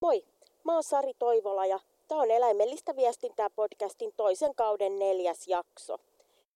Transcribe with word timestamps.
Moi, 0.00 0.24
mä 0.64 0.72
oon 0.74 0.82
Sari 0.82 1.12
Toivola 1.18 1.66
ja 1.66 1.80
tämä 2.08 2.20
on 2.20 2.30
Eläimellistä 2.30 2.96
viestintää 2.96 3.50
podcastin 3.50 4.12
toisen 4.16 4.54
kauden 4.54 4.98
neljäs 4.98 5.48
jakso. 5.48 5.98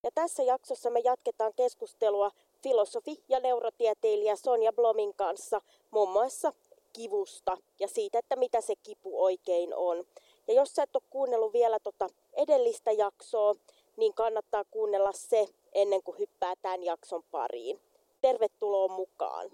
Ja 0.03 0.09
tässä 0.15 0.43
jaksossa 0.43 0.89
me 0.89 0.99
jatketaan 0.99 1.53
keskustelua 1.55 2.31
filosofi 2.63 3.23
ja 3.29 3.39
neurotieteilijä 3.39 4.35
Sonja 4.35 4.73
Blomin 4.73 5.13
kanssa 5.13 5.61
muun 5.91 6.09
muassa 6.09 6.53
kivusta 6.93 7.57
ja 7.79 7.87
siitä, 7.87 8.19
että 8.19 8.35
mitä 8.35 8.61
se 8.61 8.73
kipu 8.83 9.23
oikein 9.23 9.75
on. 9.75 10.05
Ja 10.47 10.53
jos 10.53 10.75
sä 10.75 10.83
et 10.83 10.95
ole 10.95 11.03
kuunnellut 11.09 11.53
vielä 11.53 11.79
tota 11.79 12.07
edellistä 12.33 12.91
jaksoa, 12.91 13.55
niin 13.97 14.13
kannattaa 14.13 14.63
kuunnella 14.71 15.11
se 15.11 15.47
ennen 15.73 16.03
kuin 16.03 16.19
hyppää 16.19 16.53
tämän 16.61 16.83
jakson 16.83 17.23
pariin. 17.31 17.79
Tervetuloa 18.21 18.87
mukaan! 18.87 19.51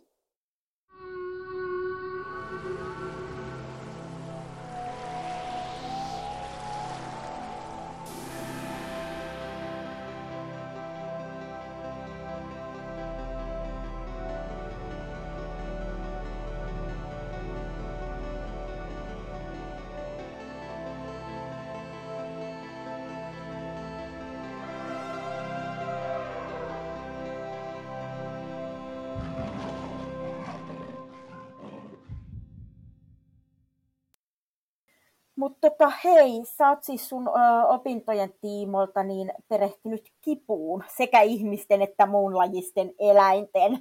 Mutta 35.79 35.97
hei, 36.03 36.41
sä 36.57 36.69
oot 36.69 36.83
siis 36.83 37.09
sun 37.09 37.27
ö, 37.27 37.31
opintojen 37.67 38.33
tiimolta 38.41 39.03
niin 39.03 39.33
perehtynyt 39.47 40.11
kipuun 40.21 40.83
sekä 40.97 41.21
ihmisten 41.21 41.81
että 41.81 42.05
muunlajisten 42.05 42.93
eläinten. 42.99 43.71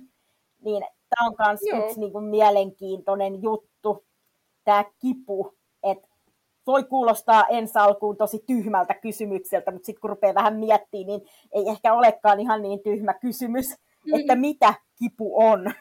Niin 0.65 0.85
tämä 1.09 1.27
on 1.27 1.35
myös 1.39 1.85
yksi 1.85 2.01
niin 2.01 2.13
kuin, 2.13 2.25
mielenkiintoinen 2.25 3.43
juttu, 3.43 4.07
tämä 4.65 4.85
kipu. 5.01 5.55
Et 5.83 5.99
voi 6.67 6.85
kuulostaa 6.85 7.47
ensi 7.51 7.79
alkuun 7.79 8.17
tosi 8.17 8.45
tyhmältä 8.47 8.95
kysymykseltä, 8.95 9.71
mutta 9.71 9.87
sitten 9.87 10.01
kun 10.01 10.11
rupeaa 10.11 10.35
vähän 10.35 10.57
miettimään, 10.57 11.07
niin 11.07 11.21
ei 11.53 11.69
ehkä 11.69 11.95
olekaan 11.95 12.41
ihan 12.41 12.63
niin 12.63 12.81
tyhmä 12.83 13.15
kysymys, 13.15 13.69
mm. 14.07 14.21
että 14.21 14.35
mitä 14.37 14.75
kipu 14.99 15.39
on. 15.39 15.73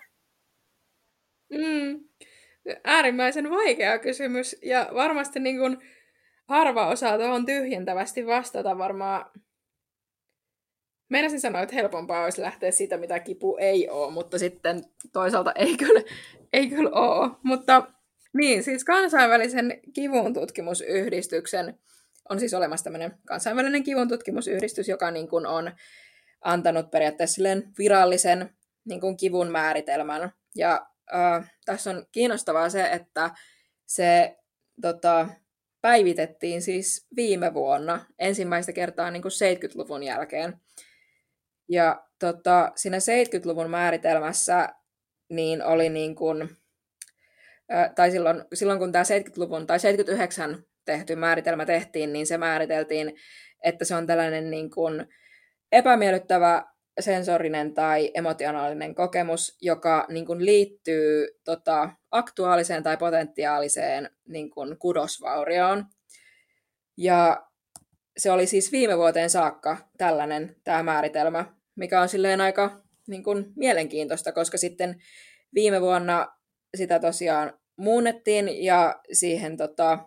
Mm 1.50 2.00
äärimmäisen 2.84 3.50
vaikea 3.50 4.00
kysymys 4.00 4.56
ja 4.62 4.90
varmasti 4.94 5.40
niin 5.40 5.58
kuin 5.58 5.78
harva 6.48 6.88
osaa 6.88 7.18
tuohon 7.18 7.46
tyhjentävästi 7.46 8.26
vastata 8.26 8.78
varmaan. 8.78 9.32
Meinasin 11.10 11.42
sanoa, 11.42 11.62
että 11.62 11.76
helpompaa 11.76 12.24
olisi 12.24 12.42
lähteä 12.42 12.72
siitä, 12.72 12.98
mitä 12.98 13.20
kipu 13.20 13.58
ei 13.60 13.90
ole, 13.90 14.12
mutta 14.12 14.40
sitten 14.40 14.84
toisaalta 15.14 15.52
ei 15.56 15.78
kyllä, 15.78 16.02
ei 16.54 16.70
kyllä 16.70 16.90
ole. 16.90 17.32
Mutta 17.44 17.88
niin, 18.34 18.64
siis 18.64 18.84
kansainvälisen 18.84 19.80
kivun 19.94 20.34
tutkimusyhdistyksen 20.34 21.80
on 22.30 22.40
siis 22.40 22.54
olemassa 22.54 22.84
tämmöinen 22.84 23.18
kansainvälinen 23.26 23.84
kivun 23.84 24.08
tutkimusyhdistys, 24.08 24.88
joka 24.88 25.12
niin 25.12 25.28
kuin 25.28 25.46
on 25.46 25.72
antanut 26.42 26.92
periaatteessa 26.92 27.42
virallisen 27.78 28.50
niin 28.86 29.02
kuin 29.02 29.18
kivun 29.18 29.52
määritelmän. 29.52 30.32
Ja 30.56 30.88
äh, 31.16 31.52
tässä 31.66 31.90
on 31.90 32.06
kiinnostavaa 32.12 32.70
se, 32.70 32.92
että 32.92 33.32
se 33.86 34.38
tota, 34.82 35.28
päivitettiin 35.82 36.62
siis 36.62 37.08
viime 37.16 37.54
vuonna 37.54 38.06
ensimmäistä 38.20 38.74
kertaa 38.74 39.12
niin 39.12 39.22
kuin 39.22 39.32
70-luvun 39.32 40.04
jälkeen. 40.04 40.54
Ja 41.70 42.04
tota, 42.20 42.72
siinä 42.76 42.98
70-luvun 42.98 43.70
määritelmässä 43.70 44.70
niin 45.30 45.64
oli 45.64 45.90
niin 45.90 46.16
kuin, 46.16 46.50
tai 47.96 48.12
silloin, 48.12 48.44
silloin 48.54 48.80
kun 48.80 48.92
tämä 48.92 49.04
70-luvun 49.04 49.68
tai 49.68 49.80
79 49.80 50.64
tehty 50.86 51.16
määritelmä 51.16 51.66
tehtiin, 51.66 52.14
niin 52.14 52.28
se 52.28 52.38
määriteltiin, 52.38 53.14
että 53.64 53.86
se 53.86 53.96
on 53.96 54.08
tällainen 54.08 54.52
niin 54.52 54.72
kuin 54.72 55.08
epämiellyttävä 55.72 56.64
sensorinen 57.00 57.74
tai 57.74 58.12
emotionaalinen 58.14 58.96
kokemus, 58.96 59.58
joka 59.62 60.06
niin 60.10 60.26
kuin 60.26 60.46
liittyy 60.46 61.28
tota, 61.46 61.90
aktuaaliseen 62.18 62.84
tai 62.84 62.98
potentiaaliseen 62.98 64.10
niin 64.28 64.50
kuin 64.50 64.80
kudosvaurioon. 64.80 65.86
Ja 66.98 67.48
se 68.18 68.32
oli 68.32 68.48
siis 68.48 68.72
viime 68.72 68.98
vuoteen 68.98 69.30
saakka 69.30 69.78
tällainen 69.98 70.56
tämä 70.64 70.84
määritelmä, 70.84 71.46
mikä 71.76 72.02
on 72.02 72.10
silleen 72.10 72.42
aika 72.42 72.82
niin 73.08 73.24
kuin, 73.24 73.46
mielenkiintoista, 73.56 74.32
koska 74.32 74.58
sitten 74.58 75.02
viime 75.54 75.82
vuonna 75.82 76.28
sitä 76.78 77.00
tosiaan 77.00 77.60
muunnettiin 77.78 78.64
ja 78.64 79.00
siihen 79.14 79.58
tota, 79.58 80.00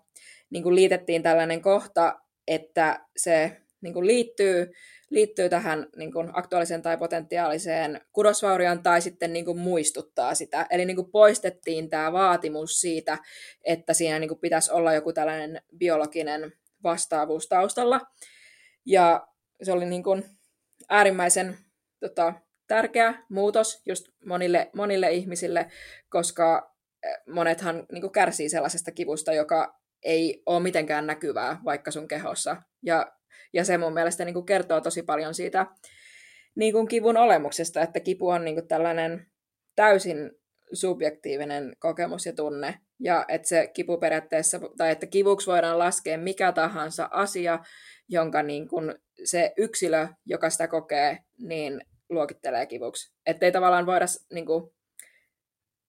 niin 0.51 0.63
kuin 0.63 0.75
liitettiin 0.75 1.23
tällainen 1.23 1.63
kohta, 1.63 2.21
että 2.49 3.07
se 3.17 3.61
niin 3.81 3.95
kuin 3.95 4.07
liittyy 4.07 4.73
liittyy 5.11 5.49
tähän 5.49 5.87
niin 5.97 6.13
kuin 6.13 6.31
aktuaaliseen 6.33 6.83
tai 6.83 6.97
potentiaaliseen 6.97 8.01
kudosvaurioon 8.13 8.83
tai 8.83 9.01
sitten 9.01 9.33
niin 9.33 9.45
kuin 9.45 9.59
muistuttaa 9.59 10.35
sitä. 10.35 10.67
Eli 10.71 10.85
niin 10.85 10.97
kuin 10.97 11.11
poistettiin 11.11 11.91
tämä 11.91 12.13
vaatimus 12.13 12.81
siitä, 12.81 13.19
että 13.65 13.95
siinä 13.95 14.19
niin 14.19 14.29
kuin 14.29 14.41
pitäisi 14.41 14.73
olla 14.73 14.95
joku 14.95 15.13
tällainen 15.13 15.63
biologinen 15.79 16.53
vastaavuus 16.83 17.49
taustalla. 17.49 18.01
Ja 18.87 19.27
se 19.63 19.73
oli 19.73 19.87
niin 19.87 20.03
kuin 20.03 20.25
äärimmäisen 20.89 21.59
tota, 22.01 22.35
tärkeä 22.67 23.15
muutos 23.29 23.83
just 23.87 24.09
monille, 24.27 24.71
monille 24.75 25.11
ihmisille, 25.11 25.71
koska 26.09 26.75
eh, 27.03 27.17
monethan 27.27 27.87
niin 27.93 28.03
kuin 28.03 28.13
kärsii 28.13 28.49
sellaisesta 28.49 28.91
kivusta, 28.91 29.33
joka 29.33 29.81
ei 30.03 30.43
ole 30.47 30.61
mitenkään 30.61 31.07
näkyvää 31.07 31.61
vaikka 31.65 31.91
sun 31.91 32.09
kehossa. 32.09 32.57
Ja 32.83 33.13
ja 33.53 33.65
se 33.65 33.79
mun 33.79 33.95
mielestä 33.95 34.25
niin 34.25 34.35
kuin 34.35 34.47
kertoo 34.47 34.81
tosi 34.81 35.03
paljon 35.03 35.35
siitä 35.35 35.67
niin 36.55 36.73
kuin 36.73 36.89
kivun 36.89 37.17
olemuksesta, 37.17 37.83
että 37.83 38.01
kipu 38.01 38.29
on 38.29 38.45
niin 38.45 38.55
kuin 38.55 38.69
tällainen 38.69 39.27
täysin 39.77 40.31
subjektiivinen 40.73 41.77
kokemus 41.79 42.27
ja 42.27 42.33
tunne. 42.33 42.79
Ja 43.01 43.25
että 43.29 43.49
se 43.49 43.67
kipu 43.75 43.99
periaatteessa, 43.99 44.61
tai 44.77 44.91
että 44.91 45.07
kivuksi 45.07 45.47
voidaan 45.47 45.79
laskea 45.79 46.19
mikä 46.19 46.53
tahansa 46.53 47.09
asia, 47.13 47.59
jonka 48.09 48.43
niin 48.43 48.69
kuin 48.69 48.95
se 49.25 49.53
yksilö, 49.57 50.09
joka 50.27 50.51
sitä 50.51 50.69
kokee, 50.69 51.19
niin 51.39 51.81
luokittelee 52.11 52.67
kivuksi. 52.67 53.15
Että 53.27 53.47
ei 53.47 53.53
tavallaan 53.53 53.87
voida, 53.87 54.07
niin 54.33 54.47
kuin, 54.47 54.71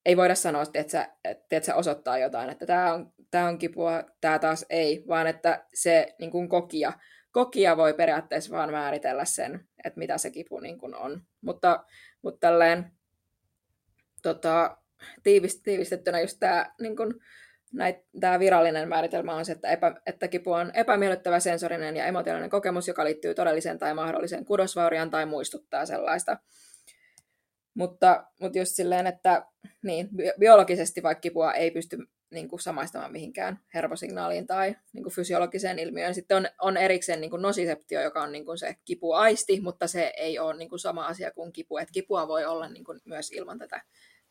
ei 0.05 0.17
voida 0.17 0.35
sanoa, 0.35 0.63
että 0.73 1.15
että 1.25 1.65
se 1.65 1.73
osoittaa 1.73 2.17
jotain, 2.17 2.49
että 2.49 2.65
tämä 2.65 2.93
on, 2.93 3.13
tämä 3.31 3.47
on 3.47 3.57
kipua, 3.57 4.03
tämä 4.21 4.39
taas 4.39 4.65
ei, 4.69 5.03
vaan 5.07 5.27
että 5.27 5.65
se 5.73 6.15
niin 6.19 6.31
kuin 6.31 6.49
kokija 6.49 6.93
kokija 7.31 7.77
voi 7.77 7.93
periaatteessa 7.93 8.55
vaan 8.55 8.71
määritellä 8.71 9.25
sen, 9.25 9.67
että 9.83 9.99
mitä 9.99 10.17
se 10.17 10.31
kipu 10.31 10.59
niin 10.59 10.77
kuin 10.77 10.95
on. 10.95 11.21
Mutta, 11.41 11.85
mutta 12.21 12.39
tälleen 12.47 12.91
tota, 14.21 14.77
tiivist, 15.23 15.63
tiivistettynä 15.63 16.19
just 16.19 16.37
tämä 16.39 16.73
niin 16.81 16.95
kuin, 16.95 17.13
tämä 18.19 18.39
virallinen 18.39 18.89
määritelmä 18.89 19.35
on 19.35 19.45
se, 19.45 19.51
että, 19.51 19.69
epä, 19.69 19.95
että 20.05 20.27
kipu 20.27 20.51
on 20.51 20.71
epämiellyttävä 20.73 21.39
sensorinen 21.39 21.97
ja 21.97 22.05
emotionaalinen 22.05 22.49
kokemus, 22.49 22.87
joka 22.87 23.05
liittyy 23.05 23.35
todelliseen 23.35 23.79
tai 23.79 23.93
mahdolliseen 23.93 24.45
kudosvauriaan 24.45 25.09
tai 25.09 25.25
muistuttaa 25.25 25.85
sellaista. 25.85 26.37
Mutta, 27.73 28.27
mutta 28.39 28.57
just 28.57 28.75
silleen, 28.75 29.07
että 29.07 29.45
niin, 29.83 30.09
biologisesti 30.39 31.03
vaikka 31.03 31.21
kipua 31.21 31.53
ei 31.53 31.71
pysty 31.71 31.97
niin 32.31 32.49
kuin 32.49 32.59
samaistamaan 32.59 33.11
mihinkään 33.11 33.59
hermosignaaliin 33.73 34.47
tai 34.47 34.75
niin 34.93 35.03
kuin 35.03 35.13
fysiologiseen 35.13 35.79
ilmiöön. 35.79 36.15
Sitten 36.15 36.37
on, 36.37 36.47
on 36.61 36.77
erikseen 36.77 37.21
niin 37.21 37.31
kuin 37.31 37.41
nosiseptio, 37.41 38.01
joka 38.01 38.21
on 38.21 38.31
niin 38.31 38.45
kuin 38.45 38.57
se 38.57 38.75
kipuaisti, 38.85 39.61
mutta 39.61 39.87
se 39.87 40.13
ei 40.17 40.39
ole 40.39 40.57
niin 40.57 40.69
kuin 40.69 40.79
sama 40.79 41.05
asia 41.05 41.31
kuin 41.31 41.53
kipu. 41.53 41.77
Et 41.77 41.91
kipua 41.91 42.27
voi 42.27 42.45
olla 42.45 42.69
niin 42.69 42.83
kuin 42.83 42.99
myös 43.05 43.31
ilman 43.31 43.59
tätä 43.59 43.81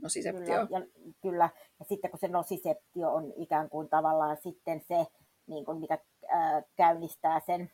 nosiseptioa. 0.02 0.66
Kyllä, 0.66 0.80
ja, 0.80 1.12
kyllä. 1.22 1.50
ja 1.78 1.84
sitten 1.84 2.10
kun 2.10 2.20
se 2.20 2.28
nosiseptio 2.28 3.14
on 3.14 3.32
ikään 3.36 3.68
kuin 3.70 3.88
tavallaan 3.88 4.36
sitten 4.42 4.80
se, 4.88 5.06
niin 5.46 5.64
kuin 5.64 5.80
mikä 5.80 5.98
äh, 6.34 6.64
käynnistää 6.76 7.40
sen 7.46 7.70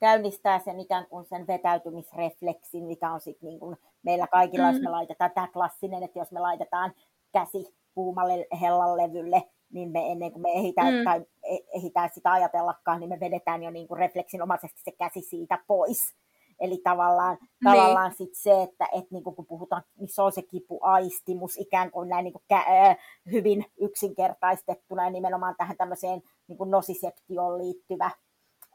käynnistää 0.00 0.58
sen 0.58 0.80
ikään 0.80 1.06
kuin 1.06 1.26
sen 1.26 1.46
vetäytymisrefleksin, 1.46 2.84
mikä 2.84 3.12
on 3.12 3.20
sitten 3.20 3.48
niin 3.48 3.60
kuin 3.60 3.76
meillä 4.02 4.26
kaikilla, 4.26 4.66
mm. 4.66 4.72
jos 4.72 4.82
me 4.82 4.90
laitetaan 4.90 5.30
tämä 5.34 5.48
klassinen, 5.48 6.02
että 6.02 6.18
jos 6.18 6.32
me 6.32 6.40
laitetaan 6.40 6.92
käsi 7.32 7.74
kuumalle 7.94 8.46
hellan 8.60 8.96
levylle, 8.96 9.42
niin 9.72 9.90
me 9.90 10.12
ennen 10.12 10.32
kuin 10.32 10.42
me 10.42 10.52
ehditään, 10.52 10.94
mm. 10.94 11.04
tai 11.04 11.24
e, 11.42 11.56
ehditään 11.74 12.10
sitä 12.14 12.32
ajatellakaan, 12.32 13.00
niin 13.00 13.08
me 13.08 13.20
vedetään 13.20 13.62
jo 13.62 13.70
niin 13.70 13.88
kuin 13.88 13.98
refleksinomaisesti 13.98 14.80
se 14.84 14.92
käsi 14.92 15.20
siitä 15.20 15.58
pois. 15.66 16.14
Eli 16.60 16.80
tavallaan, 16.84 17.38
niin. 17.40 17.50
tavallaan 17.64 18.14
sit 18.14 18.34
se, 18.34 18.62
että 18.62 18.86
et 18.92 19.10
niinku 19.10 19.32
kun 19.32 19.46
puhutaan, 19.46 19.82
niin 19.98 20.08
se 20.08 20.22
on 20.22 20.32
se 20.32 20.42
kipuaistimus 20.42 21.56
ikään 21.56 21.90
kuin 21.90 22.08
näin 22.08 22.24
niinku 22.24 22.42
kä- 22.54 22.96
hyvin 23.30 23.64
yksinkertaistettuna 23.80 25.04
ja 25.04 25.10
nimenomaan 25.10 25.54
tähän 25.58 25.76
tämmöiseen 25.76 26.22
niinku 26.48 26.64
nosiseptioon 26.64 27.58
liittyvä 27.58 28.10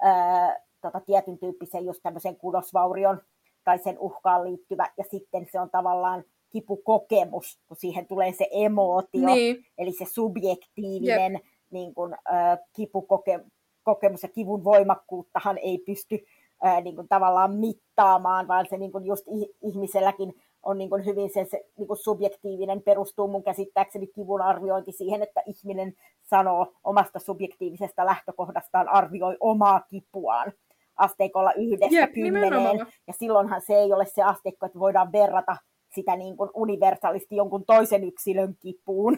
äh, 0.06 0.56
tota, 0.82 1.00
tietyn 1.00 1.38
tyyppisen 1.38 1.86
just 1.86 2.00
tämmöisen 2.04 2.36
kudosvaurion 2.36 3.22
tai 3.66 3.80
sen 3.80 4.00
uhkaan 4.00 4.44
liittyvä, 4.44 4.90
ja 4.98 5.04
sitten 5.12 5.48
se 5.52 5.60
on 5.60 5.70
tavallaan 5.70 6.24
kipukokemus, 6.50 7.60
kun 7.68 7.78
siihen 7.78 8.08
tulee 8.08 8.34
se 8.34 8.48
emootio, 8.52 9.26
niin. 9.26 9.66
eli 9.78 9.92
se 9.92 10.06
subjektiivinen 10.06 11.40
niin 11.70 11.94
kun, 11.94 12.14
äh, 12.14 12.60
kipukokemus 12.76 14.24
ja 14.24 14.30
kivun 14.30 14.64
voimakkuuttahan 14.64 15.58
ei 15.58 15.78
pysty 15.78 16.26
ää, 16.64 16.82
niin 16.82 16.96
kuin 16.96 17.08
tavallaan 17.08 17.54
mittaamaan, 17.54 18.48
vaan 18.48 18.66
se 18.70 18.78
niin 18.78 18.92
kuin 18.92 19.06
just 19.06 19.26
ihmiselläkin 19.62 20.34
on 20.64 20.78
niin 20.78 20.90
kuin 20.90 21.06
hyvin 21.06 21.30
se, 21.34 21.46
se 21.52 21.66
niin 21.78 21.88
kuin 21.88 21.98
subjektiivinen, 21.98 22.82
perustuu 22.82 23.28
mun 23.28 23.44
käsittääkseni 23.44 24.08
kivun 24.08 24.42
arviointi 24.42 24.92
siihen, 24.92 25.24
että 25.24 25.42
ihminen 25.46 25.94
sanoo 26.24 26.74
omasta 26.84 27.20
subjektiivisesta 27.20 28.06
lähtökohdastaan, 28.06 28.90
arvioi 28.90 29.38
omaa 29.40 29.82
kipuaan 29.90 30.54
asteikolla 30.98 31.54
yhdestä 31.54 31.96
Jep, 31.96 32.14
kymmeneen. 32.14 32.54
Nimenomaan. 32.54 32.88
Ja 33.08 33.14
silloinhan 33.14 33.62
se 33.62 33.74
ei 33.74 33.94
ole 33.94 34.06
se 34.06 34.24
asteikko, 34.24 34.66
että 34.66 34.80
voidaan 34.80 35.12
verrata 35.12 35.58
sitä 35.96 36.16
niin 36.16 36.38
kuin 36.38 36.50
universaalisti 36.54 37.36
jonkun 37.36 37.66
toisen 37.66 38.04
yksilön 38.04 38.56
kipuun, 38.60 39.18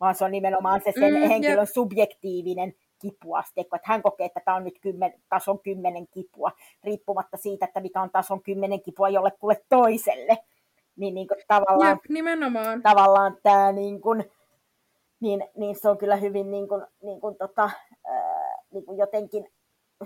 vaan 0.00 0.14
se 0.14 0.24
on 0.24 0.30
nimenomaan 0.30 0.80
se 0.84 0.92
sen 1.00 1.14
mm, 1.14 1.28
henkilön 1.28 1.58
jep. 1.58 1.68
subjektiivinen 1.74 2.74
kipuasteikko, 3.00 3.76
että 3.76 3.88
hän 3.88 4.02
kokee, 4.02 4.26
että 4.26 4.40
tämä 4.44 4.56
on 4.56 4.64
nyt 4.64 4.78
kymmen, 4.80 5.14
tason 5.28 5.58
kymmenen 5.58 6.08
kipua, 6.08 6.52
riippumatta 6.84 7.36
siitä, 7.36 7.66
että 7.66 7.80
mikä 7.80 8.02
on 8.02 8.10
tason 8.10 8.42
kymmenen 8.42 8.82
kipua 8.82 9.08
jollekulle 9.08 9.64
toiselle. 9.68 10.38
Niin, 10.96 11.14
niin 11.14 11.28
kuin 11.28 11.40
tavallaan, 11.48 11.90
Jep, 11.90 11.98
nimenomaan. 12.08 12.82
tavallaan 12.82 13.36
tämä 13.42 13.72
niin 13.72 14.00
kuin, 14.00 14.24
niin, 15.20 15.44
niin 15.56 15.76
se 15.76 15.88
on 15.88 15.98
kyllä 15.98 16.16
hyvin 16.16 16.50
niin 16.50 16.68
kuin, 16.68 16.86
niin 17.02 17.20
kuin 17.20 17.36
tota, 17.36 17.70
ää, 18.06 18.56
niin 18.70 18.84
kuin 18.84 18.98
jotenkin 18.98 19.48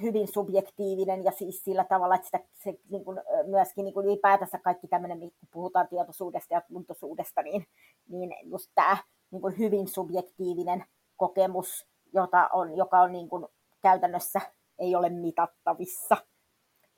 hyvin 0.02 0.28
subjektiivinen 0.28 1.24
ja 1.24 1.32
siis 1.32 1.64
sillä 1.64 1.84
tavalla, 1.84 2.14
että 2.14 2.26
sitä, 2.26 2.40
se 2.52 2.78
niin 2.90 3.04
kuin, 3.04 3.20
myöskin 3.46 3.84
niin 3.84 3.94
kuin 3.94 4.06
ylipäätänsä 4.06 4.58
kaikki 4.58 4.88
tämmöinen, 4.88 5.20
kun 5.20 5.32
puhutaan 5.52 5.88
tietoisuudesta 5.88 6.54
ja 6.54 6.60
tuntoisuudesta, 6.60 7.42
niin, 7.42 7.66
niin 8.08 8.34
just 8.44 8.70
tämä 8.74 8.96
niin 9.30 9.42
kuin 9.42 9.58
hyvin 9.58 9.88
subjektiivinen 9.88 10.84
kokemus 11.16 11.86
jota 12.16 12.48
on, 12.52 12.76
joka 12.76 13.00
on 13.00 13.12
niin 13.12 13.28
kuin 13.28 13.46
käytännössä 13.82 14.40
ei 14.78 14.94
ole 14.94 15.08
mitattavissa. 15.08 16.16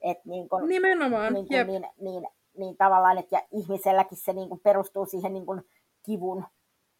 Et 0.00 0.24
niin 0.24 0.48
kuin, 0.48 0.68
Nimenomaan, 0.68 1.34
niin, 1.34 1.48
kuin, 1.48 1.66
niin, 1.66 1.86
niin, 2.00 2.28
niin 2.56 2.76
tavallaan, 2.76 3.18
että 3.18 3.36
ja 3.36 3.42
ihmiselläkin 3.52 4.18
se 4.18 4.32
niin 4.32 4.48
kuin 4.48 4.60
perustuu 4.60 5.06
siihen 5.06 5.32
niin 5.32 5.46
kuin 5.46 5.62
kivun 6.02 6.44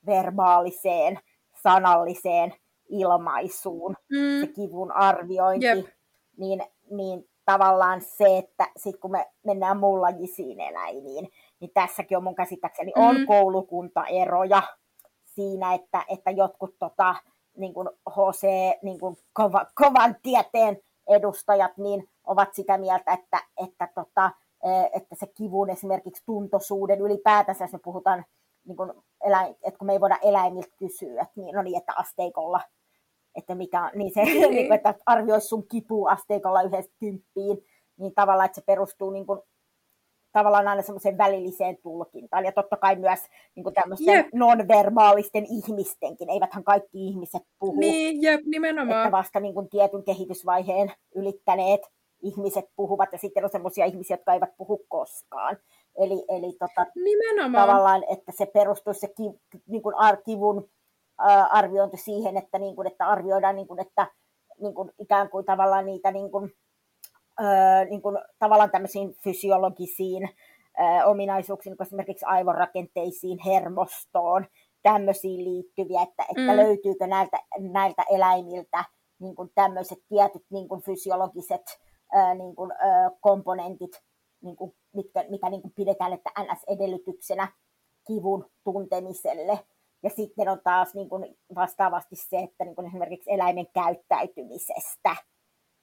verbaaliseen, 0.06 1.18
sanalliseen 1.62 2.54
ilmaisuun, 2.88 3.96
mm. 4.10 4.40
se 4.40 4.46
kivun 4.46 4.92
arviointi, 4.92 5.66
yep. 5.66 5.86
niin, 6.36 6.62
niin 6.90 7.28
tavallaan 7.44 8.00
se, 8.00 8.38
että 8.38 8.68
sit 8.76 8.96
kun 9.00 9.10
me 9.10 9.26
mennään 9.46 9.78
mullajisiin 9.78 10.60
eläimiin, 10.60 11.28
niin 11.60 11.70
tässäkin 11.74 12.16
on 12.16 12.24
mun 12.24 12.34
käsittääkseni 12.34 12.92
mm. 12.96 13.02
on 13.02 13.16
koulukuntaeroja 13.26 14.62
siinä, 15.24 15.74
että, 15.74 16.04
että 16.08 16.30
jotkut 16.30 16.74
tota, 16.78 17.14
niin 17.56 17.74
kuin 17.74 17.88
HC, 18.10 18.42
niin 18.82 19.00
kuin 19.00 19.16
kova, 19.32 19.66
kovan 19.74 20.16
tieteen 20.22 20.78
edustajat, 21.08 21.76
niin 21.76 22.08
ovat 22.24 22.54
sitä 22.54 22.78
mieltä, 22.78 23.12
että, 23.12 23.40
että, 23.64 23.88
tota, 23.94 24.30
e, 24.64 24.68
että 24.92 25.14
se 25.14 25.26
kivun 25.26 25.70
esimerkiksi 25.70 26.22
tuntosuuden 26.26 27.00
ylipäätänsä, 27.00 27.64
jos 27.64 27.72
me 27.72 27.78
puhutaan, 27.78 28.24
niin 28.64 28.76
kuin 28.76 28.92
eläin, 29.24 29.56
että 29.62 29.78
kun 29.78 29.86
me 29.86 29.92
ei 29.92 30.00
voida 30.00 30.18
eläimiltä 30.22 30.76
kysyä, 30.78 31.22
että 31.22 31.40
niin, 31.40 31.54
no 31.54 31.62
niin, 31.62 31.78
että 31.78 31.92
asteikolla, 31.96 32.60
että 33.38 33.54
mikä 33.54 33.90
niin 33.94 34.14
se, 34.14 34.22
niin. 34.24 34.50
niin 34.50 34.66
kuin, 34.66 34.76
että 34.76 34.94
arvioisi 35.06 35.48
sun 35.48 35.68
kipua 35.68 36.10
asteikolla 36.10 36.62
yhdestä 36.62 36.94
kymppiin, 37.00 37.58
niin 37.98 38.14
tavallaan, 38.14 38.46
että 38.46 38.60
se 38.60 38.64
perustuu 38.66 39.10
niin 39.10 39.26
kuin 39.26 39.40
tavallaan 40.32 40.68
aina 40.68 40.82
semmoiseen 40.82 41.18
välilliseen 41.18 41.78
tulkintaan. 41.82 42.44
Ja 42.44 42.52
totta 42.52 42.76
kai 42.76 42.96
myös 42.96 43.20
niin 43.54 43.64
kuin 43.64 43.74
tämmöisten 43.74 44.14
yep. 44.14 44.26
non-verbaalisten 44.32 45.46
ihmistenkin, 45.50 46.30
eiväthän 46.30 46.64
kaikki 46.64 47.06
ihmiset 47.08 47.42
puhu. 47.58 47.80
Niin, 47.80 48.22
jep, 48.22 48.40
nimenomaan. 48.44 49.00
Että 49.00 49.12
vasta 49.12 49.40
niin 49.40 49.54
kuin 49.54 49.68
tietyn 49.68 50.04
kehitysvaiheen 50.04 50.92
ylittäneet 51.14 51.80
ihmiset 52.22 52.64
puhuvat, 52.76 53.08
ja 53.12 53.18
sitten 53.18 53.44
on 53.44 53.50
semmoisia 53.50 53.84
ihmisiä, 53.84 54.16
jotka 54.16 54.34
eivät 54.34 54.56
puhu 54.56 54.84
koskaan. 54.88 55.56
Eli, 55.96 56.24
eli 56.28 56.52
tota, 56.52 56.86
nimenomaan. 56.94 57.68
tavallaan, 57.68 58.04
että 58.12 58.32
se 58.32 58.46
perustuisi 58.46 59.00
se 59.00 59.08
ki, 59.08 59.22
niin 59.66 59.82
kuin 59.82 59.94
kivun 60.24 60.68
arviointi 61.50 61.96
siihen, 61.96 62.36
että, 62.36 62.58
niin 62.58 62.76
kuin, 62.76 62.86
että 62.86 63.06
arvioidaan, 63.06 63.56
niin 63.56 63.68
kuin, 63.68 63.80
että 63.80 64.06
niin 64.60 64.74
kuin, 64.74 64.92
ikään 64.98 65.30
kuin 65.30 65.44
tavallaan 65.44 65.86
niitä 65.86 66.10
niin 66.10 66.30
kuin, 66.30 66.52
niin 67.90 68.02
kuin, 68.02 68.18
tavallaan 68.38 68.70
tämmöisiin 68.70 69.14
fysiologisiin 69.24 70.28
ominaisuuksiin, 71.04 71.70
niin 71.70 71.86
esimerkiksi 71.86 72.24
aivorakenteisiin, 72.24 73.38
hermostoon, 73.46 74.46
tämmöisiin 74.82 75.44
liittyviä, 75.44 76.02
että, 76.02 76.22
että 76.22 76.52
mm. 76.52 76.56
löytyykö 76.56 77.06
näiltä, 77.06 77.38
näiltä 77.58 78.04
eläimiltä 78.10 78.84
niin 79.18 79.34
kuin 79.34 79.50
tämmöiset 79.54 79.98
tietyt 80.08 80.44
niin 80.50 80.68
kuin 80.68 80.82
fysiologiset 80.82 81.80
niin 82.38 82.56
kuin, 82.56 82.70
komponentit, 83.20 84.02
niin 84.42 84.56
kuin, 84.56 84.74
mitkä, 84.92 85.24
mitä 85.30 85.50
niin 85.50 85.62
kuin 85.62 85.72
pidetään 85.76 86.12
että 86.12 86.30
NS-edellytyksenä 86.40 87.48
kivun 88.06 88.50
tuntemiselle. 88.64 89.58
Ja 90.02 90.10
sitten 90.10 90.48
on 90.48 90.60
taas 90.64 90.94
niin 90.94 91.08
kuin 91.08 91.38
vastaavasti 91.54 92.16
se, 92.16 92.38
että 92.38 92.64
niin 92.64 92.74
kuin 92.74 92.86
esimerkiksi 92.86 93.32
eläimen 93.32 93.66
käyttäytymisestä 93.74 95.16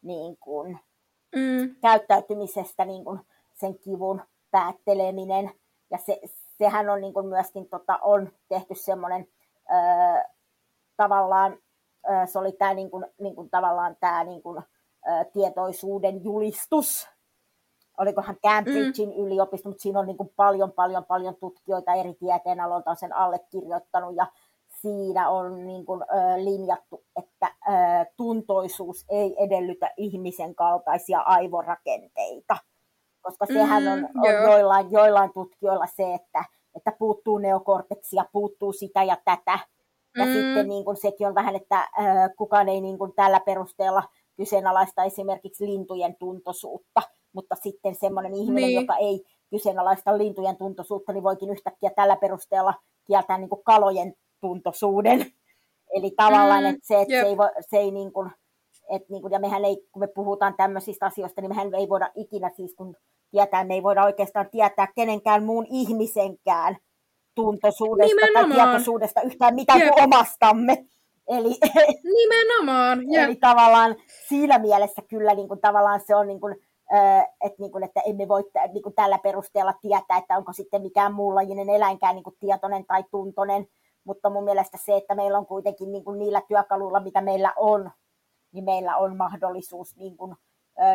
niin 0.02 0.38
kuin, 0.38 0.80
mm. 1.36 1.76
käyttäytymisestä 1.82 2.86
niin 2.86 3.04
kuin 3.04 3.20
sen 3.54 3.80
kivun 3.80 4.22
päätteleminen. 4.52 5.52
Ja 5.92 5.98
se, 5.98 6.22
sehän 6.58 6.90
on 6.90 7.02
niin 7.02 7.14
kuin 7.14 7.28
myöskin 7.28 7.70
tota, 7.70 8.00
on 8.02 8.32
tehty 8.50 8.76
semmoinen 8.76 9.28
öö, 9.72 10.24
tavallaan, 10.98 11.58
öö, 12.10 12.26
se 12.26 12.40
oli 12.40 12.52
tämä 12.52 12.74
niin 12.74 12.92
kuin, 12.92 13.06
niin 13.20 13.36
kuin, 13.36 13.50
tavallaan 13.50 13.98
tämä 14.00 14.24
niin 14.24 14.42
kuin, 14.42 14.64
öö, 15.08 15.26
tietoisuuden 15.34 16.24
julistus, 16.24 17.10
olikohan 17.98 18.38
Cambridgein 18.46 19.10
mm. 19.10 19.26
yliopisto, 19.26 19.70
mutta 19.70 19.82
siinä 19.82 20.00
on 20.00 20.06
niin 20.06 20.18
kuin 20.18 20.30
paljon, 20.36 20.72
paljon, 20.72 21.06
paljon 21.06 21.36
tutkijoita 21.36 21.94
eri 21.94 22.14
tieteenaloilta 22.14 22.90
on 22.90 22.98
sen 22.98 23.16
allekirjoittanut, 23.16 24.16
ja 24.16 24.28
siinä 24.82 25.30
on 25.30 25.66
niin 25.66 25.86
kuin, 25.86 26.02
ö, 26.02 26.44
linjattu, 26.44 27.04
että 27.16 27.48
ö, 27.68 27.72
tuntoisuus 28.18 29.06
ei 29.10 29.36
edellytä 29.44 29.94
ihmisen 29.98 30.56
kaltaisia 30.56 31.20
aivorakenteita, 31.20 32.58
koska 33.22 33.46
sehän 33.46 33.84
mm, 33.84 33.90
on, 33.92 34.10
on 34.16 34.34
joillain, 34.44 34.92
joillain 34.92 35.34
tutkijoilla 35.34 35.88
se, 35.96 36.14
että, 36.14 36.46
että 36.76 36.92
puuttuu 37.00 37.38
neokorteksia, 37.38 38.26
puuttuu 38.32 38.74
sitä 38.74 39.04
ja 39.04 39.18
tätä. 39.26 39.60
Ja 40.18 40.26
mm. 40.26 40.32
sitten 40.34 40.68
niin 40.68 40.86
kuin, 40.86 40.98
sekin 40.98 41.28
on 41.28 41.36
vähän, 41.36 41.56
että 41.56 41.80
ö, 41.80 42.04
kukaan 42.38 42.70
ei 42.70 42.82
niin 42.82 42.98
kuin, 42.98 43.14
tällä 43.16 43.40
perusteella 43.40 44.04
kyseenalaista 44.38 45.04
esimerkiksi 45.04 45.66
lintujen 45.66 46.16
tuntoisuutta, 46.16 47.02
mutta 47.34 47.56
sitten 47.56 47.96
semmoinen 47.96 48.36
ihminen, 48.36 48.70
niin. 48.70 48.82
joka 48.82 48.98
ei 48.98 49.24
kyseenalaista 49.50 50.18
lintujen 50.18 50.58
tuntoisuutta, 50.58 51.14
niin 51.14 51.24
voikin 51.24 51.50
yhtäkkiä 51.50 51.90
tällä 51.96 52.16
perusteella 52.16 52.74
kieltää 53.08 53.38
niin 53.38 53.50
kalojen 53.64 54.14
tuntoisuuden. 54.42 55.26
Eli 55.96 56.12
tavallaan, 56.12 56.64
mm, 56.64 56.70
että 56.70 56.88
se, 56.88 57.02
että 57.02 57.22
se 57.22 57.28
ei, 57.28 57.38
vo, 57.38 57.50
se 57.70 57.78
ei 57.78 57.92
niin 57.92 58.14
kuin, 58.14 58.32
että 58.90 59.08
niin 59.10 59.22
kuin, 59.22 59.32
ja 59.32 59.40
mehän 59.40 59.66
ei, 59.66 59.88
kun 59.92 60.00
me 60.00 60.08
puhutaan 60.08 60.54
tämmöisistä 60.58 61.06
asioista, 61.06 61.42
niin 61.42 61.52
mehän 61.52 61.76
ei 61.76 61.90
voida 61.90 62.10
ikinä 62.16 62.52
siis, 62.56 62.76
kun 62.76 62.96
tietää, 63.32 63.64
me 63.64 63.74
ei 63.74 63.84
voida 63.84 64.04
oikeastaan 64.04 64.50
tietää 64.52 64.88
kenenkään 64.96 65.44
muun 65.44 65.66
ihmisenkään 65.70 66.78
tuntoisuudesta 67.36 68.16
Nimenomaan. 68.16 68.50
tai 68.50 68.66
tietoisuudesta 68.66 69.22
yhtään 69.22 69.56
mitään 69.56 69.82
kuin 69.82 70.04
omastamme. 70.04 70.86
Eli, 71.28 71.58
Nimenomaan. 72.04 73.00
Eli 73.24 73.36
tavallaan 73.36 73.96
siinä 74.28 74.60
mielessä 74.60 75.02
kyllä 75.10 75.34
niin 75.34 75.48
kuin, 75.48 75.62
tavallaan 75.62 76.02
se 76.08 76.16
on 76.16 76.28
niin 76.28 76.42
kuin, 76.42 76.56
että, 77.46 77.56
niin 77.60 77.72
kuin, 77.72 77.84
että 77.84 78.02
emme 78.06 78.28
voi 78.28 78.44
niin 78.74 78.84
kuin 78.84 78.96
tällä 78.96 79.20
perusteella 79.24 79.74
tietää, 79.82 80.18
että 80.18 80.38
onko 80.38 80.54
sitten 80.54 80.82
mikään 80.82 81.14
muunlajinen 81.14 81.70
eläinkään 81.70 82.16
niin 82.16 82.24
kuin 82.24 82.36
tietoinen 82.40 82.86
tai 82.86 83.04
tuntonen, 83.12 83.68
mutta 84.04 84.30
mun 84.30 84.44
mielestä 84.44 84.78
se, 84.86 84.98
että 84.98 85.16
meillä 85.16 85.38
on 85.38 85.46
kuitenkin 85.46 85.92
niin 85.92 86.04
kuin 86.04 86.20
niillä 86.20 86.42
työkaluilla, 86.48 87.00
mitä 87.00 87.22
meillä 87.22 87.54
on, 87.58 87.92
niin 88.52 88.66
meillä 88.66 88.98
on 88.98 89.18
mahdollisuus 89.18 89.96
niin 89.96 90.18
kuin, 90.18 90.36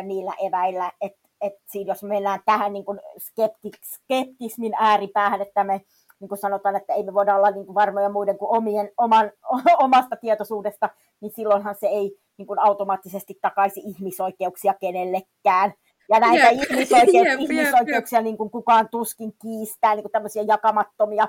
niillä 0.03 0.33
eväillä, 0.41 0.91
että 1.01 1.21
et 1.41 1.53
jos 1.85 2.03
mennään 2.03 2.39
tähän 2.45 2.73
niin 2.73 2.85
kuin 2.85 2.99
skeptik, 3.19 3.77
skeptismin 3.83 4.73
ääripäähän, 4.79 5.41
että 5.41 5.63
me 5.63 5.81
niin 6.21 6.29
kuin 6.29 6.39
sanotaan, 6.39 6.75
että 6.75 6.93
ei 6.93 7.03
me 7.03 7.13
voida 7.13 7.35
olla 7.35 7.51
niin 7.51 7.65
kuin 7.65 7.75
varmoja 7.75 8.09
muiden 8.09 8.37
kuin 8.37 8.57
omien, 8.57 8.91
oman, 8.97 9.31
omasta 9.85 10.15
tietoisuudesta, 10.15 10.89
niin 11.21 11.31
silloinhan 11.35 11.75
se 11.75 11.87
ei 11.87 12.17
niin 12.37 12.47
kuin 12.47 12.59
automaattisesti 12.59 13.39
takaisi 13.41 13.79
ihmisoikeuksia 13.79 14.73
kenellekään. 14.73 15.73
Ja 16.09 16.19
näitä 16.19 16.49
Jep, 16.49 16.71
ihmisoikeuksia, 16.71 17.21
jep, 17.31 17.39
jep, 17.39 17.39
ihmisoikeuksia 17.39 18.21
niin 18.21 18.37
kuin 18.37 18.51
kukaan 18.51 18.89
tuskin 18.89 19.33
kiistää, 19.41 19.95
niin 19.95 20.03
kuin 20.03 20.11
tämmöisiä 20.11 20.43
jakamattomia 20.47 21.27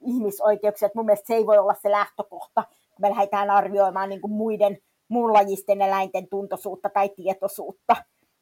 ihmisoikeuksia. 0.00 0.86
Että 0.86 0.98
mun 0.98 1.06
mielestä 1.06 1.26
se 1.26 1.34
ei 1.34 1.46
voi 1.46 1.58
olla 1.58 1.74
se 1.82 1.90
lähtökohta, 1.90 2.62
kun 2.64 3.00
me 3.00 3.10
lähdetään 3.10 3.50
arvioimaan 3.50 4.08
niin 4.08 4.20
kuin 4.20 4.32
muiden 4.32 4.78
muunlajisten 5.08 5.82
eläinten 5.82 6.28
tuntosuutta 6.28 6.90
tai 6.90 7.08
tietoisuutta. 7.08 7.96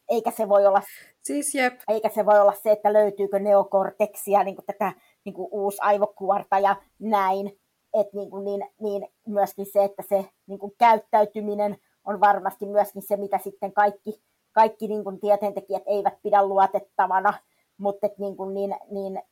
Eikä 0.09 0.31
se 0.31 0.49
voi 0.49 0.67
olla, 0.67 0.83
Siis 1.23 1.55
jep. 1.55 1.75
eikä 1.89 2.09
se 2.09 2.27
voi 2.27 2.41
olla 2.41 2.55
se, 2.63 2.71
että 2.71 2.93
löytyykö 2.93 3.39
neokorteksia, 3.39 4.45
niin 4.45 4.57
kuin 4.57 4.67
tätä 4.67 4.93
niin 5.25 5.35
kuin 5.35 5.49
uusi 5.51 5.79
aivokuorta 5.81 6.59
ja 6.59 6.77
näin. 6.99 7.59
Et 7.95 8.13
niin, 8.13 8.31
kuin 8.31 8.45
niin, 8.45 8.71
niin 8.81 9.09
myöskin 9.27 9.67
se, 9.67 9.85
että 9.85 10.03
se 10.09 10.25
niin 10.47 10.59
kuin 10.59 10.73
käyttäytyminen 10.79 11.79
on 12.05 12.21
varmasti 12.21 12.67
myöskin 12.67 13.03
se, 13.03 13.17
mitä 13.17 13.39
sitten 13.39 13.73
kaikki, 13.73 14.23
kaikki 14.53 14.89
niin 14.89 15.05
kuin 15.05 15.21
tieteentekijät 15.21 15.83
eivät 15.87 16.15
pidä 16.23 16.47
luotettavana, 16.47 17.35
mutta 17.79 18.07
et 18.07 18.19
niin 18.19 18.37
kuin 18.37 18.55
niin, 18.55 18.77
niin, 18.91 19.23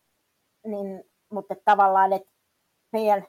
niin, 0.67 1.05
mutta 1.31 1.55
et 1.55 1.63
tavallaan, 1.65 2.13
että 2.13 2.31
meidän 2.93 3.27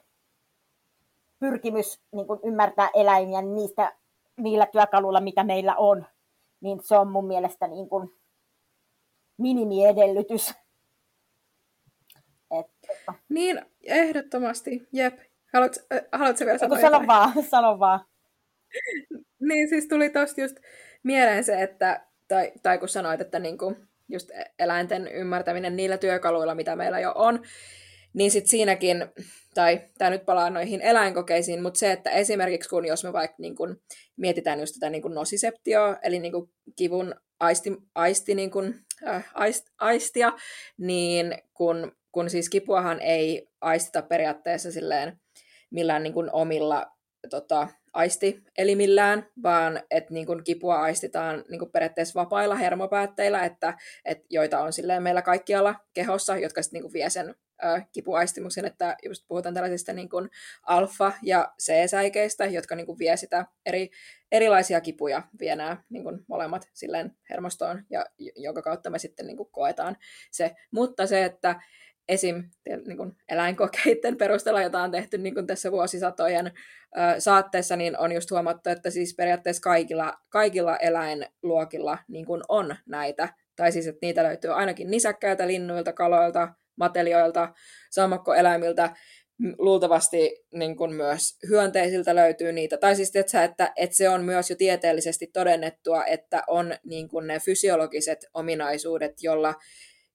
pyrkimys 1.38 2.00
niin 2.12 2.26
kuin 2.26 2.40
ymmärtää 2.44 2.90
eläimiä 2.94 3.42
niistä, 3.42 3.96
niillä 4.36 4.66
työkaluilla, 4.66 5.20
mitä 5.20 5.44
meillä 5.44 5.76
on, 5.76 6.06
niin 6.60 6.80
se 6.82 6.98
on 6.98 7.10
mun 7.10 7.26
mielestä 7.26 7.66
niin 7.66 7.88
kuin 7.88 8.10
minimiedellytys. 9.38 10.54
Et, 12.60 12.66
Niin, 13.28 13.62
ehdottomasti, 13.82 14.88
jep. 14.92 15.18
Haluatko, 15.52 15.80
äh, 15.94 16.00
haluatko 16.12 16.44
vielä 16.44 16.58
sanoa 16.58 16.80
sano 16.80 17.06
vaan, 17.06 17.32
sano 17.50 17.78
vaan. 17.78 18.00
Niin, 19.48 19.68
siis 19.68 19.88
tuli 19.88 20.10
tosta 20.10 20.40
just 20.40 20.56
mieleen 21.02 21.44
se, 21.44 21.62
että, 21.62 22.06
tai, 22.28 22.52
tai 22.62 22.78
kun 22.78 22.88
sanoit, 22.88 23.20
että 23.20 23.38
niinku, 23.38 23.76
just 24.08 24.30
eläinten 24.58 25.08
ymmärtäminen 25.08 25.76
niillä 25.76 25.98
työkaluilla, 25.98 26.54
mitä 26.54 26.76
meillä 26.76 27.00
jo 27.00 27.12
on, 27.14 27.42
niin 28.14 28.30
sitten 28.30 28.50
siinäkin, 28.50 29.06
tai 29.54 29.80
tämä 29.98 30.10
nyt 30.10 30.26
palaa 30.26 30.50
noihin 30.50 30.80
eläinkokeisiin, 30.80 31.62
mutta 31.62 31.78
se, 31.78 31.92
että 31.92 32.10
esimerkiksi 32.10 32.68
kun 32.68 32.86
jos 32.86 33.04
me 33.04 33.12
vaikka 33.12 33.36
niin 33.38 33.56
kun 33.56 33.80
mietitään 34.16 34.60
just 34.60 34.74
tätä 34.74 34.90
niin 34.90 35.02
kun 35.02 35.14
nosiseptioa, 35.14 35.96
eli 36.02 36.18
niin 36.18 36.32
kun 36.32 36.50
kivun 36.76 37.14
aisti, 37.40 37.70
aisti, 37.94 38.34
niin 38.34 38.50
kun, 38.50 38.74
äh, 39.06 39.30
aist, 39.34 39.66
aistia, 39.78 40.32
niin 40.78 41.34
kun, 41.54 41.92
kun 42.12 42.30
siis 42.30 42.48
kipuahan 42.50 43.00
ei 43.00 43.48
aistita 43.60 44.02
periaatteessa 44.02 44.72
silleen 44.72 45.20
millään 45.70 46.02
niin 46.02 46.14
kun 46.14 46.30
omilla 46.32 46.86
tota, 47.30 47.68
aistielimillään, 47.92 49.26
vaan 49.42 49.80
että 49.90 50.14
niin 50.14 50.26
kun 50.26 50.44
kipua 50.44 50.80
aistitaan 50.80 51.44
niin 51.48 51.58
kun 51.58 51.70
periaatteessa 51.72 52.20
vapailla 52.20 52.54
hermopäätteillä, 52.54 53.44
että, 53.44 53.74
et, 54.04 54.18
joita 54.30 54.60
on 54.60 54.72
silleen 54.72 55.02
meillä 55.02 55.22
kaikkialla 55.22 55.74
kehossa, 55.94 56.36
jotka 56.36 56.62
sitten 56.62 56.82
niin 56.82 56.92
vie 56.92 57.10
sen 57.10 57.34
ö, 57.64 57.80
kipuaistimuksen, 57.92 58.64
että 58.64 58.96
just 59.04 59.24
puhutaan 59.28 59.54
tällaisista 59.54 59.92
niin 59.92 60.08
kun 60.08 60.30
alfa- 60.62 61.12
ja 61.22 61.52
C-säikeistä, 61.62 62.44
jotka 62.44 62.76
niin 62.76 62.86
kun 62.86 62.98
vie 62.98 63.16
sitä 63.16 63.46
eri, 63.66 63.90
erilaisia 64.32 64.80
kipuja, 64.80 65.22
vie 65.40 65.56
nämä 65.56 65.76
niin 65.88 66.04
kun 66.04 66.24
molemmat 66.28 66.68
silleen 66.72 67.16
hermostoon, 67.30 67.84
ja 67.90 68.06
jonka 68.36 68.62
kautta 68.62 68.90
me 68.90 68.98
sitten 68.98 69.26
niin 69.26 69.36
kun 69.36 69.50
koetaan 69.50 69.96
se. 70.30 70.50
Mutta 70.70 71.06
se, 71.06 71.24
että 71.24 71.60
esim. 72.08 72.44
Niin 72.86 72.96
kuin 72.96 73.12
eläinkokeiden 73.28 74.16
perusteella, 74.16 74.62
jota 74.62 74.82
on 74.82 74.90
tehty 74.90 75.18
niin 75.18 75.34
kuin 75.34 75.46
tässä 75.46 75.72
vuosisatojen 75.72 76.46
ö, 76.46 76.50
saatteessa, 77.20 77.76
niin 77.76 77.98
on 77.98 78.12
just 78.12 78.30
huomattu, 78.30 78.70
että 78.70 78.90
siis 78.90 79.14
periaatteessa 79.16 79.62
kaikilla, 79.62 80.14
kaikilla 80.28 80.76
eläinluokilla 80.76 81.98
niin 82.08 82.26
kuin 82.26 82.42
on 82.48 82.76
näitä. 82.86 83.28
Tai 83.56 83.72
siis, 83.72 83.86
että 83.86 84.06
niitä 84.06 84.22
löytyy 84.22 84.50
ainakin 84.50 84.90
nisäkkäiltä, 84.90 85.46
linnuilta, 85.46 85.92
kaloilta, 85.92 86.48
matelioilta, 86.76 87.48
sammakkoeläimiltä, 87.90 88.94
luultavasti 89.58 90.44
niin 90.54 90.76
kuin 90.76 90.94
myös 90.94 91.38
hyönteisiltä 91.48 92.14
löytyy 92.14 92.52
niitä. 92.52 92.76
Tai 92.76 92.96
siis 92.96 93.16
että, 93.16 93.44
että, 93.44 93.72
että 93.76 93.96
se 93.96 94.08
on 94.08 94.24
myös 94.24 94.50
jo 94.50 94.56
tieteellisesti 94.56 95.26
todennettua, 95.26 96.04
että 96.04 96.42
on 96.46 96.74
niin 96.84 97.08
kuin 97.08 97.26
ne 97.26 97.40
fysiologiset 97.40 98.18
ominaisuudet, 98.34 99.12
jolla, 99.22 99.54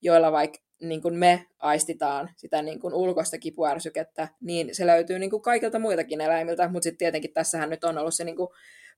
joilla 0.01 0.31
vaikka 0.31 0.66
niin 0.81 1.01
kuin 1.01 1.15
me 1.15 1.45
aistitaan 1.59 2.29
sitä 2.35 2.61
niin 2.61 2.79
kuin 2.79 2.93
ulkoista 2.93 3.37
kipuärsykettä, 3.37 4.27
niin 4.41 4.75
se 4.75 4.85
löytyy 4.85 5.19
niin 5.19 5.29
kuin 5.29 5.41
kaikilta 5.41 5.79
muiltakin 5.79 6.21
eläimiltä, 6.21 6.67
mutta 6.67 6.83
sitten 6.83 6.97
tietenkin 6.97 7.33
tässähän 7.33 7.69
nyt 7.69 7.83
on 7.83 7.97
ollut 7.97 8.13
se 8.13 8.23
niin 8.23 8.35
kuin 8.35 8.49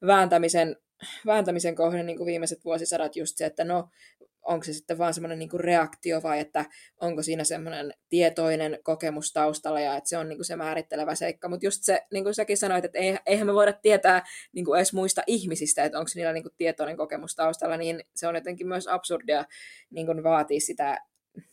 vääntämisen, 0.08 0.76
vääntämisen 1.26 1.76
kohde 1.76 2.04
niin 2.04 2.18
kuin 2.18 2.28
viimeiset 2.28 2.66
vuosisadat 2.66 3.16
just 3.16 3.38
se, 3.38 3.46
että 3.46 3.64
no 3.64 3.90
onko 4.42 4.64
se 4.64 4.74
sitten 4.74 4.98
vaan 4.98 5.14
semmoinen 5.14 5.40
niin 5.40 5.50
reaktio 5.60 6.24
vai 6.24 6.40
että 6.40 6.66
onko 7.02 7.24
siinä 7.24 7.44
semmoinen 7.44 7.94
tietoinen 8.10 8.80
kokemus 8.84 9.34
taustalla 9.34 9.80
ja 9.80 9.98
että 9.98 10.10
se 10.10 10.18
on 10.18 10.30
niin 10.30 10.38
kuin 10.38 10.46
se 10.46 10.56
määrittelevä 10.56 11.16
seikka. 11.16 11.50
Mutta 11.50 11.66
just 11.66 11.84
se, 11.84 12.02
niin 12.14 12.24
kuin 12.24 12.34
säkin 12.34 12.58
sanoit, 12.58 12.86
että 12.86 13.00
eihän 13.26 13.48
me 13.48 13.54
voida 13.54 13.74
tietää 13.74 14.26
niin 14.54 14.66
kuin 14.66 14.78
edes 14.78 14.94
muista 14.94 15.22
ihmisistä, 15.28 15.84
että 15.84 16.00
onko 16.00 16.12
niillä 16.16 16.34
niin 16.34 16.44
kuin 16.44 16.54
tietoinen 16.58 16.98
kokemus 16.98 17.36
taustalla, 17.36 17.78
niin 17.78 18.04
se 18.16 18.28
on 18.28 18.36
jotenkin 18.36 18.68
myös 18.68 18.88
absurdia 18.88 19.46
niin 19.90 20.06
kuin 20.06 20.24
vaatii 20.24 20.60
sitä 20.60 20.98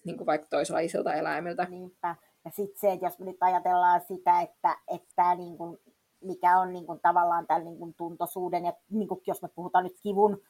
niin 0.04 0.16
kuin 0.16 0.26
vaikka 0.26 0.46
toislaisilta 0.50 1.14
eläimiltä. 1.14 1.64
Niinpä. 1.64 2.16
Ja 2.44 2.50
sitten 2.50 2.80
se, 2.80 2.92
että 2.92 3.06
jos 3.06 3.18
me 3.18 3.24
nyt 3.24 3.36
ajatellaan 3.40 4.00
sitä, 4.00 4.40
että, 4.40 4.78
että 4.88 5.34
niin 5.34 5.58
kuin, 5.58 5.78
mikä 6.20 6.58
on 6.58 6.72
niin 6.72 6.86
kuin, 6.86 7.00
tavallaan 7.00 7.46
tämän 7.46 7.64
niin 7.64 7.78
kuin, 7.78 7.94
tuntosuuden, 7.94 8.64
ja 8.64 8.72
niin 8.90 9.08
kuin, 9.08 9.20
jos 9.26 9.42
me 9.42 9.48
puhutaan 9.48 9.84
nyt 9.84 10.00
kivun, 10.02 10.42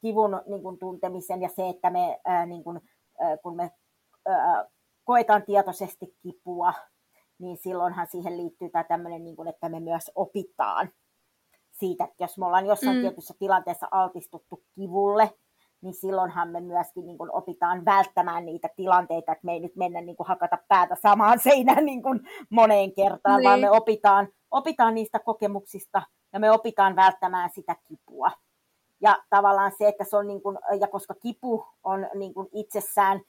kivun 0.00 0.42
niin 0.46 0.62
kuin, 0.62 0.78
tuntemisen 0.78 1.42
ja 1.42 1.48
se, 1.48 1.68
että 1.68 1.90
me, 1.90 2.20
ää, 2.24 2.46
niin 2.46 2.64
kuin, 2.64 2.80
ää, 3.20 3.36
kun 3.36 3.56
me 3.56 3.70
ää, 4.26 4.64
koetaan 5.04 5.42
tietoisesti 5.42 6.16
kipua, 6.22 6.74
niin 7.38 7.56
silloinhan 7.56 8.06
siihen 8.06 8.36
liittyy 8.36 8.70
tämä 8.70 8.84
tämmöinen, 8.84 9.24
niin 9.24 9.36
kuin, 9.36 9.48
että 9.48 9.68
me 9.68 9.80
myös 9.80 10.10
opitaan 10.14 10.90
siitä, 11.70 12.04
että 12.04 12.24
jos 12.24 12.38
me 12.38 12.46
ollaan 12.46 12.66
jossain 12.66 12.96
mm. 12.96 13.00
tietyssä 13.00 13.34
tilanteessa 13.38 13.88
altistuttu 13.90 14.62
kivulle, 14.74 15.38
niin 15.80 15.94
silloinhan 15.94 16.48
me 16.48 16.60
myöskin 16.60 17.06
niin 17.06 17.18
kuin 17.18 17.30
opitaan 17.32 17.84
välttämään 17.84 18.46
niitä 18.46 18.68
tilanteita, 18.76 19.32
että 19.32 19.46
me 19.46 19.52
ei 19.52 19.60
nyt 19.60 19.76
mennä 19.76 20.00
niin 20.00 20.16
kuin 20.16 20.26
hakata 20.26 20.58
päätä 20.68 20.96
samaan 21.02 21.38
seinään 21.38 21.84
niin 21.86 22.02
kuin 22.02 22.20
moneen 22.50 22.92
kertaan, 22.92 23.36
niin. 23.36 23.48
vaan 23.48 23.60
me 23.60 23.70
opitaan, 23.70 24.28
opitaan 24.50 24.94
niistä 24.94 25.18
kokemuksista 25.18 26.02
ja 26.32 26.40
me 26.40 26.50
opitaan 26.50 26.96
välttämään 26.96 27.50
sitä 27.54 27.76
kipua. 27.88 28.30
Ja 29.00 29.22
tavallaan 29.30 29.72
se, 29.78 29.88
että 29.88 30.04
se 30.04 30.16
on 30.16 30.26
niin 30.26 30.42
kuin, 30.42 30.58
ja 30.80 30.88
koska 30.88 31.14
kipu 31.14 31.66
on 31.84 32.06
niin 32.14 32.34
kuin 32.34 32.48
itsessään 32.52 33.20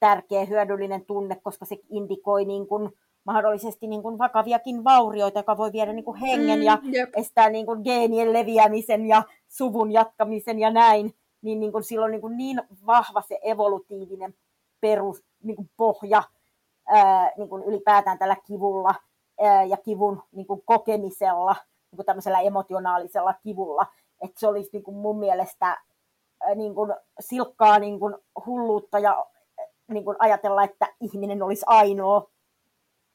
tärkeä, 0.00 0.44
hyödyllinen 0.44 1.04
tunne, 1.04 1.40
koska 1.42 1.64
se 1.64 1.76
indikoi 1.90 2.44
niin 2.44 2.66
kuin 2.66 2.90
mahdollisesti 3.24 3.86
niin 3.86 4.02
kuin 4.02 4.18
vakaviakin 4.18 4.84
vaurioita, 4.84 5.38
joka 5.38 5.56
voi 5.56 5.72
viedä 5.72 5.92
niin 5.92 6.04
kuin 6.04 6.16
hengen 6.16 6.58
mm, 6.58 6.64
ja 6.64 6.78
jep. 6.82 7.10
estää 7.16 7.50
niin 7.50 7.66
kuin 7.66 7.80
geenien 7.84 8.32
leviämisen 8.32 9.06
ja 9.06 9.22
suvun 9.48 9.92
jatkamisen 9.92 10.58
ja 10.58 10.70
näin, 10.70 11.14
niin, 11.44 11.60
niin 11.60 11.72
kuin 11.72 11.84
silloin 11.84 12.10
niin, 12.10 12.20
kuin 12.20 12.36
niin 12.36 12.62
vahva 12.86 13.22
se 13.22 13.38
evolutiivinen 13.42 14.34
perus, 14.80 15.24
niin 15.42 15.56
kuin 15.56 15.70
pohja 15.76 16.22
ää, 16.86 17.32
niin 17.36 17.48
kuin 17.48 17.64
ylipäätään 17.64 18.18
tällä 18.18 18.36
kivulla 18.46 18.94
ää, 19.40 19.64
ja 19.64 19.76
kivun 19.76 20.22
niin 20.32 20.46
kuin 20.46 20.62
kokemisella, 20.64 21.56
niin 21.90 21.96
kuin 21.96 22.06
tämmöisellä 22.06 22.40
emotionaalisella 22.40 23.34
kivulla, 23.42 23.86
että 24.22 24.40
se 24.40 24.46
olisi 24.46 24.70
niin 24.72 24.82
kuin 24.82 24.96
mun 24.96 25.18
mielestä 25.18 25.66
ää, 25.66 26.54
niin 26.54 26.74
kuin 26.74 26.94
silkkaa 27.20 27.78
niin 27.78 28.00
kuin 28.00 28.14
hulluutta 28.46 28.98
ja 28.98 29.26
niin 29.88 30.04
kuin 30.04 30.16
ajatella, 30.18 30.62
että 30.62 30.86
ihminen 31.00 31.42
olisi 31.42 31.64
ainoa, 31.66 32.30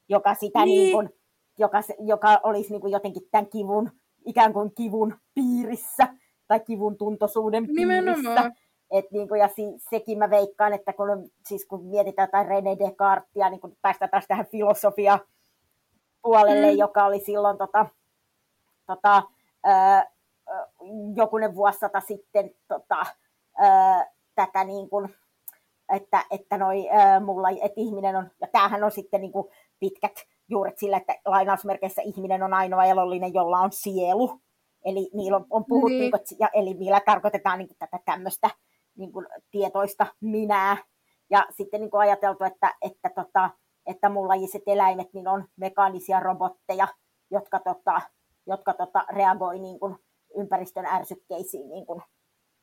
joka 0.08 0.34
sitä 0.34 0.64
niin. 0.64 0.78
Niin 0.78 0.92
kuin, 0.92 1.10
joka, 1.58 1.82
joka 1.98 2.40
olisi 2.42 2.70
niin 2.70 2.80
kuin 2.80 2.92
jotenkin 2.92 3.22
tämän 3.30 3.46
kivun, 3.46 3.90
ikään 4.26 4.52
kuin 4.52 4.74
kivun 4.74 5.18
piirissä 5.34 6.08
tai 6.50 6.60
kivun 6.60 6.96
tuntoisuuden 6.96 7.66
piirissä. 7.66 8.50
Et 8.90 9.10
niin 9.10 9.28
kuin, 9.28 9.40
ja 9.40 9.48
si, 9.48 9.62
sekin 9.90 10.18
mä 10.18 10.30
veikkaan, 10.30 10.72
että 10.72 10.92
kun, 10.92 11.30
siis 11.46 11.66
kun 11.66 11.84
mietitään 11.84 12.28
jotain 12.28 12.46
René 12.46 12.78
Descartesia, 12.78 13.50
niin 13.50 13.60
kun 13.60 13.76
päästään 13.82 14.10
taas 14.10 14.24
tähän 14.28 14.46
filosofia 14.46 15.18
puolelle, 16.22 16.70
mm. 16.70 16.78
joka 16.78 17.04
oli 17.04 17.20
silloin 17.20 17.58
tota, 17.58 17.86
tota, 18.86 19.22
ää, 19.64 20.10
jokunen 21.16 21.54
vuosisata 21.54 22.00
sitten 22.00 22.50
tota, 22.68 23.06
ää, 23.58 24.10
tätä 24.34 24.64
niin 24.64 24.88
kuin, 24.88 25.14
että, 25.94 26.24
että, 26.30 26.58
noi, 26.58 26.88
ää, 26.90 27.20
mulla, 27.20 27.48
että 27.50 27.80
ihminen 27.80 28.16
on, 28.16 28.30
ja 28.40 28.46
tämähän 28.52 28.84
on 28.84 28.90
sitten 28.90 29.20
niin 29.20 29.32
kuin 29.32 29.48
pitkät 29.80 30.26
juuret 30.48 30.78
sillä, 30.78 30.96
että 30.96 31.14
lainausmerkeissä 31.24 32.02
ihminen 32.02 32.42
on 32.42 32.54
ainoa 32.54 32.84
elollinen, 32.84 33.34
jolla 33.34 33.58
on 33.58 33.72
sielu. 33.72 34.40
Eli 34.84 35.10
niillä 35.12 35.36
on, 35.36 35.46
on 35.50 35.64
puhuttu, 35.68 35.88
niin. 35.88 36.12
niin 36.30 36.38
ja, 36.38 36.48
eli 36.52 36.74
niillä 36.74 37.00
tarkoitetaan 37.06 37.58
niin 37.58 37.68
kuin, 37.68 37.78
tätä 37.78 37.98
tämmöistä 38.04 38.50
niin 38.96 39.12
kuin, 39.12 39.26
tietoista 39.50 40.06
minää. 40.20 40.76
Ja 41.30 41.46
sitten 41.50 41.80
niin 41.80 41.90
kuin 41.90 42.00
ajateltu, 42.00 42.44
että, 42.44 42.74
että, 42.82 43.10
tota, 43.14 43.50
että 43.86 44.08
muunlajiset 44.08 44.62
eläimet 44.66 45.12
niin 45.12 45.28
on 45.28 45.44
mekaanisia 45.56 46.20
robotteja, 46.20 46.88
jotka, 47.30 47.58
tota, 47.58 48.00
jotka 48.46 48.74
tota, 48.74 49.04
reagoi 49.12 49.58
niin 49.58 49.80
kuin, 49.80 49.96
ympäristön 50.36 50.86
ärsykkeisiin 50.86 51.68
niin 51.68 51.86
kuin, 51.86 52.02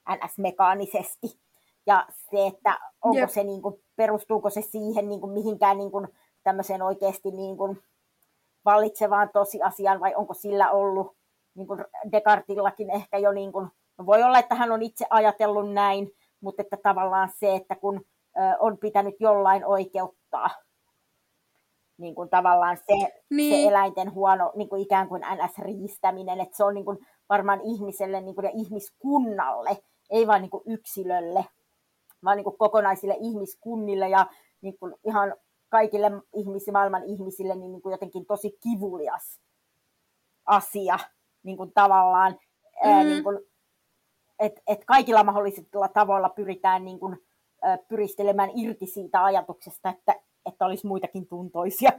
ns-mekaanisesti. 0.09 1.39
Ja 1.85 2.07
se, 2.09 2.47
että 2.47 2.79
onko 3.03 3.19
Jep. 3.19 3.29
se, 3.29 3.43
niin 3.43 3.61
kuin, 3.61 3.83
perustuuko 3.95 4.49
se 4.49 4.61
siihen 4.61 5.09
niin 5.09 5.21
kuin, 5.21 5.33
mihinkään 5.33 5.77
niin 5.77 5.91
kuin, 5.91 6.07
tämmöiseen 6.43 6.81
oikeasti 6.81 7.31
niin 7.31 7.57
kuin, 7.57 7.83
vallitsevaan 8.65 9.29
tosiasiaan, 9.33 9.99
vai 9.99 10.15
onko 10.15 10.33
sillä 10.33 10.71
ollut, 10.71 11.16
niin 11.57 11.67
kuin 11.67 11.85
Descartillakin 12.11 12.89
ehkä 12.89 13.17
jo, 13.17 13.31
niin 13.31 13.51
kuin, 13.51 13.67
no 13.97 14.05
voi 14.05 14.23
olla, 14.23 14.39
että 14.39 14.55
hän 14.55 14.71
on 14.71 14.81
itse 14.81 15.05
ajatellut 15.09 15.73
näin, 15.73 16.11
mutta 16.41 16.61
että 16.61 16.77
tavallaan 16.83 17.29
se, 17.39 17.55
että 17.55 17.75
kun 17.75 18.05
on 18.59 18.77
pitänyt 18.77 19.15
jollain 19.19 19.65
oikeuttaa 19.65 20.49
niin 21.97 22.15
kuin 22.15 22.29
tavallaan 22.29 22.77
se, 22.77 23.21
Niin. 23.29 23.55
se 23.63 23.69
eläinten 23.69 24.13
huono 24.13 24.51
niin 24.55 24.69
kuin 24.69 24.81
ikään 24.81 25.07
kuin 25.07 25.21
NS-riistäminen, 25.21 26.41
että 26.41 26.57
se 26.57 26.63
on 26.63 26.73
niin 26.73 26.85
kuin 26.85 26.97
varmaan 27.29 27.61
ihmiselle 27.63 28.21
niin 28.21 28.35
kuin 28.35 28.45
ja 28.45 28.51
ihmiskunnalle, 28.53 29.77
ei 30.09 30.27
vain 30.27 30.41
niin 30.41 30.49
kuin 30.49 30.63
yksilölle, 30.65 31.45
vaan 32.23 32.37
niin 32.37 32.43
kuin 32.43 32.57
kokonaisille 32.57 33.17
ihmiskunnille 33.19 34.09
ja 34.09 34.27
niin 34.61 34.77
kuin 34.79 34.95
ihan 35.03 35.35
kaikille 35.69 36.11
ihmisi, 36.33 36.71
maailman 36.71 37.03
ihmisille 37.03 37.55
niin, 37.55 37.71
niin 37.71 37.81
kuin 37.81 37.91
jotenkin 37.91 38.25
tosi 38.25 38.57
kivulias 38.63 39.39
asia 40.45 40.99
niin 41.47 41.57
kuin 41.57 41.71
tavallaan, 41.73 42.31
mm. 42.83 42.89
ää, 42.91 43.03
Mm. 43.03 43.09
niin 43.09 43.23
kuin, 43.23 43.39
että 44.39 44.61
et 44.67 44.85
kaikilla 44.85 45.23
mahdollisilla 45.23 45.87
tavoilla 45.87 46.29
pyritään 46.29 46.85
niin 46.85 46.99
kuin, 46.99 47.17
ää, 47.61 47.77
pyristelemään 47.77 48.49
irti 48.55 48.85
siitä 48.85 49.23
ajatuksesta, 49.23 49.89
että, 49.89 50.15
että 50.45 50.65
olisi 50.65 50.87
muitakin 50.87 51.27
tuntoisia 51.27 51.89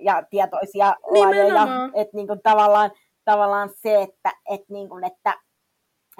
ja 0.00 0.22
tietoisia 0.30 0.96
lajeja. 1.02 1.66
Että 1.94 2.16
niin 2.16 2.26
kuin, 2.26 2.40
tavallaan, 2.42 2.90
tavallaan 3.24 3.70
se, 3.82 4.02
että, 4.02 4.30
että, 4.50 4.72
niin 4.72 4.88
kuin, 4.88 5.04
että 5.04 5.34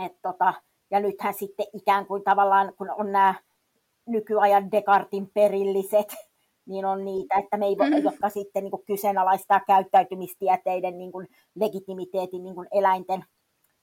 et, 0.07 0.13
tota, 0.23 0.55
ja 0.91 1.01
nythän 1.01 1.35
sitten 1.35 1.67
ikään 1.73 2.07
kuin 2.07 2.25
tavallaan, 2.25 2.73
kun 2.79 2.91
on 2.91 3.13
nämä 3.13 3.35
nykyajan 4.07 4.71
Descartin 4.71 5.31
perilliset, 5.35 6.15
niin 6.67 6.85
on 6.85 7.05
niitä, 7.05 7.35
että 7.39 7.57
me 7.57 7.67
ei 7.67 7.79
voi, 7.79 7.91
Mhm. 7.91 8.05
jotka 8.05 8.29
sitten 8.29 8.63
niin 8.65 8.71
kuin 8.71 8.85
kyseenalaistaa 8.87 9.61
käyttäytymistieteiden 9.67 10.99
niin 10.99 11.13
kuin 11.13 11.29
legitimiteetin 11.55 12.43
niin 12.43 12.55
kuin 12.55 12.69
eläinten 12.73 13.25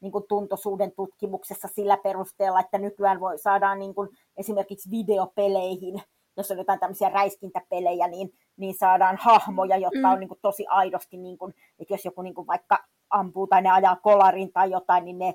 niin 0.02 0.12
kuin 0.12 0.24
tuntoisuuden 0.28 0.92
tutkimuksessa 0.96 1.68
sillä 1.68 1.98
perusteella, 1.98 2.60
että 2.60 2.78
nykyään 2.78 3.20
voi 3.20 3.38
saadaan 3.38 3.80
niin 3.80 3.96
kuin 3.96 4.10
esimerkiksi 4.38 4.92
videopeleihin, 4.92 6.02
jos 6.38 6.52
on 6.52 6.58
jotain 6.58 6.80
tämmöisiä 6.80 7.10
räiskintäpelejä, 7.10 8.08
niin, 8.08 8.34
niin 8.58 8.74
saadaan 8.78 9.18
hahmoja, 9.22 9.78
jotka 9.78 10.08
Mm. 10.08 10.14
on 10.14 10.20
niin 10.20 10.28
kuin 10.28 10.40
tosi 10.42 10.66
aidosti, 10.70 11.18
niin 11.18 11.38
kuin, 11.38 11.54
että 11.80 11.94
jos 11.94 12.06
joku 12.06 12.22
niin 12.22 12.34
kuin 12.36 12.48
vaikka 12.48 12.78
ampuu 13.10 13.48
tai 13.48 13.62
ne 13.62 13.72
ajaa 13.72 13.96
kolarin 13.96 14.52
tai 14.54 14.72
jotain, 14.72 15.06
niin 15.06 15.20
ne, 15.20 15.28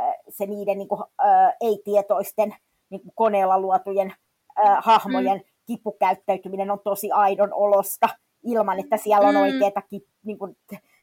äh, 0.00 0.14
se 0.28 0.46
niiden 0.46 0.78
niin 0.78 0.88
kuin, 0.88 1.02
äh, 1.02 1.52
ei-tietoisten 1.60 2.54
niin 2.90 3.00
kuin 3.02 3.12
koneella 3.14 3.60
luotujen 3.60 4.14
äh, 4.64 4.78
hahmojen 4.80 5.36
mm. 5.38 5.44
Kipukäyttäytyminen 5.76 6.70
on 6.70 6.80
tosi 6.84 7.10
aidon 7.12 7.54
olosta 7.54 8.08
ilman, 8.44 8.80
että 8.80 8.96
siellä 8.96 9.28
on 9.28 9.34
Mm. 9.34 9.40
oikeaa 9.40 9.82
ki, 9.88 10.00
niin 10.24 10.38
kuin, 10.38 10.56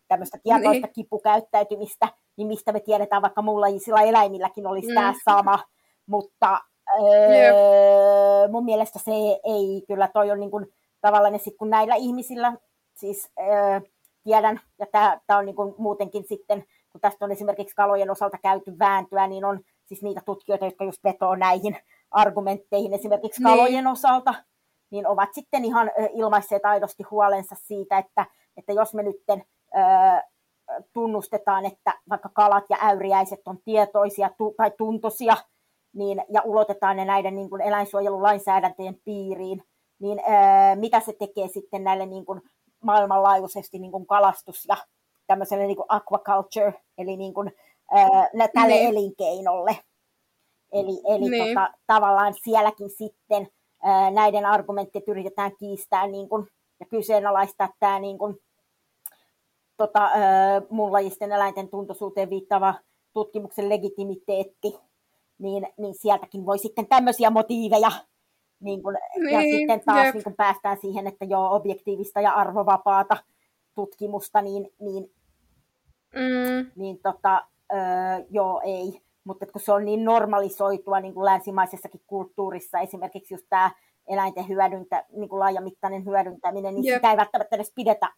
tämmöistä 0.08 0.38
tietoista 0.44 0.88
Niin. 0.88 0.94
kipukäyttäytymistä, 0.94 2.08
niin 2.38 2.48
mistä 2.48 2.72
me 2.72 2.80
tiedetään, 2.80 3.22
vaikka 3.22 3.42
muunlajisilla 3.42 4.02
eläimilläkin 4.02 4.68
olisi 4.68 4.88
Mm. 4.88 4.94
tämä 4.96 5.14
sama, 5.26 5.60
mutta 6.06 6.60
öö, 7.00 8.48
mun 8.52 8.66
mielestä 8.66 9.00
se 9.00 9.12
ei 9.44 9.84
kyllä, 9.88 10.08
toi 10.14 10.32
on 10.32 10.40
niin 10.40 10.52
kuin, 10.52 10.66
tavallaan, 11.02 11.40
sit 11.40 11.58
kun 11.58 11.70
näillä 11.70 11.96
ihmisillä, 11.96 12.54
siis 12.94 13.30
öö, 13.40 13.82
tiedän, 14.24 14.60
ja 14.80 14.86
tämä 15.28 15.40
on 15.40 15.46
niin 15.46 15.56
kuin 15.56 15.76
muutenkin 15.78 16.24
sitten, 16.28 16.64
kun 16.92 17.02
tästä 17.02 17.26
on 17.26 17.32
esimerkiksi 17.32 17.76
kalojen 17.76 18.12
osalta 18.12 18.38
käyty 18.38 18.80
vääntöä, 18.80 19.28
niin 19.28 19.46
on 19.46 19.60
siis 19.86 20.02
niitä 20.04 20.22
tutkijoita, 20.26 20.66
jotka 20.66 20.84
just 20.86 21.04
vetoo 21.04 21.36
näihin 21.36 21.78
argumentteihin 22.12 22.94
esimerkiksi 22.94 23.44
Niin. 23.44 23.58
kalojen 23.58 23.88
osalta, 23.88 24.34
niin 24.92 25.08
ovat 25.08 25.30
sitten 25.34 25.66
ihan 25.66 25.92
ilmaisseet 26.14 26.66
aidosti 26.66 27.04
huolensa 27.04 27.56
siitä, 27.56 27.98
että, 27.98 28.26
että 28.58 28.74
jos 28.74 28.94
me 28.94 29.04
ö, 29.76 29.80
tunnustetaan, 30.94 31.66
että 31.66 31.94
vaikka 32.10 32.30
kalat 32.34 32.64
ja 32.70 32.78
äyriäiset 32.82 33.40
on 33.46 33.58
tietoisia 33.66 34.30
tai 34.58 34.72
tuntoisia, 34.78 35.38
niin, 35.94 36.24
ja 36.30 36.42
ulotetaan 36.46 36.98
ne 36.98 37.06
näiden 37.06 37.36
niin 37.36 37.50
kuin 37.50 37.62
eläinsuojelulainsäädäntöjen 37.62 38.98
piiriin, 39.06 39.64
niin 40.00 40.20
ö, 40.20 40.76
mitä 40.76 41.00
se 41.00 41.14
tekee 41.14 41.48
sitten 41.48 41.84
näille 41.84 42.06
niin 42.06 42.26
kuin 42.26 42.42
maailmanlaajuisesti 42.84 43.80
niin 43.80 43.92
kuin 43.92 44.06
kalastus- 44.08 44.66
ja 44.68 44.78
tämmöiselle 45.28 45.66
niin 45.66 45.78
kuin 45.78 45.86
aquaculture, 45.90 46.74
eli 46.98 47.18
niin 47.18 47.34
kuin, 47.34 47.48
ö, 47.98 47.98
tälle 48.54 48.74
Niin. 48.76 48.90
elinkeinolle. 48.90 49.78
Eli, 50.72 51.02
eli 51.08 51.30
Niin. 51.30 51.56
tota, 51.56 51.74
tavallaan 51.88 52.34
sielläkin 52.44 52.90
sitten 52.90 53.48
ää, 53.84 54.12
näiden 54.12 54.46
argumentit 54.46 55.08
yritetään 55.08 55.52
kiistää 55.60 56.08
niin 56.08 56.30
kuin, 56.30 56.48
ja 56.80 56.86
kyseenalaistaa 56.86 57.70
tämä 57.80 58.00
niin 58.00 58.18
kuin, 58.18 58.38
tota, 59.78 60.04
ää, 60.06 60.62
muunlajisten 60.70 61.32
eläinten 61.32 61.70
tuntoisuuteen 61.70 62.30
viittava 62.30 62.74
tutkimuksen 63.14 63.70
legitimiteetti, 63.70 64.80
niin, 65.38 65.68
niin 65.78 65.96
sieltäkin 65.96 66.46
voi 66.46 66.60
sitten 66.60 66.88
tämmöisiä 66.88 67.30
motiiveja, 67.30 67.92
niin 68.60 68.84
kuin, 68.84 68.98
ja 69.32 69.40
Niin, 69.40 69.58
sitten 69.58 69.82
taas 69.86 70.06
jep. 70.06 70.14
niin 70.14 70.24
kuin 70.24 70.36
päästään 70.36 70.78
siihen, 70.82 71.08
että 71.08 71.26
joo, 71.26 71.56
objektiivista 71.56 72.22
ja 72.22 72.32
arvovapaata 72.32 73.18
tutkimusta, 73.76 74.42
niin, 74.42 74.70
niin 74.80 75.12
Mm. 76.16 76.72
niin 76.76 77.00
tota, 77.04 77.46
öö, 77.74 77.80
joo 78.30 78.62
ei. 78.66 79.02
Mutta 79.30 79.46
kun 79.46 79.62
se 79.62 79.72
on 79.72 79.86
niin 79.86 80.06
normalisoitua 80.06 81.00
niin 81.00 81.14
kuin 81.14 81.26
länsimaisessakin 81.26 82.02
kulttuurissa, 82.08 82.80
esimerkiksi 82.80 83.34
just 83.34 83.46
tämä 83.50 83.72
eläinten 84.08 84.48
hyödyntä, 84.48 85.06
niin 85.12 85.30
kuin 85.30 85.40
laajamittainen 85.40 86.06
hyödyntäminen, 86.06 86.76
niin 86.76 86.86
Jep. 86.86 86.96
sitä 86.96 87.12
ei 87.12 87.18
välttämättä 87.18 87.56
edes 87.56 87.72
pidetä 87.76 88.10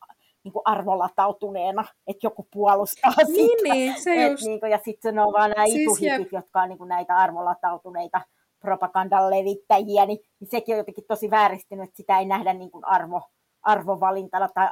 niin 0.44 0.54
kuin 0.54 0.62
arvolatautuneena, 0.66 1.86
että 2.08 2.26
joku 2.26 2.48
puolustaa 2.54 3.14
Niin, 3.28 3.50
sitä. 3.60 3.74
niin, 3.74 4.02
se 4.02 4.26
Et 4.26 4.32
just. 4.32 4.44
niin 4.44 4.60
kuin, 4.60 4.72
ja 4.72 4.80
sitten 4.86 5.16
ne 5.16 5.22
on 5.22 5.34
vaan 5.34 5.50
nämä 5.52 5.66
Siis 5.66 5.82
ituhipit, 5.82 6.32
jotka 6.32 6.62
on 6.62 6.70
niin 6.70 6.78
kuin 6.78 6.88
näitä 6.88 7.18
arvolatautuneita 7.18 8.22
propagandan 8.60 9.30
levittäjiä, 9.30 10.06
niin, 10.06 10.20
niin 10.40 10.50
sekin 10.52 10.76
on 10.76 10.78
jotenkin 10.78 11.04
tosi 11.08 11.30
vääristynyt, 11.32 11.84
että 11.84 11.98
sitä 11.98 12.20
ei 12.20 12.26
nähdä 12.26 12.54
niin 12.54 12.72
kuin 12.72 12.86
arvo, 12.86 13.22
arvovalintana 13.62 14.50
tai 14.54 14.68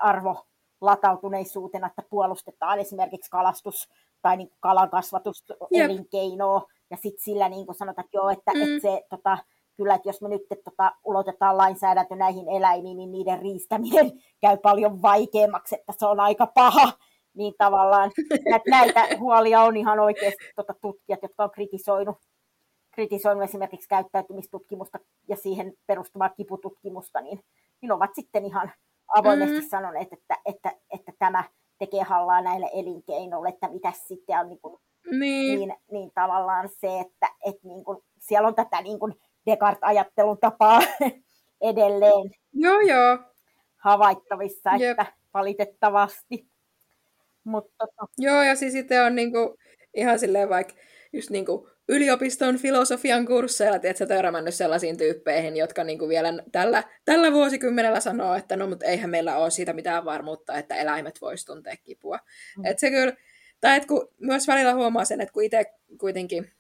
arvolatautuneisuutena, 0.81 1.87
että 1.87 2.03
puolustetaan 2.09 2.79
esimerkiksi 2.79 3.31
kalastus 3.31 3.89
tai 4.21 4.37
niin 4.37 4.47
kuin 4.47 4.57
kalankasvatus 4.59 5.43
elinkeinoa, 5.71 6.61
ja 6.89 6.97
sitten 6.97 7.23
sillä 7.23 7.49
niin 7.49 7.65
kuin 7.65 7.75
sanotaan, 7.75 8.05
että 8.05 8.17
joo, 8.17 8.29
että, 8.29 8.51
Mm. 8.51 8.61
että 8.61 8.81
se 8.81 9.03
tota, 9.09 9.37
kyllä, 9.77 9.95
että 9.95 10.09
jos 10.09 10.21
me 10.21 10.29
nyt 10.29 10.41
tota, 10.63 10.91
ulotetaan 11.03 11.57
lainsäädäntö 11.57 12.15
näihin 12.15 12.49
eläimiin, 12.49 12.97
niin 12.97 13.11
niiden 13.11 13.39
riistäminen 13.39 14.11
käy 14.41 14.57
paljon 14.57 15.01
vaikeammaksi, 15.01 15.75
että 15.75 15.93
se 15.97 16.05
on 16.05 16.19
aika 16.19 16.47
paha. 16.47 16.91
Niin 17.33 17.53
tavallaan 17.57 18.11
että 18.55 18.69
näitä 18.77 19.07
huolia 19.19 19.61
on 19.61 19.77
ihan 19.77 19.99
oikeasti 19.99 20.43
tota, 20.55 20.73
tutkijat, 20.81 21.19
jotka 21.21 21.43
on 21.43 21.51
kritisoinut, 21.51 22.17
kritisoinut 22.91 23.43
esimerkiksi 23.43 23.87
käyttäytymistutkimusta 23.89 24.99
ja 25.27 25.35
siihen 25.35 25.73
perustuvaa 25.87 26.29
kipututkimusta, 26.29 27.21
niin, 27.21 27.39
niin 27.81 27.91
ovat 27.91 28.11
sitten 28.15 28.45
ihan 28.45 28.71
avoimesti 29.17 29.59
Mm. 29.61 29.67
sanoneet, 29.69 30.13
että, 30.13 30.37
että, 30.45 30.71
että 30.93 31.11
tämä 31.19 31.43
tekee 31.79 32.03
hallaa 32.03 32.41
näille 32.41 32.69
elinkeinoille, 32.73 33.49
että 33.49 33.69
mitä 33.69 33.91
sitten 34.07 34.39
on 34.39 34.49
niin 34.49 34.59
kuin 34.61 34.79
Niin. 35.11 35.59
niin, 35.59 35.73
niin 35.91 36.11
tavallaan 36.13 36.69
se, 36.69 36.99
että 36.99 37.27
et 37.45 37.55
niin 37.63 37.83
kun, 37.83 38.03
siellä 38.19 38.47
on 38.47 38.55
tätä 38.55 38.81
niin 38.81 38.99
kun 38.99 39.15
Descartes-ajattelun 39.45 40.37
tapaa 40.37 40.79
edelleen 41.61 42.31
Joo, 42.53 42.79
joo. 42.79 43.17
havaittavissa, 43.77 44.69
Jep. 44.79 44.99
että 44.99 45.13
valitettavasti. 45.33 46.47
Mutta 47.43 47.73
tota, 47.77 48.11
Joo, 48.17 48.43
ja 48.43 48.55
siis 48.55 48.75
itse 48.75 49.01
on 49.01 49.15
niinku, 49.15 49.55
ihan 49.93 50.19
silleen 50.19 50.49
vaikka 50.49 50.73
just 51.13 51.29
niinku 51.29 51.69
yliopiston 51.89 52.57
filosofian 52.57 53.25
kursseilla, 53.25 53.79
tiedätkö, 53.79 54.05
törmännyt 54.05 54.53
sellaisiin 54.53 54.97
tyyppeihin, 54.97 55.57
jotka 55.57 55.83
niinku 55.83 56.09
vielä 56.09 56.33
tällä, 56.51 56.83
tällä 57.05 57.31
vuosikymmenellä 57.31 57.99
sanoo, 57.99 58.35
että 58.35 58.55
no, 58.55 58.67
mutta 58.67 58.85
eihän 58.85 59.09
meillä 59.09 59.37
ole 59.37 59.49
siitä 59.49 59.73
mitään 59.73 60.05
varmuutta, 60.05 60.57
että 60.57 60.75
eläimet 60.75 61.21
vois 61.21 61.45
tuntea 61.45 61.75
kipua. 61.83 62.19
Mm. 62.57 62.65
Et 62.65 62.79
se 62.79 62.89
kyllä, 62.89 63.13
tai 63.61 63.77
et 63.77 63.85
kun 63.85 64.07
myös 64.21 64.47
välillä 64.47 64.73
huomaa 64.73 65.05
sen, 65.05 65.21
että 65.21 65.33
kun 65.33 65.43
itse 65.43 65.65
kuitenkin 65.99 66.51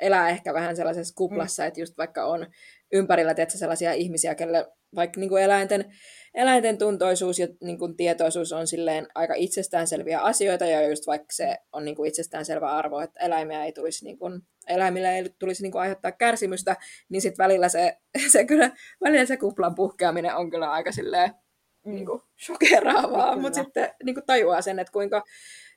elää 0.00 0.28
ehkä 0.28 0.54
vähän 0.54 0.76
sellaisessa 0.76 1.14
kuplassa, 1.14 1.62
mm. 1.62 1.66
että 1.66 1.80
just 1.80 1.98
vaikka 1.98 2.24
on 2.24 2.46
ympärillä 2.92 3.34
tiedätkö, 3.34 3.58
sellaisia 3.58 3.92
ihmisiä, 3.92 4.34
kelle 4.34 4.66
vaikka 4.94 5.20
niin 5.20 5.28
kuin 5.28 5.42
eläinten, 5.42 5.92
eläinten 6.34 6.78
tuntoisuus 6.78 7.38
ja 7.38 7.48
niin 7.60 7.78
kuin 7.78 7.96
tietoisuus 7.96 8.52
on 8.52 8.66
silleen 8.66 9.06
aika 9.14 9.34
itsestäänselviä 9.34 10.20
asioita, 10.20 10.66
ja 10.66 10.88
just 10.88 11.06
vaikka 11.06 11.32
se 11.32 11.56
on 11.72 11.84
niin 11.84 11.96
kuin 11.96 12.08
itsestäänselvä 12.08 12.70
arvo, 12.70 13.00
että 13.00 13.20
eläimiä 13.20 13.64
ei 13.64 13.72
tulisi, 13.72 14.04
niin 14.04 14.18
kuin, 14.18 14.42
eläimille 14.68 15.16
ei 15.16 15.30
tulisi 15.38 15.62
niin 15.62 15.72
kuin 15.72 15.82
aiheuttaa 15.82 16.12
kärsimystä, 16.12 16.76
niin 17.08 17.22
sitten 17.22 17.44
välillä 17.44 17.68
se, 17.68 17.96
se 18.32 18.44
kyllä, 18.44 18.70
välillä 19.00 19.26
se 19.26 19.36
kuplan 19.36 19.74
puhkeaminen 19.74 20.36
on 20.36 20.50
kyllä 20.50 20.70
aika 20.70 20.92
silleen 20.92 21.34
mm, 21.86 21.94
niin 21.94 22.06
kuin 22.06 22.22
shokeraavaa, 22.46 23.28
Kyllä. 23.28 23.42
mutta 23.42 23.62
sitten 23.62 23.94
niin 24.04 24.14
kuin 24.14 24.26
tajuaa 24.26 24.62
sen, 24.62 24.78
että 24.78 24.92
kuinka, 24.92 25.24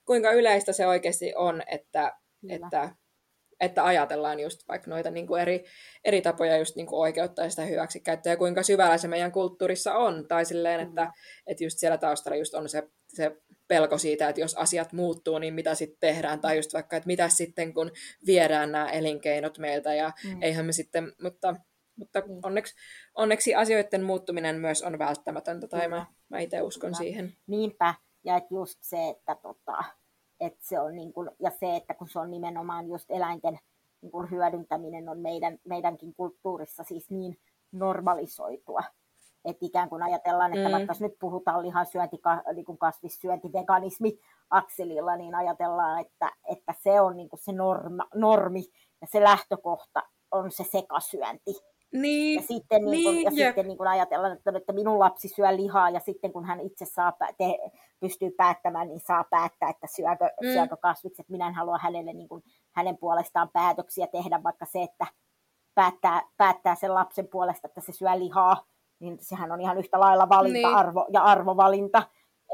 kuinka 0.06 0.32
yleistä 0.32 0.73
se 0.73 0.88
oikeasti 0.88 1.34
on, 1.36 1.63
että, 1.67 2.12
kyllä. 2.41 2.56
että 2.56 2.95
että 3.63 3.86
ajatellaan 3.86 4.39
just 4.39 4.67
vaikka 4.67 4.91
noita 4.91 5.12
niin 5.12 5.28
kuin 5.28 5.41
eri, 5.41 5.65
eri 6.04 6.21
tapoja 6.21 6.58
just 6.58 6.76
niin 6.76 6.88
kuin 6.88 6.99
oikeuttaa 6.99 7.49
sitä 7.49 7.65
hyväksikäyttöä 7.65 8.34
ja 8.34 8.38
kuinka 8.38 8.63
syvällä 8.63 8.97
se 8.97 9.08
meidän 9.08 9.32
kulttuurissa 9.32 9.93
on. 9.95 10.28
Tai 10.28 10.45
silleen, 10.45 10.80
että, 10.80 11.12
että 11.47 11.63
just 11.63 11.80
siellä 11.80 11.97
taustalla 11.97 12.38
just 12.38 12.54
on 12.54 12.69
se, 12.69 12.84
se 13.08 13.32
pelko 13.67 13.97
siitä, 13.97 14.30
että 14.30 14.41
jos 14.41 14.56
asiat 14.56 14.93
muuttuu, 14.93 15.39
niin 15.39 15.54
mitä 15.54 15.76
sitten 15.76 15.97
tehdään, 15.99 16.41
tai 16.41 16.56
just 16.56 16.73
vaikka, 16.73 16.97
että 16.97 17.08
mitä 17.08 17.30
sitten, 17.30 17.73
kun 17.73 17.91
viedään 18.26 18.71
nämä 18.71 18.89
elinkeinot 18.89 19.58
meiltä, 19.58 19.93
ja 19.93 20.12
mm. 20.23 20.41
eihän 20.41 20.65
me 20.65 20.71
sitten, 20.71 21.13
mutta, 21.21 21.56
mutta 21.95 22.19
mm. 22.19 22.39
onneksi, 22.43 22.76
onneksi 23.15 23.56
asioiden 23.56 24.04
muuttuminen 24.04 24.56
myös 24.56 24.82
on 24.82 24.99
välttämätöntä, 24.99 25.67
tai 25.67 25.88
mä, 25.88 26.06
mä 26.30 26.39
itse 26.39 26.62
uskon 26.62 26.88
Kyllä. 26.88 26.97
siihen. 26.97 27.34
Niinpä, 27.47 27.93
ja 28.26 28.41
just 28.52 28.80
se, 28.82 29.10
että 29.10 29.36
tota, 29.41 29.84
että 30.39 30.59
se 30.61 30.79
on 30.79 30.95
niin 30.95 31.13
kuin, 31.13 31.29
ja 31.39 31.51
se, 31.59 31.75
että 31.75 31.93
kun 31.93 32.09
se 32.09 32.19
on 32.19 32.31
nimenomaan 32.31 32.87
just 32.87 33.11
eläinten 33.11 33.59
niin 34.01 34.11
kuin 34.11 34.31
hyödyntäminen 34.31 35.09
on 35.09 35.19
meidän, 35.19 35.57
meidänkin 35.63 36.13
kulttuurissa 36.15 36.83
siis 36.83 37.09
niin 37.09 37.37
normalisoitua, 37.71 38.83
että 39.45 39.65
ikään 39.65 39.89
kuin 39.89 40.03
ajatellaan, 40.03 40.53
että 40.53 40.69
mm. 40.69 40.73
vaikka 40.73 40.93
nyt 40.99 41.19
puhutaan 41.19 41.61
lihansyönti, 41.61 42.21
niin 42.55 42.77
kasvissyönti, 42.77 43.53
veganismi 43.53 44.19
akselilla, 44.49 45.15
niin 45.15 45.35
ajatellaan, 45.35 46.01
että, 46.01 46.31
että 46.49 46.73
se 46.83 47.01
on 47.01 47.17
niin 47.17 47.29
kuin 47.29 47.39
se 47.39 47.51
norma, 47.51 48.07
normi 48.15 48.63
ja 49.01 49.07
se 49.07 49.23
lähtökohta 49.23 50.01
on 50.31 50.51
se 50.51 50.63
sekasyönti. 50.63 51.72
Niin, 51.93 52.41
ja 52.41 52.47
sitten, 52.47 52.86
niin 52.86 53.03
kun, 53.03 53.13
niin, 53.13 53.23
ja 53.23 53.32
sitten 53.32 53.67
niin 53.67 53.77
kun 53.77 53.88
ajatellaan, 53.88 54.34
että, 54.34 54.53
että 54.56 54.73
minun 54.73 54.99
lapsi 54.99 55.27
syö 55.27 55.56
lihaa 55.56 55.89
ja 55.89 55.99
sitten 55.99 56.34
kun 56.34 56.45
hän 56.45 56.60
itse 56.60 56.86
saa 56.86 57.13
te, 57.38 57.58
pystyy 57.99 58.32
päättämään, 58.32 58.88
niin 58.88 58.99
saa 58.99 59.23
päättää, 59.29 59.69
että 59.69 59.88
syökö, 59.88 60.29
mm. 60.41 60.53
syökö 60.53 60.77
kasvikset. 60.77 61.29
Minä 61.29 61.47
en 61.47 61.53
halua 61.53 61.77
hänelle 61.77 62.13
niin 62.13 62.29
kun, 62.29 62.43
hänen 62.71 62.97
puolestaan 62.97 63.49
päätöksiä 63.49 64.08
tehdä, 64.08 64.43
vaikka 64.43 64.65
se, 64.65 64.82
että 64.82 65.08
päättää, 65.75 66.21
päättää 66.38 66.75
sen 66.75 66.93
lapsen 66.93 67.27
puolesta, 67.27 67.67
että 67.67 67.82
se 67.82 67.91
syö 67.91 68.19
lihaa, 68.19 68.65
niin 68.99 69.17
sehän 69.21 69.51
on 69.51 69.62
ihan 69.62 69.77
yhtä 69.77 69.99
lailla 69.99 70.29
valinta 70.29 70.67
niin. 70.67 70.77
arvo, 70.77 71.06
ja 71.13 71.23
arvovalinta. 71.23 72.03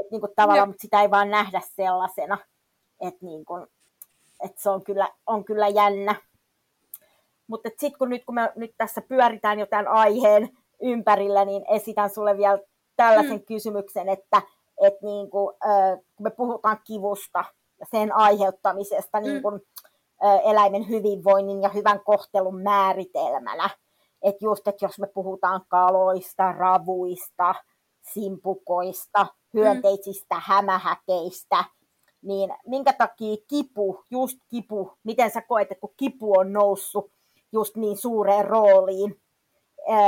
Et 0.02 0.12
niin 0.12 0.22
kuin 0.22 0.32
tavallaan, 0.36 0.70
mutta 0.70 0.82
sitä 0.82 1.02
ei 1.02 1.12
vaan 1.12 1.30
nähdä 1.30 1.62
sellaisena, 1.76 2.38
että 3.02 3.26
niin 3.26 3.46
kuin, 3.46 3.68
että 4.44 4.62
se 4.62 4.70
on 4.70 4.84
kyllä, 4.84 5.10
on 5.28 5.46
kyllä 5.46 5.68
jännä. 5.68 6.16
Mutta 7.50 7.70
sitten 7.70 7.98
kun 8.00 8.10
nyt 8.10 8.26
kun 8.26 8.36
me 8.36 8.52
nyt 8.56 8.72
tässä 8.78 9.02
pyöritään 9.02 9.60
jo 9.60 9.66
tämän 9.66 9.88
aiheen 9.88 10.50
ympärillä, 10.82 11.46
niin 11.46 11.66
esitän 11.70 12.10
sulle 12.10 12.38
vielä 12.38 12.60
tällaisen 12.96 13.38
mm. 13.38 13.46
kysymyksen, 13.46 14.10
että 14.10 14.42
et 14.82 15.02
niin 15.02 15.30
kuin, 15.30 15.56
kun 16.16 16.24
me 16.24 16.30
puhutaan 16.30 16.78
kivusta 16.84 17.46
ja 17.80 17.86
sen 17.92 18.16
aiheuttamisesta 18.16 19.20
mm. 19.20 19.24
niin 19.24 19.42
kuin, 19.42 19.62
eläimen 20.44 20.90
hyvinvoinnin 20.90 21.62
ja 21.62 21.70
hyvän 21.70 22.00
kohtelun 22.04 22.62
määritelmänä, 22.62 23.70
että 24.22 24.46
just, 24.46 24.68
että 24.68 24.86
jos 24.86 25.00
me 25.00 25.08
puhutaan 25.08 25.62
kaloista, 25.68 26.52
ravuista, 26.52 27.56
simpukoista, 28.14 29.28
hyönteisistä, 29.54 30.36
mm. 30.36 30.42
hämähäkeistä, 30.44 31.64
niin 32.22 32.54
minkä 32.68 32.94
takia 32.94 33.38
kipu, 33.48 34.04
just 34.12 34.38
kipu, 34.50 34.94
miten 35.04 35.32
sä 35.32 35.42
koet, 35.42 35.72
että 35.72 35.82
kun 35.82 35.94
kipu 35.98 36.40
on 36.40 36.54
noussut 36.54 37.12
just 37.52 37.76
niin 37.76 37.98
suureen 37.98 38.46
rooliin, 38.46 39.22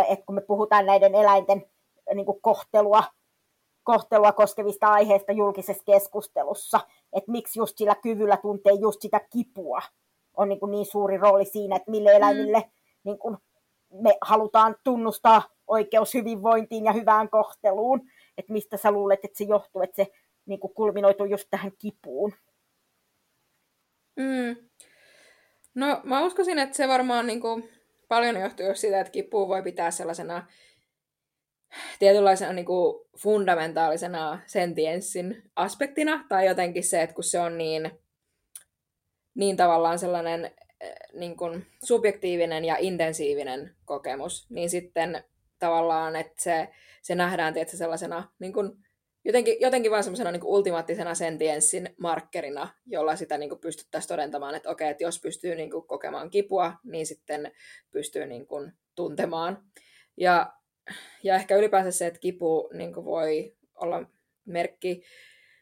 että 0.09 0.25
kun 0.25 0.35
me 0.35 0.41
puhutaan 0.41 0.85
näiden 0.85 1.15
eläinten 1.15 1.65
niin 2.15 2.25
kuin 2.25 2.41
kohtelua, 2.41 3.03
kohtelua 3.83 4.31
koskevista 4.31 4.87
aiheista 4.87 5.31
julkisessa 5.31 5.83
keskustelussa, 5.83 6.79
että 7.13 7.31
miksi 7.31 7.59
just 7.59 7.77
sillä 7.77 7.95
kyvyllä 7.95 8.37
tuntee 8.37 8.73
just 8.73 9.01
sitä 9.01 9.19
kipua 9.19 9.81
on 10.37 10.49
niin, 10.49 10.59
kuin 10.59 10.71
niin 10.71 10.85
suuri 10.85 11.17
rooli 11.17 11.45
siinä, 11.45 11.75
että 11.75 11.91
mille 11.91 12.11
eläimille 12.11 12.59
mm. 12.59 12.71
niin 13.03 13.17
kuin 13.17 13.37
me 13.91 14.17
halutaan 14.21 14.75
tunnustaa 14.83 15.43
oikeus 15.67 16.13
hyvinvointiin 16.13 16.85
ja 16.85 16.93
hyvään 16.93 17.29
kohteluun, 17.29 18.01
että 18.37 18.53
mistä 18.53 18.77
sä 18.77 18.91
luulet, 18.91 19.19
että 19.25 19.37
se 19.37 19.43
johtuu, 19.43 19.81
että 19.81 19.95
se 19.95 20.11
niin 20.45 20.59
kuin 20.59 20.73
kulminoituu 20.73 21.25
just 21.25 21.47
tähän 21.49 21.71
kipuun. 21.77 22.33
Mm. 24.15 24.70
No 25.75 26.01
mä 26.03 26.25
uskoisin, 26.25 26.59
että 26.59 26.77
se 26.77 26.87
varmaan 26.87 27.27
niin 27.27 27.41
kuin, 27.41 27.69
paljon 28.07 28.35
johtuu 28.35 28.75
siitä, 28.75 28.99
että 28.99 29.11
kipu 29.11 29.47
voi 29.47 29.63
pitää 29.63 29.91
sellaisena 29.91 30.47
tietynlaisena 31.99 32.53
niin 32.53 32.65
kuin 32.65 33.07
fundamentaalisena 33.17 34.39
sentienssin 34.45 35.43
aspektina, 35.55 36.25
tai 36.29 36.47
jotenkin 36.47 36.83
se, 36.83 37.01
että 37.01 37.15
kun 37.15 37.23
se 37.23 37.39
on 37.39 37.57
niin, 37.57 37.91
niin 39.35 39.57
tavallaan 39.57 39.99
sellainen 39.99 40.51
eh, 40.81 40.95
niin 41.13 41.37
kuin 41.37 41.65
subjektiivinen 41.83 42.65
ja 42.65 42.75
intensiivinen 42.79 43.75
kokemus, 43.85 44.49
niin 44.49 44.69
sitten 44.69 45.23
tavallaan, 45.59 46.15
että 46.15 46.43
se, 46.43 46.69
se 47.01 47.15
nähdään 47.15 47.53
tietysti 47.53 47.77
sellaisena 47.77 48.31
niin 48.39 48.53
kuin 48.53 48.71
jotenkin, 49.25 49.57
jotenkin 49.59 49.91
vaan 49.91 50.03
semmoisena 50.03 50.31
niin 50.31 50.43
ultimaattisena 50.43 51.15
sentienssin 51.15 51.95
markkerina, 51.97 52.69
jolla 52.85 53.15
sitä 53.15 53.37
niin 53.37 53.49
kuin 53.49 53.61
pystyttäisiin 53.61 54.07
todentamaan, 54.07 54.55
että 54.55 54.69
okei, 54.69 54.89
että 54.89 55.03
jos 55.03 55.21
pystyy 55.21 55.55
niin 55.55 55.71
kuin 55.71 55.87
kokemaan 55.87 56.29
kipua, 56.29 56.73
niin 56.83 57.05
sitten 57.05 57.51
pystyy 57.91 58.25
niin 58.25 58.47
kuin 58.47 58.73
tuntemaan. 58.95 59.63
Ja, 60.17 60.53
ja 61.23 61.35
ehkä 61.35 61.55
ylipäänsä 61.55 61.91
se, 61.91 62.07
että 62.07 62.19
kipu 62.19 62.69
niin 62.73 62.93
kuin 62.93 63.05
voi 63.05 63.55
olla 63.75 64.03
merkki 64.45 65.03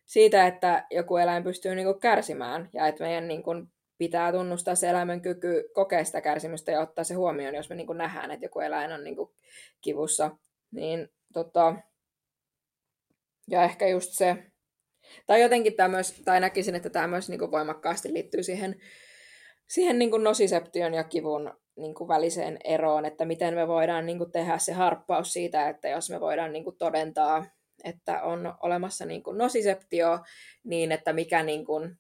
siitä, 0.05 0.47
että 0.47 0.85
joku 0.91 1.17
eläin 1.17 1.43
pystyy 1.43 1.75
niin 1.75 1.85
kuin 1.85 1.99
kärsimään 1.99 2.69
ja 2.73 2.87
että 2.87 3.03
meidän 3.03 3.27
niin 3.27 3.43
kuin 3.43 3.67
pitää 3.97 4.31
tunnustaa 4.31 4.75
se 4.75 4.89
eläimen 4.89 5.21
kyky 5.21 5.69
kokea 5.73 6.03
sitä 6.03 6.21
kärsimystä 6.21 6.71
ja 6.71 6.81
ottaa 6.81 7.03
se 7.03 7.13
huomioon, 7.13 7.55
jos 7.55 7.69
me 7.69 7.75
niin 7.75 7.87
kuin 7.87 7.97
nähdään, 7.97 8.31
että 8.31 8.45
joku 8.45 8.59
eläin 8.59 8.91
on 8.91 9.03
niin 9.03 9.15
kuin 9.15 9.29
kivussa. 9.81 10.31
Niin 10.71 11.09
tota, 11.33 11.75
ja 13.49 13.63
ehkä 13.63 13.88
just 13.88 14.12
se, 14.12 14.38
tai 15.27 15.41
jotenkin 15.41 15.73
tämä 15.73 15.89
myös, 15.89 16.21
tai 16.25 16.39
näkisin, 16.39 16.75
että 16.75 16.89
tämä 16.89 17.07
myös 17.07 17.29
niin 17.29 17.39
kuin 17.39 17.51
voimakkaasti 17.51 18.13
liittyy 18.13 18.43
siihen, 18.43 18.75
siihen 19.69 19.99
niin 19.99 20.12
kuin 20.12 20.23
nosiseption 20.23 20.93
ja 20.93 21.03
kivun 21.03 21.53
niin 21.77 21.95
kuin 21.95 22.07
väliseen 22.07 22.57
eroon, 22.63 23.05
että 23.05 23.25
miten 23.25 23.53
me 23.53 23.67
voidaan 23.67 24.05
niin 24.05 24.17
kuin 24.17 24.31
tehdä 24.31 24.57
se 24.57 24.73
harppaus 24.73 25.33
siitä, 25.33 25.69
että 25.69 25.88
jos 25.88 26.09
me 26.09 26.19
voidaan 26.19 26.53
niin 26.53 26.63
kuin 26.63 26.77
todentaa, 26.77 27.45
että 27.83 28.23
on 28.23 28.53
olemassa 28.63 29.05
niin 29.05 29.23
kuin 29.23 29.38
nosiseptio, 29.38 30.19
niin 30.63 30.91
että 30.91 31.13
mikä 31.13 31.43
niin 31.43 31.65
kuin, 31.65 31.95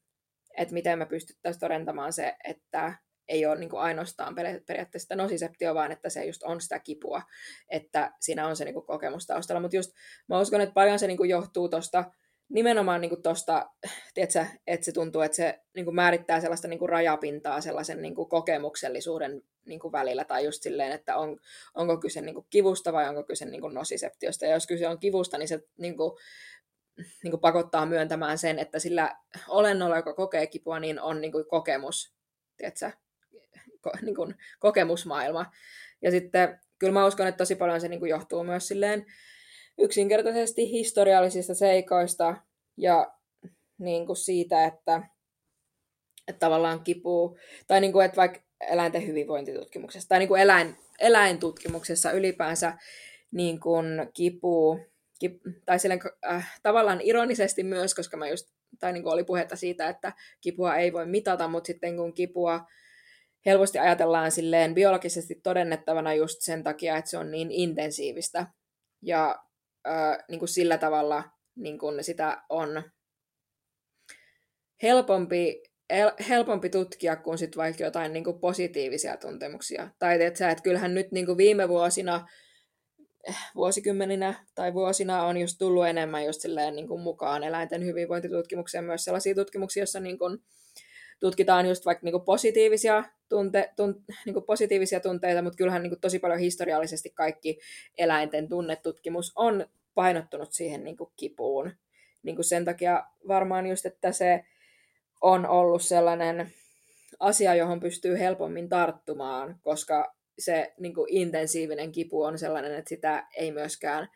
että 0.57 0.73
miten 0.73 0.99
me 0.99 1.05
pystyttäisiin 1.05 1.59
todentamaan 1.59 2.13
se, 2.13 2.35
että 2.43 2.93
ei 3.29 3.45
ole 3.45 3.59
niin 3.59 3.69
kuin 3.69 3.81
ainoastaan 3.81 4.35
periaatteessa 4.35 4.99
sitä 4.99 5.15
nosiseptio, 5.15 5.75
vaan 5.75 5.91
että 5.91 6.09
se 6.09 6.25
just 6.25 6.43
on 6.43 6.61
sitä 6.61 6.79
kipua, 6.79 7.21
että 7.69 8.11
siinä 8.19 8.47
on 8.47 8.55
se 8.55 8.65
niin 8.65 8.73
kuin 8.73 8.85
kokemus 8.85 9.27
taustalla. 9.27 9.61
Mutta 9.61 9.75
just 9.75 9.91
mä 10.29 10.39
uskon, 10.39 10.61
että 10.61 10.73
paljon 10.73 10.99
se 10.99 11.07
niin 11.07 11.17
kuin 11.17 11.29
johtuu 11.29 11.69
tuosta 11.69 12.03
nimenomaan 12.49 13.01
niin 13.01 13.23
tuosta, 13.23 13.69
että 14.15 14.47
se 14.81 14.91
tuntuu, 14.91 15.21
että 15.21 15.35
se 15.35 15.59
niin 15.75 15.85
kuin 15.85 15.95
määrittää 15.95 16.41
sellaista 16.41 16.67
niin 16.67 16.79
kuin 16.79 16.89
rajapintaa 16.89 17.61
sellaisen 17.61 18.01
niin 18.01 18.15
kuin 18.15 18.29
kokemuksellisuuden 18.29 19.41
niin 19.65 19.79
kuin 19.79 19.91
välillä, 19.91 20.25
tai 20.25 20.45
just 20.45 20.63
silleen, 20.63 20.91
että 20.91 21.17
on, 21.17 21.39
onko 21.73 21.97
kyse 21.97 22.21
niin 22.21 22.35
kuin 22.35 22.47
kivusta 22.49 22.93
vai 22.93 23.09
onko 23.09 23.23
kyse 23.23 23.45
niin 23.45 23.61
kuin 23.61 23.73
nosiseptiosta. 23.73 24.45
Ja 24.45 24.53
jos 24.53 24.67
kyse 24.67 24.87
on 24.87 24.99
kivusta, 24.99 25.37
niin 25.37 25.47
se 25.47 25.59
niin 25.77 25.97
kuin, 25.97 26.11
niin 27.23 27.31
kuin 27.31 27.41
pakottaa 27.41 27.85
myöntämään 27.85 28.37
sen, 28.37 28.59
että 28.59 28.79
sillä 28.79 29.15
olennolla, 29.47 29.95
joka 29.95 30.13
kokee 30.13 30.47
kipua, 30.47 30.79
niin 30.79 31.01
on 31.01 31.21
niin 31.21 31.31
kuin 31.31 31.45
kokemus, 31.47 32.13
tiedätkö, 32.57 32.91
ko, 33.81 33.91
niin 34.01 34.15
kuin, 34.15 34.35
kokemusmaailma. 34.59 35.45
Ja 36.01 36.11
sitten 36.11 36.59
kyllä 36.79 36.93
mä 36.93 37.05
uskon, 37.05 37.27
että 37.27 37.37
tosi 37.37 37.55
paljon 37.55 37.81
se 37.81 37.87
niin 37.87 37.99
kuin 37.99 38.09
johtuu 38.09 38.43
myös 38.43 38.67
silleen 38.67 39.05
yksinkertaisesti 39.77 40.71
historiallisista 40.71 41.55
seikoista 41.55 42.35
ja 42.77 43.13
niin 43.77 44.05
kuin 44.05 44.17
siitä, 44.17 44.65
että, 44.65 45.01
että 46.27 46.39
tavallaan 46.39 46.83
kipuu, 46.83 47.37
tai 47.67 47.81
niin 47.81 47.91
kuin, 47.91 48.05
että 48.05 48.17
vaikka 48.17 48.39
eläinten 48.69 49.07
hyvinvointitutkimuksessa, 49.07 50.09
tai 50.09 50.19
niin 50.19 50.27
kuin 50.27 50.41
eläin, 50.41 50.77
eläintutkimuksessa 50.99 52.11
ylipäänsä 52.11 52.77
niin 53.31 53.59
kuin 53.59 53.85
kipuu, 54.13 54.79
kip, 55.19 55.41
tai 55.65 55.79
silleen, 55.79 55.99
äh, 56.31 56.59
tavallaan 56.63 57.01
ironisesti 57.01 57.63
myös, 57.63 57.95
koska 57.95 58.17
mä 58.17 58.27
just, 58.27 58.47
tai 58.79 58.93
niin 58.93 59.03
kuin 59.03 59.13
oli 59.13 59.23
puhetta 59.23 59.55
siitä, 59.55 59.89
että 59.89 60.13
kipua 60.41 60.75
ei 60.75 60.93
voi 60.93 61.05
mitata, 61.05 61.47
mutta 61.47 61.67
sitten 61.67 61.97
kun 61.97 62.13
kipua 62.13 62.65
helposti 63.45 63.79
ajatellaan 63.79 64.31
silleen 64.31 64.75
biologisesti 64.75 65.35
todennettavana 65.35 66.13
just 66.13 66.41
sen 66.41 66.63
takia, 66.63 66.97
että 66.97 67.11
se 67.11 67.17
on 67.17 67.31
niin 67.31 67.51
intensiivistä. 67.51 68.47
Ja 69.01 69.43
äh, 69.87 70.17
niin 70.29 70.39
kuin 70.39 70.49
sillä 70.49 70.77
tavalla 70.77 71.23
niin 71.55 71.79
kuin 71.79 72.03
sitä 72.03 72.43
on 72.49 72.83
helpompi, 74.83 75.63
el, 75.89 76.11
helpompi 76.29 76.69
tutkia 76.69 77.15
kuin 77.15 77.37
sit 77.37 77.57
vaikka 77.57 77.83
jotain 77.83 78.13
niin 78.13 78.23
kuin 78.23 78.39
positiivisia 78.39 79.17
tuntemuksia. 79.17 79.89
Tai 79.99 80.23
että, 80.23 80.49
että 80.49 80.63
kyllähän 80.63 80.93
nyt 80.93 81.11
niin 81.11 81.25
kuin 81.25 81.37
viime 81.37 81.69
vuosina, 81.69 82.27
eh, 83.27 83.37
vuosikymmeninä 83.55 84.45
tai 84.55 84.73
vuosina 84.73 85.23
on 85.23 85.37
just 85.37 85.57
tullut 85.59 85.87
enemmän 85.87 86.25
just 86.25 86.41
silleen 86.41 86.75
niin 86.75 86.87
kuin 86.87 87.01
mukaan 87.01 87.43
eläinten 87.43 87.85
hyvinvointitutkimukseen 87.85 88.83
myös 88.83 89.03
sellaisia 89.03 89.35
tutkimuksia, 89.35 89.81
joissa 89.81 89.99
niin 89.99 90.17
kuin 90.19 90.39
tutkitaan 91.19 91.65
just 91.65 91.85
vaikka 91.85 92.05
niin 92.05 92.13
kuin 92.13 92.25
positiivisia 92.25 93.03
tunte, 93.29 93.73
tun, 93.75 94.03
niin 94.25 94.33
kuin 94.33 94.45
positiivisia 94.45 94.99
tunteita, 94.99 95.41
mutta 95.41 95.57
kyllähän 95.57 95.83
niin 95.83 95.91
kuin 95.91 96.01
tosi 96.01 96.19
paljon 96.19 96.39
historiallisesti 96.39 97.09
kaikki 97.09 97.59
eläinten 97.97 98.49
tunnetutkimus 98.49 99.33
on 99.35 99.65
painottunut 99.95 100.53
siihen 100.53 100.83
niin 100.83 100.97
kuin 100.97 101.11
kipuun. 101.15 101.71
Niin 102.23 102.35
kuin 102.35 102.45
sen 102.45 102.65
takia 102.65 103.05
varmaan 103.27 103.67
just, 103.67 103.85
että 103.85 104.11
se 104.11 104.45
on 105.21 105.45
ollut 105.45 105.81
sellainen 105.81 106.51
asia, 107.19 107.55
johon 107.55 107.79
pystyy 107.79 108.19
helpommin 108.19 108.69
tarttumaan, 108.69 109.59
koska 109.63 110.15
se 110.39 110.73
niin 110.79 110.93
kuin 110.93 111.13
intensiivinen 111.13 111.91
kipu 111.91 112.23
on 112.23 112.39
sellainen, 112.39 112.75
että 112.75 112.89
sitä 112.89 113.27
ei 113.35 113.51
myöskään 113.51 114.07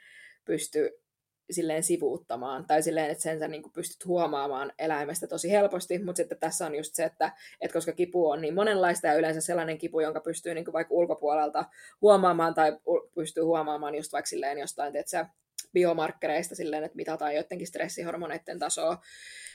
pysty 0.46 1.03
silleen 1.52 1.84
sivuuttamaan, 1.84 2.66
tai 2.66 2.84
silleen, 2.84 3.10
että 3.10 3.24
sen 3.24 3.40
sä 3.40 3.48
niin 3.48 3.64
kuin 3.64 3.74
pystyt 3.74 4.06
huomaamaan 4.06 4.74
eläimestä 4.80 5.28
tosi 5.28 5.52
helposti, 5.52 6.00
mutta 6.00 6.18
sitten 6.18 6.40
tässä 6.40 6.66
on 6.66 6.76
just 6.76 6.96
se, 6.96 7.04
että, 7.04 7.32
että 7.62 7.74
koska 7.74 7.92
kipu 7.92 8.30
on 8.30 8.42
niin 8.42 8.54
monenlaista 8.54 9.08
ja 9.08 9.14
yleensä 9.14 9.42
sellainen 9.42 9.78
kipu, 9.78 10.00
jonka 10.00 10.20
pystyy 10.20 10.54
niin 10.54 10.66
kuin 10.66 10.74
vaikka 10.74 10.94
ulkopuolelta 10.94 11.66
huomaamaan 12.02 12.54
tai 12.54 12.78
pystyy 13.16 13.44
huomaamaan 13.44 13.96
just 13.96 14.14
vaikka 14.14 14.30
silleen 14.30 14.58
jostain, 14.58 14.96
että 14.96 15.10
se 15.10 15.26
biomarkkereista 15.74 16.56
silleen, 16.56 16.84
että 16.84 16.96
mitataan 16.96 17.36
joidenkin 17.36 17.68
stressihormoneiden 17.68 18.60
tasoa 18.60 19.02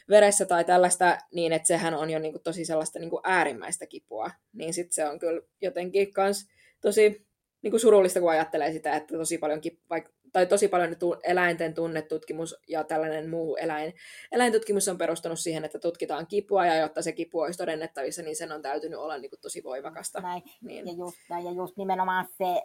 veressä 0.08 0.46
tai 0.46 0.64
tällaista, 0.64 1.18
niin 1.34 1.52
että 1.52 1.68
sehän 1.68 1.94
on 1.94 2.10
jo 2.10 2.18
niin 2.18 2.32
kuin 2.32 2.42
tosi 2.42 2.64
sellaista 2.64 2.98
niin 2.98 3.10
kuin 3.10 3.20
äärimmäistä 3.24 3.86
kipua, 3.86 4.30
niin 4.52 4.74
sitten 4.74 4.92
se 4.92 5.08
on 5.08 5.18
kyllä 5.18 5.42
jotenkin 5.60 6.12
kans 6.12 6.48
tosi 6.80 7.26
niin 7.62 7.70
kuin 7.70 7.80
surullista, 7.80 8.20
kun 8.20 8.30
ajattelee 8.30 8.72
sitä, 8.72 8.96
että 8.96 9.16
tosi 9.16 9.38
paljon, 9.38 9.60
vaikka, 9.90 10.12
tai 10.32 10.46
tosi 10.46 10.68
paljon 10.68 10.96
eläinten 11.24 11.74
tunnetutkimus 11.74 12.56
ja 12.68 12.84
tällainen 12.84 13.30
muu 13.30 13.56
eläin, 13.56 13.94
eläintutkimus 14.32 14.88
on 14.88 14.98
perustunut 14.98 15.38
siihen, 15.38 15.64
että 15.64 15.78
tutkitaan 15.78 16.26
kipua, 16.26 16.66
ja 16.66 16.74
jotta 16.74 17.02
se 17.02 17.12
kipu 17.12 17.40
olisi 17.40 17.58
todennettavissa, 17.58 18.22
niin 18.22 18.36
sen 18.36 18.52
on 18.52 18.62
täytynyt 18.62 18.98
olla 18.98 19.18
niin 19.18 19.30
kuin 19.30 19.40
tosi 19.40 19.62
voimakasta. 19.64 20.20
Näin. 20.20 20.42
Niin. 20.60 20.86
Ja, 20.86 20.92
just, 20.92 21.18
ja 21.44 21.50
just 21.50 21.76
nimenomaan 21.76 22.26
se, 22.38 22.62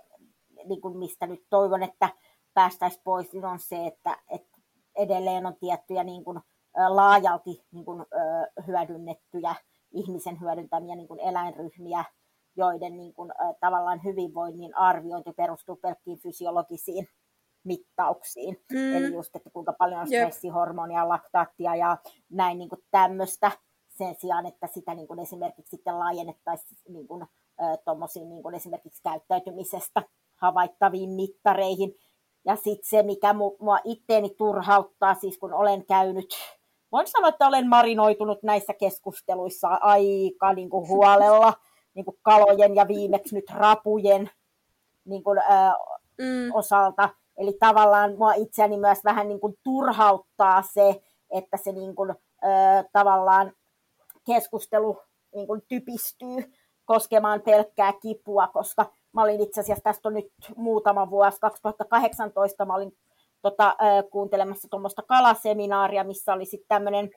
niin 0.65 0.82
kuin 0.82 0.97
mistä 0.97 1.28
nyt 1.28 1.45
toivon, 1.49 1.84
että 1.84 2.10
päästäisiin 2.54 3.02
pois, 3.04 3.34
niin 3.34 3.45
on 3.45 3.60
se, 3.60 3.86
että, 3.88 4.17
että 4.32 4.58
edelleen 4.95 5.45
on 5.45 5.56
tiettyjä 5.60 6.04
niin 6.04 6.23
kuin, 6.23 6.39
laajalti 6.88 7.63
niin 7.71 7.86
kuin, 7.86 8.06
hyödynnettyjä 8.67 9.56
ihmisen 9.91 10.41
hyödyntämiä 10.41 10.95
niin 10.95 11.08
kuin 11.08 11.19
eläinryhmiä, 11.19 12.04
joiden 12.56 12.97
niin 12.97 13.13
kuin, 13.13 13.32
tavallaan 13.60 14.04
hyvinvoinnin 14.04 14.78
arviointi 14.78 15.34
perustuu 15.34 15.76
pelkkiin 15.76 16.19
fysiologisiin 16.19 17.08
mittauksiin. 17.63 18.63
Mm. 18.71 18.95
Eli 18.95 19.13
just, 19.13 19.36
että 19.36 19.49
kuinka 19.49 19.73
paljon 19.73 20.02
on 20.02 20.08
stressihormonia, 20.08 21.10
laktaattia 21.10 21.76
ja 21.76 21.97
näin 22.30 22.58
niin 22.58 22.69
kuin 22.69 22.84
tämmöistä 22.91 23.52
sen 23.89 24.15
sijaan, 24.15 24.45
että 24.45 24.67
sitä 24.67 24.93
niin 24.95 25.08
kuin 25.08 25.19
esimerkiksi 25.19 25.69
sitten 25.69 25.99
laajennettaisiin 25.99 26.93
niin 26.93 27.08
kuin, 27.08 27.26
niin 28.30 28.43
kuin 28.43 28.56
esimerkiksi 28.56 29.04
käyttäytymisestä 29.04 30.04
havaittaviin 30.36 31.10
mittareihin. 31.10 31.95
Ja 32.45 32.56
sitten 32.56 32.89
se, 32.89 33.04
mikä 33.04 33.34
mua 33.34 33.80
itteeni 33.84 34.30
turhauttaa, 34.30 35.13
siis 35.13 35.38
kun 35.38 35.54
olen 35.54 35.86
käynyt, 35.86 36.36
voin 36.91 37.08
sanoa, 37.08 37.30
että 37.30 37.47
olen 37.47 37.69
marinoitunut 37.69 38.43
näissä 38.43 38.73
keskusteluissa 38.73 39.67
aika 39.67 40.54
niin 40.54 40.69
kuin 40.69 40.88
huolella, 40.88 41.54
niin 41.95 42.06
kuin 42.06 42.17
kalojen 42.21 42.76
ja 42.76 42.88
viimeksi 42.88 43.36
nyt 43.36 43.49
rapujen 43.49 44.30
niin 45.06 45.23
kuin, 45.23 45.38
ö, 45.39 45.43
mm. 46.21 46.52
osalta. 46.54 47.10
Eli 47.38 47.54
tavallaan 47.60 48.15
mua 48.17 48.34
itseäni 48.34 48.78
myös 48.78 49.04
vähän 49.04 49.28
niin 49.28 49.39
kuin 49.39 49.54
turhauttaa 49.63 50.62
se, 50.74 51.02
että 51.30 51.58
se 51.58 51.72
niin 51.72 51.96
kuin, 51.96 52.10
ö, 52.12 52.15
tavallaan 52.91 53.54
keskustelu 54.26 55.00
niin 55.36 55.48
kuin 55.48 55.62
typistyy 55.67 56.54
koskemaan 56.86 57.41
pelkkää 57.41 57.93
kipua, 57.93 58.48
koska 58.48 58.86
mä 59.13 59.22
olin 59.22 59.41
itse 59.41 59.62
asiassa, 59.62 59.84
tästä 59.84 60.10
on 60.10 60.13
nyt 60.13 60.32
muutama 60.56 61.10
vuosi, 61.10 61.39
2018 61.39 62.65
mä 62.65 62.76
olin 62.76 62.98
tota, 63.41 63.76
kuuntelemassa 64.12 64.67
tuommoista 64.67 65.02
kalaseminaaria, 65.02 66.04
missä 66.04 66.34
oli 66.34 66.46
sitten 66.46 66.67
tämmöinen 66.67 67.10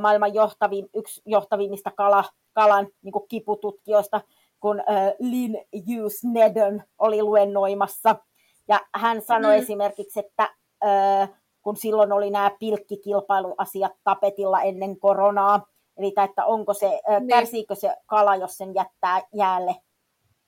maailman 0.00 0.34
johtavi, 0.34 0.84
yksi 0.94 1.22
johtavimmista 1.26 1.90
kala, 1.96 2.24
kalan 2.52 2.88
niin 3.02 3.12
kuin 3.12 3.28
kipututkijoista, 3.28 4.20
kun 4.60 4.82
Lynn 5.18 5.56
Hughes 5.86 6.24
Nedon 6.24 6.82
oli 6.98 7.22
luennoimassa. 7.22 8.16
Ja 8.72 8.80
hän 8.94 9.22
sanoi 9.22 9.56
mm. 9.56 9.62
esimerkiksi, 9.62 10.20
että 10.20 10.54
äh, 10.84 11.30
kun 11.62 11.76
silloin 11.76 12.12
oli 12.12 12.30
nämä 12.30 12.50
pilkkikilpailuasiat 12.60 13.92
tapetilla 14.04 14.62
ennen 14.62 15.00
koronaa, 15.00 15.66
eli 15.96 16.12
että 16.24 16.44
onko 16.44 16.74
se, 16.74 17.00
äh, 17.10 17.20
niin. 17.20 17.28
kärsiikö 17.28 17.74
se 17.74 17.96
kala, 18.06 18.36
jos 18.36 18.56
sen 18.56 18.74
jättää 18.74 19.22
jäälle 19.34 19.76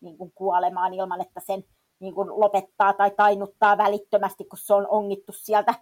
niin 0.01 0.19
kuin 0.19 0.33
kuolemaan 0.35 0.95
ilman, 0.95 1.21
että 1.21 1.41
sen 1.41 1.65
niin 2.01 2.15
kuin 2.15 2.41
lopettaa 2.41 2.93
tai 2.93 3.11
tainuttaa 3.11 3.79
välittömästi, 3.79 4.45
kun 4.45 4.59
se 4.59 4.75
on 4.75 4.87
ongittu 4.89 5.33
sieltä, 5.33 5.75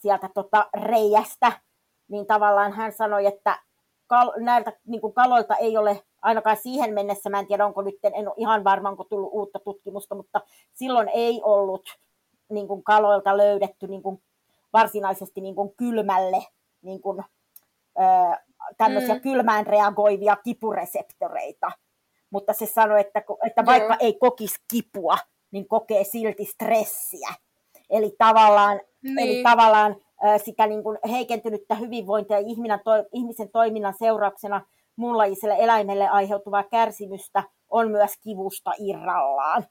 sieltä 0.00 0.28
tota 0.34 0.70
reijästä, 0.74 1.52
niin 2.08 2.26
tavallaan 2.26 2.72
hän 2.72 2.92
sanoi, 2.92 3.26
että 3.26 3.58
kal- 4.06 4.40
näiltä 4.40 4.72
niin 4.86 5.00
kuin 5.00 5.14
kaloilta 5.14 5.56
ei 5.56 5.76
ole 5.76 6.02
ainakaan 6.22 6.56
siihen 6.56 6.94
mennessä, 6.94 7.30
mä 7.30 7.38
en 7.38 7.46
tiedä 7.46 7.66
onko 7.66 7.82
nyt, 7.82 7.94
en 8.02 8.28
ole 8.28 8.34
ihan 8.36 8.64
varma, 8.64 8.88
onko 8.88 9.04
tullut 9.04 9.30
uutta 9.32 9.58
tutkimusta, 9.58 10.14
mutta 10.14 10.40
silloin 10.72 11.08
ei 11.08 11.40
ollut 11.44 11.98
niin 12.50 12.68
kuin 12.68 12.82
kaloilta 12.82 13.36
löydetty 13.36 13.86
niin 13.86 14.02
kuin 14.02 14.22
varsinaisesti 14.72 15.40
niin 15.40 15.54
kuin 15.54 15.72
kylmälle 15.76 16.42
niin 16.82 17.00
kuin, 17.00 17.24
ö, 17.98 18.36
tämmöisiä 18.76 19.14
mm. 19.14 19.20
kylmään 19.20 19.66
reagoivia 19.66 20.36
kipureseptoreita 20.36 21.72
mutta 22.32 22.52
se 22.52 22.66
sanoi, 22.66 23.00
että, 23.00 23.22
että 23.46 23.66
vaikka 23.66 23.92
Joo. 23.92 23.98
ei 24.00 24.12
kokisi 24.12 24.56
kipua, 24.72 25.16
niin 25.50 25.68
kokee 25.68 26.04
silti 26.04 26.44
stressiä. 26.44 27.28
Eli 27.90 28.14
tavallaan, 28.18 28.80
niin. 29.02 29.18
eli 29.18 29.42
tavallaan 29.42 29.96
sitä 30.44 30.66
niin 30.66 30.82
kuin 30.82 30.98
heikentynyttä 31.10 31.74
hyvinvointia 31.74 32.38
ihminen, 32.38 32.80
to, 32.84 32.90
ihmisen 33.12 33.48
toiminnan 33.48 33.94
seurauksena 33.98 34.66
muunlajiselle 34.96 35.56
eläimelle 35.58 36.08
aiheutuvaa 36.08 36.62
kärsimystä 36.62 37.42
on 37.68 37.90
myös 37.90 38.12
kivusta 38.22 38.72
irrallaan. 38.78 39.64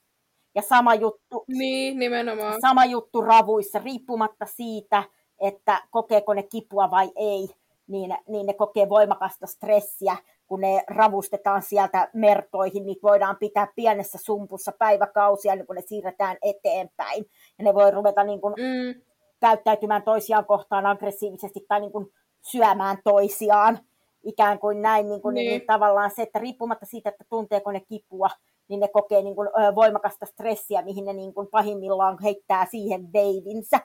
Ja 0.55 0.62
sama 0.62 0.95
juttu, 0.95 1.43
niin, 1.47 1.99
nimenomaan. 1.99 2.62
sama 2.62 2.86
juttu 2.86 3.21
ravuissa, 3.21 3.79
riippumatta 3.79 4.45
siitä, 4.45 5.03
että 5.41 5.81
kokeeko 5.91 6.34
ne 6.34 6.43
kipua 6.43 6.91
vai 6.91 7.12
ei, 7.15 7.49
niin, 7.88 8.17
niin 8.27 8.45
ne 8.45 8.53
kokee 8.53 8.89
voimakasta 8.89 9.47
stressiä, 9.47 10.17
kun 10.47 10.62
ne 10.62 10.84
ravustetaan 10.88 11.62
sieltä 11.62 12.10
mertoihin, 12.13 12.86
niin 12.86 12.97
voidaan 13.03 13.38
pitää 13.39 13.67
pienessä 13.75 14.17
sumpussa 14.21 14.71
päiväkausia, 14.79 15.55
niin 15.55 15.67
kun 15.67 15.75
ne 15.75 15.81
siirretään 15.81 16.38
eteenpäin. 16.41 17.25
Ja 17.57 17.63
ne 17.63 17.73
voi 17.73 17.91
ruveta 17.91 18.23
niin 18.23 18.41
kuin 18.41 18.53
mm. 18.53 19.01
käyttäytymään 19.39 20.03
toisiaan 20.03 20.45
kohtaan 20.45 20.86
aggressiivisesti 20.86 21.65
tai 21.67 21.79
niin 21.79 21.91
kuin 21.91 22.07
syömään 22.41 22.97
toisiaan. 23.03 23.79
Ikään 24.23 24.60
kuin 24.60 24.81
näin, 24.81 25.10
niin 25.10 25.21
kuin, 25.21 25.34
niin. 25.34 25.49
Niin, 25.49 25.62
tavallaan 25.67 26.12
se, 26.12 26.21
että 26.21 26.39
riippumatta 26.39 26.86
siitä, 26.86 27.10
että 27.10 27.23
tunteeko 27.29 27.71
ne 27.71 27.79
kipua, 27.79 28.29
niin 28.67 28.79
ne 28.79 28.88
kokee 28.88 29.21
niin 29.21 29.36
kuin, 29.36 29.49
voimakasta 29.75 30.25
stressiä, 30.25 30.81
mihin 30.81 31.05
ne 31.05 31.13
niin 31.13 31.34
kuin, 31.34 31.47
pahimmillaan 31.47 32.17
heittää 32.23 32.67
siihen 32.71 33.13
veivinsä 33.13 33.79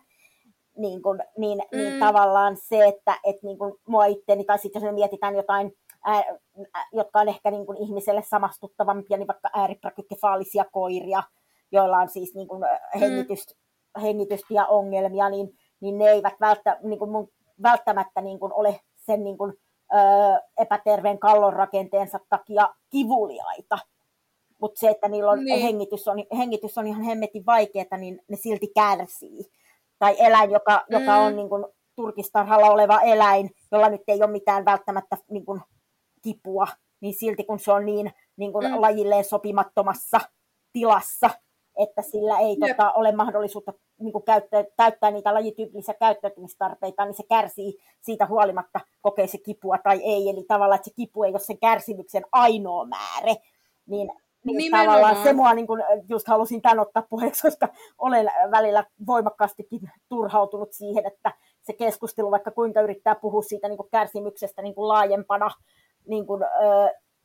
niin, 0.76 1.02
kuin, 1.02 1.18
niin, 1.38 1.58
niin 1.58 1.68
mm. 1.72 1.78
niin 1.78 2.00
tavallaan 2.00 2.56
se, 2.56 2.86
että 2.86 3.18
et, 3.24 3.36
niin 3.42 3.58
kuin, 3.58 3.74
mua 3.88 4.04
itteni, 4.06 4.44
tai 4.44 4.58
sitten 4.58 4.82
jos 4.82 4.90
me 4.90 4.92
mietitään 4.92 5.34
jotain 5.34 5.72
ää, 6.04 6.24
jotka 6.92 7.20
on 7.20 7.28
ehkä 7.28 7.50
niin 7.50 7.66
kuin 7.66 7.78
ihmiselle 7.78 8.22
samastuttavampia, 8.22 9.16
niin 9.16 9.28
vaikka 9.28 9.50
ääriprakykefaalisia 9.54 10.64
koiria, 10.72 11.22
joilla 11.72 11.98
on 11.98 12.08
siis 12.08 12.34
niin 12.34 12.48
kuin 12.48 12.62
hengitys, 13.00 13.46
mm. 13.48 14.02
hengitystiä 14.02 14.66
ongelmia, 14.66 15.28
niin, 15.28 15.58
niin 15.80 15.98
ne 15.98 16.10
eivät 16.10 16.34
välttä, 16.40 16.78
niin 16.82 16.98
kuin 16.98 17.10
mun, 17.10 17.28
välttämättä 17.62 18.20
niin 18.20 18.38
kuin 18.38 18.52
ole 18.52 18.80
sen 18.96 19.24
niin 19.24 19.38
kuin, 19.38 19.50
ö, 19.52 19.56
epäterveen 20.58 21.18
kallon 21.18 21.52
rakenteensa 21.52 22.20
takia 22.28 22.74
kivuliaita. 22.90 23.78
Mutta 24.60 24.80
se, 24.80 24.88
että 24.88 25.08
niillä 25.08 25.30
on, 25.30 25.44
niin. 25.44 25.62
hengitys, 25.62 26.08
on, 26.08 26.16
hengitys 26.36 26.78
on 26.78 26.86
ihan 26.86 27.02
hemmetin 27.02 27.46
vaikeaa, 27.46 27.96
niin 27.98 28.20
ne 28.28 28.36
silti 28.36 28.68
kärsii. 28.74 29.52
Tai 29.98 30.16
eläin, 30.18 30.50
joka, 30.50 30.84
mm. 30.90 31.00
joka 31.00 31.14
on 31.14 31.36
niin 31.36 31.48
kuin, 31.48 31.64
turkistarhalla 31.96 32.66
oleva 32.66 33.00
eläin, 33.00 33.50
jolla 33.72 33.88
nyt 33.88 34.02
ei 34.08 34.22
ole 34.22 34.30
mitään 34.30 34.64
välttämättä 34.64 35.16
niin 35.30 35.44
kuin, 35.44 35.60
kipua, 36.22 36.66
niin 37.00 37.14
silti 37.14 37.44
kun 37.44 37.58
se 37.58 37.72
on 37.72 37.86
niin, 37.86 38.12
niin 38.36 38.52
kuin 38.52 38.66
mm. 38.66 38.80
lajilleen 38.80 39.24
sopimattomassa 39.24 40.20
tilassa, 40.72 41.30
että 41.76 42.02
sillä 42.02 42.38
ei 42.38 42.56
tota, 42.56 42.92
ole 42.92 43.12
mahdollisuutta 43.12 43.72
niin 43.98 44.12
kuin 44.12 44.24
käyttää, 44.24 44.64
täyttää 44.76 45.10
niitä 45.10 45.34
lajityypillisiä 45.34 45.94
käyttäytymistarpeita, 45.94 47.04
niin 47.04 47.14
se 47.14 47.22
kärsii 47.28 47.78
siitä 48.00 48.26
huolimatta, 48.26 48.80
kokee 49.00 49.26
se 49.26 49.38
kipua 49.38 49.78
tai 49.78 50.00
ei. 50.04 50.28
Eli 50.28 50.44
tavallaan, 50.48 50.76
että 50.76 50.90
se 50.90 50.94
kipu 50.96 51.24
ei 51.24 51.30
ole 51.30 51.38
sen 51.38 51.58
kärsimyksen 51.58 52.24
ainoa 52.32 52.84
määrä. 52.84 53.34
Niin, 53.86 54.10
niin 54.44 54.72
tavallaan 54.72 55.22
se 55.22 55.32
mua 55.32 55.54
niin 55.54 55.66
kuin 55.66 55.82
just 56.08 56.26
halusin 56.26 56.62
tämän 56.62 56.80
ottaa 56.80 57.06
puheeksi, 57.10 57.42
koska 57.48 57.68
olen 57.98 58.30
välillä 58.50 58.84
voimakkaastikin 59.06 59.90
turhautunut 60.08 60.72
siihen, 60.72 61.06
että 61.06 61.32
se 61.62 61.72
keskustelu, 61.72 62.30
vaikka 62.30 62.50
kuinka 62.50 62.80
yrittää 62.80 63.14
puhua 63.14 63.42
siitä 63.42 63.68
niin 63.68 63.76
kuin 63.76 63.90
kärsimyksestä 63.90 64.62
niin 64.62 64.74
kuin 64.74 64.88
laajempana 64.88 65.50
niin 66.08 66.26
kuin, 66.26 66.42
ö, 66.42 66.46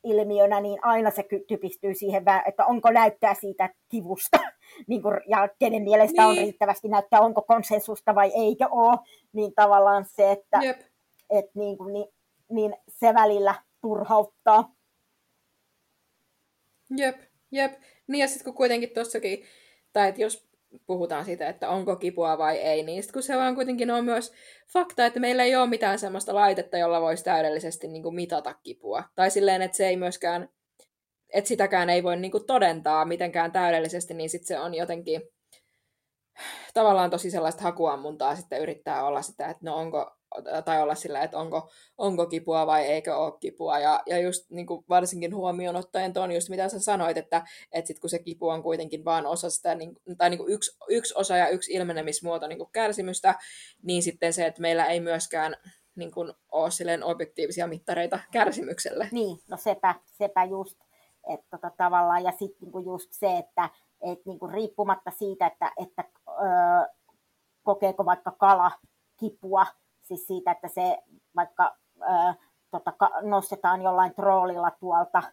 ilmiönä, 0.04 0.62
niin 0.62 0.80
aina 0.82 1.12
se 1.12 1.26
typistyy 1.48 1.94
siihen, 1.94 2.24
että 2.48 2.66
onko 2.66 2.92
näyttää 2.92 3.34
siitä 3.34 3.70
kivusta, 3.90 4.38
niin 4.88 5.02
kuin, 5.02 5.18
ja 5.28 5.50
kenen 5.60 5.84
mielestä 5.84 6.22
niin. 6.22 6.30
on 6.30 6.38
riittävästi 6.38 6.88
näyttää, 6.88 7.22
onko 7.22 7.42
konsensusta 7.42 8.16
vai 8.16 8.32
eikö 8.36 8.68
ole, 8.72 8.98
niin 9.34 9.54
tavallaan 9.56 10.06
se, 10.06 10.32
että 10.32 10.60
et 11.30 11.56
niin, 11.56 11.78
kuin, 11.78 11.94
niin, 11.94 12.08
niin 12.50 12.76
se 12.88 13.14
välillä 13.14 13.56
turhauttaa. 13.82 14.72
Jep, 16.98 17.22
jep. 17.52 17.74
Niin 18.08 18.20
ja 18.20 18.28
sitten 18.28 18.46
kun 18.46 18.54
kuitenkin 18.54 18.90
tuossakin, 18.90 19.44
tai 19.94 20.10
että 20.10 20.22
jos 20.22 20.51
puhutaan 20.86 21.26
siitä, 21.26 21.50
että 21.50 21.70
onko 21.70 21.96
kipua 21.96 22.38
vai 22.38 22.58
ei, 22.58 22.84
niin 22.84 23.04
sitten 23.04 23.14
kun 23.14 23.24
se 23.24 23.38
vaan 23.38 23.56
kuitenkin 23.56 23.92
on 23.92 24.06
myös 24.06 24.34
fakta, 24.74 25.06
että 25.06 25.20
meillä 25.20 25.44
ei 25.44 25.56
ole 25.56 25.68
mitään 25.70 26.00
sellaista 26.00 26.36
laitetta, 26.36 26.78
jolla 26.78 27.02
voisi 27.02 27.24
täydellisesti 27.24 27.88
niin 27.88 28.04
kuin 28.04 28.16
mitata 28.16 28.54
kipua. 28.54 29.04
Tai 29.16 29.32
silleen, 29.32 29.62
että 29.62 29.78
se 29.78 29.88
ei 29.88 29.98
myöskään, 29.98 30.50
että 31.34 31.48
sitäkään 31.48 31.90
ei 31.90 32.04
voi 32.04 32.18
niin 32.18 32.32
kuin 32.32 32.46
todentaa 32.46 33.06
mitenkään 33.06 33.52
täydellisesti, 33.52 34.14
niin 34.14 34.30
sitten 34.30 34.48
se 34.48 34.60
on 34.60 34.74
jotenkin 34.74 35.22
tavallaan 36.74 37.10
tosi 37.10 37.32
sellaista 37.32 37.64
hakuammuntaa 37.64 38.36
sitten 38.36 38.62
yrittää 38.62 39.06
olla 39.06 39.22
sitä, 39.22 39.50
että 39.50 39.66
no 39.66 39.76
onko, 39.76 40.12
tai 40.66 40.82
olla 40.82 40.96
sillä, 40.96 41.24
että 41.24 41.38
onko, 41.38 41.70
onko 41.98 42.26
kipua 42.26 42.68
vai 42.68 42.86
eikö 42.86 43.18
ole 43.18 43.34
kipua. 43.40 43.80
Ja, 43.80 44.04
ja 44.06 44.20
just 44.20 44.50
niin 44.50 44.66
kuin 44.66 44.86
varsinkin 44.90 45.36
huomioon 45.36 45.76
ottaen 45.76 46.14
tuon 46.14 46.32
just 46.32 46.50
mitä 46.50 46.70
sä 46.70 46.80
sanoit, 46.80 47.18
että, 47.18 47.46
että 47.72 47.88
sit 47.88 48.00
kun 48.00 48.10
se 48.10 48.20
kipu 48.20 48.48
on 48.48 48.64
kuitenkin 48.64 49.06
vaan 49.06 49.26
osa 49.26 49.50
sitä, 49.50 49.76
niin, 49.76 49.96
tai 50.18 50.30
niin 50.30 50.38
kuin 50.38 50.54
yksi, 50.54 50.78
yksi 50.90 51.14
osa 51.18 51.38
ja 51.38 51.50
yksi 51.50 51.74
ilmenemismuoto 51.74 52.48
niin 52.48 52.58
kuin 52.58 52.72
kärsimystä, 52.72 53.36
niin 53.84 54.04
sitten 54.04 54.34
se, 54.34 54.46
että 54.46 54.62
meillä 54.62 54.86
ei 54.86 55.00
myöskään 55.00 55.56
niin 55.96 56.12
kuin 56.12 56.34
ole 56.52 56.72
silleen 56.72 57.04
objektiivisia 57.04 57.68
mittareita 57.68 58.20
kärsimykselle. 58.32 59.10
Niin, 59.12 59.38
no 59.50 59.58
sepä, 59.58 59.96
sepä 60.06 60.44
just. 60.44 60.80
Että 61.34 61.46
tota, 61.52 61.72
tavallaan, 61.78 62.24
ja 62.24 62.32
sitten 62.32 62.72
niin 62.74 62.86
just 62.86 63.14
se, 63.14 63.38
että 63.38 63.70
et, 64.02 64.26
niin 64.26 64.40
kuin 64.40 64.52
riippumatta 64.52 65.12
siitä, 65.12 65.48
että, 65.48 65.72
että 65.84 66.04
öö, 66.28 66.88
kokeeko 67.64 68.06
vaikka 68.06 68.32
kala 68.32 68.72
kipua, 69.20 69.66
siis 70.12 70.28
siitä, 70.28 70.52
että 70.52 70.68
se 70.68 71.04
vaikka 71.36 71.78
ää, 72.02 72.36
tota, 72.72 72.94
nostetaan 73.22 73.82
jollain 73.82 74.16
troolilla 74.16 74.72
tuolta 74.80 75.24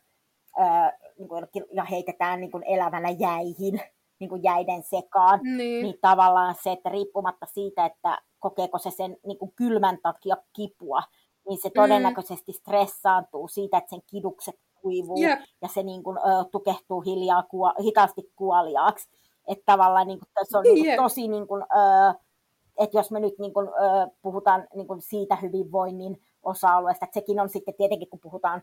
ää, 0.58 0.98
niin 1.18 1.28
kuin, 1.28 1.46
ja 1.72 1.84
heitetään 1.84 2.40
niin 2.40 2.50
kuin 2.50 2.64
elävänä 2.66 3.08
jäihin, 3.10 3.80
niin 4.20 4.30
kuin 4.30 4.42
jäiden 4.42 4.82
sekaan, 4.82 5.40
niin. 5.42 5.82
niin 5.82 5.98
tavallaan 6.00 6.54
se, 6.62 6.72
että 6.72 6.88
riippumatta 6.88 7.46
siitä, 7.46 7.86
että 7.86 8.18
kokeeko 8.38 8.78
se 8.78 8.90
sen 8.90 9.16
niin 9.26 9.38
kuin 9.38 9.52
kylmän 9.56 9.98
takia 10.02 10.36
kipua, 10.52 11.02
niin 11.48 11.58
se 11.62 11.68
mm. 11.68 11.72
todennäköisesti 11.74 12.52
mm. 12.52 12.56
stressaantuu 12.56 13.48
siitä, 13.48 13.78
että 13.78 13.90
sen 13.90 14.02
kidukset 14.06 14.60
kuivuu 14.74 15.22
yep. 15.22 15.40
ja 15.62 15.68
se 15.68 15.82
niin 15.82 16.02
kuin, 16.02 16.18
ö, 16.18 16.44
tukehtuu 16.52 17.00
hiljaa, 17.00 17.42
kuo, 17.42 17.72
hitaasti 17.82 18.32
kuoliaaksi. 18.36 19.08
Että 19.48 19.62
tavallaan 19.66 20.06
niin 20.06 20.18
kuin, 20.18 20.46
se 20.50 20.58
on 20.58 20.64
niin 20.64 20.84
kuin, 20.84 20.96
tosi 20.96 21.28
niin 21.28 21.46
kuin, 21.46 21.62
ö, 21.62 22.14
että 22.78 22.98
jos 22.98 23.10
me 23.10 23.20
nyt 23.20 23.38
niin 23.38 23.52
kuin, 23.52 23.68
ö, 23.68 24.10
puhutaan 24.22 24.68
niin 24.74 24.86
kuin 24.86 25.02
siitä 25.02 25.36
hyvinvoinnin 25.36 26.20
osa-alueesta, 26.42 27.04
että 27.04 27.14
sekin 27.14 27.40
on 27.40 27.48
sitten 27.48 27.74
tietenkin, 27.74 28.08
kun 28.08 28.20
puhutaan 28.20 28.62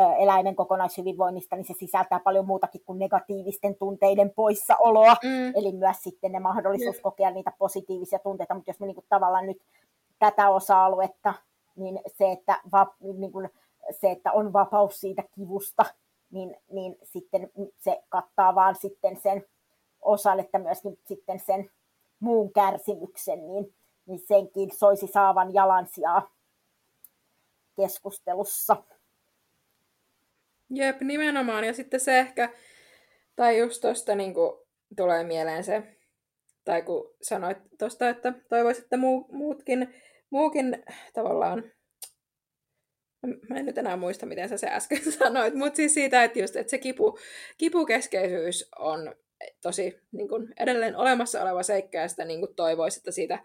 ö, 0.00 0.14
eläimen 0.18 0.56
kokonaishyvinvoinnista, 0.56 1.56
niin 1.56 1.66
se 1.66 1.74
sisältää 1.78 2.20
paljon 2.20 2.46
muutakin 2.46 2.80
kuin 2.84 2.98
negatiivisten 2.98 3.76
tunteiden 3.76 4.30
poissaoloa, 4.30 5.16
mm. 5.22 5.52
eli 5.54 5.72
myös 5.72 5.96
sitten 6.00 6.32
ne 6.32 6.40
mahdollisuus 6.40 6.96
mm. 6.96 7.02
kokea 7.02 7.30
niitä 7.30 7.52
positiivisia 7.58 8.18
tunteita, 8.18 8.54
mutta 8.54 8.70
jos 8.70 8.80
me 8.80 8.86
niin 8.86 8.94
kuin, 8.94 9.06
tavallaan 9.08 9.46
nyt 9.46 9.62
tätä 10.18 10.50
osa-aluetta, 10.50 11.34
niin 11.76 12.00
se, 12.06 12.32
että, 12.32 12.60
va, 12.72 12.86
niin 13.00 13.32
kuin, 13.32 13.50
se, 13.90 14.10
että 14.10 14.32
on 14.32 14.52
vapaus 14.52 15.00
siitä 15.00 15.22
kivusta, 15.34 15.84
niin, 16.30 16.56
niin 16.70 16.96
sitten 17.02 17.50
se 17.78 18.02
kattaa 18.08 18.54
vaan 18.54 18.74
sitten 18.74 19.16
sen 19.22 19.44
osan, 20.02 20.40
että 20.40 20.58
myöskin 20.58 20.98
sitten 21.04 21.40
sen 21.40 21.70
muun 22.24 22.52
kärsimyksen, 22.52 23.46
niin, 23.46 23.74
niin 24.06 24.18
senkin 24.18 24.70
soisi 24.76 25.06
saavan 25.06 25.54
jalansijaa 25.54 26.34
keskustelussa. 27.76 28.76
Jep, 30.70 31.00
nimenomaan. 31.00 31.64
Ja 31.64 31.74
sitten 31.74 32.00
se 32.00 32.18
ehkä, 32.18 32.52
tai 33.36 33.58
just 33.58 33.80
tuosta 33.80 34.14
niin 34.14 34.34
tulee 34.96 35.24
mieleen 35.24 35.64
se, 35.64 35.82
tai 36.64 36.82
kun 36.82 37.14
sanoit 37.22 37.58
tuosta, 37.78 38.08
että 38.08 38.32
toivoisit, 38.48 38.84
että 38.84 38.96
muu, 38.96 39.26
muutkin, 39.32 39.94
muukin 40.30 40.84
tavallaan, 41.12 41.62
mä 43.48 43.56
en 43.56 43.66
nyt 43.66 43.78
enää 43.78 43.96
muista, 43.96 44.26
miten 44.26 44.48
sä 44.48 44.56
se 44.56 44.66
äsken 44.66 45.12
sanoit, 45.18 45.54
mutta 45.54 45.76
siis 45.76 45.94
siitä, 45.94 46.24
että 46.24 46.38
just, 46.38 46.56
että 46.56 46.70
se 46.70 46.78
kipu, 46.78 47.18
kipukeskeisyys 47.58 48.68
on 48.78 49.14
tosi 49.62 50.00
niin 50.12 50.28
kuin 50.28 50.54
edelleen 50.60 50.96
olemassa 50.96 51.42
oleva 51.42 51.62
seikka 51.62 51.98
ja 51.98 52.08
sitä 52.08 52.24
niin 52.24 52.40
kuin 52.40 52.54
toivoisi, 52.54 52.98
että 52.98 53.10
siitä 53.10 53.38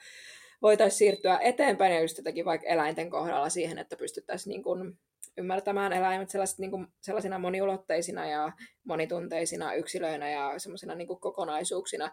voitaisiin 0.62 0.98
siirtyä 0.98 1.40
eteenpäin 1.42 1.94
ja 1.94 2.02
just 2.02 2.18
jotenkin 2.18 2.46
vaikka 2.46 2.68
eläinten 2.68 3.10
kohdalla 3.10 3.50
siihen, 3.50 3.78
että 3.78 3.96
pystyttäisiin 3.96 4.52
niin 4.52 4.64
kuin 4.64 5.00
ymmärtämään 5.38 5.94
eläimet 5.94 6.30
niin 6.58 6.72
kuin, 6.72 6.88
sellaisina 7.02 7.40
moniulotteisina 7.40 8.30
ja 8.30 8.52
monitunteisina 8.84 9.74
yksilöinä 9.74 10.32
ja 10.32 10.54
semmoisina 10.60 10.96
niin 10.96 11.08
kokonaisuuksina. 11.08 12.12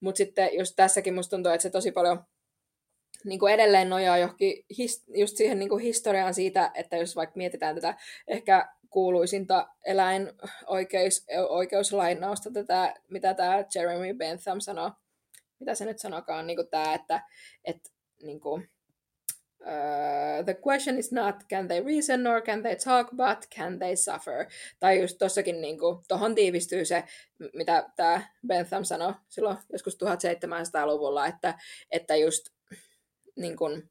Mutta 0.00 0.18
sitten 0.18 0.50
just 0.58 0.72
tässäkin 0.76 1.14
musta 1.14 1.36
tuntuu, 1.36 1.52
että 1.52 1.62
se 1.62 1.70
tosi 1.70 1.92
paljon 1.92 2.24
niin 3.24 3.40
kuin 3.40 3.54
edelleen 3.54 3.88
nojaa 3.88 4.18
johonkin 4.18 4.64
just 5.14 5.36
siihen 5.36 5.58
niin 5.58 5.68
kuin 5.68 5.82
historiaan 5.82 6.34
siitä, 6.34 6.70
että 6.74 6.96
jos 6.96 7.16
vaikka 7.16 7.36
mietitään 7.36 7.74
tätä 7.74 7.94
ehkä 8.28 8.68
kuuluisinta 8.90 9.68
eläinoikeuslainausta, 9.86 12.50
tätä, 12.50 12.94
mitä 13.08 13.34
tämä 13.34 13.64
Jeremy 13.74 14.14
Bentham 14.14 14.60
sanoi, 14.60 14.90
mitä 15.60 15.74
se 15.74 15.84
nyt 15.84 15.98
sanokaan, 15.98 16.46
niin 16.46 16.56
kuin 16.56 16.68
tämä, 16.68 16.94
että, 16.94 17.22
että 17.64 17.90
niin 18.22 18.40
kuin, 18.40 18.70
Uh, 19.60 20.44
the 20.44 20.54
question 20.54 20.98
is 20.98 21.12
not 21.12 21.34
can 21.48 21.68
they 21.68 21.84
reason 21.84 22.22
nor 22.22 22.40
can 22.40 22.62
they 22.62 22.76
talk, 22.76 23.10
but 23.10 23.46
can 23.56 23.78
they 23.78 23.96
suffer. 23.96 24.46
Tai 24.78 25.00
just 25.00 25.18
tuossakin 25.18 25.60
niin 25.60 25.78
tuohon 26.08 26.34
tiivistyy 26.34 26.84
se, 26.84 27.04
mitä 27.54 27.88
tämä 27.96 28.22
Bentham 28.46 28.84
sanoi 28.84 29.14
silloin 29.28 29.56
joskus 29.72 29.94
1700-luvulla, 29.94 31.26
että, 31.26 31.58
että 31.90 32.16
just 32.16 32.50
niin 33.36 33.56
kuin, 33.56 33.90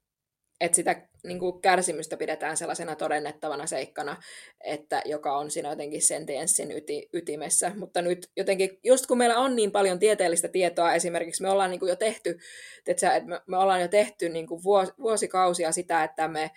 että 0.60 0.76
sitä 0.76 1.02
niin 1.24 1.38
kuin 1.38 1.60
kärsimystä 1.60 2.16
pidetään 2.16 2.56
sellaisena 2.56 2.96
todennettavana 2.96 3.66
seikkana, 3.66 4.16
että 4.64 5.02
joka 5.04 5.38
on 5.38 5.50
siinä 5.50 5.70
jotenkin 5.70 6.02
sentienssin 6.02 6.70
yti, 6.70 7.08
ytimessä. 7.12 7.72
Mutta 7.76 8.02
nyt 8.02 8.30
jotenkin, 8.36 8.78
just 8.84 9.06
kun 9.06 9.18
meillä 9.18 9.38
on 9.38 9.56
niin 9.56 9.72
paljon 9.72 9.98
tieteellistä 9.98 10.48
tietoa, 10.48 10.94
esimerkiksi 10.94 11.42
me 11.42 11.50
ollaan 11.50 11.70
niin 11.70 11.80
kuin 11.80 11.90
jo 11.90 11.96
tehty, 11.96 12.38
että 12.86 13.22
me, 13.24 13.40
me 13.46 13.56
ollaan 13.56 13.80
jo 13.80 13.88
tehty 13.88 14.28
niin 14.28 14.46
kuin 14.46 14.62
vuos, 14.62 14.88
vuosikausia 14.98 15.72
sitä, 15.72 16.04
että 16.04 16.28
me 16.28 16.50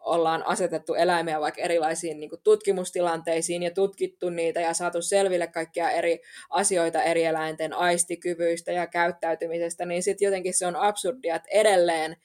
ollaan 0.00 0.46
asetettu 0.46 0.94
eläimiä 0.94 1.40
vaikka 1.40 1.60
erilaisiin 1.60 2.20
niin 2.20 2.30
kuin 2.30 2.42
tutkimustilanteisiin 2.42 3.62
ja 3.62 3.70
tutkittu 3.70 4.30
niitä 4.30 4.60
ja 4.60 4.74
saatu 4.74 5.02
selville 5.02 5.46
kaikkia 5.46 5.90
eri 5.90 6.20
asioita 6.50 7.02
eri 7.02 7.24
eläinten 7.24 7.72
aistikyvyistä 7.72 8.72
ja 8.72 8.86
käyttäytymisestä, 8.86 9.84
niin 9.86 10.02
sitten 10.02 10.26
jotenkin 10.26 10.54
se 10.54 10.66
on 10.66 10.76
absurdia, 10.76 11.36
että 11.36 11.48
edelleen 11.52 12.16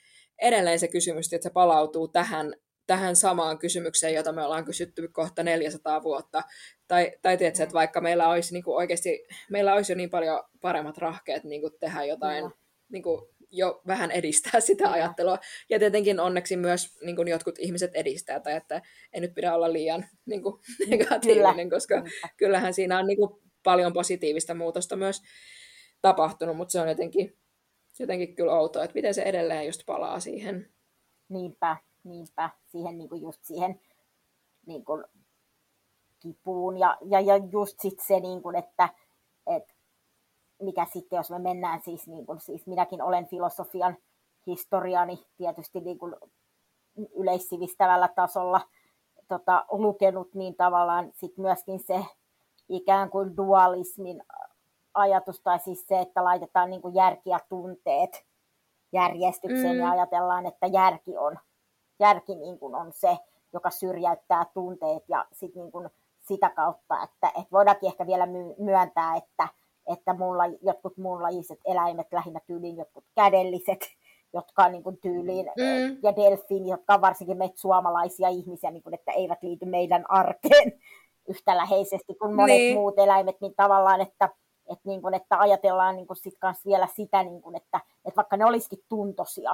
edelleen 0.41 0.79
se 0.79 0.87
kysymys, 0.87 1.33
että 1.33 1.43
se 1.43 1.49
palautuu 1.49 2.07
tähän, 2.07 2.53
tähän 2.87 3.15
samaan 3.15 3.57
kysymykseen, 3.57 4.13
jota 4.13 4.31
me 4.31 4.43
ollaan 4.43 4.65
kysytty 4.65 5.07
kohta 5.07 5.43
400 5.43 6.03
vuotta. 6.03 6.43
Tai, 6.87 7.11
tai 7.21 7.37
tiedätkö, 7.37 7.63
että 7.63 7.73
vaikka 7.73 8.01
meillä 8.01 8.29
olisi 8.29 8.53
niin 8.53 8.63
kuin 8.63 8.77
oikeasti, 8.77 9.27
meillä 9.49 9.73
olisi 9.73 9.91
jo 9.91 9.97
niin 9.97 10.09
paljon 10.09 10.43
paremmat 10.61 10.97
rahkeet 10.97 11.43
niin 11.43 11.61
kuin 11.61 11.73
tehdä 11.79 12.03
jotain, 12.03 12.43
no. 12.43 12.51
niin 12.89 13.03
kuin 13.03 13.21
jo 13.51 13.81
vähän 13.87 14.11
edistää 14.11 14.59
sitä 14.69 14.91
ajattelua. 14.91 15.37
Ja 15.69 15.79
tietenkin 15.79 16.19
onneksi 16.19 16.57
myös 16.57 16.97
niin 17.01 17.15
kuin 17.15 17.27
jotkut 17.27 17.59
ihmiset 17.59 17.91
edistää, 17.93 18.39
tai 18.39 18.53
että 18.55 18.81
ei 19.13 19.21
nyt 19.21 19.33
pidä 19.33 19.55
olla 19.55 19.73
liian 19.73 20.05
niin 20.25 20.43
kuin, 20.43 20.61
negatiivinen, 20.89 21.55
Kyllä. 21.55 21.69
koska 21.69 22.03
kyllähän 22.37 22.73
siinä 22.73 22.99
on 22.99 23.07
niin 23.07 23.17
kuin, 23.17 23.45
paljon 23.65 23.93
positiivista 23.93 24.53
muutosta 24.53 24.95
myös 24.95 25.21
tapahtunut, 26.01 26.57
mutta 26.57 26.71
se 26.71 26.79
on 26.79 26.89
jotenkin 26.89 27.37
jotenkin 28.03 28.35
kyllä 28.35 28.53
outoa, 28.53 28.83
että 28.83 28.95
miten 28.95 29.13
se 29.13 29.21
edelleen 29.21 29.65
just 29.65 29.81
palaa 29.85 30.19
siihen. 30.19 30.69
Niinpä, 31.29 31.77
niinpä, 32.03 32.49
siihen 32.65 32.97
niin 32.97 33.09
kuin 33.09 33.21
just 33.21 33.43
siihen 33.43 33.79
niin 34.65 34.85
kuin 34.85 35.03
kipuun 36.19 36.77
ja, 36.77 36.97
ja, 37.05 37.21
ja 37.21 37.37
just 37.37 37.79
sit 37.79 37.99
se, 37.99 38.19
niin 38.19 38.41
kuin, 38.41 38.55
että, 38.55 38.89
että 39.47 39.73
mikä 40.61 40.85
sitten, 40.93 41.17
jos 41.17 41.29
me 41.29 41.39
mennään 41.39 41.81
siis, 41.81 42.07
niin 42.07 42.25
kuin, 42.25 42.39
siis 42.39 42.67
minäkin 42.67 43.01
olen 43.01 43.27
filosofian 43.27 43.97
historiani 44.47 45.25
tietysti 45.37 45.79
niin 45.79 45.97
kuin 45.97 46.15
yleissivistävällä 47.15 48.07
tasolla 48.07 48.61
tota, 49.27 49.65
lukenut, 49.69 50.33
niin 50.33 50.55
tavallaan 50.55 51.11
sit 51.13 51.37
myöskin 51.37 51.79
se 51.79 52.05
ikään 52.69 53.09
kuin 53.09 53.37
dualismin 53.37 54.23
ajatus, 54.95 55.41
tai 55.41 55.59
siis 55.59 55.87
se, 55.87 55.99
että 55.99 56.23
laitetaan 56.23 56.69
niin 56.69 56.81
kuin 56.81 56.95
järki 56.95 57.29
ja 57.29 57.39
tunteet 57.49 58.25
järjestykseen 58.93 59.75
mm. 59.75 59.79
ja 59.79 59.89
ajatellaan, 59.89 60.45
että 60.45 60.67
järki 60.67 61.17
on, 61.17 61.39
järki 61.99 62.35
niin 62.35 62.59
kuin 62.59 62.75
on 62.75 62.91
se, 62.93 63.17
joka 63.53 63.69
syrjäyttää 63.69 64.45
tunteet 64.53 65.03
ja 65.07 65.25
sitten 65.31 65.61
niin 65.61 65.71
kuin 65.71 65.89
sitä 66.21 66.49
kautta, 66.49 67.03
että, 67.03 67.27
että 67.27 67.51
voidaankin 67.51 67.87
ehkä 67.87 68.07
vielä 68.07 68.27
myöntää, 68.57 69.15
että, 69.15 69.47
että 69.93 70.13
mulla, 70.13 70.43
jotkut 70.61 70.97
muunlajiset 70.97 71.59
eläimet, 71.65 72.07
lähinnä 72.11 72.39
tyyliin 72.47 72.77
jotkut 72.77 73.05
kädelliset, 73.15 73.79
jotka 74.37 74.63
on 74.63 74.71
niin 74.71 74.83
kuin 74.83 74.97
tyyliin, 74.97 75.45
mm. 75.45 75.97
ja 76.03 76.15
delfiini, 76.15 76.69
jotka 76.69 76.93
on 76.93 77.01
varsinkin 77.01 77.37
meitä 77.37 77.57
suomalaisia 77.57 78.29
ihmisiä, 78.29 78.71
niin 78.71 78.83
kuin, 78.83 78.93
että 78.93 79.11
eivät 79.11 79.43
liity 79.43 79.65
meidän 79.65 80.05
arkeen 80.09 80.71
yhtä 81.29 81.57
läheisesti 81.57 82.15
kuin 82.15 82.35
monet 82.35 82.57
niin. 82.57 82.75
muut 82.75 82.99
eläimet, 82.99 83.41
niin 83.41 83.53
tavallaan, 83.55 84.01
että, 84.01 84.29
että, 84.69 84.89
niin 84.89 85.01
kuin, 85.01 85.13
että 85.13 85.39
ajatellaan 85.39 85.95
niin 85.95 86.07
kuin 86.07 86.17
sit 86.17 86.37
kans 86.39 86.65
vielä 86.65 86.87
sitä, 86.95 87.23
niin 87.23 87.41
kuin, 87.41 87.55
että, 87.55 87.79
että 88.05 88.15
vaikka 88.15 88.37
ne 88.37 88.45
olisikin 88.45 88.83
tuntosia, 88.89 89.53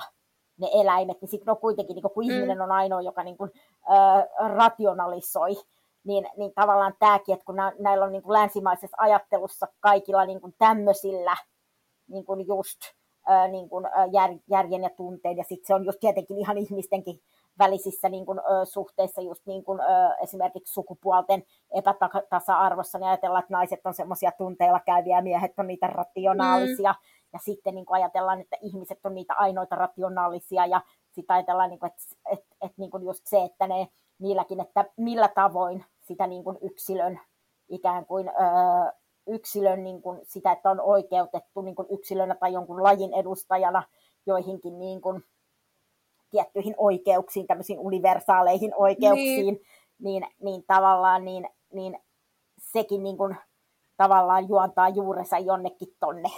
ne 0.57 0.69
eläimet, 0.73 1.21
niin 1.21 1.29
sitten 1.29 1.51
on 1.51 1.57
kuitenkin, 1.57 1.95
niin 1.95 2.01
kuin, 2.01 2.13
kun 2.13 2.25
mm. 2.25 2.31
ihminen 2.31 2.61
on 2.61 2.71
ainoa, 2.71 3.01
joka 3.01 3.23
niin 3.23 3.37
kuin, 3.37 3.51
äh, 3.91 4.49
rationalisoi, 4.55 5.55
niin, 6.03 6.27
niin 6.37 6.51
tavallaan 6.55 6.93
tämäkin, 6.99 7.33
että 7.33 7.45
kun 7.45 7.55
nä, 7.55 7.71
näillä 7.79 8.05
on 8.05 8.11
niin 8.11 8.23
kuin 8.23 8.33
länsimaisessa 8.33 8.97
ajattelussa 8.99 9.67
kaikilla 9.79 10.25
niin 10.25 10.41
kuin 10.41 10.55
tämmöisillä 10.57 11.37
niin 12.07 12.25
kuin 12.25 12.47
just 12.47 12.79
ää, 13.27 13.47
niin 13.47 13.69
kuin, 13.69 13.85
jär, 14.11 14.31
järjen 14.47 14.83
ja 14.83 14.89
tunteen, 14.89 15.37
ja 15.37 15.43
sitten 15.43 15.67
se 15.67 15.75
on 15.75 15.85
just 15.85 15.99
tietenkin 15.99 16.37
ihan 16.37 16.57
ihmistenkin 16.57 17.21
välisissä 17.63 18.09
niin 18.09 18.25
kuin, 18.25 18.39
ö, 18.39 18.65
suhteissa 18.65 19.21
just 19.21 19.45
niin 19.45 19.63
kuin, 19.63 19.79
ö, 19.79 19.83
esimerkiksi 20.23 20.73
sukupuolten 20.73 21.43
epätasa-arvossa, 21.71 22.97
niin 22.97 23.07
ajatellaan, 23.07 23.43
että 23.43 23.53
naiset 23.53 23.79
on 23.85 23.93
semmoisia 23.93 24.31
tunteilla 24.31 24.79
käyviä 24.79 25.21
miehet 25.21 25.51
on 25.57 25.67
niitä 25.67 25.87
rationaalisia, 25.87 26.91
mm. 26.91 27.29
ja 27.33 27.39
sitten 27.39 27.75
niin 27.75 27.85
kuin 27.85 27.95
ajatellaan, 27.95 28.41
että 28.41 28.57
ihmiset 28.61 28.99
on 29.05 29.15
niitä 29.15 29.33
ainoita 29.33 29.75
rationaalisia, 29.75 30.65
ja 30.65 30.81
sitten 31.11 31.33
ajatellaan, 31.33 31.69
niin 31.69 31.79
kuin, 31.79 31.91
että, 31.91 32.01
että, 32.31 32.55
että 32.61 32.75
niin 32.77 32.91
kuin 32.91 33.03
just 33.03 33.21
se, 33.25 33.43
että 33.43 33.67
ne 33.67 33.87
niilläkin, 34.19 34.59
että 34.59 34.85
millä 34.97 35.27
tavoin 35.27 35.85
sitä 36.01 36.27
niin 36.27 36.43
kuin 36.43 36.57
yksilön 36.61 37.19
ikään 37.69 38.05
kuin 38.05 38.29
ö, 38.29 38.31
yksilön 39.27 39.83
niin 39.83 40.01
kuin 40.01 40.19
sitä, 40.23 40.51
että 40.51 40.69
on 40.69 40.81
oikeutettu 40.81 41.61
niin 41.61 41.75
kuin 41.75 41.87
yksilönä 41.91 42.35
tai 42.35 42.53
jonkun 42.53 42.83
lajin 42.83 43.13
edustajana 43.13 43.83
joihinkin 44.25 44.79
niin 44.79 45.01
kuin 45.01 45.23
tiettyihin 46.31 46.75
oikeuksiin, 46.77 47.47
tämmöisiin 47.47 47.79
universaaleihin 47.79 48.73
oikeuksiin, 48.75 49.55
niin, 49.99 50.23
niin, 50.23 50.27
niin 50.43 50.63
tavallaan 50.67 51.25
niin, 51.25 51.49
niin 51.73 51.99
sekin 52.57 53.03
niin 53.03 53.17
kuin, 53.17 53.35
tavallaan 53.97 54.49
juontaa 54.49 54.89
juurensa 54.89 55.37
jonnekin 55.37 55.95
tonne, 55.99 56.29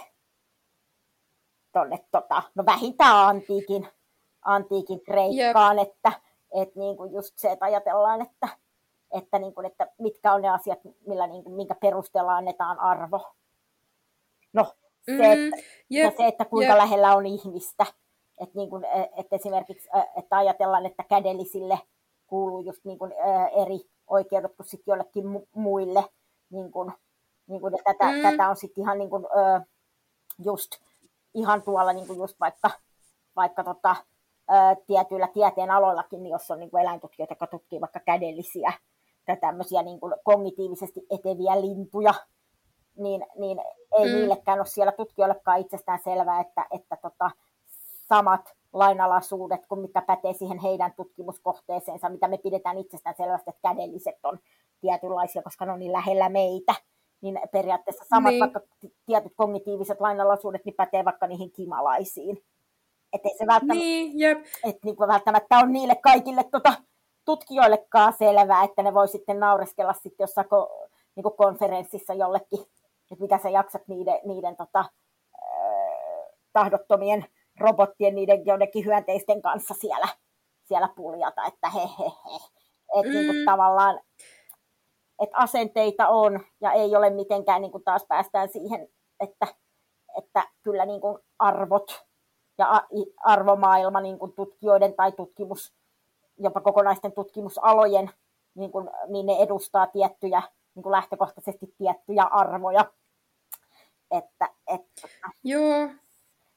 tonne 1.72 2.00
tota, 2.12 2.44
no 2.56 2.66
vähintään 2.66 3.28
antiikin, 3.28 3.88
antiikin 4.41 5.02
Kreikkaan, 5.04 5.78
yep. 5.78 5.88
että 5.88 6.12
et 6.54 6.76
niin 6.76 6.98
kuin 6.98 7.14
just 7.14 7.38
se, 7.38 7.52
että 7.52 7.66
ajatellaan, 7.66 8.22
että, 8.22 8.48
että, 9.12 9.39
niin 9.39 9.54
kuin, 9.54 9.66
että 9.66 9.88
mitkä 10.00 10.34
on 10.34 10.41
ne 10.41 10.50
asiat, 10.50 10.80
millä, 11.08 11.28
niin 11.28 11.44
kuin, 11.44 11.56
minkä 11.56 11.76
perusteella 11.76 12.36
annetaan 12.36 12.80
arvo. 12.80 13.34
No, 14.54 14.66
se, 15.06 15.12
mm, 15.12 15.22
että, 15.22 15.58
yep, 15.91 16.18
se, 16.18 16.28
että 16.28 16.46
kuinka 16.46 16.74
yep. 16.74 16.82
lähellä 16.82 17.16
on 17.16 17.26
ihmistä. 17.26 17.86
Että, 18.38 18.58
niin 18.58 18.70
kuin, 18.70 18.86
e, 18.86 19.10
että 19.18 19.36
esimerkiksi 19.36 19.90
että 20.16 20.38
ajatellaan, 20.38 20.86
että 20.86 21.04
kädellisille 21.04 21.80
kuuluu 22.28 22.62
just 22.62 22.86
niin 22.86 23.00
kuin, 23.00 23.14
eri 23.62 23.80
oikeudet 24.08 24.56
kuin 24.56 24.68
sitten 24.68 24.92
jollekin 24.92 25.26
muille. 25.56 26.04
Niin 26.50 26.72
kuin, 26.72 26.94
niin 27.48 27.62
kuin, 27.62 27.74
tätä, 27.84 28.12
mm. 28.12 28.22
tätä 28.22 28.50
on 28.50 28.56
sitten 28.56 28.82
ihan 28.82 28.98
niin 28.98 29.10
kuin, 29.10 29.26
just 30.40 30.72
ihan 31.34 31.62
tuolla 31.62 31.94
niin 31.94 32.08
kuin 32.08 32.20
just 32.20 32.40
vaikka, 32.40 32.70
vaikka 33.36 33.64
tota, 33.64 33.96
tietyillä 34.88 35.28
tieteen 35.28 35.72
aloillakin, 35.72 36.24
niin 36.24 36.32
jos 36.32 36.52
on 36.52 36.60
niin 36.60 36.72
kuin 36.72 36.82
eläintutkijoita, 36.82 37.32
jotka 37.32 37.48
tutkii 37.48 37.82
vaikka 37.82 38.00
kädellisiä 38.00 38.74
tai 39.26 39.38
tämmöisiä 39.38 39.84
niin 39.84 40.00
kuin 40.00 40.14
kognitiivisesti 40.24 41.06
eteviä 41.10 41.62
lintuja, 41.62 42.14
niin, 42.96 43.26
niin 43.36 43.60
ei 44.00 44.06
mm. 44.06 44.16
niillekään 44.16 44.60
ole 44.60 44.66
siellä 44.66 44.92
tutkijoillekaan 44.92 45.60
itsestään 45.60 46.00
selvää, 46.04 46.42
että, 46.42 46.66
että 46.72 46.98
tota, 47.02 47.32
samat 48.08 48.54
lainalaisuudet 48.74 49.66
kuin 49.68 49.82
mitä 49.82 50.01
pätee 50.01 50.34
siihen 50.34 50.60
heidän 50.60 50.93
tutkimuskohteeseensa, 50.93 52.10
mitä 52.10 52.28
me 52.28 52.38
pidetään 52.38 52.78
itsestään 52.78 53.16
selvästi, 53.18 53.49
että 53.49 53.70
kädelliset 53.70 54.20
on 54.24 54.39
tietynlaisia, 54.82 55.41
koska 55.41 55.66
ne 55.66 55.72
on 55.72 55.80
niin 55.80 55.91
lähellä 55.91 56.30
meitä, 56.30 56.76
niin 57.22 57.39
periaatteessa 57.51 58.06
samat 58.10 58.30
niin. 58.30 58.39
vaikka 58.39 58.62
tietyt 59.06 59.34
kognitiiviset 59.36 60.01
lainalaisuudet 60.01 60.66
niin 60.66 60.76
pätee 60.76 61.06
vaikka 61.06 61.28
niihin 61.28 61.51
kimalaisiin. 61.51 62.43
Että 63.14 63.30
ei 63.30 63.38
se 63.38 63.47
välttämättä, 63.47 63.84
niin, 63.84 64.20
jep. 64.20 64.38
Et 64.64 64.78
niin 64.84 64.95
kuin 64.95 65.08
välttämättä 65.08 65.58
on 65.58 65.72
niille 65.72 65.95
kaikille 65.95 66.43
tota, 66.43 66.74
tutkijoillekaan 67.26 68.14
selvää, 68.14 68.64
että 68.64 68.84
ne 68.84 68.93
voi 68.93 69.08
sitten 69.08 69.39
naureskella 69.39 69.93
sitten 69.93 70.24
jossain 70.24 70.49
ko, 70.49 70.88
niin 71.16 71.24
kuin 71.24 71.38
konferenssissa 71.38 72.14
jollekin, 72.14 72.60
että 73.12 73.22
mitä 73.22 73.38
sä 73.38 73.49
jaksat 73.49 73.88
niiden, 73.88 74.20
niiden 74.26 74.56
tota, 74.56 74.80
äh, 74.80 76.28
tahdottomien 76.54 77.26
robottien, 77.60 78.16
niiden 78.16 78.45
jonnekin 78.45 78.86
hyönteisten 78.86 79.41
kanssa 79.41 79.74
siellä, 79.74 80.08
siellä 80.64 80.89
puljata, 80.95 81.45
että 81.45 81.70
he 81.70 81.80
he 81.80 82.12
he. 82.26 82.38
Että 82.99 83.10
mm. 83.10 83.14
niin 83.14 83.26
kuin 83.26 83.45
tavallaan, 83.45 83.99
että 85.22 85.38
asenteita 85.38 86.08
on 86.08 86.39
ja 86.62 86.72
ei 86.72 86.95
ole 86.95 87.10
mitenkään, 87.10 87.62
niin 87.62 87.72
kuin 87.72 87.84
taas 87.84 88.06
päästään 88.08 88.49
siihen, 88.49 88.88
että, 89.20 89.47
että 90.18 90.47
kyllä 90.64 90.86
niin 90.86 91.01
kuin 91.01 91.18
arvot 91.39 92.06
ja 92.58 92.84
arvomaailma 93.24 94.01
niin 94.01 94.20
kuin 94.20 94.34
tutkijoiden 94.34 94.93
tai 94.93 95.12
tutkimus, 95.12 95.74
jopa 96.38 96.62
kokonaisten 96.62 97.12
tutkimusalojen, 97.12 98.12
niin, 98.56 98.72
kuin, 98.72 98.89
niin 99.08 99.26
ne 99.26 99.38
edustaa 99.39 99.88
tiettyjä, 99.88 100.41
niin 100.76 100.84
kuin 100.84 100.91
lähtökohtaisesti 100.91 101.76
tiettyjä 101.78 102.24
arvoja. 102.24 102.86
Että, 104.12 104.49
että, 104.68 105.08
Joo. 105.43 105.89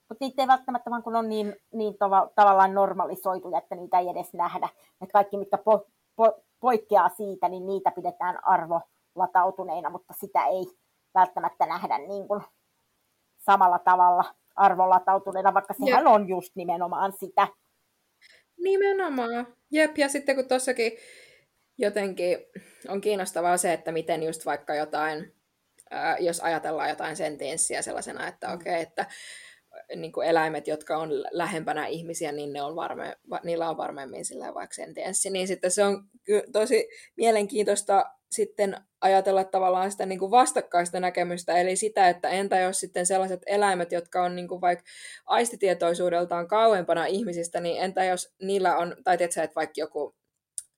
Mutta 0.08 0.24
niitä 0.24 0.42
ei 0.42 0.48
välttämättä 0.48 0.90
vaan 0.90 1.02
kun 1.02 1.16
on 1.16 1.28
niin, 1.28 1.56
niin 1.72 1.98
tava, 1.98 2.30
tavallaan 2.34 2.74
normalisoituja, 2.74 3.58
että 3.58 3.74
niitä 3.74 3.98
ei 3.98 4.08
edes 4.08 4.34
nähdä. 4.34 4.68
Että 5.02 5.12
kaikki, 5.12 5.36
mitkä 5.36 5.58
po, 5.58 5.86
po, 6.16 6.42
poikkeaa 6.60 7.08
siitä, 7.08 7.48
niin 7.48 7.66
niitä 7.66 7.90
pidetään 7.90 8.38
arvolatautuneina, 8.44 9.90
mutta 9.90 10.14
sitä 10.20 10.46
ei 10.46 10.66
välttämättä 11.14 11.66
nähdä 11.66 11.98
niin 11.98 12.28
kuin 12.28 12.42
samalla 13.38 13.78
tavalla 13.78 14.24
arvolatautuneena, 14.56 15.54
vaikka 15.54 15.74
sehän 15.74 16.04
Jep. 16.04 16.14
on 16.14 16.28
just 16.28 16.56
nimenomaan 16.56 17.12
sitä. 17.12 17.48
Nimenomaan. 18.58 19.46
Jep, 19.70 19.98
ja 19.98 20.08
sitten 20.08 20.36
kun 20.36 20.48
tuossakin 20.48 20.92
jotenkin 21.78 22.38
on 22.88 23.00
kiinnostavaa 23.00 23.56
se, 23.56 23.72
että 23.72 23.92
miten 23.92 24.22
just 24.22 24.46
vaikka 24.46 24.74
jotain, 24.74 25.32
ää, 25.90 26.18
jos 26.18 26.40
ajatellaan 26.40 26.88
jotain 26.88 27.16
sentienssiä 27.16 27.82
sellaisena, 27.82 28.28
että 28.28 28.48
mm. 28.48 28.54
okei, 28.54 28.72
okay, 28.72 28.82
että 28.82 29.06
niin 29.96 30.12
kuin 30.12 30.28
eläimet, 30.28 30.66
jotka 30.66 30.96
on 30.96 31.10
lähempänä 31.30 31.86
ihmisiä, 31.86 32.32
niin 32.32 32.52
ne 32.52 32.62
on 32.62 32.76
varme, 32.76 33.16
niillä 33.44 33.70
on 33.70 33.76
varmemmin 33.76 34.24
sillä 34.24 34.54
vaikka 34.54 34.74
sentienssi. 34.74 35.30
Niin 35.30 35.48
sitten 35.48 35.70
se 35.70 35.84
on 35.84 36.04
tosi 36.52 36.88
mielenkiintoista 37.16 38.04
sitten 38.30 38.76
ajatella 39.00 39.44
tavallaan 39.44 39.90
sitä 39.90 40.06
niin 40.06 40.18
kuin 40.18 40.30
vastakkaista 40.30 41.00
näkemystä, 41.00 41.56
eli 41.56 41.76
sitä, 41.76 42.08
että 42.08 42.28
entä 42.28 42.60
jos 42.60 42.80
sitten 42.80 43.06
sellaiset 43.06 43.42
eläimet, 43.46 43.92
jotka 43.92 44.22
on 44.24 44.36
niin 44.36 44.48
kuin 44.48 44.60
vaikka 44.60 44.84
aistitietoisuudeltaan 45.26 46.48
kauempana 46.48 47.06
ihmisistä, 47.06 47.60
niin 47.60 47.82
entä 47.82 48.04
jos 48.04 48.34
niillä 48.42 48.76
on, 48.76 48.96
tai 49.04 49.18
tiedätkö, 49.18 49.42
että 49.42 49.54
vaikka 49.54 49.74
joku, 49.76 50.16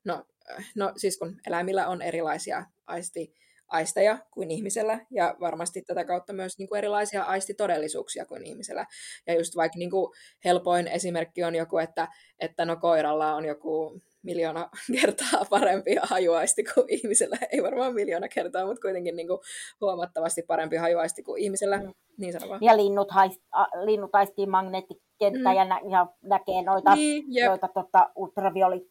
no, 0.04 0.26
no 0.74 0.92
siis 0.96 1.18
kun 1.18 1.40
eläimillä 1.46 1.88
on 1.88 2.02
erilaisia 2.02 2.64
aisti, 2.86 3.34
aisteja 3.68 4.18
kuin 4.30 4.50
ihmisellä, 4.50 5.00
ja 5.10 5.36
varmasti 5.40 5.82
tätä 5.82 6.04
kautta 6.04 6.32
myös 6.32 6.58
niin 6.58 6.68
kuin 6.68 6.78
erilaisia 6.78 7.22
aistitodellisuuksia 7.22 8.26
kuin 8.26 8.46
ihmisellä. 8.46 8.86
Ja 9.26 9.34
just 9.34 9.56
vaikka 9.56 9.78
niin 9.78 9.90
kuin 9.90 10.12
helpoin 10.44 10.88
esimerkki 10.88 11.44
on 11.44 11.54
joku, 11.54 11.78
että, 11.78 12.08
että 12.40 12.64
no 12.64 12.76
koiralla 12.76 13.34
on 13.34 13.44
joku 13.44 14.00
miljoona 14.22 14.68
kertaa 15.00 15.44
parempi 15.50 15.96
hajuaisti 16.02 16.64
kuin 16.64 16.86
ihmisellä. 16.88 17.36
Ei 17.52 17.62
varmaan 17.62 17.94
miljoona 17.94 18.28
kertaa, 18.28 18.66
mutta 18.66 18.80
kuitenkin 18.80 19.16
niin 19.16 19.28
kuin 19.28 19.40
huomattavasti 19.80 20.42
parempi 20.42 20.76
hajuaisti 20.76 21.22
kuin 21.22 21.42
ihmisellä. 21.42 21.78
Mm. 21.78 21.92
Niin 22.18 22.34
vaan. 22.48 22.60
Ja 22.62 22.76
linnut, 22.76 23.10
haist, 23.10 23.40
a, 23.52 23.64
linnut 23.84 24.10
aistii 24.12 24.46
magneettikenttä 24.46 25.50
mm. 25.50 25.56
ja, 25.56 25.64
nä, 25.64 25.80
ja 25.90 26.06
näkee 26.22 26.62
noita, 26.62 26.94
niin, 26.94 27.24
noita 27.46 27.68
tota, 27.68 28.10
ultravioli, 28.16 28.90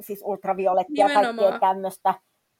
siis 0.00 0.22
ultraviolettia 0.24 1.08
ja 1.08 1.14
kaikkea 1.14 1.58
tämmöistä. 1.60 2.14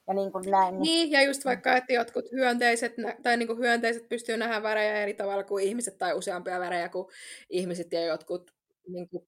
Ja 0.09 0.15
niin, 0.15 0.31
kuin 0.31 0.51
näin. 0.51 0.79
Niin-, 0.79 0.83
niin, 0.83 1.11
ja 1.11 1.23
just 1.23 1.45
vaikka, 1.45 1.77
että 1.77 1.93
jotkut 1.93 2.31
hyönteiset, 2.31 2.93
tai 3.23 3.37
niin 3.37 3.47
kuin 3.47 3.59
hyönteiset 3.59 4.09
pystyy 4.09 4.37
nähdä 4.37 4.63
värejä 4.63 5.01
eri 5.01 5.13
tavalla 5.13 5.43
kuin 5.43 5.63
ihmiset, 5.63 5.97
tai 5.97 6.13
useampia 6.13 6.59
värejä 6.59 6.89
kuin 6.89 7.07
ihmiset, 7.49 7.91
ja 7.91 8.05
jotkut 8.05 8.51
niin 8.87 9.09
kuin 9.09 9.27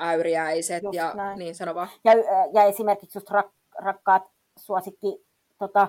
äyriäiset 0.00 0.82
just 0.82 0.94
ja 0.94 1.12
näin. 1.14 1.38
niin 1.38 1.54
sano 1.54 1.74
vaan. 1.74 1.88
Ja, 2.04 2.12
ja 2.54 2.62
esimerkiksi 2.62 3.18
just 3.18 3.30
rak, 3.30 3.46
rakkaat 3.78 4.22
suosikki 4.58 5.26
tota, 5.58 5.88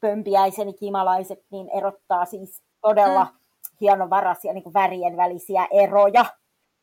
pömpiäiseni 0.00 0.72
kimalaiset, 0.72 1.38
niin 1.50 1.68
erottaa 1.78 2.24
siis 2.24 2.62
todella 2.80 3.24
mm. 3.24 3.38
hienovaraisia 3.80 4.52
niin 4.52 4.74
värien 4.74 5.16
välisiä 5.16 5.66
eroja. 5.70 6.24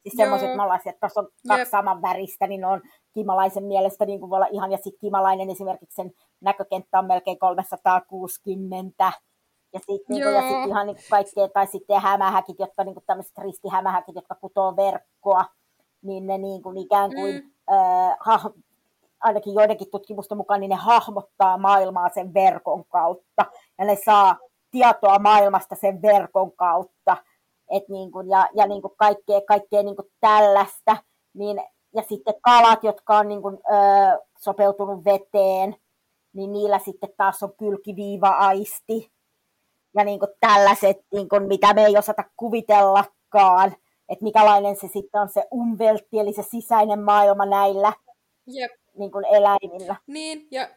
Siis 0.03 0.13
semmoiset 0.17 0.55
malaisia, 0.55 0.89
että 0.89 0.99
tuossa 0.99 1.19
on 1.19 1.27
kaksi 1.47 1.61
Jep. 1.61 1.67
saman 1.67 2.01
väristä, 2.01 2.47
niin 2.47 2.61
ne 2.61 2.67
on 2.67 2.81
Kimalaisen 3.13 3.63
mielestä 3.63 4.05
niin 4.05 4.19
kuin 4.19 4.29
voi 4.29 4.37
olla 4.37 4.47
ihan, 4.51 4.71
ja 4.71 4.77
sitten 4.77 4.99
Kimalainen 4.99 5.49
esimerkiksi 5.49 5.95
sen 5.95 6.11
näkökenttä 6.41 6.99
on 6.99 7.05
melkein 7.05 7.39
360, 7.39 9.11
ja 9.73 9.79
sitten 9.79 10.05
niin 10.09 10.33
ja 10.33 10.41
sit 10.41 10.67
ihan 10.67 10.87
niin 10.87 10.97
kaikkea, 11.09 11.47
tai 11.47 11.67
sitten 11.67 12.01
hämähäkit, 12.01 12.59
jotka 12.59 12.83
niin 12.83 12.95
kuin 12.95 13.03
tämmöiset 13.07 13.37
ristihämähäkit, 13.37 14.15
jotka 14.15 14.35
kutoo 14.35 14.75
verkkoa, 14.75 15.45
niin 16.01 16.27
ne 16.27 16.37
niin 16.37 16.61
kuin 16.61 16.77
ikään 16.77 17.11
kuin, 17.15 17.35
mm. 17.35 17.75
äh, 17.75 18.15
ha, 18.19 18.51
ainakin 19.19 19.53
joidenkin 19.53 19.91
tutkimusten 19.91 20.37
mukaan, 20.37 20.59
niin 20.59 20.69
ne 20.69 20.75
hahmottaa 20.75 21.57
maailmaa 21.57 22.09
sen 22.09 22.33
verkon 22.33 22.85
kautta, 22.85 23.45
ja 23.77 23.85
ne 23.85 23.97
saa 24.05 24.37
tietoa 24.71 25.19
maailmasta 25.19 25.75
sen 25.75 26.01
verkon 26.01 26.51
kautta, 26.51 27.17
et 27.71 27.89
niin 27.89 28.11
kuin, 28.11 28.29
ja, 28.29 28.47
ja 28.55 28.67
niin 28.67 28.81
kuin 28.81 28.93
kaikkea, 28.97 29.41
kaikkea 29.47 29.83
niin 29.83 29.95
kuin 29.95 30.07
tällaista, 30.19 30.97
niin, 31.33 31.61
ja 31.95 32.03
sitten 32.09 32.33
kalat, 32.41 32.83
jotka 32.83 33.17
on 33.17 33.27
niin 33.27 33.41
kuin, 33.41 33.55
ö, 33.55 34.19
sopeutunut 34.39 35.05
veteen, 35.05 35.75
niin 36.33 36.51
niillä 36.51 36.79
sitten 36.79 37.13
taas 37.17 37.43
on 37.43 37.53
kylkiviiva-aisti, 37.57 39.11
ja 39.97 40.03
niin 40.03 40.19
kuin 40.19 40.31
tällaiset, 40.39 40.97
niin 41.13 41.29
kuin, 41.29 41.47
mitä 41.47 41.73
me 41.73 41.85
ei 41.85 41.97
osata 41.97 42.23
kuvitellakaan, 42.37 43.75
että 44.09 44.23
mikälainen 44.23 44.75
se 44.75 44.87
sitten 44.93 45.21
on 45.21 45.29
se 45.29 45.43
umveltti, 45.53 46.19
eli 46.19 46.33
se 46.33 46.43
sisäinen 46.43 46.99
maailma 46.99 47.45
näillä 47.45 47.93
Jep. 48.47 48.71
Niin 48.97 49.11
kuin 49.11 49.25
eläimillä. 49.25 49.95
Niin, 50.07 50.47
ja 50.51 50.69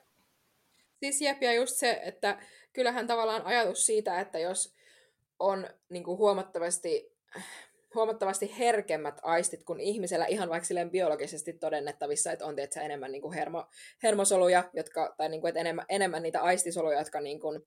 siis 1.00 1.20
jep, 1.20 1.42
ja 1.42 1.54
just 1.54 1.76
se, 1.76 2.00
että 2.04 2.38
kyllähän 2.72 3.06
tavallaan 3.06 3.46
ajatus 3.46 3.86
siitä, 3.86 4.20
että 4.20 4.38
jos 4.38 4.74
on 5.38 5.68
niin 5.88 6.04
kuin 6.04 6.18
huomattavasti, 6.18 7.12
huomattavasti 7.96 8.54
herkemmät 8.58 9.20
aistit 9.22 9.64
kuin 9.64 9.80
ihmisellä, 9.80 10.26
ihan 10.26 10.48
vaikka 10.48 10.66
silleen 10.66 10.90
biologisesti 10.90 11.52
todennettavissa, 11.52 12.32
että 12.32 12.46
on 12.46 12.56
tietysti 12.56 12.80
enemmän 12.80 13.12
niin 13.12 13.22
kuin 13.22 13.34
hermo, 13.34 13.64
hermosoluja, 14.02 14.64
jotka, 14.74 15.14
tai 15.16 15.28
niin 15.28 15.40
kuin, 15.40 15.48
että 15.48 15.60
enemmän, 15.60 15.84
enemmän 15.88 16.22
niitä 16.22 16.42
aistisoluja, 16.42 16.98
jotka 16.98 17.20
niin 17.20 17.40
kuin, 17.40 17.62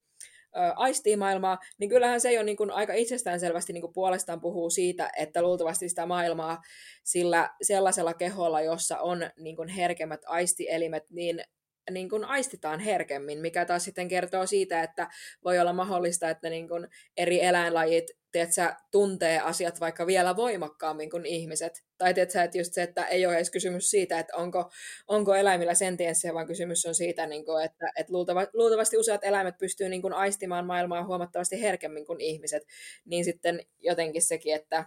aistii 0.75 1.15
maailmaa, 1.15 1.57
niin 1.77 1.89
kyllähän 1.89 2.21
se 2.21 2.33
jo 2.33 2.43
niin 2.43 2.57
kuin 2.57 2.71
aika 2.71 2.93
itsestäänselvästi 2.93 3.73
niin 3.73 3.81
kuin 3.81 3.93
puolestaan 3.93 4.41
puhuu 4.41 4.69
siitä, 4.69 5.11
että 5.17 5.41
luultavasti 5.41 5.89
sitä 5.89 6.05
maailmaa 6.05 6.61
sillä 7.03 7.49
sellaisella 7.61 8.13
keholla, 8.13 8.61
jossa 8.61 8.99
on 8.99 9.29
niin 9.39 9.55
kuin 9.55 9.69
herkemmät 9.69 10.21
aistielimet, 10.25 11.03
niin 11.09 11.43
niin 11.89 12.09
kuin 12.09 12.25
aistitaan 12.25 12.79
herkemmin, 12.79 13.39
mikä 13.39 13.65
taas 13.65 13.83
sitten 13.83 14.07
kertoo 14.07 14.45
siitä, 14.45 14.83
että 14.83 15.07
voi 15.43 15.59
olla 15.59 15.73
mahdollista, 15.73 16.29
että 16.29 16.49
niin 16.49 16.67
kuin 16.67 16.87
eri 17.17 17.43
eläinlajit 17.43 18.19
tiedätkö, 18.31 18.75
tuntee 18.91 19.39
asiat 19.39 19.79
vaikka 19.79 20.07
vielä 20.07 20.35
voimakkaammin 20.35 21.09
kuin 21.09 21.25
ihmiset. 21.25 21.83
Tai 21.97 22.13
tiedätkö, 22.13 22.43
että 22.43 22.57
just 22.57 22.73
se, 22.73 22.83
että 22.83 23.05
ei 23.05 23.25
ole 23.25 23.35
edes 23.35 23.51
kysymys 23.51 23.89
siitä, 23.89 24.19
että 24.19 24.35
onko, 24.35 24.69
onko 25.07 25.35
eläimillä 25.35 25.73
sentienssiä, 25.73 26.33
vaan 26.33 26.47
kysymys 26.47 26.85
on 26.85 26.95
siitä, 26.95 27.25
niin 27.25 27.45
kuin, 27.45 27.65
että, 27.65 27.91
että 27.95 28.13
luultava, 28.13 28.47
luultavasti 28.53 28.97
useat 28.97 29.23
eläimet 29.23 29.57
pystyy 29.57 29.89
niin 29.89 30.01
kuin 30.01 30.13
aistimaan 30.13 30.65
maailmaa 30.65 31.05
huomattavasti 31.05 31.61
herkemmin 31.61 32.05
kuin 32.05 32.21
ihmiset. 32.21 32.63
Niin 33.05 33.25
sitten 33.25 33.65
jotenkin 33.79 34.21
sekin, 34.21 34.55
että 34.55 34.85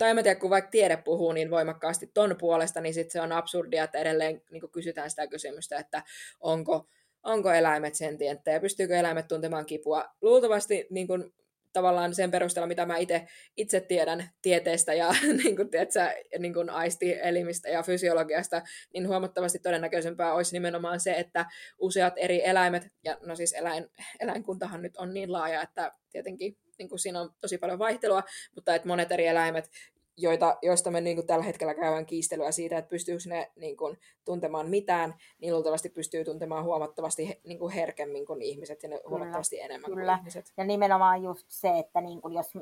tai 0.00 0.10
en 0.10 0.16
tiedä, 0.22 0.40
kun 0.40 0.50
vaikka 0.50 0.70
tiede 0.70 0.96
puhuu 0.96 1.32
niin 1.32 1.50
voimakkaasti 1.50 2.10
ton 2.14 2.36
puolesta, 2.38 2.80
niin 2.80 2.94
sitten 2.94 3.12
se 3.12 3.20
on 3.20 3.32
absurdia, 3.32 3.84
että 3.84 3.98
edelleen 3.98 4.42
niin 4.50 4.70
kysytään 4.72 5.10
sitä 5.10 5.26
kysymystä, 5.26 5.78
että 5.78 6.02
onko, 6.40 6.88
onko 7.22 7.52
eläimet 7.52 7.94
sentienttejä, 7.94 8.60
pystyykö 8.60 8.98
eläimet 8.98 9.28
tuntemaan 9.28 9.66
kipua. 9.66 10.04
Luultavasti 10.22 10.86
niin 10.90 11.06
kuin, 11.06 11.32
tavallaan 11.72 12.14
sen 12.14 12.30
perusteella, 12.30 12.66
mitä 12.66 12.86
mä 12.86 12.96
itse, 12.96 13.26
itse 13.56 13.80
tiedän 13.80 14.30
tieteestä 14.42 14.94
ja 14.94 15.14
niin 15.44 15.56
kuin, 15.56 15.70
tiedätkö, 15.70 16.00
niin 16.38 16.54
kuin 16.54 16.70
aistielimistä 16.70 17.68
ja 17.68 17.82
fysiologiasta, 17.82 18.62
niin 18.94 19.08
huomattavasti 19.08 19.58
todennäköisempää 19.58 20.34
olisi 20.34 20.52
nimenomaan 20.52 21.00
se, 21.00 21.12
että 21.12 21.46
useat 21.78 22.14
eri 22.16 22.46
eläimet, 22.46 22.88
ja 23.04 23.18
no 23.22 23.36
siis 23.36 23.52
eläin, 23.52 23.86
eläinkuntahan 24.20 24.82
nyt 24.82 24.96
on 24.96 25.14
niin 25.14 25.32
laaja, 25.32 25.62
että 25.62 25.92
tietenkin 26.12 26.56
niin 26.80 26.88
kuin 26.88 26.98
siinä 26.98 27.20
on 27.20 27.30
tosi 27.40 27.58
paljon 27.58 27.78
vaihtelua, 27.78 28.22
mutta 28.54 28.74
että 28.74 28.88
monet 28.88 29.12
eri 29.12 29.26
eläimet, 29.26 29.70
joita, 30.16 30.58
joista 30.62 30.90
me 30.90 31.00
niin 31.00 31.16
kuin 31.16 31.26
tällä 31.26 31.44
hetkellä 31.44 31.74
käydään 31.74 32.06
kiistelyä 32.06 32.52
siitä, 32.52 32.78
että 32.78 32.88
pystyykö 32.88 33.22
ne 33.26 33.50
niin 33.56 33.76
kuin, 33.76 33.98
tuntemaan 34.24 34.68
mitään, 34.68 35.14
niin 35.38 35.54
luultavasti 35.54 35.88
pystyy 35.88 36.24
tuntemaan 36.24 36.64
huomattavasti 36.64 37.40
niin 37.44 37.58
kuin 37.58 37.72
herkemmin 37.72 38.26
kuin 38.26 38.42
ihmiset 38.42 38.82
ja 38.82 38.88
ne 38.88 38.96
kyllä, 38.96 39.08
huomattavasti 39.08 39.60
enemmän 39.60 39.90
kyllä. 39.90 40.12
kuin 40.12 40.18
ihmiset. 40.18 40.52
Ja 40.56 40.64
nimenomaan 40.64 41.22
just 41.22 41.46
se, 41.48 41.78
että 41.78 42.00
niin 42.00 42.20
kuin, 42.20 42.34
jos, 42.34 42.52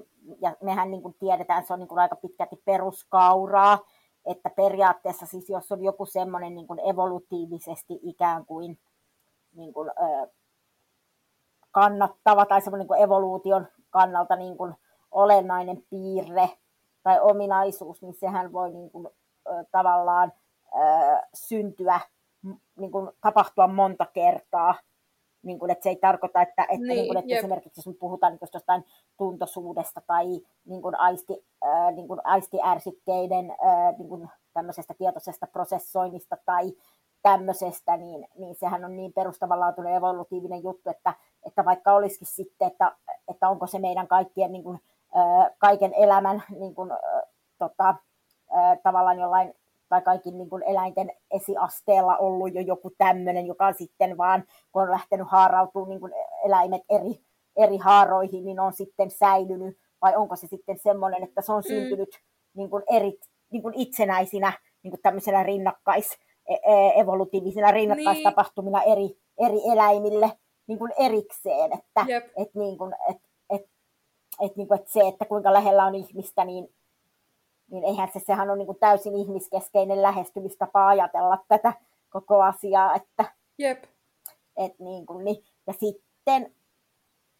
ja 0.40 0.56
mehän 0.62 0.90
niin 0.90 1.02
kuin 1.02 1.14
tiedetään, 1.14 1.66
se 1.66 1.72
on 1.72 1.78
niin 1.78 1.88
kuin 1.88 1.98
aika 1.98 2.16
pitkälti 2.16 2.56
peruskauraa, 2.64 3.88
että 4.26 4.50
periaatteessa 4.50 5.26
siis 5.26 5.48
jos 5.48 5.72
on 5.72 5.84
joku 5.84 6.06
semmoinen 6.06 6.54
niin 6.54 6.66
kuin 6.66 6.80
evolutiivisesti 6.90 7.98
ikään 8.02 8.46
kuin, 8.46 8.78
niin 9.52 9.72
kuin 9.72 9.88
ö, 9.88 10.28
kannattava 11.70 12.46
tai 12.46 12.60
semmoinen 12.60 12.82
niin 12.82 12.88
kuin 12.88 13.02
evoluution 13.02 13.66
kannalta 13.90 14.36
niin 14.36 14.56
kuin 14.56 14.74
olennainen 15.10 15.82
piirre 15.90 16.50
tai 17.02 17.20
ominaisuus, 17.20 18.02
niin 18.02 18.14
sehän 18.14 18.52
voi 18.52 18.70
niin 18.70 18.90
kuin, 18.90 19.08
tavallaan 19.70 20.32
syntyä, 21.34 22.00
niin 22.76 22.90
kuin, 22.90 23.10
tapahtua 23.20 23.66
monta 23.66 24.06
kertaa. 24.06 24.74
Niin 25.42 25.58
kuin, 25.58 25.70
että 25.70 25.82
se 25.82 25.88
ei 25.88 25.96
tarkoita, 25.96 26.42
että, 26.42 26.62
että, 26.62 26.76
niin, 26.76 26.88
niin 26.88 27.06
kuin, 27.06 27.18
että 27.18 27.34
esimerkiksi 27.34 27.82
jos 27.86 27.96
puhutaan 27.98 28.32
niin 28.32 28.48
jostain 28.54 28.84
tuntosuudesta 29.16 30.00
tai 30.06 30.26
niin 30.64 30.82
kuin 30.82 31.00
aisti, 31.00 31.46
äh, 31.64 31.94
niin 31.94 32.08
kuin 32.08 32.20
aistiärsykkeiden 32.24 33.50
äh, 33.50 33.98
niin 33.98 34.08
kuin 34.08 34.28
tämmöisestä 34.54 34.94
tietoisesta 34.94 35.46
prosessoinnista 35.46 36.36
tai 36.46 36.72
tämmöisestä, 37.22 37.96
niin, 37.96 38.28
niin 38.38 38.54
sehän 38.54 38.84
on 38.84 38.96
niin 38.96 39.12
perustavanlaatuinen 39.12 39.94
evolutiivinen 39.94 40.62
juttu, 40.62 40.90
että, 40.90 41.14
että 41.46 41.64
vaikka 41.64 41.92
olisikin 41.92 42.26
sitten, 42.26 42.68
että, 42.68 42.92
että 43.28 43.48
onko 43.48 43.66
se 43.66 43.78
meidän 43.78 44.08
kaikkien 44.08 44.52
niin 44.52 44.64
kuin, 44.64 44.78
kaiken 45.58 45.94
elämän 45.94 46.42
niin 46.58 46.74
kuin, 46.74 46.90
tota, 47.58 47.94
tavallaan 48.82 49.18
jollain 49.18 49.54
tai 49.88 50.02
kaikin 50.02 50.38
niin 50.38 50.50
kuin 50.50 50.62
eläinten 50.62 51.12
esiasteella 51.30 52.16
ollut 52.16 52.54
jo 52.54 52.60
joku 52.60 52.90
tämmöinen, 52.98 53.46
joka 53.46 53.72
sitten 53.72 54.16
vaan, 54.16 54.44
kun 54.72 54.82
on 54.82 54.90
lähtenyt 54.90 55.26
haarautumaan 55.30 55.88
niin 55.88 56.00
kuin 56.00 56.12
eläimet 56.44 56.82
eri, 56.90 57.20
eri 57.56 57.76
haaroihin, 57.76 58.44
niin 58.44 58.60
on 58.60 58.72
sitten 58.72 59.10
säilynyt, 59.10 59.78
vai 60.02 60.16
onko 60.16 60.36
se 60.36 60.46
sitten 60.46 60.78
semmoinen, 60.78 61.22
että 61.22 61.42
se 61.42 61.52
on 61.52 61.62
mm. 61.62 61.68
syntynyt 61.68 62.08
niin 62.54 62.70
kuin 62.70 62.82
eri, 62.90 63.18
niin 63.50 63.62
kuin 63.62 63.74
itsenäisinä 63.76 64.52
niin 64.82 64.90
kuin 64.90 65.02
tämmöisenä 65.02 65.42
rinnakkais, 65.42 66.18
evolutiivisina 66.96 67.70
rinnakkaistapahtumina 67.70 68.78
niin. 68.78 68.92
eri, 68.92 69.18
eri 69.38 69.72
eläimille 69.72 70.32
niin 70.66 70.78
kuin 70.78 70.92
erikseen, 70.98 71.72
että 71.72 72.06
et, 72.36 72.54
niin 72.54 72.78
kuin, 72.78 72.94
et, 73.10 73.16
et, 73.50 73.62
et, 74.40 74.56
niin 74.56 74.68
kuin, 74.68 74.80
et 74.80 74.88
se, 74.88 75.00
että 75.08 75.24
kuinka 75.24 75.52
lähellä 75.52 75.84
on 75.84 75.94
ihmistä, 75.94 76.44
niin, 76.44 76.74
niin 77.70 77.84
eihän 77.84 78.08
se, 78.12 78.20
sehän 78.26 78.50
on 78.50 78.58
niin 78.58 78.66
kuin 78.66 78.78
täysin 78.78 79.14
ihmiskeskeinen 79.14 80.02
lähestymistapa 80.02 80.88
ajatella 80.88 81.38
tätä 81.48 81.72
koko 82.10 82.42
asiaa, 82.42 82.94
että 82.94 83.24
yep. 83.60 83.84
et, 84.56 84.78
niin 84.78 85.06
kuin, 85.06 85.24
niin, 85.24 85.44
ja 85.66 85.72
sitten 85.72 86.54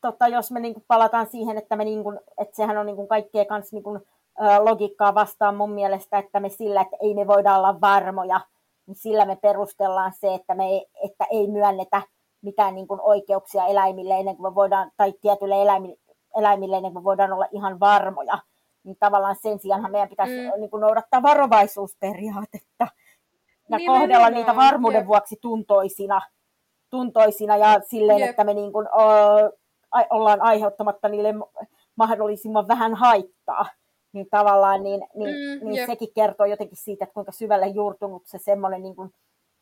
tota, 0.00 0.28
jos 0.28 0.50
me 0.50 0.60
niin 0.60 0.74
kuin 0.74 0.84
palataan 0.88 1.26
siihen, 1.26 1.58
että, 1.58 1.76
me 1.76 1.84
niin 1.84 2.02
kuin, 2.02 2.20
että 2.38 2.56
sehän 2.56 2.78
on 2.78 2.86
niin 2.86 2.96
kuin 2.96 3.08
kaikkea 3.08 3.44
kanssa 3.44 3.76
niin 3.76 3.84
kuin, 3.84 4.00
logiikkaa 4.60 5.14
vastaan 5.14 5.56
mun 5.56 5.70
mielestä, 5.70 6.18
että 6.18 6.40
me 6.40 6.48
sillä, 6.48 6.80
että 6.80 6.96
ei 7.02 7.14
me 7.14 7.26
voida 7.26 7.56
olla 7.56 7.80
varmoja, 7.80 8.40
niin 8.88 8.96
sillä 8.96 9.24
me 9.24 9.36
perustellaan 9.36 10.12
se, 10.20 10.34
että, 10.34 10.54
me 10.54 10.66
ei, 10.66 10.86
että 11.04 11.24
ei 11.30 11.46
myönnetä 11.46 12.02
mitään 12.42 12.74
niin 12.74 12.88
kuin 12.88 13.00
oikeuksia 13.00 13.66
eläimille 13.66 14.14
ennen 14.14 14.36
kuin 14.36 14.52
me 14.52 14.54
voidaan, 14.54 14.90
tai 14.96 15.12
tietyille 15.12 15.62
eläimille, 15.62 15.96
eläimille 16.38 16.76
ennen 16.76 16.92
kuin 16.92 17.02
me 17.02 17.04
voidaan 17.04 17.32
olla 17.32 17.46
ihan 17.52 17.80
varmoja. 17.80 18.38
Niin 18.84 18.96
tavallaan 19.00 19.36
sen 19.42 19.58
sijaan 19.58 19.90
meidän 19.90 20.08
pitäisi 20.08 20.34
mm. 20.34 20.60
niin 20.60 20.70
kuin 20.70 20.80
noudattaa 20.80 21.22
varovaisuusperiaatetta 21.22 22.88
ja 23.68 23.78
niin 23.78 23.92
kohdella 23.92 24.30
niitä 24.30 24.56
varmuuden 24.56 24.98
Jep. 24.98 25.06
vuoksi 25.06 25.38
tuntoisina, 25.40 26.20
tuntoisina 26.90 27.56
ja 27.56 27.80
silleen, 27.88 28.18
Jep. 28.18 28.30
että 28.30 28.44
me 28.44 28.54
niin 28.54 28.72
kuin, 28.72 28.88
o, 28.88 29.02
ollaan 30.10 30.42
aiheuttamatta 30.42 31.08
niille 31.08 31.34
mahdollisimman 31.96 32.68
vähän 32.68 32.94
haittaa. 32.94 33.66
Niin 34.12 34.26
tavallaan 34.30 34.82
niin, 34.82 35.00
niin, 35.14 35.60
mm, 35.60 35.68
niin 35.68 35.86
sekin 35.86 36.08
kertoo 36.14 36.46
jotenkin 36.46 36.76
siitä, 36.76 37.04
että 37.04 37.14
kuinka 37.14 37.32
syvälle 37.32 37.66
juurtunut 37.66 38.26
se 38.26 38.38
semmoinen 38.38 38.82
niin 38.82 38.96
kuin, 38.96 39.12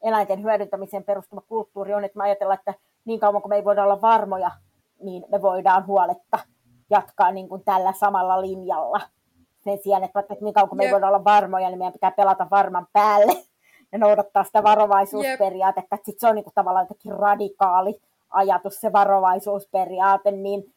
eläinten 0.03 0.43
hyödyntämiseen 0.43 1.05
perustuva 1.05 1.41
kulttuuri 1.41 1.95
on, 1.95 2.05
että 2.05 2.19
mä 2.19 2.23
ajatellaan, 2.23 2.59
että 2.59 2.75
niin 3.05 3.21
kauan 3.21 3.43
kuin 3.43 3.51
me 3.51 3.57
ei 3.57 3.65
voida 3.65 3.83
olla 3.83 4.01
varmoja, 4.01 4.51
niin 5.03 5.25
me 5.29 5.43
voidaan 5.43 5.87
huoletta 5.87 6.39
jatkaa 6.91 7.31
niin 7.31 7.49
kuin 7.49 7.65
tällä 7.65 7.93
samalla 7.93 8.41
linjalla. 8.41 9.01
Sen 9.65 9.79
sijaan, 9.79 10.05
että, 10.05 10.21
että 10.21 10.35
niin 10.41 10.55
kauan 10.55 10.69
kuin 10.69 10.77
me 10.77 10.85
ei 10.85 10.93
voida 10.93 11.09
olla 11.09 11.25
varmoja, 11.25 11.69
niin 11.69 11.79
meidän 11.79 11.93
pitää 11.93 12.11
pelata 12.11 12.47
varman 12.51 12.87
päälle 12.93 13.33
ja 13.93 13.99
noudattaa 13.99 14.45
sitä 14.45 14.63
varovaisuusperiaatetta. 14.63 15.95
Että 15.95 16.07
sit 16.07 16.21
se 16.21 16.29
on 16.29 16.35
niin 16.35 16.45
kuin 16.45 16.55
tavallaan 16.55 16.85
jotenkin 16.85 17.13
radikaali 17.13 18.01
ajatus, 18.31 18.81
se 18.81 18.93
varovaisuusperiaate, 18.93 20.31
niin, 20.31 20.75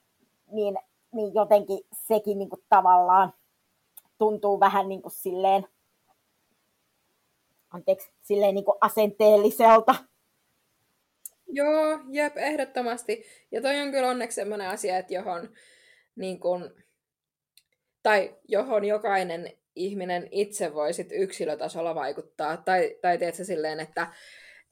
niin, 0.51 0.78
niin 1.11 1.34
jotenkin 1.34 1.80
sekin 1.93 2.39
niin 2.39 2.49
kuin 2.49 2.61
tavallaan 2.70 3.34
tuntuu 4.20 4.59
vähän 4.59 4.89
niin 4.89 5.01
kuin 5.01 5.11
silleen 5.11 5.67
anteeksi, 7.72 8.09
silleen 8.22 8.55
niin 8.55 8.65
kuin 8.65 8.78
asenteelliselta. 8.82 9.95
Joo, 11.47 11.99
jep, 12.11 12.38
ehdottomasti. 12.38 13.26
Ja 13.51 13.61
toi 13.61 13.80
on 13.80 13.91
kyllä 13.91 14.09
onneksi 14.09 14.36
sellainen 14.36 14.70
asia, 14.70 14.97
että 14.97 15.13
johon, 15.13 15.49
niin 16.15 16.39
kun, 16.39 16.74
tai 18.03 18.36
johon 18.47 18.86
jokainen 18.86 19.51
ihminen 19.76 20.28
itse 20.32 20.74
voi 20.74 20.93
sit 20.93 21.11
yksilötasolla 21.11 21.95
vaikuttaa. 21.95 22.57
Tai, 22.57 22.97
tai 23.01 23.17
tiedätkö 23.17 23.43
silleen, 23.43 23.80
että, 23.80 24.07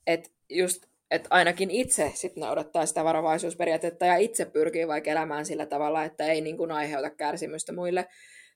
että 0.08 0.30
just 0.50 0.86
että 1.12 1.28
ainakin 1.32 1.72
itse 1.72 2.12
sit 2.16 2.36
noudattaa 2.36 2.86
sitä 2.86 3.04
varovaisuusperiaatetta 3.04 4.06
ja 4.06 4.18
itse 4.18 4.46
pyrkii 4.46 4.88
vaikka 4.88 5.12
elämään 5.12 5.46
sillä 5.46 5.66
tavalla, 5.66 6.04
että 6.04 6.26
ei 6.26 6.42
niin 6.42 6.58
kuin 6.58 6.72
aiheuta 6.72 7.10
kärsimystä 7.10 7.74
muille, 7.74 8.08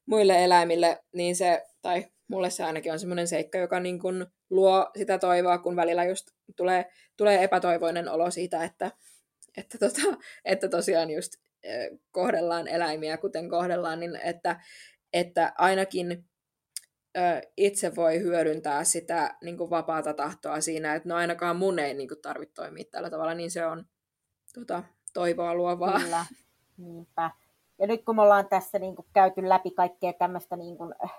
muille 0.05 0.43
eläimille, 0.43 1.03
niin 1.13 1.35
se, 1.35 1.63
tai 1.81 2.05
mulle 2.27 2.49
se 2.49 2.63
ainakin 2.63 2.91
on 2.91 2.99
semmoinen 2.99 3.27
seikka, 3.27 3.57
joka 3.57 3.79
niin 3.79 3.99
kuin 3.99 4.25
luo 4.49 4.91
sitä 4.97 5.17
toivoa, 5.17 5.57
kun 5.57 5.75
välillä 5.75 6.05
just 6.05 6.27
tulee, 6.55 6.85
tulee 7.17 7.43
epätoivoinen 7.43 8.09
olo 8.09 8.31
siitä, 8.31 8.63
että, 8.63 8.91
että, 9.57 9.77
tota, 9.77 10.01
että 10.45 10.69
tosiaan 10.69 11.11
just 11.11 11.33
kohdellaan 12.11 12.67
eläimiä 12.67 13.17
kuten 13.17 13.49
kohdellaan, 13.49 13.99
niin 13.99 14.15
että, 14.15 14.59
että 15.13 15.53
ainakin 15.57 16.25
itse 17.57 17.95
voi 17.95 18.19
hyödyntää 18.19 18.83
sitä 18.83 19.37
niin 19.43 19.57
kuin 19.57 19.69
vapaata 19.69 20.13
tahtoa 20.13 20.61
siinä, 20.61 20.95
että 20.95 21.09
no 21.09 21.15
ainakaan 21.15 21.55
mun 21.55 21.79
ei 21.79 21.93
niin 21.93 22.07
kuin, 22.07 22.21
tarvitse 22.21 22.53
toimia 22.53 22.83
tällä 22.91 23.09
tavalla, 23.09 23.33
niin 23.33 23.51
se 23.51 23.65
on 23.65 23.85
tota, 24.53 24.83
toivoa 25.13 25.55
luovaa. 25.55 25.99
Kyllä, 25.99 26.25
niinpä. 26.77 27.31
Ja 27.81 27.87
nyt 27.87 28.05
kun 28.05 28.15
me 28.15 28.21
ollaan 28.21 28.47
tässä 28.47 28.79
niin 28.79 28.95
kuin, 28.95 29.05
käyty 29.13 29.49
läpi 29.49 29.71
kaikkea 29.71 30.13
tämmöistä 30.13 30.55
niin 30.55 30.77
kuin, 30.77 30.93
äh, 31.03 31.13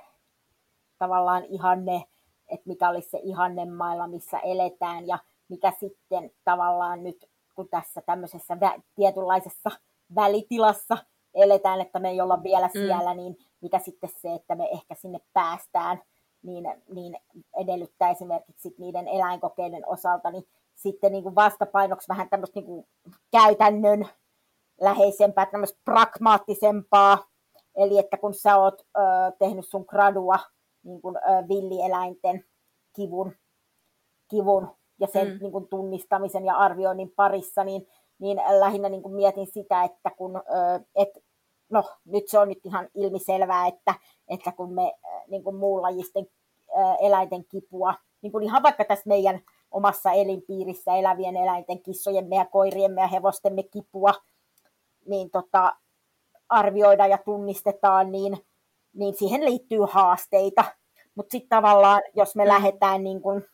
tavallaan 0.99 1.45
ihanne, 1.45 2.05
että 2.49 2.69
mikä 2.69 2.89
olisi 2.89 3.11
se 3.11 3.21
ihannemailla, 3.23 4.07
missä 4.07 4.39
eletään 4.39 5.07
ja 5.07 5.19
mikä 5.49 5.73
sitten 5.81 6.31
tavallaan 6.45 7.03
nyt, 7.03 7.29
kun 7.55 7.69
tässä 7.69 8.03
tämmöisessä 8.07 8.55
vä- 8.55 8.81
tietynlaisessa 8.95 9.71
välitilassa 10.15 10.99
eletään, 11.35 11.81
että 11.81 11.99
me 11.99 12.11
ei 12.11 12.21
olla 12.21 12.43
vielä 12.43 12.67
mm. 12.67 12.81
siellä, 12.81 13.15
niin 13.15 13.37
mikä 13.61 13.79
sitten 13.79 14.11
se, 14.23 14.35
että 14.35 14.55
me 14.55 14.69
ehkä 14.73 14.95
sinne 14.95 15.19
päästään, 15.33 16.03
niin, 16.43 16.65
niin 16.95 17.19
edellyttää 17.57 18.11
esimerkiksi 18.11 18.75
niiden 18.79 19.09
eläinkokeiden 19.09 19.89
osalta, 19.89 20.31
niin 20.31 20.49
sitten 20.75 21.13
niin 21.13 21.23
kuin 21.23 21.35
vastapainoksi 21.35 22.09
vähän 22.09 22.29
tämmöistä 22.29 22.61
niin 22.61 22.67
kuin 22.67 22.87
käytännön 23.31 24.09
läheisempää, 24.81 25.47
tämmöistä 25.47 25.81
pragmaattisempaa, 25.85 27.27
eli 27.77 27.99
että 27.99 28.17
kun 28.17 28.35
sä 28.35 28.57
oot 28.57 28.81
ö, 28.81 29.01
tehnyt 29.39 29.67
sun 29.67 29.85
gradua 29.89 30.39
niin 30.83 31.03
kuin, 31.03 31.17
ö, 31.17 31.49
villieläinten 31.49 32.45
kivun, 32.97 33.33
kivun 34.29 34.69
ja 35.01 35.07
sen 35.07 35.29
mm. 35.29 35.39
niin 35.41 35.53
kuin, 35.53 35.69
tunnistamisen 35.69 36.45
ja 36.45 36.57
arvioinnin 36.57 37.13
parissa, 37.17 37.65
niin, 37.65 37.89
niin 38.19 38.41
lähinnä 38.59 38.89
niin 38.89 39.03
kuin 39.03 39.15
mietin 39.15 39.47
sitä, 39.47 39.85
että 39.85 40.11
kun 40.11 40.37
ö, 40.37 40.41
et 40.95 41.25
no 41.73 41.85
nyt 42.05 42.29
se 42.29 42.39
on 42.39 42.49
nyt 42.49 42.67
ihan 42.67 42.89
ilmiselvää, 42.95 43.67
että, 43.67 43.95
että 44.29 44.53
kun 44.53 44.75
me 44.75 44.93
niin 45.29 45.45
kuin 45.45 45.57
muunlajisten 45.57 46.27
äh, 46.79 46.97
eläinten 47.01 47.45
kipua, 47.45 47.95
niin 48.23 48.33
kuin 48.33 48.45
ihan 48.45 48.63
vaikka 48.63 48.85
tässä 48.85 49.09
meidän 49.09 49.41
omassa 49.71 50.13
elinpiirissä 50.13 50.95
elävien 50.95 51.37
eläinten, 51.37 51.83
kissojemme 51.83 52.37
ja 52.37 52.45
koiriemme 52.45 53.01
ja 53.01 53.07
hevostemme 53.07 53.63
kipua, 53.63 54.15
niin 55.07 55.31
tota, 55.31 55.77
arvioidaan 56.49 57.11
ja 57.11 57.19
tunnistetaan, 57.19 58.13
niin, 58.13 58.47
niin 58.95 59.15
siihen 59.15 59.45
liittyy 59.45 59.81
haasteita. 59.91 60.65
Mutta 61.15 61.33
sitten 61.33 61.49
tavallaan, 61.49 62.03
jos 62.15 62.37
me 62.37 62.45
mm. 62.45 62.49
lähdetään 62.49 63.05
niin 63.05 63.23
kun 63.23 63.45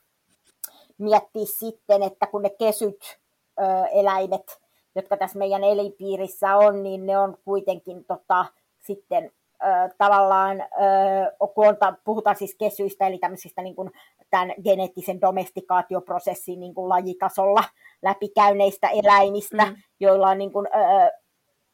miettiä 0.99 1.45
sitten, 1.59 2.03
että 2.03 2.27
kun 2.27 2.43
ne 2.43 2.51
kesyt 2.51 3.19
ö, 3.61 3.87
eläimet 3.93 4.59
jotka 4.99 5.17
tässä 5.17 5.39
meidän 5.39 5.65
elinpiirissä 5.65 6.57
on, 6.57 6.83
niin 6.83 7.07
ne 7.07 7.19
on 7.19 7.37
kuitenkin 7.45 8.05
tota, 8.05 8.47
sitten 8.79 9.31
ö, 9.63 9.95
tavallaan, 9.99 10.61
ö, 10.61 11.47
kun 11.55 11.67
on, 11.67 11.77
puhutaan 12.05 12.37
siis 12.37 12.57
kesyistä, 12.59 13.07
eli 13.07 13.19
tämmöisistä 13.19 13.63
niin 13.63 13.77
kuin, 13.77 13.91
tämän 14.31 14.55
geneettisen 14.65 15.21
domestikaatioprosessin 15.21 16.61
niin 16.61 16.75
kuin 16.75 16.89
lajitasolla 16.89 17.65
läpikäyneistä 18.03 18.89
eläimistä, 18.89 19.65
mm. 19.65 19.77
joilla 20.01 20.29
on 20.29 20.39
niin 20.39 20.53
kuin, 20.53 20.67
ö, 20.67 21.13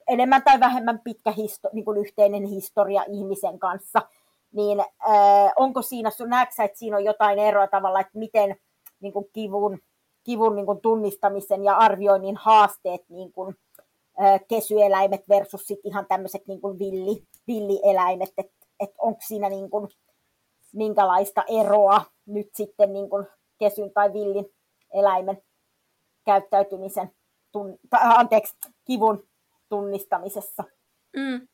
enemmän 0.08 0.42
tai 0.42 0.60
vähemmän 0.60 1.00
pitkä 1.04 1.30
histo, 1.30 1.68
niin 1.72 1.84
kuin 1.84 1.98
yhteinen 1.98 2.44
historia 2.44 3.04
ihmisen 3.08 3.58
kanssa, 3.58 4.02
niin 4.52 4.80
ö, 4.80 4.84
onko 5.56 5.82
siinä, 5.82 6.10
näetkö 6.26 6.62
että 6.62 6.78
siinä 6.78 6.96
on 6.96 7.04
jotain 7.04 7.38
eroa 7.38 7.66
tavalla, 7.66 8.00
että 8.00 8.18
miten 8.18 8.56
niin 9.00 9.12
kuin 9.12 9.26
kivun 9.32 9.80
kivun 10.24 10.56
niin 10.56 10.66
kuin 10.66 10.80
tunnistamisen 10.80 11.64
ja 11.64 11.76
arvioinnin 11.76 12.36
haasteet 12.36 13.04
niin 13.08 13.32
kuin, 13.32 13.56
kesyeläimet 14.48 15.28
versus 15.28 15.66
sit 15.66 15.80
ihan 15.84 16.06
tämmöiset 16.06 16.46
niin 16.46 16.60
villi, 16.60 17.24
villieläimet, 17.46 18.32
että 18.38 18.66
et 18.80 18.90
onko 18.98 19.20
siinä 19.26 19.48
niin 19.48 19.70
kuin, 19.70 19.88
minkälaista 20.72 21.44
eroa 21.48 22.04
nyt 22.26 22.48
sitten 22.54 22.92
niin 22.92 23.10
kuin 23.10 23.26
kesyn 23.58 23.90
tai 23.94 24.12
villin 24.12 24.46
eläimen 24.94 25.42
käyttäytymisen, 26.24 27.10
tun, 27.52 27.78
anteeksi, 27.92 28.54
kivun 28.84 29.24
tunnistamisessa. 29.74 30.64
Mm. 31.16 31.48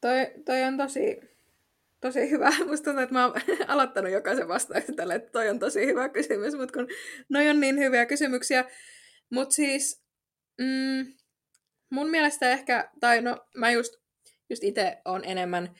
Toi, 0.00 0.30
toi 0.44 0.62
on 0.62 0.76
tosi, 0.76 1.20
tosi 2.00 2.30
hyvä. 2.30 2.50
Musta 2.68 2.84
tuntuu, 2.84 3.02
että 3.02 3.14
mä 3.14 3.26
oon 3.26 3.34
aloittanut 3.68 4.12
jokaisen 4.12 4.48
vastauksen 4.48 4.96
tälle, 4.96 5.14
että 5.14 5.32
toi 5.32 5.48
on 5.48 5.58
tosi 5.58 5.86
hyvä 5.86 6.08
kysymys, 6.08 6.54
mutta 6.54 6.72
kun 6.72 6.88
noi 7.28 7.48
on 7.48 7.60
niin 7.60 7.78
hyviä 7.78 8.06
kysymyksiä. 8.06 8.64
Mutta 9.30 9.54
siis 9.54 10.04
mm, 10.58 11.12
mun 11.90 12.10
mielestä 12.10 12.50
ehkä, 12.50 12.90
tai 13.00 13.22
no 13.22 13.38
mä 13.56 13.70
just, 13.70 13.94
just 14.50 14.64
itse 14.64 15.00
on 15.04 15.24
enemmän, 15.24 15.74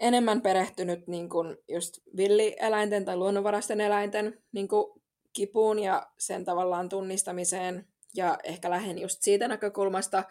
enemmän 0.00 0.42
perehtynyt 0.42 1.06
niin 1.06 1.28
kun 1.28 1.58
just 1.68 1.98
villieläinten 2.16 3.04
tai 3.04 3.16
luonnonvaraisten 3.16 3.80
eläinten 3.80 4.42
niin 4.52 4.68
kun 4.68 5.00
kipuun 5.32 5.78
ja 5.78 6.06
sen 6.18 6.44
tavallaan 6.44 6.88
tunnistamiseen. 6.88 7.86
Ja 8.14 8.38
ehkä 8.44 8.70
lähden 8.70 8.98
just 8.98 9.22
siitä 9.22 9.48
näkökulmasta. 9.48 10.24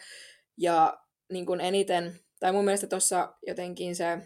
Ja 0.57 0.99
niin 1.31 1.45
kun 1.45 1.61
eniten, 1.61 2.19
tai 2.39 2.51
mun 2.51 2.65
mielestä 2.65 2.87
tuossa 2.87 3.33
jotenkin 3.47 3.95
se 3.95 4.17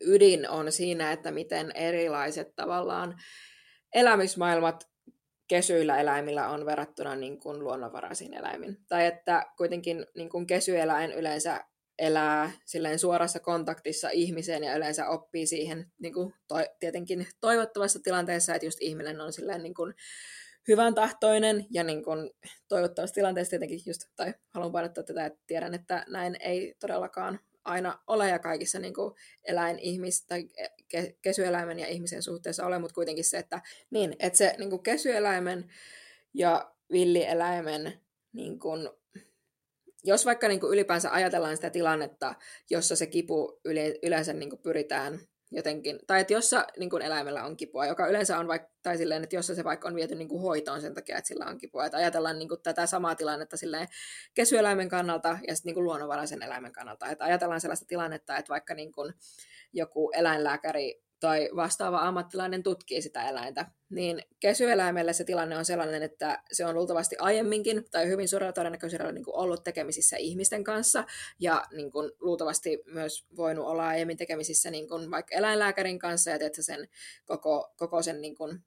ydin 0.00 0.50
on 0.50 0.72
siinä, 0.72 1.12
että 1.12 1.30
miten 1.30 1.72
erilaiset 1.74 2.56
tavallaan 2.56 3.16
elämysmaailmat 3.94 4.88
kesyillä 5.48 6.00
eläimillä 6.00 6.48
on 6.48 6.66
verrattuna 6.66 7.16
niin 7.16 7.40
kuin 7.40 7.64
luonnonvaraisiin 7.64 8.34
eläimiin. 8.34 8.76
Tai 8.88 9.06
että 9.06 9.46
kuitenkin 9.56 10.06
niin 10.14 10.28
kuin 10.28 10.46
kesyeläin 10.46 11.12
yleensä 11.12 11.64
elää 11.98 12.50
silleen 12.64 12.98
suorassa 12.98 13.40
kontaktissa 13.40 14.10
ihmiseen 14.10 14.64
ja 14.64 14.76
yleensä 14.76 15.08
oppii 15.08 15.46
siihen 15.46 15.92
niin 15.98 16.14
kuin 16.14 16.34
to- 16.48 16.74
tietenkin 16.80 17.26
toivottavassa 17.40 18.00
tilanteessa, 18.02 18.54
että 18.54 18.66
just 18.66 18.78
ihminen 18.80 19.20
on 19.20 19.32
silleen 19.32 19.62
niin 19.62 19.74
kuin 19.74 19.94
hyvän 20.68 20.94
tahtoinen 20.94 21.66
ja 21.70 21.84
niin 21.84 22.04
kuin 22.04 22.30
toivottavassa 22.68 23.14
tilanteessa 23.14 23.50
tietenkin 23.50 23.80
just, 23.86 24.00
tai 24.16 24.34
haluan 24.48 24.72
painottaa 24.72 25.04
tätä, 25.04 25.26
että 25.26 25.40
tiedän, 25.46 25.74
että 25.74 26.04
näin 26.08 26.36
ei 26.40 26.74
todellakaan 26.80 27.40
aina 27.64 27.98
ole 28.06 28.28
ja 28.28 28.38
kaikissa 28.38 28.78
niin 28.78 28.94
kuin 28.94 29.14
eläin, 29.44 29.78
ihmis, 29.78 30.26
tai 30.26 30.48
ke, 30.88 31.16
kesyeläimen 31.22 31.78
ja 31.78 31.86
ihmisen 31.86 32.22
suhteessa 32.22 32.66
ole, 32.66 32.78
mutta 32.78 32.94
kuitenkin 32.94 33.24
se, 33.24 33.38
että, 33.38 33.62
niin, 33.90 34.16
että 34.18 34.36
se 34.36 34.54
niin 34.58 34.70
kuin 34.70 34.82
kesyeläimen 34.82 35.70
ja 36.34 36.74
villieläimen, 36.92 38.00
niin 38.32 38.58
kuin, 38.58 38.88
jos 40.04 40.26
vaikka 40.26 40.48
niin 40.48 40.60
kuin 40.60 40.72
ylipäänsä 40.72 41.12
ajatellaan 41.12 41.56
sitä 41.56 41.70
tilannetta, 41.70 42.34
jossa 42.70 42.96
se 42.96 43.06
kipu 43.06 43.60
yleensä 44.02 44.32
niin 44.32 44.50
kuin 44.50 44.62
pyritään 44.62 45.20
jotenkin, 45.50 45.98
tai 46.06 46.20
että 46.20 46.32
jossa 46.32 46.66
niin 46.78 46.90
kuin 46.90 47.02
eläimellä 47.02 47.44
on 47.44 47.56
kipua, 47.56 47.86
joka 47.86 48.06
yleensä 48.06 48.38
on 48.38 48.48
vaikka, 48.48 48.68
tai 48.82 48.98
silleen, 48.98 49.22
että 49.22 49.36
jossa 49.36 49.54
se 49.54 49.64
vaikka 49.64 49.88
on 49.88 49.94
viety 49.94 50.14
niin 50.14 50.28
kuin 50.28 50.42
hoitoon 50.42 50.80
sen 50.80 50.94
takia, 50.94 51.18
että 51.18 51.28
sillä 51.28 51.46
on 51.46 51.58
kipua, 51.58 51.86
että 51.86 51.98
ajatellaan 51.98 52.38
niin 52.38 52.48
kuin 52.48 52.62
tätä 52.62 52.86
samaa 52.86 53.14
tilannetta 53.14 53.56
silleen 53.56 53.88
kesyeläimen 54.34 54.88
kannalta 54.88 55.28
ja 55.28 55.54
sitten 55.54 55.70
niin 55.70 55.74
kuin 55.74 55.84
luonnonvaraisen 55.84 56.42
eläimen 56.42 56.72
kannalta, 56.72 57.06
että 57.06 57.24
ajatellaan 57.24 57.60
sellaista 57.60 57.86
tilannetta, 57.86 58.36
että 58.36 58.48
vaikka 58.48 58.74
niin 58.74 58.92
kuin 58.92 59.14
joku 59.72 60.10
eläinlääkäri 60.14 61.02
tai 61.20 61.48
vastaava 61.56 61.98
ammattilainen 61.98 62.62
tutkii 62.62 63.02
sitä 63.02 63.28
eläintä, 63.28 63.66
niin 63.90 64.22
kesyeläimelle 64.40 65.12
se 65.12 65.24
tilanne 65.24 65.58
on 65.58 65.64
sellainen, 65.64 66.02
että 66.02 66.42
se 66.52 66.66
on 66.66 66.74
luultavasti 66.74 67.16
aiemminkin 67.18 67.84
tai 67.90 68.08
hyvin 68.08 68.28
suurella 68.28 68.52
todennäköisyydellä 68.52 69.12
niin 69.12 69.24
ollut 69.26 69.64
tekemisissä 69.64 70.16
ihmisten 70.16 70.64
kanssa 70.64 71.04
ja 71.40 71.64
niin 71.72 71.92
kuin, 71.92 72.10
luultavasti 72.20 72.82
myös 72.86 73.26
voinut 73.36 73.66
olla 73.66 73.86
aiemmin 73.88 74.16
tekemisissä 74.16 74.70
niin 74.70 74.88
kuin, 74.88 75.10
vaikka 75.10 75.34
eläinlääkärin 75.34 75.98
kanssa 75.98 76.30
ja 76.30 76.36
että 76.40 76.62
sen 76.62 76.88
koko, 77.24 77.72
koko 77.76 78.02
sen 78.02 78.20
niin 78.20 78.36
kuin, 78.36 78.64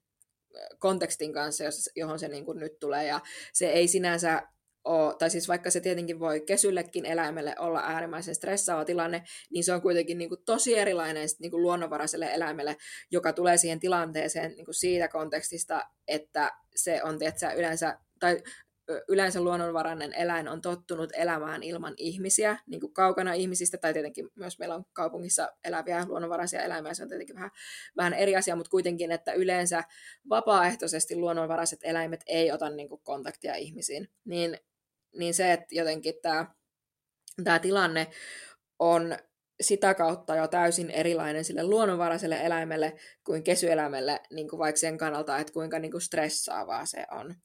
kontekstin 0.79 1.33
kanssa, 1.33 1.63
johon 1.95 2.19
se 2.19 2.27
niin 2.27 2.45
kuin, 2.45 2.59
nyt 2.59 2.79
tulee. 2.79 3.05
Ja 3.05 3.19
se 3.53 3.69
ei 3.69 3.87
sinänsä 3.87 4.43
ole, 4.84 5.15
tai 5.19 5.29
siis 5.29 5.47
vaikka 5.47 5.71
se 5.71 5.79
tietenkin 5.79 6.19
voi 6.19 6.41
kesyllekin 6.41 7.05
eläimelle 7.05 7.55
olla 7.59 7.79
äärimmäisen 7.79 8.36
stressaava 8.36 8.86
tilanne, 8.86 9.23
niin 9.49 9.63
se 9.63 9.73
on 9.73 9.82
kuitenkin 9.82 10.17
niin 10.17 10.29
kuin 10.29 10.43
tosi 10.45 10.77
erilainen 10.77 11.27
niin 11.39 11.51
kuin 11.51 11.63
luonnonvaraiselle 11.63 12.29
eläimelle, 12.34 12.77
joka 13.11 13.34
tulee 13.34 13.57
siihen 13.57 13.79
tilanteeseen 13.79 14.51
niin 14.51 14.65
kuin 14.65 14.75
siitä 14.75 15.07
kontekstista, 15.07 15.82
että 16.07 16.51
se 16.75 17.03
on 17.03 17.19
tietysti, 17.19 17.45
yleensä, 17.57 17.97
tai 18.19 18.41
yleensä 19.07 19.41
luonnonvarainen 19.41 20.13
eläin 20.13 20.47
on 20.47 20.61
tottunut 20.61 21.09
elämään 21.13 21.63
ilman 21.63 21.93
ihmisiä, 21.97 22.57
niin 22.67 22.82
kuin 22.82 22.93
kaukana 22.93 23.34
ihmisistä, 23.34 23.77
tai 23.77 23.93
tietenkin 23.93 24.29
myös 24.36 24.59
meillä 24.59 24.75
on 24.75 24.86
kaupungissa 24.93 25.49
eläviä 25.63 26.05
luonnonvaraisia 26.07 26.61
eläimiä, 26.61 26.93
se 26.93 27.03
on 27.03 27.09
tietenkin 27.09 27.36
vähän, 27.36 27.51
vähän 27.97 28.13
eri 28.13 28.36
asia, 28.36 28.55
mutta 28.55 28.69
kuitenkin, 28.69 29.11
että 29.11 29.34
yleensä 29.34 29.84
vapaaehtoisesti 30.29 31.15
luonnonvaraiset 31.15 31.79
eläimet 31.84 32.23
ei 32.27 32.51
ota 32.51 32.69
niin 32.69 32.89
kuin 32.89 33.01
kontaktia 33.03 33.55
ihmisiin. 33.55 34.07
Niin, 34.25 34.57
niin 35.16 35.34
se, 35.34 35.53
että 35.53 35.76
jotenkin 35.76 36.14
tämä, 36.22 36.45
tämä 37.43 37.59
tilanne 37.59 38.07
on 38.80 39.18
sitä 39.62 39.93
kautta 39.93 40.36
jo 40.36 40.47
täysin 40.47 40.91
erilainen 40.91 41.45
sille 41.45 41.64
luonnonvaraiselle 41.64 42.39
eläimelle 42.43 42.93
kuin 43.24 43.43
kesyeläimelle, 43.43 44.20
niin 44.32 44.49
kuin 44.49 44.59
vaikka 44.59 44.80
sen 44.80 44.97
kannalta, 44.97 45.38
että 45.38 45.53
kuinka 45.53 45.80
niin 45.80 45.91
kuin 45.91 46.01
stressaavaa 46.01 46.86
se 46.86 47.05
on. 47.12 47.36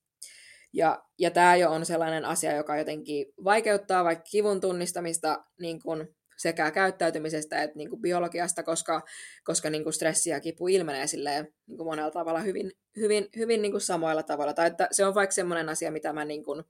Ja, 0.73 1.03
ja 1.19 1.31
tämä 1.31 1.57
jo 1.57 1.71
on 1.71 1.87
sellainen 1.87 2.25
asia, 2.25 2.57
joka 2.57 2.77
jotenkin 2.77 3.27
vaikeuttaa 3.45 4.05
vaikka 4.05 4.25
kivun 4.31 4.61
tunnistamista 4.61 5.45
niin 5.61 5.83
kuin 5.83 6.17
sekä 6.37 6.71
käyttäytymisestä 6.71 7.63
että 7.63 7.77
niin 7.77 7.91
kuin 7.91 8.03
biologiasta, 8.03 8.63
koska, 8.63 9.03
koska 9.45 9.71
niin 9.71 9.83
kuin 9.83 9.93
stressi 9.93 10.31
ja 10.31 10.41
kipu 10.41 10.69
ilmenee 10.69 11.07
silleen, 11.07 11.49
niin 11.67 11.77
kuin 11.77 11.87
monella 11.87 12.11
tavalla 12.11 12.41
hyvin, 12.41 12.73
hyvin, 12.97 13.29
hyvin 13.37 13.63
niin 13.63 13.73
kuin 13.73 13.81
samoilla 13.81 14.23
tavalla. 14.23 14.55
Tai 14.55 14.67
että 14.67 14.89
se 14.91 15.07
on 15.07 15.15
vaikka 15.15 15.35
semmoinen 15.35 15.69
asia, 15.69 15.91
mitä 15.91 16.13
mä 16.13 16.25
niin 16.25 16.45
kuin 16.45 16.65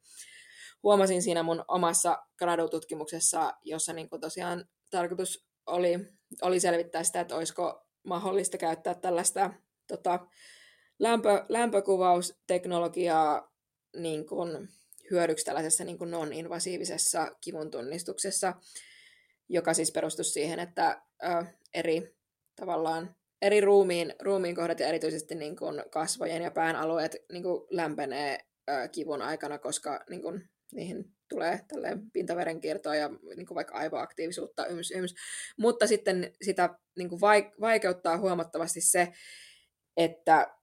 huomasin 0.82 1.22
siinä 1.22 1.42
mun 1.42 1.64
omassa 1.68 2.18
gradututkimuksessa, 2.38 3.52
jossa 3.64 3.92
niin 3.92 4.10
kuin 4.10 4.20
tosiaan 4.20 4.64
tarkoitus 4.90 5.46
oli, 5.66 5.98
oli 6.42 6.60
selvittää 6.60 7.04
sitä, 7.04 7.20
että 7.20 7.36
olisiko 7.36 7.86
mahdollista 8.02 8.58
käyttää 8.58 8.94
tällaista 8.94 9.50
tota, 9.88 10.26
lämpö, 10.98 11.44
lämpökuvausteknologiaa 11.48 13.52
niin 13.96 14.26
kuin, 14.26 14.68
hyödyksi 15.10 15.44
tällaisessa 15.44 15.84
niin 15.84 15.98
kuin 15.98 16.10
non-invasiivisessa 16.10 17.30
kivun 17.40 17.70
tunnistuksessa, 17.70 18.54
joka 19.48 19.74
siis 19.74 19.92
perustuu 19.92 20.24
siihen, 20.24 20.58
että 20.58 21.02
ö, 21.24 21.44
eri 21.74 22.16
tavallaan 22.56 23.16
eri 23.42 23.60
ruumiin, 23.60 24.14
ruumiin 24.22 24.54
kohdat 24.54 24.80
ja 24.80 24.88
erityisesti 24.88 25.34
niin 25.34 25.56
kuin 25.56 25.82
kasvojen 25.90 26.42
ja 26.42 26.50
pään 26.50 26.76
alueet 26.76 27.16
niin 27.32 27.42
kuin 27.42 27.66
lämpenee 27.70 28.38
ö, 28.70 28.88
kivun 28.88 29.22
aikana, 29.22 29.58
koska 29.58 30.04
niin 30.10 30.22
kuin, 30.22 30.48
niihin 30.76 31.04
tulee 31.28 31.60
pintaverenkiertoa 32.12 32.96
ja 32.96 33.08
niin 33.36 33.46
kuin 33.46 33.54
vaikka 33.54 33.74
aivoaktiivisuutta, 33.74 34.66
yms, 34.66 34.90
yms. 34.90 35.14
mutta 35.58 35.86
sitten 35.86 36.32
sitä 36.42 36.78
niin 36.96 37.08
kuin 37.08 37.20
vaikeuttaa 37.60 38.18
huomattavasti 38.18 38.80
se, 38.80 39.12
että 39.96 40.56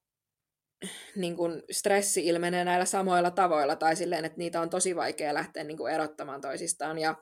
niin 1.15 1.35
kuin 1.35 1.63
stressi 1.71 2.27
ilmenee 2.27 2.65
näillä 2.65 2.85
samoilla 2.85 3.31
tavoilla 3.31 3.75
tai 3.75 3.95
silleen, 3.95 4.25
että 4.25 4.37
niitä 4.37 4.61
on 4.61 4.69
tosi 4.69 4.95
vaikea 4.95 5.33
lähteä 5.33 5.63
niin 5.63 5.77
kuin 5.77 5.93
erottamaan 5.93 6.41
toisistaan. 6.41 6.99
Ja 6.99 7.15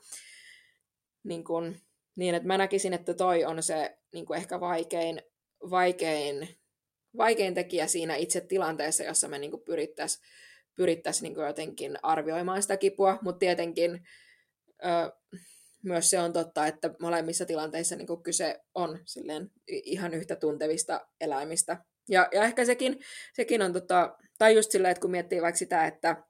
niin, 1.23 1.43
kuin, 1.43 1.81
niin, 2.15 2.35
että 2.35 2.47
mä 2.47 2.57
näkisin, 2.57 2.93
että 2.93 3.13
toi 3.13 3.45
on 3.45 3.63
se 3.63 3.97
niin 4.13 4.25
kuin 4.25 4.37
ehkä 4.37 4.59
vaikein, 4.59 5.21
vaikein, 5.69 6.49
vaikein 7.17 7.53
tekijä 7.53 7.87
siinä 7.87 8.15
itse 8.15 8.41
tilanteessa, 8.41 9.03
jossa 9.03 9.27
me 9.27 9.39
niin 9.39 9.63
pyrittäisiin 9.65 10.25
pyrittäisi 10.75 11.23
niin 11.23 11.45
jotenkin 11.47 11.97
arvioimaan 12.03 12.61
sitä 12.61 12.77
kipua, 12.77 13.19
mutta 13.21 13.39
tietenkin 13.39 14.01
ö, 14.85 15.11
myös 15.83 16.09
se 16.09 16.19
on 16.19 16.33
totta, 16.33 16.67
että 16.67 16.93
molemmissa 17.01 17.45
tilanteissa 17.45 17.95
niin 17.95 18.23
kyse 18.23 18.59
on 18.75 18.99
silleen 19.05 19.51
ihan 19.67 20.13
yhtä 20.13 20.35
tuntevista 20.35 21.07
eläimistä, 21.21 21.77
ja, 22.09 22.27
ja 22.31 22.43
ehkä 22.43 22.65
sekin, 22.65 22.99
sekin 23.33 23.61
on, 23.61 23.73
tota, 23.73 24.17
tai 24.37 24.55
just 24.55 24.71
silleen, 24.71 24.91
että 24.91 25.01
kun 25.01 25.11
miettii 25.11 25.41
vaikka 25.41 25.59
sitä, 25.59 25.87
että 25.87 26.23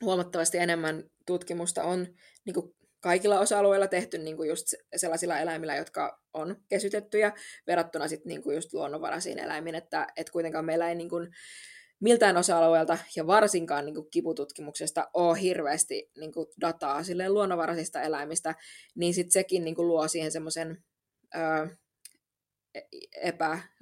huomattavasti 0.00 0.58
enemmän 0.58 1.04
tutkimusta 1.26 1.84
on 1.84 2.06
niin 2.44 2.54
kuin 2.54 2.74
kaikilla 3.00 3.40
osa-alueilla 3.40 3.86
tehty 3.86 4.18
niin 4.18 4.36
kuin 4.36 4.48
just 4.48 4.66
sellaisilla 4.96 5.38
eläimillä, 5.38 5.76
jotka 5.76 6.20
on 6.34 6.56
kesytettyjä, 6.68 7.32
verrattuna 7.66 8.08
sitten 8.08 8.28
niin 8.28 8.42
kuin 8.42 8.54
just 8.54 8.72
luonnonvaraisiin 8.72 9.38
eläimiin, 9.38 9.74
että, 9.74 10.06
että 10.16 10.32
kuitenkaan 10.32 10.64
meillä 10.64 10.88
ei 10.88 10.94
niin 10.94 11.08
kuin, 11.08 11.28
miltään 12.04 12.36
osa-alueelta 12.36 12.98
ja 13.16 13.26
varsinkaan 13.26 13.84
niin 13.84 13.94
kuin 13.94 14.10
kipututkimuksesta 14.10 15.10
ole 15.14 15.40
hirveästi 15.40 16.10
niin 16.18 16.32
kuin 16.32 16.46
dataa 16.60 17.02
silleen 17.02 17.34
luonnonvaraisista 17.34 18.02
eläimistä, 18.02 18.54
niin 18.94 19.14
sitten 19.14 19.32
sekin 19.32 19.64
niin 19.64 19.74
kuin 19.74 19.88
luo 19.88 20.08
siihen 20.08 20.32
semmoisen 20.32 20.84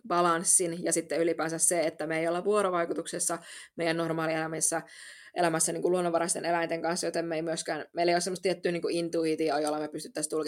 epäbalanssin 0.04 0.84
ja 0.84 0.92
sitten 0.92 1.20
ylipäänsä 1.20 1.58
se, 1.58 1.80
että 1.80 2.06
me 2.06 2.20
ei 2.20 2.28
olla 2.28 2.44
vuorovaikutuksessa 2.44 3.38
meidän 3.76 3.96
normaalielämässä 3.96 4.82
elämässä 5.34 5.72
niin 5.72 5.82
kuin 5.82 5.92
luonnonvaraisten 5.92 6.44
eläinten 6.44 6.82
kanssa, 6.82 7.06
joten 7.06 7.24
me 7.24 7.36
ei 7.36 7.42
myöskään, 7.42 7.86
meillä 7.92 8.10
ei 8.10 8.14
ole 8.14 8.20
semmoista 8.20 8.42
tiettyä 8.42 8.72
niin 8.72 8.90
intuitioa, 8.90 9.60
jolla 9.60 9.78
me 9.78 9.88
pystyttäisiin 9.88 10.40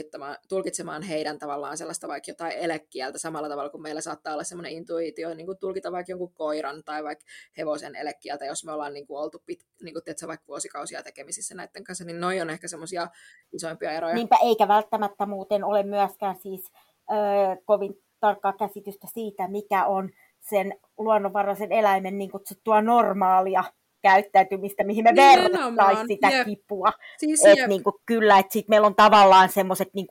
tulkitsemaan 0.48 1.02
heidän 1.02 1.38
tavallaan 1.38 1.76
sellaista 1.76 2.08
vaikka 2.08 2.30
jotain 2.30 2.52
elekieltä 2.52 3.18
samalla 3.18 3.48
tavalla 3.48 3.70
kuin 3.70 3.82
meillä 3.82 4.00
saattaa 4.00 4.32
olla 4.32 4.44
semmoinen 4.44 4.72
intuitio 4.72 5.34
niin 5.34 5.46
kuin 5.46 5.58
tulkita 5.58 5.92
vaikka 5.92 6.12
jonkun 6.12 6.34
koiran 6.34 6.84
tai 6.84 7.04
vaikka 7.04 7.24
hevosen 7.58 7.96
elekieltä, 7.96 8.44
jos 8.44 8.64
me 8.64 8.72
ollaan 8.72 8.94
niin 8.94 9.06
kuin 9.06 9.20
oltu 9.20 9.42
pit, 9.46 9.66
niin 9.82 9.94
kuin, 9.94 10.04
tiedätkö, 10.04 10.26
vaikka 10.26 10.46
vuosikausia 10.48 11.02
tekemisissä 11.02 11.54
näiden 11.54 11.84
kanssa, 11.84 12.04
niin 12.04 12.20
noi 12.20 12.40
on 12.40 12.50
ehkä 12.50 12.68
semmoisia 12.68 13.08
isoimpia 13.52 13.92
eroja. 13.92 14.14
Niinpä 14.14 14.36
eikä 14.42 14.68
välttämättä 14.68 15.26
muuten 15.26 15.64
ole 15.64 15.82
myöskään 15.82 16.36
siis 16.36 16.72
öö, 17.10 17.16
kovin 17.64 18.03
tarkkaa 18.26 18.52
käsitystä 18.52 19.06
siitä, 19.14 19.48
mikä 19.48 19.86
on 19.86 20.10
sen 20.40 20.74
luonnonvaraisen 20.98 21.72
eläimen 21.72 22.18
niin 22.18 22.30
kutsuttua 22.30 22.82
normaalia 22.82 23.64
käyttäytymistä, 24.02 24.84
mihin 24.84 25.04
me 25.04 25.12
vertaisimme 25.16 26.06
sitä 26.06 26.28
jep. 26.28 26.46
kipua. 26.46 26.92
Siis 27.18 27.44
et 27.44 27.68
niin 27.68 27.82
kuin, 27.82 27.94
kyllä, 28.06 28.38
että 28.38 28.52
sit 28.52 28.68
meillä 28.68 28.86
on 28.86 28.94
tavallaan 28.94 29.48
semmoiset 29.48 29.94
niin 29.94 30.06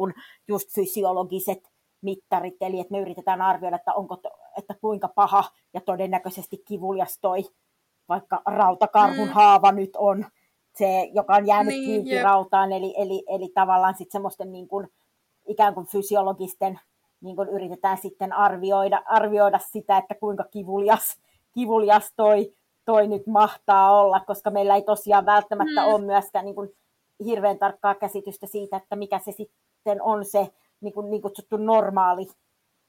just 0.48 0.76
fysiologiset 0.76 1.60
mittarit, 2.02 2.56
eli 2.62 2.80
että 2.80 2.92
me 2.92 3.00
yritetään 3.02 3.42
arvioida, 3.42 3.76
että, 3.76 3.94
onko, 3.94 4.18
että 4.58 4.76
kuinka 4.82 5.08
paha 5.08 5.44
ja 5.74 5.82
todennäköisesti 5.82 6.58
kivulias 6.68 7.18
toi 7.22 7.44
vaikka 8.10 8.42
rautakarhun 8.46 9.28
mm. 9.28 9.34
haava 9.34 9.72
nyt 9.72 9.96
on, 9.98 10.26
se, 10.76 11.10
joka 11.14 11.36
on 11.36 11.48
jäänyt 11.48 11.74
niin, 11.74 11.86
kiinni 11.86 12.24
rautaan, 12.24 12.72
eli, 12.72 12.94
eli, 12.98 13.24
eli 13.28 13.52
tavallaan 13.54 13.96
sitten 13.98 14.12
semmoisten 14.12 14.52
niin 14.52 14.68
kuin, 14.68 14.88
ikään 15.48 15.74
kuin 15.74 15.88
fysiologisten 15.88 16.80
niin 17.24 17.36
kuin 17.36 17.50
yritetään 17.50 17.98
sitten 17.98 18.34
arvioida, 18.34 19.04
arvioida 19.06 19.60
sitä, 19.72 19.98
että 19.98 20.16
kuinka 20.16 20.44
kivulias, 20.52 21.18
kivulias 21.54 22.14
toi, 22.16 22.54
toi 22.86 23.08
nyt 23.08 23.28
mahtaa 23.28 24.02
olla, 24.02 24.20
koska 24.20 24.52
meillä 24.52 24.76
ei 24.76 24.82
tosiaan 24.82 25.26
välttämättä 25.26 25.82
mm. 25.82 25.88
ole 25.88 26.02
myöskään 26.06 26.46
niin 26.46 26.56
kuin 26.56 26.70
hirveän 27.26 27.60
tarkkaa 27.60 27.96
käsitystä 27.96 28.48
siitä, 28.48 28.78
että 28.78 28.96
mikä 28.96 29.20
se 29.20 29.32
sitten 29.32 30.02
on 30.02 30.26
se 30.26 30.48
niin 30.82 30.94
kuin, 30.94 31.10
niin 31.10 31.22
kutsuttu 31.22 31.58
normaali 31.58 32.28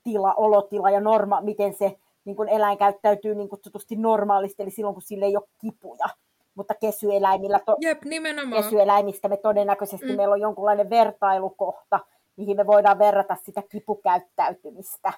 tila, 0.03 0.35
olotila 0.35 0.91
ja 0.91 1.01
norma, 1.01 1.41
miten 1.41 1.75
se 1.75 1.97
niin 2.25 2.37
kuin 2.37 2.49
eläin 2.49 2.79
käyttäytyy 2.79 3.35
niin 3.35 3.49
kutsutusti 3.49 3.97
normaalisti, 3.97 4.63
eli 4.63 4.71
silloin 4.71 4.95
kun 4.95 5.03
sille 5.03 5.25
ei 5.25 5.37
ole 5.37 5.49
kipuja. 5.61 6.09
Mutta 6.55 6.75
kesyeläimillä 6.75 7.61
to- 7.67 7.77
Jep, 7.81 8.03
kesyeläimistä 8.55 9.29
me 9.29 9.37
todennäköisesti 9.37 10.07
mm. 10.07 10.17
meillä 10.17 10.33
on 10.33 10.41
jonkunlainen 10.41 10.91
vertailukohta, 10.91 12.01
mihin 12.37 12.57
me 12.57 12.67
voidaan 12.67 12.99
verrata 12.99 13.37
sitä 13.45 13.63
kipukäyttäytymistä. 13.71 15.13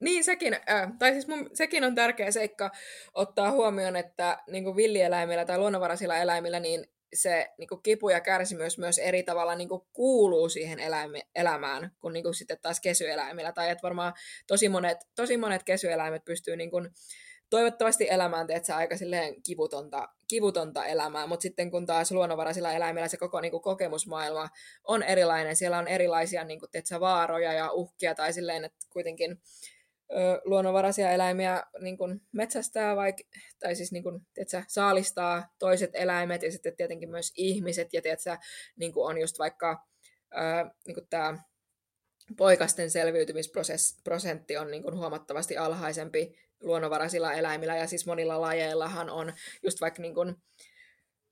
Niin, 0.00 0.24
sekin, 0.24 0.54
äh, 0.54 0.92
tai 0.98 1.12
siis 1.12 1.28
mun, 1.28 1.50
sekin 1.54 1.84
on 1.84 1.94
tärkeä 1.94 2.30
seikka 2.30 2.70
ottaa 3.14 3.50
huomioon, 3.50 3.96
että 3.96 4.38
niin 4.50 4.64
kuin 4.64 4.76
villieläimillä 4.76 5.44
tai 5.44 5.58
luonnonvaraisilla 5.58 6.16
eläimillä 6.16 6.60
niin 6.60 6.86
se 7.14 7.48
niin 7.58 7.68
kuin 7.68 7.82
kipu 7.82 8.08
ja 8.08 8.20
kärsimys 8.20 8.78
myös 8.78 8.98
eri 8.98 9.22
tavalla 9.22 9.54
niin 9.54 9.68
kuin 9.68 9.82
kuuluu 9.92 10.48
siihen 10.48 10.78
eläime, 10.78 11.22
elämään 11.34 11.90
kuin, 12.00 12.12
niin 12.12 12.24
kuin 12.24 12.34
sitten 12.34 12.58
taas 12.62 12.80
kesyeläimillä. 12.80 13.52
Tai 13.52 13.70
että 13.70 13.82
varmaan 13.82 14.12
tosi 14.46 14.68
monet, 14.68 14.98
tosi 15.14 15.36
monet 15.36 15.62
kesyeläimet 15.62 16.24
pystyy 16.24 16.56
niin 16.56 16.70
kuin, 16.70 16.90
toivottavasti 17.52 18.06
elämään 18.10 18.46
teet 18.46 18.64
sä 18.64 18.76
aika 18.76 18.96
silleen 18.96 19.42
kivutonta, 19.42 20.08
kivutonta 20.28 20.86
elämää, 20.86 21.26
mutta 21.26 21.42
sitten 21.42 21.70
kun 21.70 21.86
taas 21.86 22.12
luonnonvaraisilla 22.12 22.72
eläimillä 22.72 23.08
se 23.08 23.16
koko 23.16 23.40
niin 23.40 23.50
kuin, 23.50 23.62
kokemusmaailma 23.62 24.48
on 24.84 25.02
erilainen, 25.02 25.56
siellä 25.56 25.78
on 25.78 25.88
erilaisia 25.88 26.44
niin 26.44 26.60
kuin, 26.60 26.70
teet 26.70 26.86
sä, 26.86 27.00
vaaroja 27.00 27.52
ja 27.52 27.72
uhkia 27.72 28.14
tai 28.14 28.32
silleen, 28.32 28.64
että 28.64 28.86
kuitenkin 28.90 29.40
ö, 30.10 30.40
luonnonvaraisia 30.44 31.10
eläimiä 31.10 31.62
niin 31.80 31.98
kuin, 31.98 32.20
metsästää 32.32 32.96
vaikka, 32.96 33.22
tai 33.58 33.76
siis 33.76 33.92
niin 33.92 34.02
kuin, 34.02 34.20
teet 34.34 34.48
sä, 34.48 34.64
saalistaa 34.68 35.54
toiset 35.58 35.90
eläimet 35.94 36.42
ja 36.42 36.52
sitten 36.52 36.76
tietenkin 36.76 37.10
myös 37.10 37.32
ihmiset 37.36 37.92
ja 37.92 38.02
teet 38.02 38.20
sä, 38.20 38.38
niin 38.76 38.92
kuin 38.92 39.06
on 39.06 39.18
just 39.18 39.38
vaikka 39.38 39.86
ö, 40.32 40.70
niin 40.86 40.94
kuin 40.94 41.06
tämä 41.10 41.38
poikasten 42.36 42.90
selviytymisprosentti 42.90 44.56
on 44.56 44.70
niin 44.70 44.82
kuin 44.82 44.96
huomattavasti 44.96 45.56
alhaisempi 45.56 46.42
luonnonvaraisilla 46.62 47.32
eläimillä 47.32 47.76
ja 47.76 47.86
siis 47.86 48.06
monilla 48.06 48.40
lajeillahan 48.40 49.10
on 49.10 49.32
just 49.62 49.80
vaikka 49.80 50.02
niin 50.02 50.14
kuin, 50.14 50.36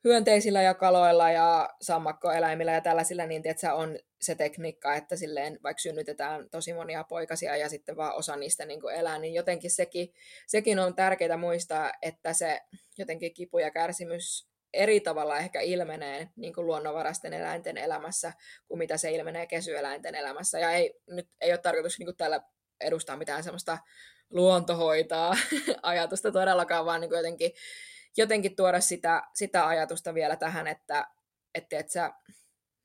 hyönteisillä 0.05 0.62
ja 0.62 0.74
kaloilla 0.74 1.31
ja 1.31 1.70
sammakkoeläimillä 1.81 2.72
ja 2.72 2.81
tällaisilla, 2.81 3.26
niin 3.26 3.43
että 3.45 3.74
on 3.74 3.99
se 4.20 4.35
tekniikka, 4.35 4.95
että 4.95 5.16
silleen 5.16 5.59
vaikka 5.62 5.81
synnytetään 5.81 6.51
tosi 6.51 6.72
monia 6.72 7.05
poikasia 7.05 7.57
ja 7.57 7.68
sitten 7.68 7.97
vaan 7.97 8.14
osa 8.14 8.37
niistä 8.37 8.66
niin 8.66 8.81
kuin 8.81 8.95
elää, 8.95 9.18
niin 9.18 9.35
jotenkin 9.35 9.70
sekin, 9.70 10.12
sekin 10.47 10.78
on 10.78 10.95
tärkeää 10.95 11.37
muistaa, 11.37 11.93
että 12.03 12.33
se 12.33 12.61
jotenkin 12.99 13.35
kipu 13.35 13.59
ja 13.59 13.70
kärsimys 13.70 14.51
eri 14.72 15.01
tavalla 15.01 15.39
ehkä 15.39 15.61
ilmenee 15.61 16.28
niin 16.37 16.55
kuin 16.55 16.66
luonnonvaraisten 16.66 17.33
eläinten 17.33 17.76
elämässä 17.78 18.33
kuin 18.68 18.78
mitä 18.78 18.97
se 18.97 19.11
ilmenee 19.11 19.47
kesyeläinten 19.47 20.14
elämässä. 20.14 20.59
Ja 20.59 20.70
ei, 20.70 20.95
nyt 21.07 21.28
ei 21.41 21.53
ole 21.53 21.59
tarkoitus 21.59 21.99
niin 21.99 22.07
kuin 22.07 22.16
täällä 22.16 22.41
edustaa 22.81 23.16
mitään 23.16 23.43
semmoista 23.43 23.78
luontohoitaa 24.31 25.35
ajatusta 25.83 26.33
todellakaan, 26.33 26.87
vaan 26.87 27.01
niin 27.01 27.11
jotenkin, 27.11 27.53
jotenkin 28.16 28.57
tuoda 28.57 28.81
sitä, 28.81 29.22
sitä 29.35 29.66
ajatusta 29.66 30.14
vielä 30.14 30.37
tähän, 30.37 30.66
että, 30.66 31.07
että, 31.55 31.78
että, 31.78 31.93
sä, 31.93 32.12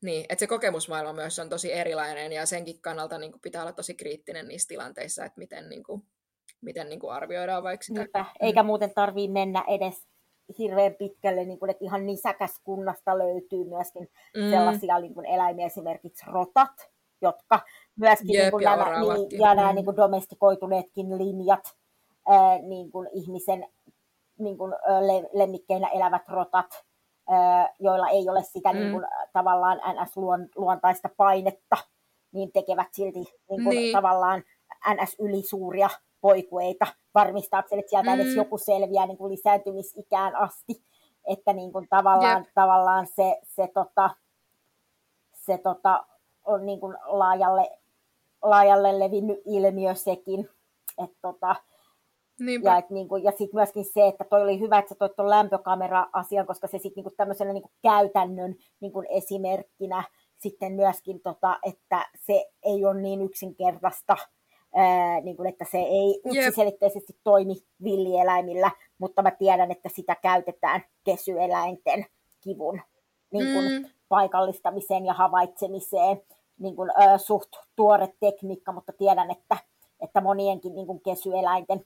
niin, 0.02 0.26
että 0.28 0.40
se 0.40 0.46
kokemusmaailma 0.46 1.12
myös 1.12 1.38
on 1.38 1.48
tosi 1.48 1.72
erilainen 1.72 2.32
ja 2.32 2.46
senkin 2.46 2.80
kannalta 2.80 3.18
niin 3.18 3.32
kuin 3.32 3.40
pitää 3.40 3.62
olla 3.62 3.72
tosi 3.72 3.94
kriittinen 3.94 4.48
niissä 4.48 4.68
tilanteissa, 4.68 5.24
että 5.24 5.38
miten, 5.38 5.68
niin 5.68 5.82
kuin, 5.84 6.02
miten 6.60 6.88
niin 6.88 7.00
kuin 7.00 7.12
arvioidaan 7.12 7.62
vaikka 7.62 7.84
sitä. 7.84 8.00
Niinpä, 8.00 8.24
eikä 8.40 8.62
muuten 8.62 8.94
tarvii 8.94 9.28
mennä 9.28 9.64
edes 9.68 10.06
hirveän 10.58 10.94
pitkälle, 10.94 11.44
niin 11.44 11.58
kuin, 11.58 11.70
että 11.70 11.84
ihan 11.84 12.06
nisäkäskunnasta 12.06 13.18
löytyy 13.18 13.64
myöskin 13.64 14.08
mm. 14.36 14.50
sellaisia 14.50 15.00
niin 15.00 15.14
kuin 15.14 15.26
eläimiä, 15.26 15.66
esimerkiksi 15.66 16.24
rotat, 16.26 16.90
jotka 17.22 17.60
myöskin 17.96 18.34
Jep, 18.34 18.42
niin 18.42 18.50
kuin 18.50 18.62
ja 18.62 18.76
nämä, 18.76 19.00
niin, 19.00 19.40
ja 19.40 19.54
nämä 19.54 19.68
mm. 19.68 19.74
niin 19.74 19.84
kuin 19.84 19.96
domestikoituneetkin 19.96 21.18
linjat, 21.18 21.76
ää, 22.28 22.58
niin 22.58 22.90
kuin 22.90 23.08
ihmisen 23.12 23.66
niin 24.38 24.58
kuin, 24.58 24.72
le, 25.00 25.28
lemmikkeinä 25.32 25.88
elävät 25.88 26.28
rotat, 26.28 26.84
ää, 27.28 27.74
joilla 27.78 28.08
ei 28.08 28.28
ole 28.28 28.42
sitä 28.42 28.72
mm. 28.72 28.78
niin 28.78 28.92
kuin, 28.92 29.04
tavallaan 29.32 29.78
NS-luontaista 29.78 31.08
painetta, 31.16 31.76
niin 32.32 32.52
tekevät 32.52 32.88
silti 32.92 33.18
niin 33.18 33.64
kuin, 33.64 33.68
niin. 33.68 33.92
tavallaan 33.92 34.42
NS-ylisuuria 34.94 35.90
poikueita 36.20 36.86
varmistaakseen, 37.14 37.78
että 37.78 37.90
sieltä 37.90 38.14
mm. 38.14 38.20
edes 38.20 38.34
joku 38.34 38.58
selviää 38.58 39.06
niin 39.06 39.18
kuin 39.18 39.32
lisääntymisikään 39.32 40.36
asti. 40.36 40.82
Että 41.26 41.52
niin 41.52 41.72
kuin 41.72 41.86
tavallaan, 41.90 42.42
yep. 42.42 42.50
tavallaan 42.54 43.06
se, 43.06 43.40
se, 43.42 43.68
tota, 43.74 44.10
se 45.32 45.58
tota, 45.58 46.06
on 46.44 46.66
niin 46.66 46.80
kuin 46.80 46.96
laajalle, 47.04 47.78
laajalle 48.50 48.98
levinnyt 48.98 49.38
ilmiö 49.46 49.94
sekin. 49.94 50.48
Et 51.04 51.10
tota, 51.22 51.56
Niinpä. 52.40 52.70
Ja, 52.70 52.82
niin 52.90 53.08
kuin, 53.08 53.24
ja 53.24 53.30
sitten 53.30 53.54
myöskin 53.54 53.84
se, 53.84 54.06
että 54.06 54.24
toi 54.24 54.42
oli 54.42 54.60
hyvä, 54.60 54.78
että 54.78 54.88
sä 54.88 54.94
toit 54.94 55.16
tuon 55.16 55.30
lämpökamera-asian, 55.30 56.46
koska 56.46 56.66
se 56.66 56.78
sitten 56.78 57.04
niin 57.04 57.16
tämmöisenä 57.16 57.52
niin 57.52 57.70
käytännön 57.82 58.54
niin 58.80 58.92
kuin 58.92 59.06
esimerkkinä 59.10 60.04
sitten 60.38 60.72
myöskin, 60.72 61.20
tota, 61.20 61.58
että 61.62 62.06
se 62.26 62.46
ei 62.62 62.84
ole 62.84 63.00
niin 63.00 63.22
yksinkertaista, 63.22 64.16
ää, 64.74 65.20
niin 65.20 65.36
kuin, 65.36 65.48
että 65.48 65.64
se 65.70 65.78
ei 65.78 66.20
yksiselitteisesti 66.24 67.12
yep. 67.12 67.20
toimi 67.24 67.54
villieläimillä, 67.82 68.70
mutta 68.98 69.22
mä 69.22 69.30
tiedän, 69.30 69.70
että 69.70 69.88
sitä 69.88 70.16
käytetään 70.22 70.84
kesyeläinten 71.04 72.06
kivun 72.40 72.80
niin 73.32 73.54
kuin, 73.54 73.72
mm. 73.72 73.88
paikallistamiseen 74.08 75.06
ja 75.06 75.12
havaitsemiseen. 75.12 76.22
Niin 76.58 76.76
kuin, 76.76 76.90
ää, 76.96 77.18
suht 77.18 77.48
tuore 77.76 78.14
tekniikka, 78.20 78.72
mutta 78.72 78.92
tiedän, 78.92 79.30
että, 79.30 79.56
että 80.00 80.20
monienkin 80.20 80.74
niin 80.74 80.86
kuin 80.86 81.00
kesyeläinten 81.00 81.84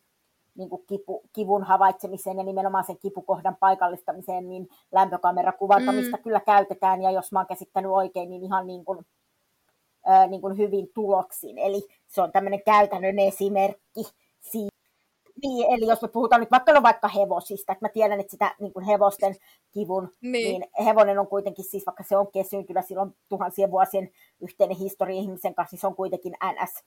niin 0.55 0.71
kuin 0.71 0.83
kipu, 0.87 1.23
kivun 1.33 1.65
havaitsemiseen 1.65 2.39
ja 2.39 2.45
nimenomaan 2.45 2.85
sen 2.85 2.99
kipukohdan 2.99 3.57
paikallistamiseen, 3.61 4.49
niin 4.49 4.69
lämpökamerakuvantamista 4.93 6.17
mm. 6.17 6.23
kyllä 6.23 6.41
käytetään, 6.41 7.03
ja 7.03 7.11
jos 7.11 7.33
mä 7.33 7.39
oon 7.39 7.47
käsittänyt 7.47 7.91
oikein, 7.91 8.31
niin 8.31 8.45
ihan 8.45 8.67
niin 8.67 8.85
kuin, 8.85 9.07
ää, 10.07 10.27
niin 10.27 10.41
kuin 10.41 10.57
hyvin 10.57 10.89
tuloksin. 10.95 11.59
Eli 11.59 11.83
se 12.07 12.23
on 12.23 12.33
tämmöinen 12.33 12.63
käytännön 12.67 13.19
esimerkki 13.19 14.03
siitä. 14.41 14.70
Niin, 15.43 15.73
eli 15.73 15.87
jos 15.87 16.03
me 16.03 16.09
puhutaan 16.09 16.41
nyt 16.41 16.51
vaikka, 16.51 16.73
no 16.73 16.83
vaikka 16.83 17.09
hevosista, 17.09 17.73
että 17.73 17.85
mä 17.85 17.89
tiedän, 17.89 18.21
että 18.21 18.31
sitä 18.31 18.55
niin 18.61 18.73
kuin 18.73 18.85
hevosten 18.85 19.35
kivun, 19.73 20.09
niin. 20.21 20.33
niin 20.33 20.85
hevonen 20.85 21.19
on 21.19 21.27
kuitenkin 21.27 21.65
siis, 21.65 21.87
vaikka 21.87 22.05
se 22.09 22.17
on 22.17 22.33
kesyyntynyt, 22.33 22.87
silloin 22.87 23.17
tuhansien 23.29 23.71
vuosien 23.71 24.11
yhteinen 24.41 24.77
historia 24.77 25.21
ihmisen 25.21 25.55
kanssa, 25.55 25.75
niin 25.75 25.81
se 25.81 25.87
on 25.87 25.97
kuitenkin 25.97 26.33
NS 26.45 26.85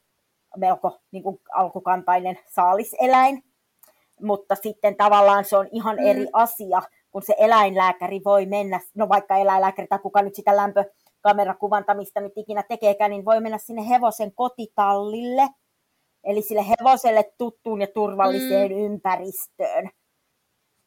melko 0.58 1.00
niin 1.12 1.24
kuin 1.24 1.40
alkukantainen 1.54 2.40
saaliseläin. 2.50 3.44
Mutta 4.22 4.56
sitten 4.56 4.96
tavallaan 4.96 5.46
se 5.46 5.58
on 5.58 5.68
ihan 5.72 5.96
mm. 5.96 6.06
eri 6.06 6.28
asia, 6.34 6.82
kun 7.12 7.22
se 7.22 7.36
eläinlääkäri 7.38 8.22
voi 8.26 8.46
mennä, 8.46 8.80
no 8.96 9.10
vaikka 9.10 9.38
eläinlääkäri 9.38 9.88
tai 9.88 10.00
kuka 10.00 10.22
nyt 10.22 10.36
sitä 10.36 10.58
lämpö, 10.58 10.86
kamerakuvanta, 11.22 11.94
nyt 11.94 12.34
ikinä 12.36 12.64
tekeekään, 12.64 13.12
niin 13.12 13.26
voi 13.26 13.42
mennä 13.42 13.58
sinne 13.58 13.90
hevosen 13.90 14.34
kotitallille, 14.36 15.48
eli 16.24 16.42
sille 16.42 16.66
hevoselle 16.70 17.34
tuttuun 17.38 17.82
ja 17.82 17.88
turvalliseen 17.88 18.72
mm. 18.72 18.78
ympäristöön 18.78 19.90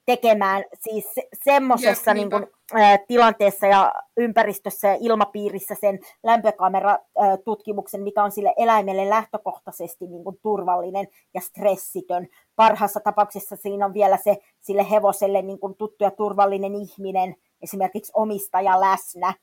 tekemään 0.07 0.65
siis 0.81 1.07
semmoisessa 1.45 2.15
niin 2.15 2.31
kuin, 2.31 2.47
ä, 2.75 2.99
tilanteessa 3.09 3.67
ja 3.67 3.93
ympäristössä 4.17 4.89
ja 4.89 4.97
ilmapiirissä 5.01 5.75
sen 5.81 5.99
lämpökameratutkimuksen, 6.23 8.03
mikä 8.03 8.23
on 8.23 8.31
sille 8.31 8.55
eläimelle 8.57 9.11
lähtökohtaisesti 9.11 10.07
niin 10.07 10.25
kuin, 10.25 10.39
turvallinen 10.43 11.09
ja 11.35 11.41
stressitön. 11.41 12.29
Parhaassa 12.57 13.01
tapauksessa 13.01 13.57
siinä 13.57 13.87
on 13.87 13.95
vielä 13.95 14.19
se 14.25 14.37
sille 14.61 14.91
hevoselle 14.91 15.43
niin 15.43 15.59
kuin, 15.59 15.75
tuttu 15.75 16.05
ja 16.05 16.11
turvallinen 16.11 16.75
ihminen, 16.75 17.37
esimerkiksi 17.63 18.13
omistaja 18.15 18.81
läsnä, 18.81 19.35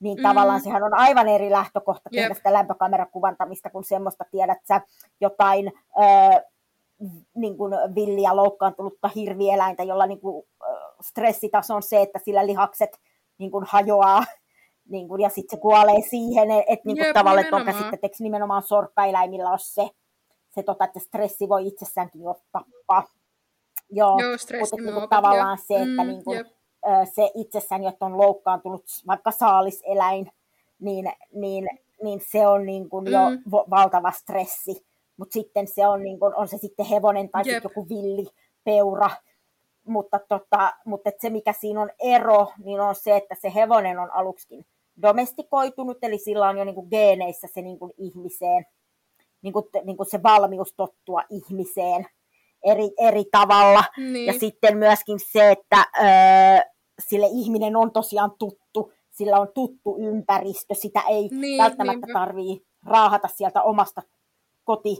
niin 0.00 0.18
mm. 0.18 0.22
tavallaan 0.22 0.60
sehän 0.60 0.82
on 0.82 0.94
aivan 0.94 1.28
eri 1.28 1.50
lähtökohta 1.50 2.10
tehdä 2.10 2.26
yep. 2.26 2.36
sitä 2.36 2.52
lämpökamerakuvantamista 2.52 3.70
kuin 3.70 3.84
semmoista, 3.84 4.24
tiedät 4.30 4.58
sä, 4.68 4.80
jotain 5.20 5.72
ö, 5.76 6.44
niin 7.34 7.56
kuin 7.56 7.72
villiä 7.94 8.36
loukkaantunutta 8.36 9.08
hirvieläintä, 9.08 9.82
jolla 9.82 10.06
niin 10.06 10.20
kuin, 10.20 10.46
stressitaso 11.00 11.74
on 11.74 11.82
se, 11.82 12.02
että 12.02 12.20
sillä 12.24 12.46
lihakset 12.46 13.00
niin 13.38 13.50
kuin 13.50 13.64
hajoaa 13.68 14.24
niin 14.88 15.08
kuin, 15.08 15.20
ja 15.20 15.28
sitten 15.28 15.58
se 15.58 15.60
kuolee 15.60 16.00
siihen, 16.10 16.50
että 16.50 16.82
niin 16.84 16.98
kuin 16.98 17.14
tavallaan 17.14 17.54
on 17.54 17.64
käsitteeksi 17.64 18.22
nimenomaan 18.22 18.62
sorkkaeläimillä 18.62 19.50
on 19.50 19.58
se, 19.58 19.88
se 20.50 20.62
tota, 20.62 20.84
että 20.84 21.00
stressi 21.00 21.48
voi 21.48 21.66
itsessäänkin 21.66 22.22
jo 22.22 22.40
tappaa. 22.52 23.04
Joo, 23.90 24.18
Joo 24.20 24.36
mutta 24.60 24.76
niin 24.76 24.94
kuin, 24.94 25.08
tavallaan 25.08 25.58
se, 25.58 25.74
että 25.74 26.02
mm, 26.02 26.08
niin 26.08 26.24
kuin, 26.24 26.44
se 27.14 27.30
itsessään, 27.34 27.84
että 27.84 28.06
on 28.06 28.18
loukkaantunut 28.18 28.84
vaikka 29.06 29.30
saaliseläin, 29.30 30.32
niin, 30.78 31.12
niin, 31.32 31.68
niin 32.02 32.20
se 32.30 32.46
on 32.46 32.66
niin 32.66 32.88
kuin 32.88 33.04
mm. 33.04 33.12
jo 33.12 33.20
valtava 33.70 34.10
stressi. 34.10 34.86
Mutta 35.16 35.32
sitten 35.32 35.66
se 35.66 35.86
on, 35.86 36.02
niin 36.02 36.18
kuin, 36.18 36.34
on 36.34 36.48
se 36.48 36.58
sitten 36.58 36.86
hevonen 36.86 37.28
tai 37.28 37.42
yep. 37.46 37.54
sitten 37.54 37.70
joku 37.70 37.88
villi 37.88 38.26
peura. 38.64 39.10
Mutta, 39.86 40.20
tota, 40.28 40.72
mutta 40.84 41.10
se, 41.18 41.30
mikä 41.30 41.52
siinä 41.52 41.80
on 41.80 41.90
ero, 41.98 42.52
niin 42.64 42.80
on 42.80 42.94
se, 42.94 43.16
että 43.16 43.34
se 43.34 43.54
hevonen 43.54 43.98
on 43.98 44.10
aluksikin 44.10 44.66
domestikoitunut, 45.02 45.98
eli 46.02 46.18
sillä 46.18 46.48
on 46.48 46.58
jo 46.58 46.64
niin 46.64 46.74
kuin 46.74 46.88
geeneissä 46.90 47.48
se 47.54 47.62
niin 47.62 47.78
kuin 47.78 47.92
ihmiseen, 47.98 48.66
niin 49.42 49.52
kuin, 49.52 49.64
niin 49.84 49.96
kuin 49.96 50.10
se 50.10 50.22
valmius 50.22 50.74
tottua 50.76 51.22
ihmiseen 51.30 52.06
eri, 52.64 52.90
eri 52.98 53.24
tavalla. 53.30 53.84
Niin. 53.96 54.26
Ja 54.26 54.32
sitten 54.32 54.76
myöskin 54.76 55.18
se, 55.32 55.50
että 55.50 55.84
öö, 55.98 56.70
sille 57.08 57.26
ihminen 57.30 57.76
on 57.76 57.92
tosiaan 57.92 58.32
tuttu, 58.38 58.92
sillä 59.10 59.40
on 59.40 59.48
tuttu 59.54 59.96
ympäristö, 59.98 60.74
sitä 60.74 61.02
ei 61.08 61.28
niin, 61.28 61.62
välttämättä 61.62 62.06
niin. 62.06 62.14
tarvii 62.14 62.62
raahata 62.86 63.28
sieltä 63.28 63.62
omasta 63.62 64.02
koti, 64.64 64.96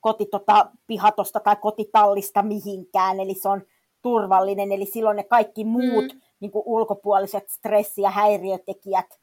koti 0.00 0.26
tota, 0.26 0.70
pihatosta 0.86 1.40
tai 1.40 1.56
kotitallista 1.56 2.42
mihinkään, 2.42 3.20
eli 3.20 3.34
se 3.34 3.48
on 3.48 3.62
turvallinen, 4.02 4.72
eli 4.72 4.86
silloin 4.86 5.16
ne 5.16 5.24
kaikki 5.24 5.64
muut 5.64 6.12
mm. 6.12 6.20
niin 6.40 6.50
kuin 6.50 6.62
ulkopuoliset 6.66 7.48
stressi- 7.48 8.02
ja 8.02 8.10
häiriötekijät, 8.10 9.20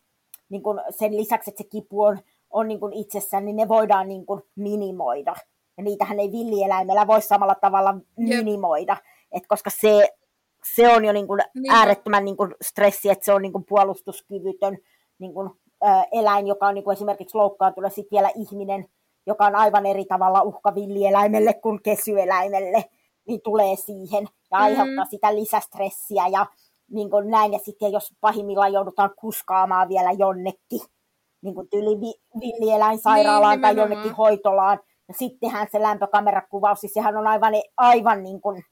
niin 0.49 0.63
kuin 0.63 0.81
sen 0.89 1.17
lisäksi, 1.17 1.49
että 1.49 1.63
se 1.63 1.69
kipu 1.69 2.01
on, 2.01 2.19
on 2.49 2.67
niin 2.67 2.79
kuin 2.79 2.93
itsessään, 2.93 3.45
niin 3.45 3.55
ne 3.55 3.67
voidaan 3.67 4.07
niin 4.07 4.25
kuin 4.25 4.41
minimoida. 4.55 5.35
Ja 5.77 5.83
niitähän 5.83 6.19
ei 6.19 6.31
villieläimellä 6.31 7.07
voi 7.07 7.21
samalla 7.21 7.55
tavalla 7.55 7.95
minimoida, 8.17 8.97
Et 9.31 9.47
koska 9.47 9.69
se, 9.69 10.09
se 10.75 10.89
on 10.89 11.05
jo 11.05 11.13
niin 11.13 11.27
kuin 11.27 11.41
niin. 11.55 11.73
äärettömän 11.73 12.25
niin 12.25 12.37
kuin 12.37 12.55
stressi, 12.61 13.09
että 13.09 13.25
se 13.25 13.33
on 13.33 13.41
niin 13.41 13.51
kuin 13.51 13.65
puolustuskyvytön 13.69 14.77
niin 15.19 15.33
kuin, 15.33 15.49
ä, 15.83 16.03
eläin, 16.11 16.47
joka 16.47 16.67
on 16.67 16.73
niin 16.73 16.83
kuin 16.83 16.93
esimerkiksi 16.93 17.37
loukkaantunut, 17.37 17.93
sitten 17.93 18.17
vielä 18.17 18.29
ihminen, 18.35 18.85
joka 19.25 19.45
on 19.45 19.55
aivan 19.55 19.85
eri 19.85 20.05
tavalla 20.05 20.41
uhka 20.41 20.75
villieläimelle 20.75 21.53
kuin 21.53 21.83
kesyeläimelle, 21.83 22.85
niin 23.27 23.41
tulee 23.43 23.75
siihen 23.75 24.27
ja 24.51 24.57
mm. 24.57 24.63
aiheuttaa 24.63 25.05
sitä 25.05 25.35
lisästressiä 25.35 26.27
ja 26.27 26.45
niin 26.91 27.09
kuin 27.09 27.29
näin. 27.31 27.53
Ja 27.53 27.59
sitten 27.59 27.91
jos 27.91 28.13
pahimmillaan 28.21 28.73
joudutaan 28.73 29.11
kuskaamaan 29.19 29.89
vielä 29.89 30.11
jonnekin, 30.11 30.81
niin 31.41 31.55
kuin 31.55 31.69
tyyli 31.69 31.99
villieläinsairaalaan 32.39 33.53
niin, 33.53 33.61
tai 33.61 33.75
jonnekin 33.75 34.15
hoitolaan, 34.15 34.79
ja 34.79 34.92
sittenhän 35.17 35.67
se 35.71 35.81
lämpökamerakuvaus, 35.81 36.79
siis 36.79 36.93
sehän 36.93 37.17
on 37.17 37.27
aivan, 37.27 37.53
aivan 37.77 38.23
niin 38.23 38.41
kuin 38.41 38.63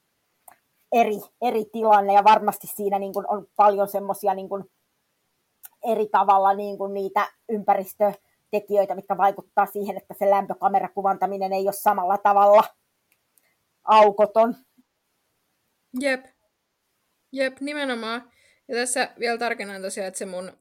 eri, 0.92 1.20
eri 1.42 1.66
tilanne 1.66 2.14
ja 2.14 2.24
varmasti 2.24 2.68
siinä 2.68 3.00
niin 3.00 3.14
kuin 3.14 3.26
on 3.30 3.48
paljon 3.56 3.88
semmoisia 3.88 4.34
niin 4.34 4.50
eri 5.92 6.08
tavalla 6.12 6.54
niin 6.54 6.78
kuin 6.78 6.94
niitä 6.94 7.28
ympäristötekijöitä, 7.50 8.96
mitkä 8.96 9.18
vaikuttaa 9.18 9.66
siihen, 9.66 9.98
että 9.98 10.14
se 10.20 10.30
lämpökamerakuvantaminen 10.30 11.54
ei 11.54 11.64
ole 11.64 11.74
samalla 11.74 12.18
tavalla 12.18 12.64
aukoton. 13.84 14.56
Jep. 16.00 16.26
Jep, 17.32 17.60
nimenomaan. 17.60 18.32
Ja 18.68 18.76
tässä 18.76 19.10
vielä 19.20 19.38
tarkennan 19.38 19.82
tosiaan, 19.82 20.08
että 20.08 20.18
se 20.18 20.26
mun, 20.26 20.52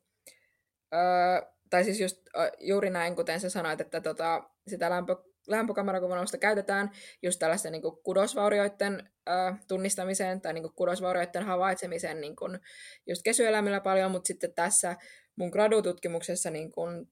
öö, 0.94 1.42
tai 1.70 1.84
siis 1.84 2.00
just 2.00 2.20
juuri 2.58 2.90
näin, 2.90 3.16
kuten 3.16 3.40
sä 3.40 3.50
sanoit, 3.50 3.80
että 3.80 4.00
tota, 4.00 4.42
sitä 4.68 4.90
lämpö, 4.90 5.16
lämpökamerakuvausta 5.50 6.38
käytetään 6.38 6.90
just 7.22 7.38
tällaisten 7.38 7.72
niin 7.72 7.82
kudosvaurioiden 8.04 9.10
ö, 9.28 9.32
tunnistamiseen 9.68 10.40
tai 10.40 10.52
niin 10.52 10.72
kudosvaurioiden 10.76 11.44
havaitsemiseen 11.44 12.20
niin 12.20 12.36
kuin 12.36 12.58
just 13.06 13.22
kesyeläimillä 13.22 13.80
paljon, 13.80 14.10
mutta 14.10 14.26
sitten 14.26 14.54
tässä 14.54 14.96
mun 15.36 15.48
gradututkimuksessa 15.48 16.50
niin 16.50 16.72
kuin 16.72 17.06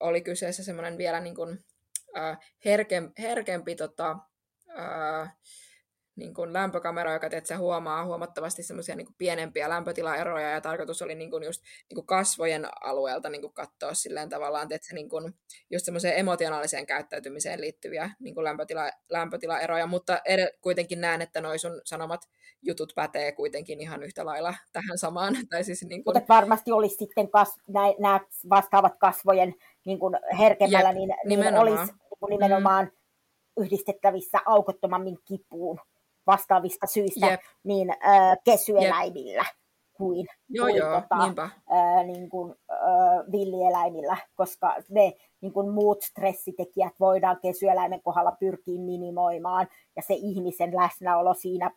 oli 0.00 0.20
kyseessä 0.20 0.64
semmoinen 0.64 0.98
vielä 0.98 1.20
niin 1.20 1.34
kuin, 1.34 1.58
ö, 2.16 2.36
herkem, 2.64 3.12
herkempi 3.18 3.76
tota, 3.76 4.16
ö, 4.68 5.26
niin 6.16 6.34
kuin 6.34 6.52
lämpökamera, 6.52 7.12
joka 7.12 7.30
teet, 7.30 7.46
sä 7.46 7.58
huomaa 7.58 8.04
huomattavasti 8.04 8.62
semmoisia 8.62 8.96
niin 8.96 9.14
pienempiä 9.18 9.68
lämpötilaeroja, 9.68 10.50
ja 10.50 10.60
tarkoitus 10.60 11.02
oli 11.02 11.14
niin 11.14 11.30
kuin 11.30 11.44
just 11.44 11.62
niin 11.62 11.94
kuin 11.94 12.06
kasvojen 12.06 12.66
alueelta 12.80 13.28
niin 13.28 13.40
kuin 13.40 13.54
katsoa 13.54 13.94
silleen 13.94 14.28
tavallaan, 14.28 14.66
että 14.70 14.94
niin 14.94 15.08
kuin 15.08 15.34
just 15.70 15.84
semmoiseen 15.84 16.18
emotionaaliseen 16.18 16.86
käyttäytymiseen 16.86 17.60
liittyviä 17.60 18.10
niin 18.20 18.34
kuin 18.34 18.44
lämpötila, 18.44 18.90
lämpötilaeroja, 19.10 19.86
mutta 19.86 20.20
ed- 20.24 20.58
kuitenkin 20.60 21.00
näen, 21.00 21.22
että 21.22 21.40
noi 21.40 21.58
sun 21.58 21.80
sanomat 21.84 22.20
jutut 22.62 22.92
pätee 22.94 23.32
kuitenkin 23.32 23.80
ihan 23.80 24.02
yhtä 24.02 24.26
lailla 24.26 24.54
tähän 24.72 24.98
samaan. 24.98 25.34
Tai 25.50 25.64
siis 25.64 25.84
niin 25.84 26.04
kuin... 26.04 26.16
Mutta 26.16 26.34
varmasti 26.34 26.72
olisi 26.72 26.96
sitten 26.96 27.30
kas, 27.30 27.56
nämä 27.98 28.20
vastaavat 28.50 28.92
kasvojen 28.98 29.54
niin 29.86 29.98
kuin 29.98 30.14
herkemmällä, 30.38 30.88
Jep, 30.88 30.96
niin, 30.96 31.10
niin 31.26 31.58
olisi 31.58 31.84
niin 31.84 32.18
kuin 32.18 32.30
nimenomaan 32.30 32.84
mm. 32.84 33.64
yhdistettävissä 33.64 34.38
aukottomammin 34.46 35.18
kipuun 35.24 35.80
vastaavista 36.26 36.86
syistä 36.86 37.30
yep. 37.30 37.40
niin 37.64 37.90
äh, 37.90 38.36
kesyeläimillä 38.44 39.44
kuin, 39.94 40.26
joo, 40.48 40.66
kuin, 40.66 40.76
joo, 40.76 41.00
tota, 41.00 41.50
äh, 41.72 42.06
niin 42.06 42.30
kuin, 42.30 42.54
äh, 42.72 43.32
villieläimillä, 43.32 44.16
koska 44.34 44.76
ne 44.88 45.12
niin 45.40 45.52
kuin 45.52 45.70
muut 45.70 46.02
stressitekijät 46.02 46.92
voidaan 47.00 47.38
kesyeläimen 47.42 48.02
kohdalla 48.02 48.32
pyrkiä 48.40 48.80
minimoimaan, 48.80 49.68
ja 49.96 50.02
se 50.02 50.14
ihmisen 50.14 50.76
läsnäolo 50.76 51.34
siinä 51.34 51.70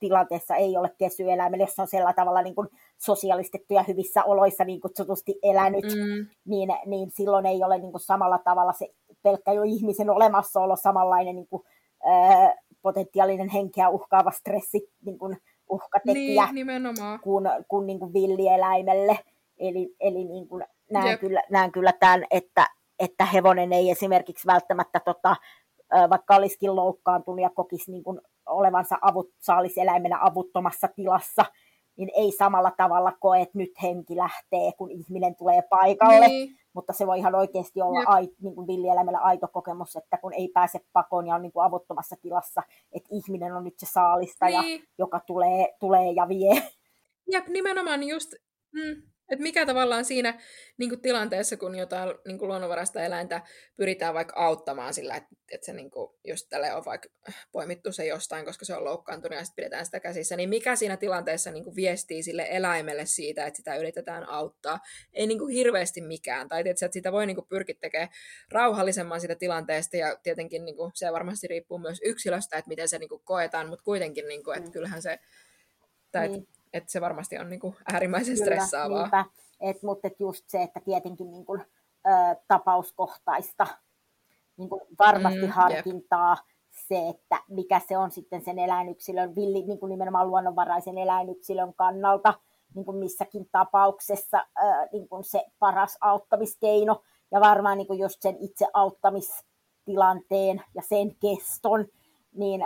tilanteessa 0.00 0.56
ei 0.56 0.76
ole 0.76 0.94
kesyeläimellä, 0.98 1.62
jos 1.62 1.78
on 1.78 1.88
sillä 1.88 2.12
tavalla 2.12 2.42
niin 2.42 2.54
kuin 2.54 2.68
sosiaalistettu 2.98 3.74
ja 3.74 3.84
hyvissä 3.88 4.24
oloissa 4.24 4.64
niin 4.64 4.80
kutsutusti 4.80 5.38
elänyt, 5.42 5.84
mm. 5.84 6.26
niin, 6.44 6.68
niin 6.86 7.10
silloin 7.10 7.46
ei 7.46 7.64
ole 7.64 7.78
niin 7.78 7.92
kuin 7.92 8.00
samalla 8.00 8.38
tavalla 8.38 8.72
se 8.72 8.88
pelkkä 9.22 9.52
jo 9.52 9.62
ihmisen 9.62 10.10
olemassaolo 10.10 10.76
samanlainen 10.76 11.36
niin 11.36 11.48
kuin, 11.48 11.62
ää, 12.04 12.54
potentiaalinen 12.82 13.48
henkeä 13.48 13.88
uhkaava 13.88 14.30
stressi 14.30 14.92
niin 15.04 15.18
kuin 15.18 15.36
uhkatekijä 15.70 16.44
niin, 16.44 16.54
nimenomaan. 16.54 17.20
kuin, 17.20 17.44
kuin, 17.68 17.86
niin 17.86 17.98
kuin 17.98 18.12
villieläimelle. 18.12 19.18
Eli, 19.58 19.96
eli 20.00 20.24
niin 20.24 20.48
kuin 20.48 20.64
näen, 20.90 21.18
kyllä, 21.18 21.42
näen 21.50 21.72
kyllä 21.72 21.92
tämän, 21.92 22.24
että, 22.30 22.66
että 22.98 23.24
hevonen 23.24 23.72
ei 23.72 23.90
esimerkiksi 23.90 24.46
välttämättä, 24.46 25.00
tota, 25.00 25.36
vaikka 26.10 26.36
olisikin 26.36 26.76
loukkaantunut 26.76 27.40
ja 27.40 27.50
kokisi 27.50 27.90
niin 27.90 28.04
kuin 28.04 28.20
olevansa 28.46 28.98
avut, 29.02 29.30
saaliseläimenä 29.38 30.18
avuttomassa 30.20 30.88
tilassa, 30.88 31.44
niin 31.96 32.10
ei 32.16 32.32
samalla 32.32 32.72
tavalla 32.76 33.12
koe, 33.20 33.40
että 33.40 33.58
nyt 33.58 33.70
henki 33.82 34.16
lähtee, 34.16 34.72
kun 34.78 34.90
ihminen 34.90 35.36
tulee 35.36 35.62
paikalle. 35.62 36.28
Niin 36.28 36.59
mutta 36.72 36.92
se 36.92 37.06
voi 37.06 37.18
ihan 37.18 37.34
oikeasti 37.34 37.82
olla 37.82 38.02
ai, 38.06 38.28
niin 38.40 38.54
kuin 38.54 38.66
villieläimellä 38.66 39.18
aito 39.18 39.48
kokemus, 39.48 39.96
että 39.96 40.18
kun 40.18 40.32
ei 40.32 40.48
pääse 40.48 40.80
pakoon 40.92 41.26
ja 41.26 41.34
on 41.34 41.42
niin 41.42 41.52
kuin 41.52 41.64
avuttomassa 41.64 42.16
tilassa, 42.22 42.62
että 42.92 43.08
ihminen 43.12 43.52
on 43.52 43.64
nyt 43.64 43.78
se 43.78 43.86
saalistaja, 43.86 44.62
niin. 44.62 44.84
joka 44.98 45.20
tulee, 45.20 45.76
tulee 45.80 46.12
ja 46.12 46.28
vie. 46.28 46.62
Jep, 47.32 47.48
nimenomaan 47.48 48.02
just, 48.02 48.34
mm, 48.72 49.02
että 49.30 49.42
mikä 49.42 49.66
tavallaan 49.66 50.04
siinä 50.04 50.40
niin 50.78 50.90
kuin 50.90 51.00
tilanteessa, 51.00 51.56
kun 51.56 51.74
jotain 51.74 52.14
niin 52.26 52.38
kuin 52.38 52.48
luonnonvarasta 52.48 53.02
eläintä 53.02 53.42
pyritään 53.76 54.14
vaikka 54.14 54.36
auttamaan 54.36 54.94
sillä, 54.94 55.16
että, 55.16 55.28
että 55.52 55.64
se 55.64 55.72
niin 55.72 55.90
kuin, 55.90 56.10
just 56.24 56.46
tälle 56.48 56.74
on 56.74 56.84
vaikka 56.84 57.08
poimittu 57.52 57.92
se 57.92 58.06
jostain, 58.06 58.44
koska 58.44 58.64
se 58.64 58.74
on 58.74 58.84
loukkaantunut 58.84 59.38
ja 59.38 59.44
sitten 59.44 59.62
pidetään 59.64 59.84
sitä 59.84 60.00
käsissä, 60.00 60.36
niin 60.36 60.48
mikä 60.48 60.76
siinä 60.76 60.96
tilanteessa 60.96 61.50
niin 61.50 61.64
kuin 61.64 61.76
viestii 61.76 62.22
sille 62.22 62.46
eläimelle 62.50 63.06
siitä, 63.06 63.46
että 63.46 63.56
sitä 63.56 63.76
yritetään 63.76 64.28
auttaa? 64.28 64.78
Ei 65.12 65.26
niin 65.26 65.38
kuin 65.38 65.54
hirveästi 65.54 66.00
mikään. 66.00 66.48
Tai 66.48 66.62
tietysti, 66.62 66.84
että 66.84 66.94
sitä 66.94 67.12
voi 67.12 67.26
niin 67.26 67.34
kuin 67.34 67.46
pyrkiä 67.48 67.76
tekemään 67.80 68.10
rauhallisemman 68.50 69.20
siitä 69.20 69.34
tilanteesta 69.34 69.96
ja 69.96 70.16
tietenkin 70.22 70.64
niin 70.64 70.76
kuin, 70.76 70.90
se 70.94 71.12
varmasti 71.12 71.46
riippuu 71.46 71.78
myös 71.78 72.00
yksilöstä, 72.04 72.58
että 72.58 72.68
miten 72.68 72.88
se 72.88 72.98
niin 72.98 73.08
kuin 73.08 73.22
koetaan, 73.24 73.68
mutta 73.68 73.84
kuitenkin, 73.84 74.28
niin 74.28 74.44
kuin, 74.44 74.56
että 74.56 74.68
mm. 74.68 74.72
kyllähän 74.72 75.02
se, 75.02 75.18
tai 76.12 76.28
niin 76.28 76.46
että 76.72 76.92
se 76.92 77.00
varmasti 77.00 77.38
on 77.38 77.50
niin 77.50 77.60
kuin 77.60 77.76
äärimmäisen 77.92 78.34
Kyllä, 78.34 78.44
stressaavaa. 78.44 79.02
Niinpä. 79.02 79.24
Et, 79.60 79.82
mutta 79.82 80.06
et 80.06 80.20
just 80.20 80.44
se, 80.48 80.62
että 80.62 80.80
tietenkin 80.80 81.30
niin 81.30 81.44
kuin, 81.44 81.60
ö, 82.06 82.36
tapauskohtaista 82.48 83.66
niin 84.56 84.68
kuin 84.68 84.80
varmasti 84.98 85.42
mm, 85.42 85.48
harkintaa, 85.48 86.30
jep. 86.30 86.46
se, 86.88 87.08
että 87.08 87.42
mikä 87.48 87.80
se 87.88 87.98
on 87.98 88.10
sitten 88.10 88.44
sen 88.44 88.58
eläinyksilön, 88.58 89.34
villi, 89.34 89.62
niin 89.62 89.78
kuin 89.78 89.90
nimenomaan 89.90 90.26
luonnonvaraisen 90.26 90.98
eläinyksilön 90.98 91.74
kannalta, 91.74 92.34
niin 92.74 92.84
kuin 92.84 92.96
missäkin 92.96 93.48
tapauksessa 93.52 94.38
ö, 94.38 94.88
niin 94.92 95.08
kuin 95.08 95.24
se 95.24 95.44
paras 95.58 95.98
auttamiskeino, 96.00 97.02
ja 97.32 97.40
varmaan 97.40 97.78
niin 97.78 97.86
kuin 97.86 97.98
just 97.98 98.22
sen 98.22 98.36
itse 98.40 98.66
auttamistilanteen 98.72 100.62
ja 100.74 100.82
sen 100.82 101.16
keston, 101.20 101.86
niin 102.34 102.60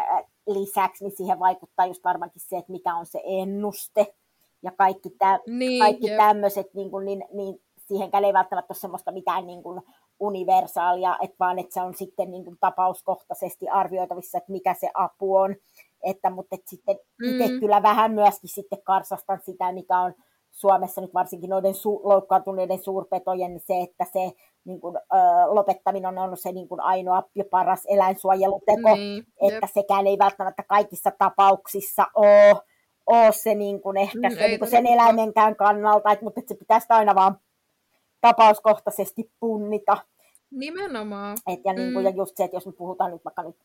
lisäksi 0.47 1.05
niin 1.05 1.17
siihen 1.17 1.39
vaikuttaa 1.39 1.87
just 1.87 2.05
varmaankin 2.05 2.43
se, 2.43 2.57
että 2.57 2.73
mikä 2.73 2.95
on 2.95 3.07
se 3.07 3.21
ennuste 3.25 4.15
ja 4.63 4.73
kaikki, 4.79 5.11
tä, 5.19 5.41
niin, 5.47 5.79
kaikki 5.79 6.09
tämmöiset, 6.17 6.75
niin, 6.75 6.91
kuin, 6.91 7.05
niin, 7.05 7.25
niin 7.33 7.61
siihenkään 7.89 8.25
ei 8.25 8.33
välttämättä 8.33 8.73
ole 8.73 8.79
semmoista 8.79 9.13
mitään 9.13 9.47
niin 9.47 9.63
kuin 9.63 9.83
universaalia, 10.21 11.17
että 11.23 11.37
vaan 11.41 11.59
että 11.59 11.75
se 11.75 11.83
on 11.83 11.95
sitten 11.95 12.31
niin 12.31 12.45
kuin 12.45 12.57
tapauskohtaisesti 12.61 13.69
arvioitavissa, 13.69 14.39
että 14.39 14.53
mikä 14.53 14.75
se 14.75 14.91
apu 14.95 15.37
on. 15.37 15.57
Että, 16.03 16.31
mutta 16.31 16.55
että 16.55 16.71
sitten 16.71 16.97
mm. 17.21 17.29
itse 17.29 17.49
kyllä 17.61 17.83
vähän 17.83 18.13
myöskin 18.13 18.51
sitten 18.51 18.83
karsastan 18.85 19.41
sitä, 19.45 19.73
mikä 19.73 20.01
on 20.01 20.15
Suomessa 20.51 21.01
nyt 21.01 21.15
varsinkin 21.15 21.51
noiden 21.51 21.75
su- 21.75 22.01
loukkaantuneiden 22.03 22.79
suurpetojen, 22.79 23.51
niin 23.51 23.61
se, 23.67 23.81
että 23.81 24.07
se 24.13 24.33
niin 24.65 24.81
kuin, 24.81 24.97
ö, 24.97 25.01
lopettaminen 25.47 26.19
on 26.19 26.37
se 26.37 26.53
niin 26.53 26.69
kuin 26.69 26.81
ainoa 26.81 27.23
ja 27.35 27.45
paras 27.51 27.83
eläinsuojeluteko, 27.89 28.95
niin, 28.95 29.27
että 29.43 29.67
jep. 29.67 29.73
sekään 29.75 30.07
ei 30.07 30.19
välttämättä 30.19 30.63
kaikissa 30.63 31.11
tapauksissa 31.19 32.07
ole, 32.15 32.57
ole 33.07 33.33
se 33.33 33.55
niin 33.55 33.81
kuin 33.81 33.97
ehkä 33.97 34.29
mm, 34.29 34.35
se, 34.35 34.47
niin 34.47 34.59
kuin 34.59 34.71
sen 34.71 34.87
eläimenkään 34.87 35.57
kannalta, 35.57 36.13
että, 36.13 36.25
mutta 36.25 36.41
että 36.41 36.55
se 36.55 36.59
pitäisi 36.59 36.87
aina 36.89 37.15
vaan 37.15 37.39
tapauskohtaisesti 38.21 39.31
punnita. 39.41 39.97
Nimenomaan. 40.51 41.37
Et, 41.47 41.61
ja, 41.65 41.73
niin 41.73 41.93
kuin, 41.93 42.03
mm. 42.03 42.09
ja 42.09 42.17
just 42.17 42.37
se, 42.37 42.45
että 42.45 42.57
jos 42.57 42.67
me 42.67 42.73
puhutaan 42.73 43.11
nyt 43.11 43.25
vaikka 43.25 43.43
nyt 43.43 43.57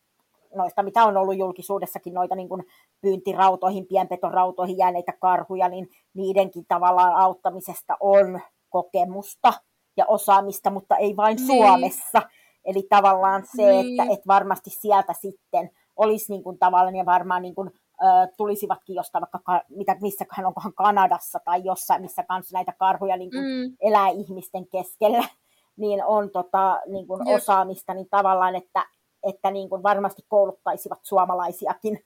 noista, 0.55 0.83
mitä 0.83 1.03
on 1.03 1.17
ollut 1.17 1.37
julkisuudessakin, 1.37 2.13
noita 2.13 2.35
niin 2.35 2.49
kuin 2.49 2.63
pyyntirautoihin, 3.01 3.87
pienpetorautoihin 3.87 4.77
jääneitä 4.77 5.13
karhuja, 5.21 5.69
niin 5.69 5.89
niidenkin 6.13 6.65
tavallaan 6.67 7.15
auttamisesta 7.15 7.97
on 7.99 8.39
kokemusta 8.69 9.53
ja 9.99 10.05
osaamista, 10.05 10.69
mutta 10.69 10.95
ei 10.95 11.17
vain 11.17 11.35
niin. 11.35 11.47
Suomessa. 11.47 12.21
Eli 12.65 12.87
tavallaan 12.89 13.43
se, 13.55 13.71
niin. 13.71 13.99
että, 13.99 14.13
että 14.13 14.27
varmasti 14.27 14.69
sieltä 14.69 15.13
sitten 15.13 15.69
olisi 15.95 16.31
niin 16.31 16.43
kuin 16.43 16.59
tavallaan 16.59 16.95
ja 16.95 17.05
varmaan 17.05 17.41
niin 17.41 17.55
kuin, 17.55 17.71
ö, 18.01 18.05
tulisivatkin 18.37 18.95
jostain 18.95 19.25
vaikka, 19.33 19.65
mitä, 19.69 19.97
missäköhän 20.01 20.45
onkohan 20.45 20.73
Kanadassa 20.73 21.39
tai 21.45 21.61
jossain, 21.63 22.01
missä 22.01 22.23
kanssa 22.23 22.57
näitä 22.57 22.73
karhuja 22.79 23.17
niin 23.17 23.31
kuin 23.31 23.43
mm. 23.43 23.75
elää 23.81 24.09
ihmisten 24.09 24.67
keskellä, 24.67 25.23
niin 25.81 26.05
on 26.05 26.29
tota, 26.31 26.79
niin 26.87 27.07
kuin 27.07 27.27
osaamista, 27.27 27.93
niin 27.93 28.07
tavallaan, 28.09 28.55
että, 28.55 28.85
että 29.23 29.51
niin 29.51 29.69
kuin 29.69 29.83
varmasti 29.83 30.21
kouluttaisivat 30.27 30.99
suomalaisiakin 31.03 31.99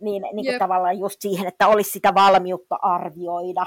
niin, 0.00 0.22
niin 0.32 0.46
kuin 0.46 0.58
tavallaan 0.58 0.98
just 0.98 1.16
siihen, 1.20 1.46
että 1.46 1.68
olisi 1.68 1.90
sitä 1.90 2.14
valmiutta 2.14 2.78
arvioida, 2.82 3.66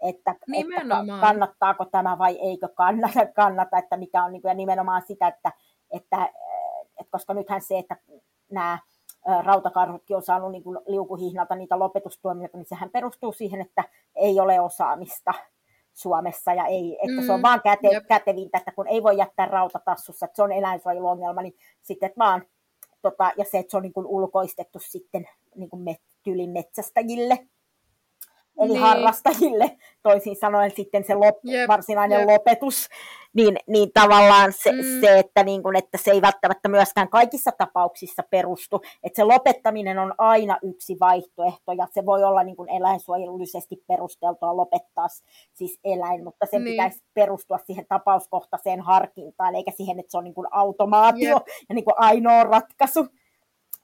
että, 0.00 0.34
että 0.52 1.20
kannattaako 1.20 1.84
tämä 1.84 2.18
vai 2.18 2.38
eikö 2.38 2.68
kannata, 2.68 3.26
kannata 3.34 3.78
että 3.78 3.96
mikä 3.96 4.24
on 4.24 4.32
niin 4.32 4.42
kuin, 4.42 4.50
ja 4.50 4.54
nimenomaan 4.54 5.02
sitä, 5.06 5.28
että, 5.28 5.52
että, 5.90 6.28
että 7.00 7.10
koska 7.10 7.34
nythän 7.34 7.60
se, 7.60 7.78
että 7.78 7.96
nämä 8.50 8.78
rautakarhutkin 9.44 10.16
on 10.16 10.22
saanut 10.22 10.52
niin 10.52 10.62
kuin 10.62 10.78
liukuhihnalta 10.86 11.54
niitä 11.54 11.78
lopetustuomioita, 11.78 12.56
niin 12.56 12.68
sehän 12.68 12.90
perustuu 12.90 13.32
siihen, 13.32 13.60
että 13.60 13.84
ei 14.16 14.40
ole 14.40 14.60
osaamista 14.60 15.34
Suomessa 15.94 16.52
ja 16.52 16.66
ei, 16.66 16.98
että 17.02 17.20
mm, 17.20 17.26
se 17.26 17.32
on 17.32 17.40
mm, 17.40 17.42
vaan 17.42 17.62
käte, 17.62 17.88
kätevintä, 18.08 18.58
että 18.58 18.72
kun 18.72 18.88
ei 18.88 19.02
voi 19.02 19.16
jättää 19.16 19.46
rautatassussa, 19.46 20.26
että 20.26 20.36
se 20.36 20.42
on 20.42 20.52
eläinsuojeluongelma, 20.52 21.42
niin 21.42 21.56
sitten 21.82 22.06
että 22.06 22.18
vaan, 22.18 22.42
tota, 23.02 23.32
ja 23.36 23.44
se, 23.44 23.58
että 23.58 23.70
se 23.70 23.76
on 23.76 23.82
niin 23.82 23.92
kuin 23.92 24.06
ulkoistettu 24.06 24.78
sitten 24.78 25.28
niin 25.54 25.70
kuin 25.70 25.82
met, 25.82 26.00
tylin 26.22 26.50
metsästäjille 26.50 27.48
eli 28.60 28.68
Niin. 28.68 28.80
harrastajille, 28.80 29.76
toisin 30.02 30.36
sanoen 30.36 30.70
sitten 30.70 31.04
se 31.04 31.14
lop, 31.14 31.38
Jep, 31.44 31.68
varsinainen 31.68 32.18
jep. 32.20 32.28
lopetus, 32.28 32.88
niin, 33.34 33.56
niin 33.66 33.92
tavallaan 33.94 34.52
se, 34.52 34.72
Mm. 34.72 35.00
se 35.00 35.18
että, 35.18 35.44
niin 35.44 35.62
kun, 35.62 35.76
että 35.76 35.98
se 35.98 36.10
ei 36.10 36.22
välttämättä 36.22 36.68
myöskään 36.68 37.08
kaikissa 37.08 37.50
tapauksissa 37.58 38.22
perustu, 38.30 38.80
että 39.02 39.16
se 39.16 39.24
lopettaminen 39.24 39.98
on 39.98 40.14
aina 40.18 40.58
yksi 40.62 40.96
vaihtoehto, 41.00 41.72
ja 41.72 41.86
se 41.90 42.06
voi 42.06 42.24
olla 42.24 42.42
niin 42.42 42.56
kun 42.56 42.68
eläinsuojelullisesti 42.68 43.84
perusteltua 43.88 44.56
lopettaa 44.56 45.06
siis 45.52 45.78
eläin, 45.84 46.24
mutta 46.24 46.46
sen 46.46 46.64
Niin. 46.64 46.72
pitäisi 46.72 47.04
perustua 47.14 47.58
siihen 47.58 47.86
tapauskohtaiseen 47.88 48.80
harkintaan, 48.80 49.54
eikä 49.54 49.70
siihen, 49.70 50.00
että 50.00 50.10
se 50.10 50.18
on 50.18 50.24
niin 50.24 50.34
kun 50.34 50.48
automaatio 50.50 51.28
Jep. 51.34 51.46
ja 51.68 51.74
niin 51.74 51.84
kun 51.84 51.94
ainoa 51.96 52.44
ratkaisu. 52.44 53.06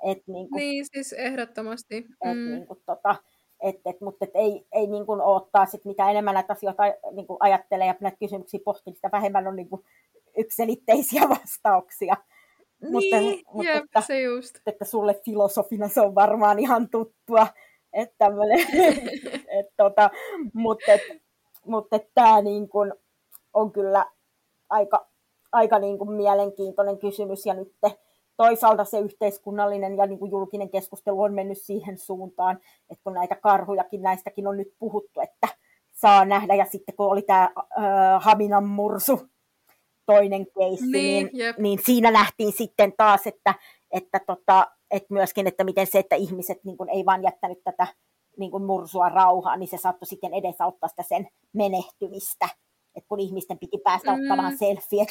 Et 0.04 0.18
niin 0.26 0.48
kun, 0.50 0.56
Niin, 0.58 0.86
siis 0.92 1.12
ehdottomasti. 1.12 1.96
et 1.96 2.36
Mm. 2.36 2.50
niin 2.50 2.66
kuin, 2.66 2.78
tota, 2.86 3.16
et, 3.60 3.80
et, 3.84 4.00
mutta 4.00 4.24
et 4.24 4.30
ei, 4.34 4.66
ei 4.72 4.86
niin 4.86 5.06
kuin 5.06 5.20
taas, 5.52 5.74
että 5.74 5.88
mitä 5.88 6.10
enemmän 6.10 6.34
näitä 6.34 6.52
asioita 6.52 6.82
niin 7.12 7.26
kuin 7.26 7.36
ajattelee 7.40 7.86
ja 7.86 7.94
näitä 8.00 8.18
kysymyksiä 8.18 8.60
pohtii, 8.64 8.94
sitä 8.94 9.08
vähemmän 9.12 9.46
on 9.46 9.56
niin 9.60 9.68
kuin 9.68 9.84
ykselitteisiä 10.36 11.22
vastauksia. 11.28 12.16
mutta, 12.82 13.16
Niin, 13.20 13.44
mutta 13.52 13.70
jep, 13.70 13.84
että, 13.84 14.00
se 14.00 14.20
just. 14.20 14.56
että 14.66 14.84
sulle 14.84 15.20
filosofina 15.24 15.88
se 15.88 16.00
on 16.00 16.14
varmaan 16.14 16.58
ihan 16.58 16.88
tuttua, 16.90 17.46
että 17.92 18.14
tämmönen, 18.18 18.60
et, 19.58 19.66
tota, 19.76 20.10
mutta 20.52 20.92
et, 20.92 21.00
mutta 21.66 21.96
et 21.96 22.10
tämä 22.14 22.40
niin 22.42 22.68
kuin 22.68 22.92
on 23.54 23.72
kyllä 23.72 24.06
aika, 24.70 25.06
aika 25.52 25.78
niin 25.78 25.98
kuin 25.98 26.12
mielenkiintoinen 26.12 26.98
kysymys 26.98 27.46
ja 27.46 27.54
nyt 27.54 27.72
toisaalta 28.36 28.84
se 28.84 28.98
yhteiskunnallinen 28.98 29.96
ja 29.96 30.06
niin 30.06 30.18
kuin 30.18 30.30
julkinen 30.30 30.70
keskustelu 30.70 31.22
on 31.22 31.34
mennyt 31.34 31.58
siihen 31.58 31.98
suuntaan, 31.98 32.56
että 32.90 33.04
kun 33.04 33.12
näitä 33.12 33.34
karhujakin, 33.34 34.02
näistäkin 34.02 34.46
on 34.46 34.56
nyt 34.56 34.68
puhuttu, 34.78 35.20
että 35.20 35.48
saa 35.92 36.24
nähdä 36.24 36.54
ja 36.54 36.64
sitten 36.64 36.94
kun 36.96 37.06
oli 37.06 37.22
tämä 37.22 37.42
äh, 37.58 38.22
Haminan 38.22 38.64
mursu, 38.66 39.20
toinen 40.06 40.46
keissi, 40.58 40.86
Niin, 40.86 41.26
niin, 41.26 41.30
jep. 41.32 41.58
niin 41.58 41.78
siinä 41.84 42.10
nähtiin 42.10 42.52
sitten 42.52 42.92
taas, 42.96 43.26
että, 43.26 43.54
että, 43.90 44.20
tota, 44.26 44.66
että 44.90 45.14
myöskin, 45.14 45.46
että 45.46 45.64
miten 45.64 45.86
se, 45.86 45.98
että 45.98 46.16
ihmiset 46.16 46.64
niin 46.64 46.76
kuin 46.76 46.88
ei 46.88 47.04
vaan 47.06 47.22
jättänyt 47.22 47.58
tätä 47.64 47.86
niin 48.38 48.50
kuin 48.50 48.62
mursua 48.64 49.08
rauhaan, 49.08 49.60
niin 49.60 49.68
se 49.68 49.76
saattoi 49.76 50.06
sitten 50.06 50.34
edesauttaa 50.34 50.88
sitä 50.88 51.02
sen 51.02 51.28
menehtymistä. 51.52 52.48
että 52.94 53.08
kun 53.08 53.20
ihmisten 53.20 53.58
piti 53.58 53.78
päästä 53.84 54.12
Mm. 54.16 54.22
ottamaan 54.22 54.58
selfieet, 54.58 55.08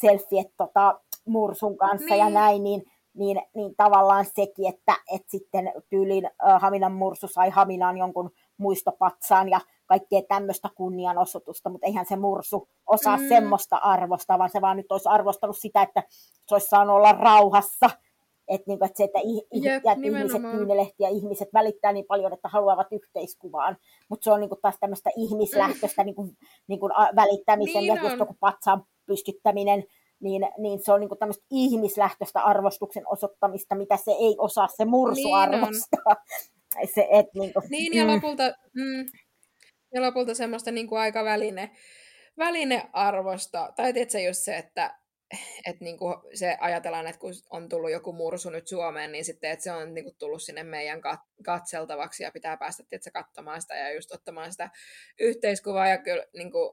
selfieet 0.00 0.46
tota, 0.56 1.00
mursun 1.24 1.76
kanssa 1.76 2.14
ja 2.14 2.24
Niin. 2.24 2.34
näin, 2.34 2.64
niin, 2.64 2.82
niin, 3.14 3.42
niin 3.54 3.74
tavallaan 3.76 4.24
sekin, 4.24 4.66
että, 4.68 4.96
että 5.14 5.30
sitten 5.30 5.72
tyylin 5.90 6.24
äh, 6.26 6.60
Haminan 6.62 6.92
mursu 6.92 7.28
sai 7.28 7.50
Haminaan 7.50 7.96
jonkun 7.96 8.30
muistopatsaan 8.56 9.48
ja 9.48 9.60
kaikkea 9.86 10.22
tämmöistä 10.28 10.68
kunnianosoitusta, 10.74 11.70
mutta 11.70 11.86
eihän 11.86 12.06
se 12.06 12.16
mursu 12.16 12.68
osaa 12.86 13.16
Mm. 13.16 13.22
mm. 13.22 13.28
semmoista 13.28 13.76
arvostaa, 13.76 14.38
vaan 14.38 14.50
se 14.50 14.60
vaan 14.60 14.76
nyt 14.76 14.92
olisi 14.92 15.08
arvostanut 15.08 15.58
sitä, 15.58 15.82
että 15.82 16.02
se 16.46 16.54
olisi 16.54 16.68
saanut 16.68 16.96
olla 16.96 17.12
rauhassa. 17.12 17.90
Että 18.48 18.64
niinku, 18.66 18.84
et 18.84 18.96
se, 18.96 19.04
että, 19.04 19.18
ih- 19.18 19.46
Jep, 19.52 19.84
ja 19.84 19.92
että 19.92 20.06
ihmiset 20.06 20.22
nimenomaan. 20.32 20.56
kyynelehti 20.56 21.02
ja 21.02 21.08
ihmiset 21.08 21.48
välittää 21.54 21.92
niin 21.92 22.04
paljon, 22.08 22.32
että 22.32 22.48
haluavat 22.48 22.86
yhteiskuvaan. 22.92 23.76
Mutta 24.08 24.24
se 24.24 24.30
on 24.32 24.40
niinku 24.40 24.56
taas 24.62 24.76
tämmöistä 24.80 25.10
ihmislähtöistä 25.16 26.04
niinku, 26.04 26.28
niinku 26.66 26.86
a- 26.94 27.08
välittämisen 27.16 27.80
Niin 27.82 27.94
ja 27.96 28.02
just 28.02 28.18
joku 28.18 28.36
patsaan 28.40 28.84
pystyttäminen, 29.06 29.84
niin, 30.24 30.42
niin 30.58 30.80
se 30.84 30.92
on 30.92 31.00
niinku 31.00 31.16
tämmöistä 31.16 31.44
ihmislähtöistä 31.50 32.40
arvostuksen 32.42 33.02
osoittamista, 33.06 33.74
mitä 33.74 33.96
se 33.96 34.10
ei 34.10 34.34
osaa 34.38 34.68
se 34.68 34.84
mursu 34.84 35.14
Niin 35.14 35.34
on. 35.34 35.40
arvostaa. 35.40 36.16
Se, 36.94 37.08
et, 37.10 37.26
niinku, 37.34 37.62
Niin, 37.70 37.94
ja 37.94 38.06
lopulta, 38.06 38.42
mm, 38.72 39.06
ja 39.94 40.02
lopulta 40.02 40.34
semmoista 40.34 40.70
niin 40.70 40.88
kuin 40.88 41.00
aika 41.00 41.24
väline, 41.24 41.70
välinearvosta, 42.38 43.72
tai 43.76 43.92
tiedätkö 43.92 44.20
just 44.20 44.40
se, 44.40 44.56
että 44.56 44.98
et 45.66 45.80
niin 45.80 45.98
kuin 45.98 46.14
se 46.34 46.56
ajatellaan, 46.60 47.06
että 47.06 47.18
kun 47.20 47.32
on 47.50 47.68
tullut 47.68 47.90
joku 47.90 48.12
mursu 48.12 48.50
nyt 48.50 48.68
Suomeen, 48.68 49.12
niin 49.12 49.24
sitten, 49.24 49.50
että 49.50 49.62
se 49.62 49.72
on 49.72 49.94
niin 49.94 50.04
kuin 50.04 50.16
tullut 50.18 50.42
sinne 50.42 50.62
meidän 50.62 50.98
kat- 50.98 51.42
katseltavaksi 51.44 52.22
ja 52.22 52.30
pitää 52.32 52.56
päästä 52.56 52.82
tiedätkö, 52.88 53.10
katsomaan 53.10 53.62
sitä 53.62 53.74
ja 53.74 53.94
just 53.94 54.12
ottamaan 54.12 54.52
sitä 54.52 54.70
yhteiskuvaa. 55.20 55.88
Ja 55.88 55.98
kyllä 55.98 56.24
niin 56.36 56.52
kuin, 56.52 56.70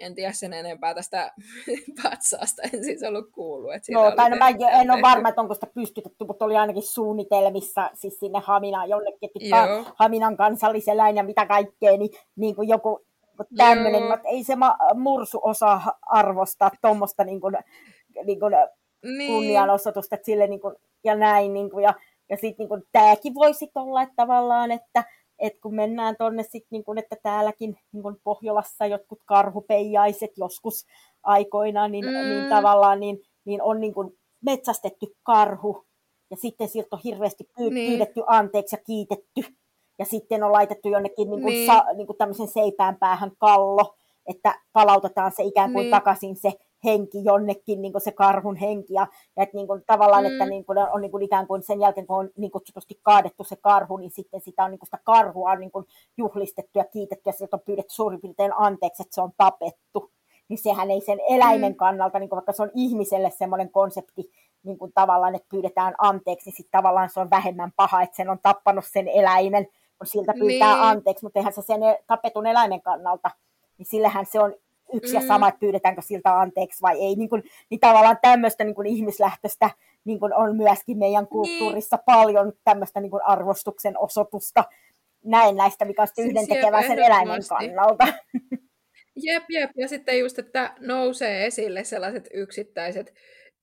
en 0.00 0.14
tiedä 0.14 0.32
sen 0.32 0.52
enempää 0.52 0.94
tästä 0.94 1.32
patsaasta, 2.02 2.62
en 2.62 2.84
siis 2.84 3.02
ollut 3.02 3.30
kuullut. 3.32 3.74
Että 3.74 3.92
Joo, 3.92 4.16
tai 4.16 4.30
no, 4.30 4.36
mä 4.36 4.46
tehty- 4.46 4.80
en 4.80 4.90
ole 4.90 5.02
varma, 5.02 5.28
että 5.28 5.40
onko 5.40 5.54
sitä 5.54 5.66
pystytetty, 5.74 6.24
mutta 6.24 6.44
oli 6.44 6.56
ainakin 6.56 6.82
suunnitelmissa 6.82 7.90
siis 7.94 8.18
sinne 8.18 8.40
Haminaan 8.44 8.88
jonnekin, 8.88 9.30
että 9.40 9.56
Joo. 9.56 9.84
Haminan 9.96 10.36
kansalliseläin 10.36 11.16
ja 11.16 11.22
mitä 11.22 11.46
kaikkea, 11.46 11.96
niin, 11.96 12.10
niin 12.36 12.54
kuin 12.54 12.68
joku 12.68 13.06
tämmöinen, 13.56 14.02
mutta 14.02 14.28
ei 14.28 14.44
se 14.44 14.56
ma- 14.56 14.76
mursu 14.94 15.40
osaa 15.42 15.98
arvostaa 16.02 16.70
tuommoista 16.82 17.24
niin 17.24 17.40
kuin, 17.40 17.54
niin 18.24 18.40
kuin 18.40 18.52
Niin. 19.18 19.32
kunnianosoitusta 19.32 20.14
että 20.14 20.26
sille 20.26 20.46
niin 20.46 20.60
kuin, 20.60 20.74
ja 21.04 21.14
näin. 21.14 21.52
Niin 21.54 21.70
kuin, 21.70 21.82
ja 21.82 21.94
ja 22.30 22.36
sitten 22.36 22.68
niin 22.68 22.82
tämäkin 22.92 23.34
voisi 23.34 23.70
olla 23.74 24.02
että 24.02 24.14
tavallaan, 24.16 24.70
että 24.70 25.04
et 25.38 25.60
kun 25.62 25.74
mennään 25.74 26.16
tuonne 26.18 26.42
sitten, 26.42 26.68
niin 26.70 26.84
kuin, 26.84 26.98
että 26.98 27.16
täälläkin 27.22 27.76
niin 27.92 28.02
kuin 28.02 28.16
Pohjolassa 28.24 28.86
jotkut 28.86 29.18
karhupeijaiset 29.24 30.30
joskus 30.36 30.86
aikoinaan, 31.22 31.92
niin, 31.92 32.04
Mm. 32.04 32.10
mm. 32.10 32.16
niin 32.18 32.48
tavallaan 32.50 33.00
niin, 33.00 33.22
niin 33.44 33.62
on 33.62 33.80
niin 33.80 33.94
kuin 33.94 34.18
metsästetty 34.40 35.06
karhu 35.22 35.84
ja 36.30 36.36
sitten 36.36 36.68
siltä 36.68 36.88
on 36.96 37.00
hirveästi 37.04 37.44
pyy- 37.44 37.64
Niin. 37.70 37.74
niin. 37.74 37.90
pyydetty 37.90 38.22
anteeksi 38.26 38.76
ja 38.76 38.82
kiitetty. 38.86 39.40
Ja 40.02 40.06
sitten 40.06 40.42
on 40.42 40.52
laitettu 40.52 40.88
jonnekin 40.88 41.30
niin 41.30 41.42
kuin 41.42 41.52
Niin. 41.52 41.66
Sa, 41.66 41.84
niin 41.96 42.06
kuin 42.06 42.16
tämmöisen 42.16 42.48
seipään 42.48 42.96
päähän 42.96 43.32
kallo, 43.38 43.94
että 44.26 44.54
palautetaan 44.72 45.32
se 45.36 45.42
ikään 45.42 45.72
kuin 45.72 45.82
Niin. 45.82 45.90
takaisin 45.90 46.36
se 46.36 46.52
henki 46.84 47.24
jonnekin, 47.24 47.82
niin 47.82 47.92
kuin 47.92 48.02
se 48.02 48.12
karhun 48.12 48.56
henki. 48.56 48.94
Ja, 48.94 49.06
ja 49.36 49.42
että 49.42 49.56
niin 49.56 49.66
kuin, 49.66 49.82
tavallaan, 49.86 50.24
mm. 50.24 50.32
että 50.32 50.46
niin 50.46 50.64
kuin, 50.64 50.78
on 50.78 51.00
niin 51.00 51.10
kuin 51.10 51.22
ikään 51.22 51.46
kuin 51.46 51.62
sen 51.62 51.80
jälkeen, 51.80 52.06
kun 52.06 52.16
on 52.16 52.30
niin 52.36 52.50
kutsutusti 52.50 52.98
kaadettu 53.02 53.44
se 53.44 53.56
karhu, 53.56 53.96
niin 53.96 54.10
sitten 54.10 54.40
sitä 54.40 54.64
on 54.64 54.70
niin 54.70 54.78
kuin 54.78 54.86
sitä 54.86 54.98
karhua 55.04 55.50
on 55.50 55.60
niin 55.60 55.70
kuin 55.70 55.86
juhlistettu 56.16 56.78
ja 56.78 56.84
kiitetty 56.84 57.22
ja 57.28 57.32
sieltä 57.32 57.56
on 57.56 57.62
pyydetty 57.66 57.94
suurin 57.94 58.20
piirtein 58.20 58.52
anteeksi, 58.56 59.02
että 59.02 59.14
se 59.14 59.20
on 59.20 59.32
tapettu. 59.36 60.10
Niin 60.48 60.58
sehän 60.58 60.90
ei 60.90 61.00
sen 61.00 61.18
eläimen 61.28 61.72
Mm. 61.72 61.76
kannalta, 61.76 62.18
niin 62.18 62.28
kuin 62.28 62.36
vaikka 62.36 62.52
se 62.52 62.62
on 62.62 62.70
ihmiselle 62.74 63.30
semmoinen 63.30 63.70
konsepti, 63.70 64.30
niin 64.62 64.78
kuin 64.78 64.92
tavallaan, 64.94 65.34
että 65.34 65.48
pyydetään 65.50 65.94
anteeksi, 65.98 66.48
niin 66.48 66.56
sitten 66.56 66.78
tavallaan 66.78 67.10
se 67.10 67.20
on 67.20 67.30
vähemmän 67.30 67.72
paha, 67.76 68.02
että 68.02 68.16
sen 68.16 68.30
on 68.30 68.38
tappanut 68.42 68.84
sen 68.92 69.08
eläimen, 69.08 69.66
kun 70.02 70.06
siltä 70.06 70.32
pyytää 70.38 70.74
Niin. 70.74 70.82
anteeksi, 70.84 71.24
mutta 71.24 71.38
eihän 71.38 71.52
se 71.52 71.62
sen 71.62 71.82
e- 71.82 71.98
tapetun 72.06 72.46
eläimen 72.46 72.82
kannalta, 72.82 73.30
niin 73.78 73.86
sillähän 73.86 74.26
se 74.26 74.40
on 74.40 74.54
yksi 74.92 75.12
Mm. 75.16 75.20
ja 75.22 75.26
sama, 75.28 75.48
että 75.48 75.58
pyydetäänkö 75.60 76.02
siltä 76.02 76.40
anteeksi 76.40 76.82
vai 76.82 77.00
ei. 77.04 77.14
Niin, 77.14 77.28
kuin, 77.28 77.42
niin 77.70 77.80
tavallaan 77.80 78.18
tämmöistä 78.22 78.64
niin 78.64 78.74
kuin 78.74 78.86
ihmislähtöistä 78.86 79.70
niin 80.04 80.20
kuin 80.20 80.34
on 80.34 80.56
myöskin 80.56 80.98
meidän 80.98 81.26
kulttuurissa 81.26 81.96
niin. 81.96 82.04
paljon 82.06 82.52
tämmöistä 82.64 83.00
niin 83.00 83.10
kuin 83.10 83.22
arvostuksen 83.26 83.98
osoitusta 83.98 84.64
näin 85.24 85.56
näistä, 85.56 85.84
mikä 85.84 86.02
on 86.02 86.08
sitten 86.08 86.26
yhdentekevää 86.26 86.82
sen 86.82 86.98
eläimen 86.98 87.40
kannalta. 87.48 88.06
Jep, 89.16 89.44
jep. 89.48 89.70
Ja 89.76 89.88
sitten 89.88 90.18
just, 90.18 90.38
että 90.38 90.74
nousee 90.80 91.46
esille 91.46 91.84
sellaiset 91.84 92.28
yksittäiset 92.34 93.14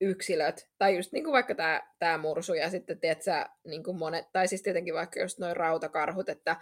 yksilöt, 0.02 0.70
tai 0.78 0.96
just 0.96 1.12
niin 1.12 1.24
kuin 1.24 1.34
vaikka 1.34 1.56
tämä, 1.56 1.82
tämä 2.00 2.18
mursu, 2.18 2.54
ja 2.54 2.70
sitten 2.70 3.00
tiedätkö, 3.00 3.32
niin 3.68 3.84
kuin 3.84 3.98
monet, 3.98 4.26
tai 4.34 4.48
siis 4.48 4.62
tietenkin 4.62 4.94
vaikka 4.94 5.20
just 5.20 5.40
noin 5.40 5.56
rautakarhut, 5.56 6.30
että, 6.30 6.56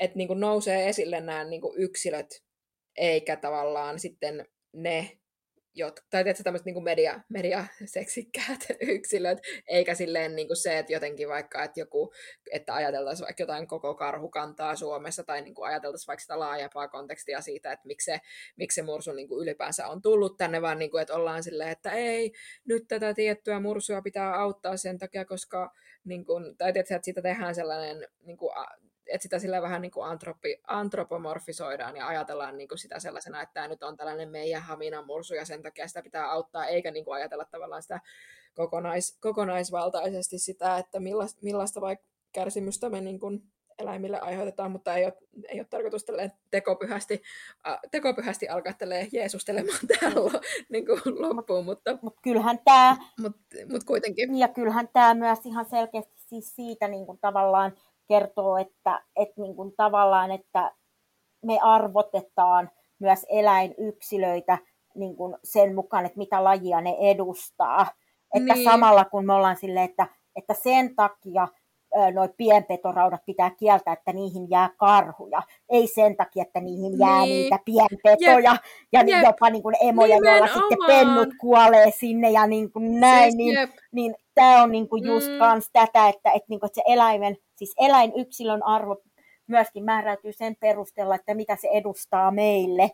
että 0.00 0.16
niin 0.16 0.28
kuin 0.28 0.40
nousee 0.40 0.88
esille 0.88 1.20
nämä 1.20 1.44
niin 1.44 1.60
kuin 1.60 1.78
yksilöt, 1.78 2.44
eikä 2.96 3.36
tavallaan 3.36 3.98
sitten 3.98 4.46
ne, 4.72 5.18
jot, 5.74 6.00
tai 6.10 6.24
tiedätkö, 6.24 6.42
tämmöiset 6.42 6.66
niin 6.66 6.84
media, 6.84 7.20
mediaseksikkäät 7.28 8.66
yksilöt, 8.94 9.38
eikä 9.68 9.94
silleen 9.94 10.36
niin 10.36 10.46
kuin 10.46 10.56
se, 10.56 10.78
että 10.78 10.92
jotenkin 10.92 11.28
vaikka, 11.28 11.62
että 11.62 11.80
joku, 11.80 12.12
että 12.52 12.74
ajateltaisiin 12.74 13.24
vaikka 13.24 13.42
jotain 13.42 13.66
koko 13.66 13.94
karhukantaa 13.94 14.76
Suomessa, 14.76 15.24
tai 15.24 15.42
niin 15.42 15.54
kuin 15.54 15.68
ajateltaisiin 15.68 16.06
vaikka 16.06 16.20
sitä 16.20 16.38
laajempaa 16.38 16.88
kontekstia 16.88 17.40
siitä, 17.40 17.72
että 17.72 17.86
miksi 17.86 18.04
se, 18.04 18.20
miksi 18.56 18.74
se 18.74 18.82
mursu 18.82 19.12
niin 19.12 19.28
kuin 19.28 19.42
ylipäänsä 19.42 19.88
on 19.88 20.02
tullut 20.02 20.36
tänne, 20.36 20.62
vaan 20.62 20.78
niin 20.78 20.90
kuin, 20.90 21.02
että 21.02 21.14
ollaan 21.14 21.42
silleen, 21.42 21.70
että 21.70 21.90
ei, 21.90 22.32
nyt 22.64 22.84
tätä 22.88 23.14
tiettyä 23.14 23.60
mursua 23.60 24.02
pitää 24.02 24.34
auttaa 24.34 24.76
sen 24.76 24.98
takia, 24.98 25.24
koska, 25.24 25.72
niin 26.04 26.24
kuin, 26.24 26.56
tai 26.56 26.72
tiedätkö, 26.72 26.94
että 26.94 27.04
siitä 27.04 27.22
tehdään 27.22 27.54
sellainen, 27.54 28.08
niin 28.22 28.36
kuin, 28.36 28.52
että 29.14 29.22
sitä 29.22 29.38
sillä 29.38 29.62
vähän 29.62 29.82
niin 29.82 29.92
kuin 29.92 30.06
antropi, 30.06 30.60
antropomorfisoidaan 30.66 31.96
ja 31.96 32.06
ajatellaan 32.06 32.58
niin 32.58 32.68
kuin 32.68 32.78
sitä 32.78 33.00
sellaisena, 33.00 33.42
että 33.42 33.54
tämä 33.54 33.68
nyt 33.68 33.82
on 33.82 33.96
tällainen 33.96 34.28
meidän 34.28 34.62
Haminan 34.62 35.06
mursu 35.06 35.34
ja 35.34 35.44
sen 35.44 35.62
takia 35.62 35.88
sitä 35.88 36.02
pitää 36.02 36.30
auttaa, 36.30 36.66
eikä 36.66 36.90
niin 36.90 37.04
kuin 37.04 37.14
ajatella 37.14 37.44
tavallaan 37.44 37.82
sitä 37.82 38.00
kokonais, 38.54 39.18
kokonaisvaltaisesti 39.20 40.38
sitä, 40.38 40.78
että 40.78 41.00
millaista, 41.00 41.40
millaista 41.42 41.80
vaikka 41.80 42.06
kärsimystä 42.32 42.90
me 42.90 43.00
niin 43.00 43.20
kuin 43.20 43.42
eläimille 43.78 44.20
aiheutetaan, 44.20 44.70
mutta 44.70 44.94
ei 44.94 45.04
ole, 45.04 45.14
ei 45.48 45.60
ole 45.60 45.66
tarkoitus 45.70 46.06
tekopyhästi, 46.50 47.22
äh, 47.66 47.78
tekopyhästi 47.90 48.48
alkaa 48.48 48.72
jeesustelemaan 49.12 49.78
täällä 50.00 50.40
niin 50.68 50.86
kuin 50.86 51.00
loppuun, 51.06 51.64
mutta, 51.64 51.98
Mutta 52.02 52.20
kyllähän 52.22 52.58
tämä 52.64 52.96
mutta, 53.20 53.56
mutta 53.70 53.86
kuitenkin. 53.86 54.38
Ja 54.38 54.48
kyllähän 54.48 54.88
tämä 54.92 55.14
myös 55.14 55.38
ihan 55.44 55.66
selkeästi 55.70 56.14
siis 56.26 56.56
siitä 56.56 56.88
niin 56.88 57.06
kuin 57.06 57.18
tavallaan 57.18 57.72
kertoo, 58.08 58.56
että, 58.56 59.02
että 59.16 59.40
niin 59.40 59.56
kuin 59.56 59.72
tavallaan, 59.76 60.30
että 60.30 60.72
me 61.42 61.58
arvotetaan 61.62 62.70
myös 62.98 63.26
eläinyksilöitä 63.28 64.58
niin 64.94 65.16
kuin 65.16 65.36
sen 65.44 65.74
mukaan, 65.74 66.06
että 66.06 66.18
mitä 66.18 66.44
lajia 66.44 66.80
ne 66.80 66.96
edustaa. 67.00 67.86
Että 68.34 68.54
niin. 68.54 68.64
samalla 68.64 69.04
kun 69.04 69.26
me 69.26 69.32
ollaan 69.32 69.56
silleen, 69.56 69.90
että, 69.90 70.06
että 70.36 70.54
sen 70.54 70.96
takia 70.96 71.48
noi 72.14 72.28
pienpetoraudat 72.36 73.20
pitää 73.26 73.50
kieltää, 73.50 73.92
että 73.92 74.12
niihin 74.12 74.50
jää 74.50 74.70
karhuja. 74.76 75.42
Ei 75.68 75.86
sen 75.86 76.16
takia, 76.16 76.42
että 76.42 76.60
niihin 76.60 76.98
jää 76.98 77.20
niin. 77.20 77.28
niitä 77.28 77.58
pienpetoja 77.64 78.50
jep. 78.52 78.60
ja 78.92 79.16
jep. 79.16 79.24
jopa 79.24 79.50
niin 79.50 79.62
kuin 79.62 79.76
emoja, 79.80 80.14
Nimenomaan. 80.16 80.38
joilla 80.38 80.54
sitten 80.54 80.86
pennut 80.86 81.28
kuolee 81.40 81.90
sinne 81.90 82.30
ja 82.30 82.46
niin 82.46 82.72
kuin 82.72 83.00
näin. 83.00 83.22
Siis, 83.22 83.34
niin, 83.34 83.68
niin 83.92 84.14
tämä 84.34 84.62
on 84.62 84.72
niin 84.72 84.88
kuin 84.88 85.04
just 85.04 85.30
mm. 85.30 85.38
kans 85.38 85.70
tätä, 85.72 86.08
että, 86.08 86.30
että, 86.30 86.46
niin 86.48 86.60
kuin, 86.60 86.68
että 86.68 86.80
se 86.86 86.92
eläimen, 86.92 87.36
siis 87.56 87.74
eläinyksilön 87.78 88.62
arvo 88.62 89.02
myöskin 89.46 89.84
määräytyy 89.84 90.32
sen 90.32 90.56
perusteella, 90.60 91.14
että 91.14 91.34
mitä 91.34 91.56
se 91.56 91.68
edustaa 91.68 92.30
meille. 92.30 92.90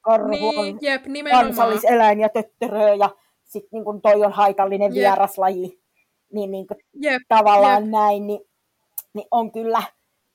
Karhu 0.00 0.28
niin, 0.28 0.58
on 0.58 0.78
jep, 0.80 1.02
kansalliseläin 1.30 2.20
ja 2.20 2.28
töttörö 2.28 2.94
ja 2.94 3.10
sitten 3.44 3.68
niin 3.72 4.00
toi 4.02 4.24
on 4.24 4.32
haitallinen 4.32 4.94
jep. 4.94 5.02
vieraslaji 5.02 5.84
niin, 6.32 6.50
niin 6.50 6.66
kuin 6.66 6.78
yep, 7.04 7.22
tavallaan 7.28 7.82
yep. 7.82 7.90
näin, 7.90 8.26
niin, 8.26 8.40
niin 9.12 9.26
on 9.30 9.52
kyllä, 9.52 9.82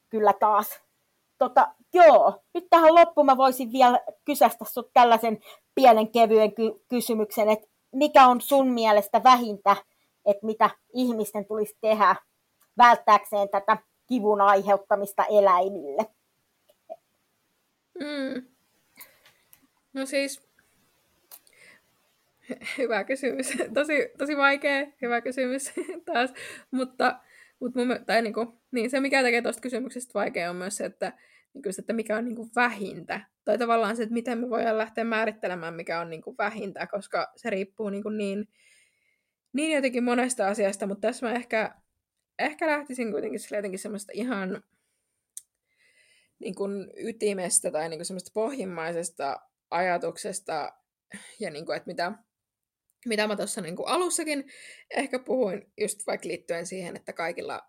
kyllä 0.09 0.33
taas. 0.33 0.79
Tota, 1.37 1.67
joo, 1.93 2.33
nyt 2.53 2.67
tähän 2.69 2.95
loppuun 2.95 3.25
mä 3.25 3.37
voisin 3.37 3.71
vielä 3.71 3.99
kysästä 4.25 4.65
sut 4.65 4.89
tällaisen 4.93 5.39
pienen 5.75 6.11
kevyen 6.11 6.55
ky- 6.55 6.83
kysymyksen, 6.87 7.49
että 7.49 7.67
mikä 7.91 8.27
on 8.27 8.41
sun 8.41 8.67
mielestä 8.67 9.23
vähintä, 9.23 9.75
että 10.25 10.45
mitä 10.45 10.69
ihmisten 10.93 11.45
tulisi 11.45 11.77
tehdä 11.81 12.15
välttääkseen 12.79 13.49
tätä 13.49 13.77
kivun 14.07 14.41
aiheuttamista 14.41 15.25
eläimille? 15.25 16.05
Mm. 17.99 18.45
No 19.93 20.05
siis 20.05 20.49
Hyvä 22.77 23.03
kysymys. 23.03 23.47
Tosi, 23.73 24.09
tosi 24.17 24.37
vaikea, 24.37 24.87
hyvä 25.01 25.21
kysymys 25.21 25.71
taas. 26.13 26.33
mutta, 26.71 27.19
mutta 27.59 27.79
mun, 27.79 27.99
tai 28.05 28.21
niin, 28.21 28.33
kuin, 28.33 28.47
niin, 28.71 28.89
se, 28.89 28.99
mikä 28.99 29.23
tekee 29.23 29.41
tuosta 29.41 29.61
kysymyksestä 29.61 30.13
vaikea, 30.13 30.49
on 30.49 30.55
myös 30.55 30.77
se, 30.77 30.85
että, 30.85 31.13
niin 31.53 31.63
kuin, 31.63 31.73
että 31.79 31.93
mikä 31.93 32.17
on 32.17 32.25
niin 32.25 32.35
kuin 32.35 32.51
vähintä. 32.55 33.21
Tai 33.45 33.57
tavallaan 33.57 33.95
se, 33.95 34.03
että 34.03 34.13
miten 34.13 34.37
me 34.37 34.49
voidaan 34.49 34.77
lähteä 34.77 35.03
määrittelemään, 35.03 35.73
mikä 35.73 35.99
on 35.99 36.09
niin 36.09 36.21
kuin 36.21 36.37
vähintä, 36.37 36.87
koska 36.87 37.31
se 37.35 37.49
riippuu 37.49 37.89
niin, 37.89 38.03
kuin 38.03 38.17
niin, 38.17 38.47
niin 39.53 39.75
jotenkin 39.75 40.03
monesta 40.03 40.47
asiasta, 40.47 40.87
mutta 40.87 41.07
tässä 41.07 41.25
mä 41.25 41.33
ehkä, 41.33 41.75
ehkä 42.39 42.67
lähtisin 42.67 43.11
kuitenkin 43.11 43.39
jotenkin 43.51 43.79
semmoista 43.79 44.11
ihan 44.15 44.63
niin 46.39 46.55
kuin 46.55 46.91
ytimestä 46.97 47.71
tai 47.71 47.89
niin 47.89 47.99
kuin 47.99 48.05
semmoista 48.05 48.31
pohjimmaisesta 48.33 49.41
ajatuksesta, 49.71 50.73
ja 51.39 51.51
niin 51.51 51.65
kuin, 51.65 51.77
että 51.77 51.87
mitä, 51.87 52.11
mitä 53.05 53.27
mä 53.27 53.35
tuossa 53.35 53.61
niin 53.61 53.75
alussakin 53.85 54.51
ehkä 54.89 55.19
puhuin, 55.19 55.71
just 55.77 56.07
vaikka 56.07 56.27
liittyen 56.27 56.65
siihen, 56.65 56.95
että 56.95 57.13
kaikilla, 57.13 57.61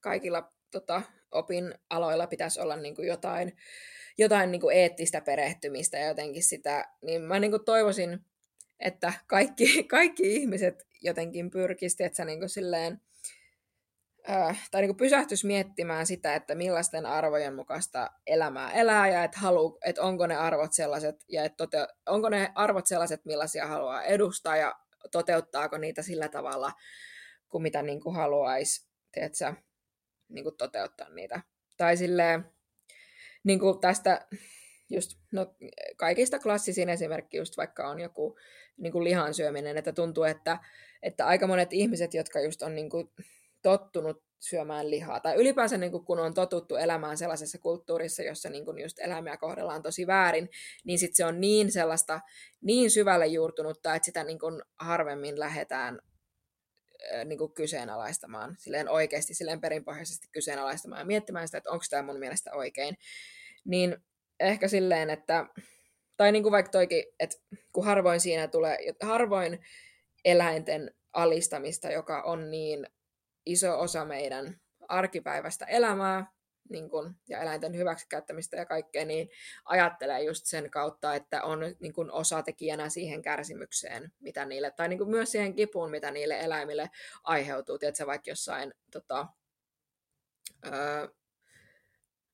kaikilla 0.00 0.52
tota, 0.70 1.02
opin 1.30 1.74
aloilla 1.90 2.26
pitäisi 2.26 2.60
olla 2.60 2.76
niin 2.76 2.94
kuin 2.94 3.08
jotain, 3.08 3.56
jotain 4.18 4.50
niin 4.50 4.60
kuin 4.60 4.76
eettistä 4.76 5.20
perehtymistä 5.20 5.98
ja 5.98 6.06
jotenkin 6.06 6.42
sitä, 6.42 6.88
niin 7.02 7.22
mä 7.22 7.40
niin 7.40 7.50
kuin 7.50 7.64
toivoisin, 7.64 8.20
että 8.80 9.12
kaikki, 9.26 9.84
kaikki 9.84 10.34
ihmiset 10.34 10.86
jotenkin 11.02 11.50
pyrkisivät, 11.50 12.06
että 12.06 12.16
sä 12.16 12.24
niin 12.24 12.38
kuin 12.38 12.48
silleen, 12.48 13.00
tai 14.70 14.82
niin 14.82 14.96
pysähtyisi 14.96 15.46
miettimään 15.46 16.06
sitä, 16.06 16.34
että 16.34 16.54
millaisten 16.54 17.06
arvojen 17.06 17.54
mukaista 17.54 18.10
elämää 18.26 18.72
elää 18.72 19.08
ja 19.08 19.24
että, 19.24 19.38
halu, 19.38 19.78
että 19.84 20.02
onko 20.02 20.26
ne 20.26 20.36
arvot 20.36 20.72
sellaiset 20.72 21.24
ja 21.28 21.44
että 21.44 21.56
tote, 21.56 21.86
onko 22.06 22.28
ne 22.28 22.52
arvot 22.54 22.86
sellaiset, 22.86 23.24
millaisia 23.24 23.66
haluaa 23.66 24.02
edustaa 24.02 24.56
ja 24.56 24.74
toteuttaako 25.12 25.78
niitä 25.78 26.02
sillä 26.02 26.28
tavalla, 26.28 26.72
kuin 27.48 27.62
mitä 27.62 27.82
niin 27.82 28.00
kuin 28.00 28.14
haluaisi 28.14 28.88
tiedätkö, 29.12 29.54
niin 30.28 30.44
kuin 30.44 30.56
toteuttaa 30.56 31.08
niitä. 31.08 31.40
Tai 31.76 31.96
silleen, 31.96 32.44
niin 33.44 33.60
kuin 33.60 33.80
tästä 33.80 34.26
just, 34.90 35.18
no, 35.32 35.54
kaikista 35.96 36.38
klassisin 36.38 36.88
esimerkki 36.88 37.36
just 37.36 37.56
vaikka 37.56 37.88
on 37.88 38.00
joku 38.00 38.38
niin 38.76 38.92
kuin 38.92 39.04
lihan 39.04 39.34
syöminen, 39.34 39.76
että 39.78 39.92
tuntuu, 39.92 40.24
että, 40.24 40.58
että 41.02 41.26
aika 41.26 41.46
monet 41.46 41.72
ihmiset, 41.72 42.14
jotka 42.14 42.40
just 42.40 42.62
on 42.62 42.74
niin 42.74 42.90
kuin 42.90 43.10
tottunut 43.62 44.22
syömään 44.40 44.90
lihaa. 44.90 45.20
Tai 45.20 45.36
ylipäänsä 45.36 45.78
niin 45.78 46.04
kun 46.04 46.18
on 46.18 46.34
totuttu 46.34 46.76
elämään 46.76 47.16
sellaisessa 47.18 47.58
kulttuurissa, 47.58 48.22
jossa 48.22 48.50
niin 48.50 48.80
just 48.82 48.98
eläimiä 48.98 49.36
kohdellaan 49.36 49.82
tosi 49.82 50.06
väärin, 50.06 50.48
niin 50.84 50.98
sit 50.98 51.14
se 51.14 51.24
on 51.24 51.40
niin 51.40 51.72
sellaista, 51.72 52.20
niin 52.60 52.90
syvälle 52.90 53.26
juurtunutta, 53.26 53.94
että 53.94 54.06
sitä 54.06 54.24
niin 54.24 54.38
harvemmin 54.80 55.40
lähdetään 55.40 55.98
niin 57.24 57.38
kuin 57.38 57.52
kyseenalaistamaan, 57.52 58.56
silleen 58.58 58.88
oikeasti, 58.88 59.34
silleen 59.34 59.60
perinpohjaisesti 59.60 60.28
kyseenalaistamaan 60.32 61.00
ja 61.00 61.04
miettimään 61.04 61.48
sitä, 61.48 61.58
että 61.58 61.70
onko 61.70 61.84
tämä 61.90 62.02
mun 62.02 62.18
mielestä 62.18 62.54
oikein. 62.54 62.96
Niin 63.64 63.96
ehkä 64.40 64.68
silleen, 64.68 65.10
että, 65.10 65.46
tai 66.16 66.32
niin 66.32 66.42
kuin 66.42 66.52
vaikka 66.52 66.70
toikin, 66.70 67.04
että 67.20 67.36
kun 67.72 67.84
harvoin 67.84 68.20
siinä 68.20 68.48
tulee, 68.48 68.78
harvoin 69.02 69.58
eläinten 70.24 70.94
alistamista, 71.12 71.90
joka 71.90 72.22
on 72.22 72.50
niin 72.50 72.86
iso 73.48 73.80
osa 73.80 74.04
meidän 74.04 74.60
arkipäivästä 74.88 75.64
elämää 75.64 76.26
niin 76.70 76.90
kun, 76.90 77.16
ja 77.28 77.40
eläinten 77.40 77.76
hyväksikäyttämistä 77.76 78.56
ja 78.56 78.66
kaikkea, 78.66 79.04
niin 79.04 79.28
ajattelee 79.64 80.22
just 80.22 80.46
sen 80.46 80.70
kautta, 80.70 81.14
että 81.14 81.42
on 81.42 81.60
niin 81.80 81.92
kun, 81.92 82.10
osatekijänä 82.10 82.88
siihen 82.88 83.22
kärsimykseen, 83.22 84.12
mitä 84.20 84.44
niille, 84.44 84.70
tai 84.70 84.88
niin 84.88 84.98
kun, 84.98 85.10
myös 85.10 85.32
siihen 85.32 85.54
kipuun, 85.54 85.90
mitä 85.90 86.10
niille 86.10 86.40
eläimille 86.40 86.90
aiheutuu. 87.24 87.78
Tiedätkö, 87.78 88.06
vaikka 88.06 88.30
jossain 88.30 88.74
tota, 88.92 89.26
öö, 90.66 91.08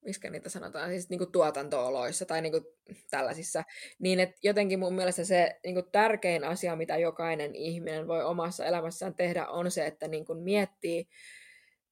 miskä 0.05 0.31
niitä 0.31 0.49
sanotaan, 0.49 0.91
siis 0.91 1.11
niin 1.11 1.19
kuin 1.19 1.33
tuotantooloissa 1.33 2.27
tai 2.27 2.43
niin 2.43 2.53
kuin 2.53 2.65
tällaisissa, 3.11 3.63
niin 3.99 4.21
että 4.21 4.37
jotenkin 4.43 4.79
mun 4.79 4.95
mielestä 4.95 5.25
se 5.25 5.61
niin 5.65 5.75
kuin 5.75 5.91
tärkein 5.93 6.45
asia, 6.45 6.77
mitä 6.77 6.97
jokainen 6.97 7.55
ihminen 7.55 8.09
voi 8.09 8.25
omassa 8.25 8.65
elämässään 8.65 9.15
tehdä, 9.15 9.47
on 9.47 9.71
se, 9.71 9.87
että 9.87 10.09
niin 10.09 10.25
kuin 10.25 10.39
miettii, 10.39 11.09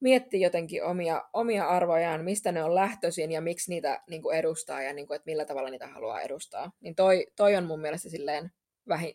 miettii 0.01 0.41
jotenkin 0.41 0.85
omia, 0.85 1.23
omia 1.33 1.69
arvojaan, 1.69 2.25
mistä 2.25 2.53
ne 2.53 2.65
on 2.65 2.75
lähtöisin 2.75 3.33
ja 3.33 3.41
miksi 3.41 3.71
niitä 3.71 4.03
niin 4.11 4.23
kuin 4.23 4.37
edustaa 4.37 4.83
ja 4.83 4.93
niin 4.93 5.07
kuin, 5.07 5.17
että 5.17 5.31
millä 5.31 5.45
tavalla 5.45 5.71
niitä 5.71 5.87
haluaa 5.87 6.21
edustaa. 6.21 6.73
Niin 6.81 6.95
toi, 6.95 7.27
toi 7.37 7.57
on 7.57 7.65
mun 7.65 7.81
mielestä 7.81 8.09
silleen 8.09 8.51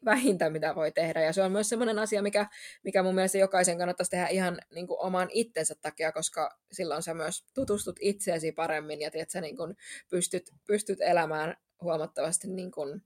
vähintä, 0.05 0.49
mitä 0.49 0.75
voi 0.75 0.91
tehdä. 0.91 1.21
Ja 1.21 1.33
se 1.33 1.43
on 1.43 1.51
myös 1.51 1.69
sellainen 1.69 1.99
asia, 1.99 2.21
mikä, 2.21 2.47
mikä 2.83 3.03
mun 3.03 3.15
mielestä 3.15 3.37
jokaisen 3.37 3.77
kannattaisi 3.77 4.09
tehdä 4.09 4.27
ihan 4.27 4.61
niin 4.75 4.87
kuin 4.87 4.99
oman 4.99 5.27
itsensä 5.31 5.75
takia, 5.81 6.11
koska 6.11 6.59
silloin 6.71 7.03
sä 7.03 7.13
myös 7.13 7.45
tutustut 7.53 7.95
itseesi 8.01 8.51
paremmin 8.51 9.01
ja 9.01 9.11
tiedät, 9.11 9.29
sä 9.29 9.41
niin 9.41 9.57
kuin 9.57 9.75
pystyt, 10.09 10.51
pystyt 10.67 11.01
elämään 11.01 11.57
huomattavasti 11.81 12.47
niin 12.47 12.71
kuin, 12.71 13.01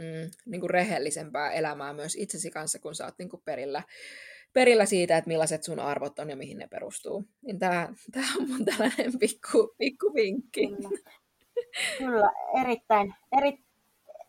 mm, 0.00 0.30
niin 0.46 0.60
kuin 0.60 0.70
rehellisempää 0.70 1.52
elämää 1.52 1.92
myös 1.92 2.16
itsesi 2.16 2.50
kanssa, 2.50 2.78
kun 2.78 2.94
sä 2.94 3.04
oot 3.04 3.18
niin 3.18 3.28
kuin 3.28 3.42
perillä, 3.44 3.82
perillä 4.52 4.86
siitä, 4.86 5.16
että 5.16 5.28
millaiset 5.28 5.64
sun 5.64 5.80
arvot 5.80 6.18
on 6.18 6.30
ja 6.30 6.36
mihin 6.36 6.58
ne 6.58 6.68
perustuu. 6.68 7.24
Niin 7.42 7.58
tää, 7.58 7.94
tää 8.12 8.24
on 8.40 8.48
mun 8.48 8.64
tällainen 8.64 9.18
pikku, 9.20 9.74
pikku 9.78 10.14
vinkki. 10.14 10.66
Kyllä. 10.66 10.88
Kyllä, 11.98 12.30
erittäin, 12.60 13.14
erittäin 13.38 13.67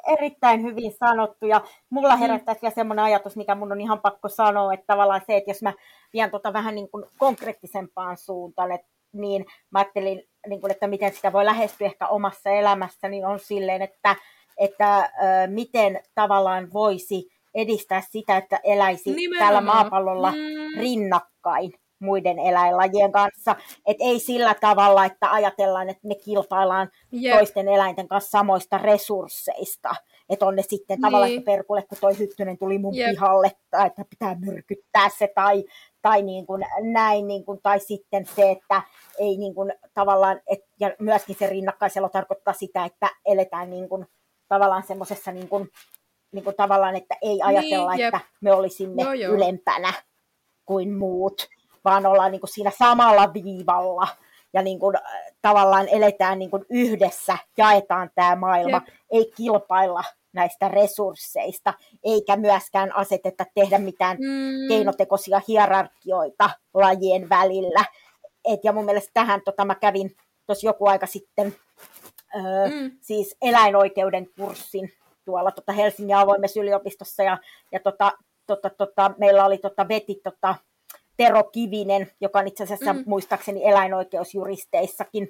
erittäin 0.10 0.64
hyvin 0.64 0.92
sanottu 0.92 1.46
ja 1.46 1.62
mulla 1.90 2.16
mm. 2.16 2.20
herättäisi 2.20 2.62
vielä 2.62 2.76
semmoinen 2.76 3.06
ajatus, 3.06 3.36
mikä 3.36 3.56
mun 3.56 3.72
on 3.72 3.82
ihan 3.82 4.00
pakko 4.00 4.30
sanoa, 4.30 4.74
että 4.74 4.88
tavallaan 4.88 5.22
se, 5.28 5.38
että 5.38 5.50
jos 5.50 5.62
mä 5.62 5.74
vien 6.14 6.32
tota 6.32 6.54
vähän 6.54 6.76
niin 6.76 6.90
kuin 6.90 7.06
konkreettisempaan 7.18 8.18
suuntaan, 8.18 8.72
että 8.72 8.88
niin 9.14 9.46
mä 9.72 9.80
ajattelin, 9.80 10.24
niin 10.48 10.62
kuin, 10.62 10.72
että 10.72 10.88
miten 10.88 11.14
sitä 11.14 11.34
voi 11.34 11.46
lähestyä 11.46 11.88
ehkä 11.88 12.08
omassa 12.08 12.50
elämässä, 12.50 13.10
niin 13.10 13.26
on 13.26 13.40
silleen, 13.40 13.82
että, 13.82 14.16
että 14.58 14.98
äh, 14.98 15.10
miten 15.48 16.04
tavallaan 16.16 16.74
voisi 16.74 17.30
edistää 17.56 18.02
sitä, 18.10 18.38
että 18.38 18.60
eläisi 18.64 19.12
Nimenomaan. 19.12 19.40
täällä 19.40 19.62
maapallolla 19.62 20.32
mm. 20.32 20.80
rinnakkain 20.80 21.74
muiden 22.00 22.40
eläinlajien 22.40 23.12
kanssa. 23.12 23.56
Et 23.86 23.98
ei 24.00 24.20
sillä 24.20 24.56
tavalla, 24.62 25.06
että 25.06 25.32
ajatellaan, 25.32 25.90
että 25.90 26.08
me 26.08 26.16
kilpaillaan 26.16 26.90
yep. 27.24 27.38
toisten 27.38 27.68
eläinten 27.68 28.08
kanssa 28.08 28.30
samoista 28.30 28.78
resursseista. 28.78 29.96
Että 30.30 30.46
on 30.46 30.56
ne 30.56 30.62
sitten 30.62 30.96
niin. 30.96 31.02
tavallaan 31.02 31.44
perkulle, 31.46 31.82
kun 31.82 31.98
toi 32.02 32.20
hyttynen 32.20 32.58
tuli 32.58 32.78
mun 32.78 32.98
yep. 32.98 33.10
pihalle, 33.10 33.52
tai 33.72 33.88
että 33.88 34.06
pitää 34.10 34.36
myrkyttää 34.36 35.10
se, 35.18 35.32
tai, 35.36 35.64
tai 36.02 36.22
niin 36.22 36.46
kuin 36.46 36.66
näin, 36.82 37.28
niin 37.28 37.46
kuin, 37.46 37.60
tai 37.64 37.80
sitten 37.80 38.26
se, 38.26 38.52
että 38.52 38.82
ei 39.20 39.38
niin 39.38 39.56
kuin, 39.56 39.74
tavallaan, 39.94 40.42
et, 40.48 40.60
ja 40.80 40.96
myöskin 41.00 41.36
se 41.40 41.48
rinnakkaiselo 41.48 42.10
tarkoittaa 42.10 42.54
sitä, 42.54 42.86
että 42.86 43.10
eletään 43.26 43.70
niin 43.70 43.90
kuin, 43.90 44.06
tavallaan 44.48 44.84
semmoisessa 44.84 45.32
niin 45.32 45.50
kuin, 45.50 45.70
niin 46.32 46.44
kuin 46.44 46.56
tavallaan, 46.56 46.96
että 46.96 47.16
ei 47.22 47.42
ajatella, 47.42 47.96
niin, 47.96 48.06
että 48.06 48.20
me 48.42 48.54
olisimme 48.54 49.02
joo, 49.02 49.14
joo. 49.14 49.34
ylempänä 49.34 49.94
kuin 50.66 50.94
muut 50.94 51.48
vaan 51.86 52.06
ollaan 52.06 52.32
niin 52.32 52.42
kuin 52.42 52.54
siinä 52.54 52.72
samalla 52.80 53.34
viivalla 53.34 54.08
ja 54.54 54.62
niin 54.62 54.80
kuin, 54.80 54.96
tavallaan 55.42 55.88
eletään 55.92 56.40
niin 56.40 56.52
kuin 56.52 56.66
yhdessä, 56.70 57.38
jaetaan 57.58 58.10
tämä 58.16 58.36
maailma, 58.36 58.82
Jep. 58.86 58.96
ei 59.12 59.32
kilpailla 59.36 60.04
näistä 60.34 60.68
resursseista, 60.68 61.74
eikä 62.04 62.36
myöskään 62.36 62.96
aseteta 62.96 63.46
tehdä 63.56 63.78
mitään 63.78 64.18
mm. 64.18 64.68
keinotekoisia 64.68 65.42
hierarkioita 65.48 66.50
lajien 66.74 67.30
välillä. 67.30 67.86
Et, 68.46 68.60
ja 68.64 68.72
mun 68.72 68.86
mielestä 68.86 69.12
tähän 69.14 69.42
tota, 69.46 69.66
mä 69.66 69.76
kävin 69.76 70.16
tuossa 70.46 70.68
joku 70.68 70.88
aika 70.88 71.06
sitten 71.06 71.56
öö, 72.36 72.70
mm. 72.70 72.92
siis 73.02 73.38
eläinoikeuden 73.42 74.28
kurssin 74.40 74.94
tuolla 75.26 75.52
tota 75.52 75.72
Helsingin 75.72 76.16
avoimessa 76.16 76.60
yliopistossa, 76.60 77.24
ja, 77.24 77.38
ja 77.72 77.80
tota, 77.80 78.12
tota, 78.48 78.70
tota, 78.70 79.12
meillä 79.18 79.46
oli 79.46 79.58
tota, 79.58 79.88
veti 79.88 80.22
tota, 80.24 80.56
Tero 81.20 81.44
Kivinen, 81.44 82.12
joka 82.22 82.40
on 82.40 82.48
itse 82.48 82.64
asiassa 82.64 82.94
mm. 82.94 83.04
muistaakseni 83.06 83.66
eläinoikeusjuristeissakin 83.66 85.30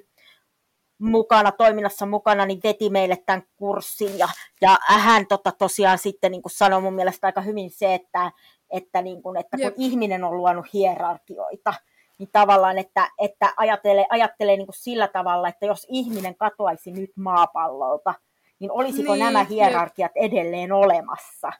mukana, 0.98 1.52
toiminnassa 1.52 2.06
mukana, 2.06 2.46
niin 2.46 2.60
veti 2.64 2.90
meille 2.90 3.18
tämän 3.26 3.42
kurssin. 3.56 4.18
Ja, 4.18 4.28
ja 4.60 4.78
hän 4.86 5.26
tota, 5.26 5.52
tosiaan 5.58 5.98
sitten 5.98 6.32
niin 6.32 6.42
kuin 6.42 6.52
sanoi 6.52 6.80
mun 6.80 6.94
mielestä 6.94 7.26
aika 7.26 7.40
hyvin 7.40 7.70
se, 7.70 7.94
että, 7.94 8.32
että, 8.70 9.02
niin 9.02 9.22
kuin, 9.22 9.36
että 9.36 9.56
kun 9.56 9.64
Jep. 9.64 9.74
ihminen 9.76 10.24
on 10.24 10.36
luonut 10.36 10.66
hierarkioita, 10.72 11.74
niin 12.18 12.28
tavallaan, 12.32 12.78
että, 12.78 13.08
että 13.18 13.54
ajattelee, 13.56 14.06
ajattelee 14.10 14.56
niin 14.56 14.66
kuin 14.66 14.78
sillä 14.78 15.08
tavalla, 15.08 15.48
että 15.48 15.66
jos 15.66 15.86
ihminen 15.88 16.36
katoaisi 16.36 16.90
nyt 16.90 17.10
maapallolta, 17.16 18.14
niin 18.58 18.70
olisiko 18.72 19.14
niin, 19.14 19.24
nämä 19.24 19.44
hierarkiat 19.44 20.12
jep. 20.16 20.32
edelleen 20.32 20.72
olemassa? 20.72 21.52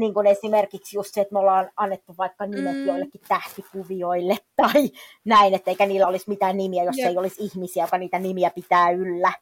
Niin 0.00 0.14
kuin 0.14 0.26
esimerkiksi 0.26 0.96
just 0.96 1.14
se, 1.14 1.20
että 1.20 1.32
me 1.32 1.38
ollaan 1.38 1.70
annettu 1.76 2.14
vaikka 2.18 2.46
nimet 2.46 2.76
mm. 2.76 2.86
joillekin 2.86 3.20
tähtikuvioille 3.28 4.36
tai 4.56 4.90
näin, 5.24 5.54
että 5.54 5.70
eikä 5.70 5.86
niillä 5.86 6.06
olisi 6.06 6.28
mitään 6.28 6.56
nimiä, 6.56 6.84
jos 6.84 6.98
Jep. 6.98 7.08
ei 7.08 7.18
olisi 7.18 7.44
ihmisiä, 7.44 7.84
joka 7.84 7.98
niitä 7.98 8.18
nimiä 8.18 8.50
pitää 8.50 8.90
yllä. 8.90 9.32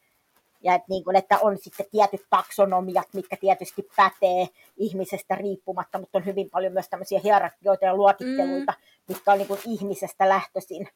Ja 0.62 0.74
että, 0.74 0.86
niin 0.89 1.05
kuin, 1.05 1.16
että 1.16 1.39
on 1.43 1.59
sitten 1.59 1.86
tietyt 1.90 2.26
taksonomiat, 2.30 3.06
mitkä 3.12 3.36
tietysti 3.36 3.89
pätee 3.97 4.48
ihmisestä 4.76 5.35
riippumatta, 5.35 5.98
mutta 5.98 6.18
on 6.18 6.26
hyvin 6.26 6.51
paljon 6.51 6.72
myös 6.72 6.89
tämmöisiä 6.89 7.20
hierarkioita 7.24 7.85
ja 7.85 7.97
luokitteluita, 7.97 8.72
mm. 8.72 9.14
mitkä 9.14 9.32
on 9.32 9.39
niin 9.39 9.48
kuin 9.48 9.60
ihmisestä 9.66 10.28
lähtöisin 10.28 10.89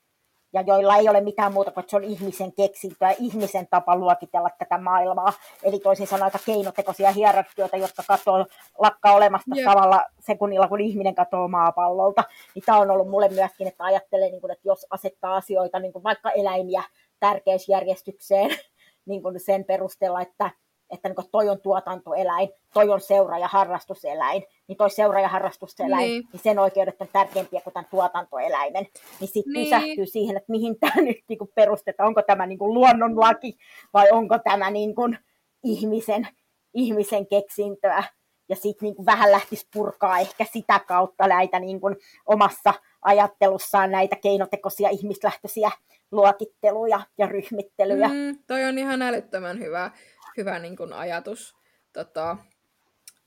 ja 0.53 0.61
joilla 0.61 0.97
ei 0.97 1.09
ole 1.09 1.20
mitään 1.20 1.53
muuta 1.53 1.70
kuin, 1.70 1.83
että 1.83 1.91
se 1.91 1.97
on 1.97 2.05
ihmisen 2.05 2.53
keksintö 2.53 3.05
ja 3.05 3.15
ihmisen 3.19 3.66
tapa 3.70 3.97
luokitella 3.97 4.49
tätä 4.59 4.79
maailmaa. 4.79 5.33
Eli 5.62 5.79
toisin 5.79 6.07
sanoen 6.07 6.24
aika 6.24 6.39
keinotekoisia 6.47 7.12
hierarkioita, 7.12 7.77
jotka 7.77 8.03
katoo, 8.09 8.47
lakkaa 8.79 9.15
olemasta 9.15 9.51
yeah. 9.57 9.73
samalla 9.73 10.05
sekunnilla, 10.20 10.69
kun 10.69 10.81
ihminen 10.81 11.15
katoo 11.15 11.49
maapallolta. 11.49 12.24
Niin 12.55 12.62
tämä 12.66 12.79
on 12.79 12.91
ollut 12.91 13.11
mulle 13.11 13.29
myöskin, 13.29 13.66
että 13.66 13.85
ajattelee, 13.85 14.31
niin 14.31 14.41
kuin, 14.41 14.51
että 14.51 14.69
jos 14.69 14.87
asettaa 14.91 15.37
asioita, 15.37 15.79
niin 15.79 15.93
kuin 15.93 16.03
vaikka 16.03 16.31
eläimiä 16.31 16.83
tärkeysjärjestykseen, 17.20 18.51
niin 19.09 19.23
kuin 19.23 19.41
sen 19.41 19.65
perusteella, 19.65 20.20
että 20.20 20.51
että 20.93 21.09
niin 21.09 21.31
toi 21.31 21.48
on 21.48 21.60
tuotantoeläin, 21.60 22.48
toi 22.74 22.90
on 22.90 23.01
seura- 23.01 23.39
ja 23.39 23.48
harrastuseläin, 23.48 24.44
niin 24.69 24.77
toi 24.77 24.90
seura- 24.90 25.20
ja 25.20 25.28
harrastuseläin, 25.28 26.09
niin. 26.09 26.28
niin 26.32 26.40
sen 26.43 26.59
oikeudet 26.59 27.01
on 27.01 27.09
tärkeämpiä 27.12 27.60
kuin 27.60 27.74
tämän 27.74 27.90
tuotantoeläimen. 27.90 28.86
Niin 29.20 29.28
sitten 29.28 29.52
niin. 29.52 29.64
pysähtyy 29.64 30.06
siihen, 30.06 30.36
että 30.36 30.52
mihin 30.52 30.78
tämä 30.81 31.02
nyt 31.09 31.19
niin 31.28 31.39
perustetaan, 31.55 32.06
onko 32.06 32.23
tämä 32.23 32.47
niin 32.47 32.59
kuin 32.59 32.74
luonnonlaki 32.74 33.56
vai 33.93 34.10
onko 34.10 34.39
tämä 34.39 34.70
niin 34.70 34.94
kuin 34.94 35.19
ihmisen, 35.64 36.28
ihmisen 36.74 37.27
keksintöä. 37.27 38.05
Ja 38.48 38.56
sitten 38.56 38.86
niin 38.86 39.06
vähän 39.06 39.32
lähtisi 39.32 39.69
purkaa 39.74 40.19
ehkä 40.19 40.47
sitä 40.52 40.78
kautta 40.78 41.27
näitä 41.27 41.60
niin 41.60 41.81
kuin 41.81 41.97
omassa 42.27 42.74
ajattelussaan 43.02 43.90
näitä 43.90 44.16
keinotekoisia 44.16 44.89
ihmislähtöisiä 44.89 45.70
luokitteluja 46.12 47.01
ja 47.19 47.27
ryhmittelyjä. 47.27 48.09
Mm, 48.09 48.39
toi 48.47 48.64
on 48.64 48.78
ihan 48.78 49.02
älyttömän 49.02 49.59
hyvä 49.59 49.90
hyvä 50.36 50.59
niin 50.59 50.76
kuin 50.76 50.92
ajatus. 50.92 51.56
Tota, 51.92 52.36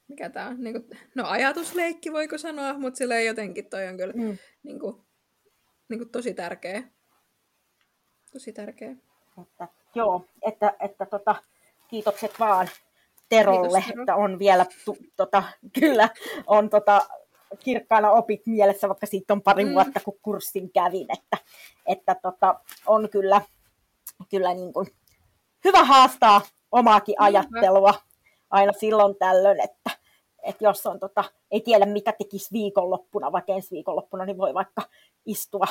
mikä 0.08 0.30
tää 0.30 0.48
on? 0.48 0.64
Niin 0.64 0.74
kuin, 0.74 1.00
no 1.16 1.28
ajatusleikki 1.28 2.14
voiko 2.14 2.38
sanoa, 2.38 2.74
mutta 2.74 2.98
sillä 2.98 3.22
jotenkin 3.22 3.70
toi 3.70 3.88
on 3.88 3.98
kyllä 3.98 4.14
mm. 4.14 4.38
niin 4.64 4.80
kuin, 4.80 5.06
niin 5.90 6.00
kuin 6.00 6.10
tosi 6.10 6.34
tärkeä. 6.34 6.84
Tosi 8.32 8.54
tärkeä. 8.54 8.96
Että, 9.42 9.68
joo, 9.96 10.26
että, 10.48 10.74
että 10.80 11.06
tota, 11.06 11.36
kiitokset 11.88 12.40
vaan 12.40 12.70
Terolle, 13.30 13.82
Kiitos, 13.82 13.88
Tero. 13.88 14.02
että 14.02 14.16
on 14.16 14.40
vielä, 14.40 14.66
tu, 14.86 14.98
tota, 15.16 15.44
kyllä, 15.80 16.10
on 16.48 16.70
tota, 16.70 17.02
kirkkaana 17.60 18.12
opit 18.12 18.42
mielessä, 18.46 18.88
vaikka 18.88 19.06
siitä 19.06 19.34
on 19.34 19.42
pari 19.42 19.66
mm. 19.66 19.74
vuotta, 19.74 20.00
kun 20.00 20.20
kurssin 20.22 20.72
kävin, 20.72 21.08
että, 21.14 21.38
että 21.86 22.16
tota, 22.22 22.60
on 22.86 23.10
kyllä, 23.10 23.42
kyllä 24.30 24.54
niin 24.54 24.74
kuin, 24.74 24.88
hyvä 25.64 25.84
haastaa 25.84 26.42
omaakin 26.72 27.16
ajattelua 27.18 27.94
aina 28.50 28.72
silloin 28.72 29.16
tällöin, 29.20 29.60
että, 29.60 29.92
että 30.44 30.64
jos 30.64 30.86
on 30.86 31.00
tota, 31.00 31.24
ei 31.52 31.62
tiedä 31.62 31.86
mitä 31.86 32.12
tekisi 32.12 32.50
viikonloppuna, 32.54 33.32
vaikka 33.32 33.54
ensi 33.54 33.72
viikonloppuna, 33.72 34.26
niin 34.26 34.38
voi 34.38 34.54
vaikka 34.54 34.82
istua, 35.26 35.66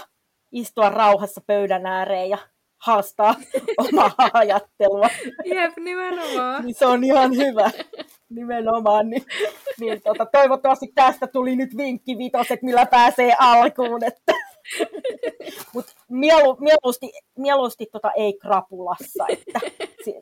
istua 0.53 0.89
rauhassa 0.89 1.41
pöydän 1.47 1.87
ääreen 1.87 2.31
ja 2.31 2.39
haastaa 2.79 3.35
omaa 3.89 4.11
ajattelua. 4.33 5.09
Jep, 5.45 5.77
nimenomaan. 5.77 6.65
niin 6.65 6.75
se 6.75 6.87
on 6.87 7.05
ihan 7.05 7.37
hyvä. 7.37 7.71
Nimenomaan. 8.29 9.11
Niin, 9.11 9.25
niin 9.81 10.03
tota, 10.03 10.27
toivottavasti 10.27 10.93
tästä 10.95 11.27
tuli 11.27 11.57
nyt 11.57 11.77
vinkki 11.77 12.19
vitoset, 12.19 12.63
millä 12.63 12.87
pääsee 12.87 13.33
alkuun. 13.39 14.05
Että. 14.05 14.33
Mutta 15.75 15.93
mielu, 16.09 16.57
mieluusti, 16.61 17.13
mieluusti 17.39 17.87
tota 17.93 18.13
ei 18.17 18.33
krapulassa, 18.33 19.25
että 19.29 19.61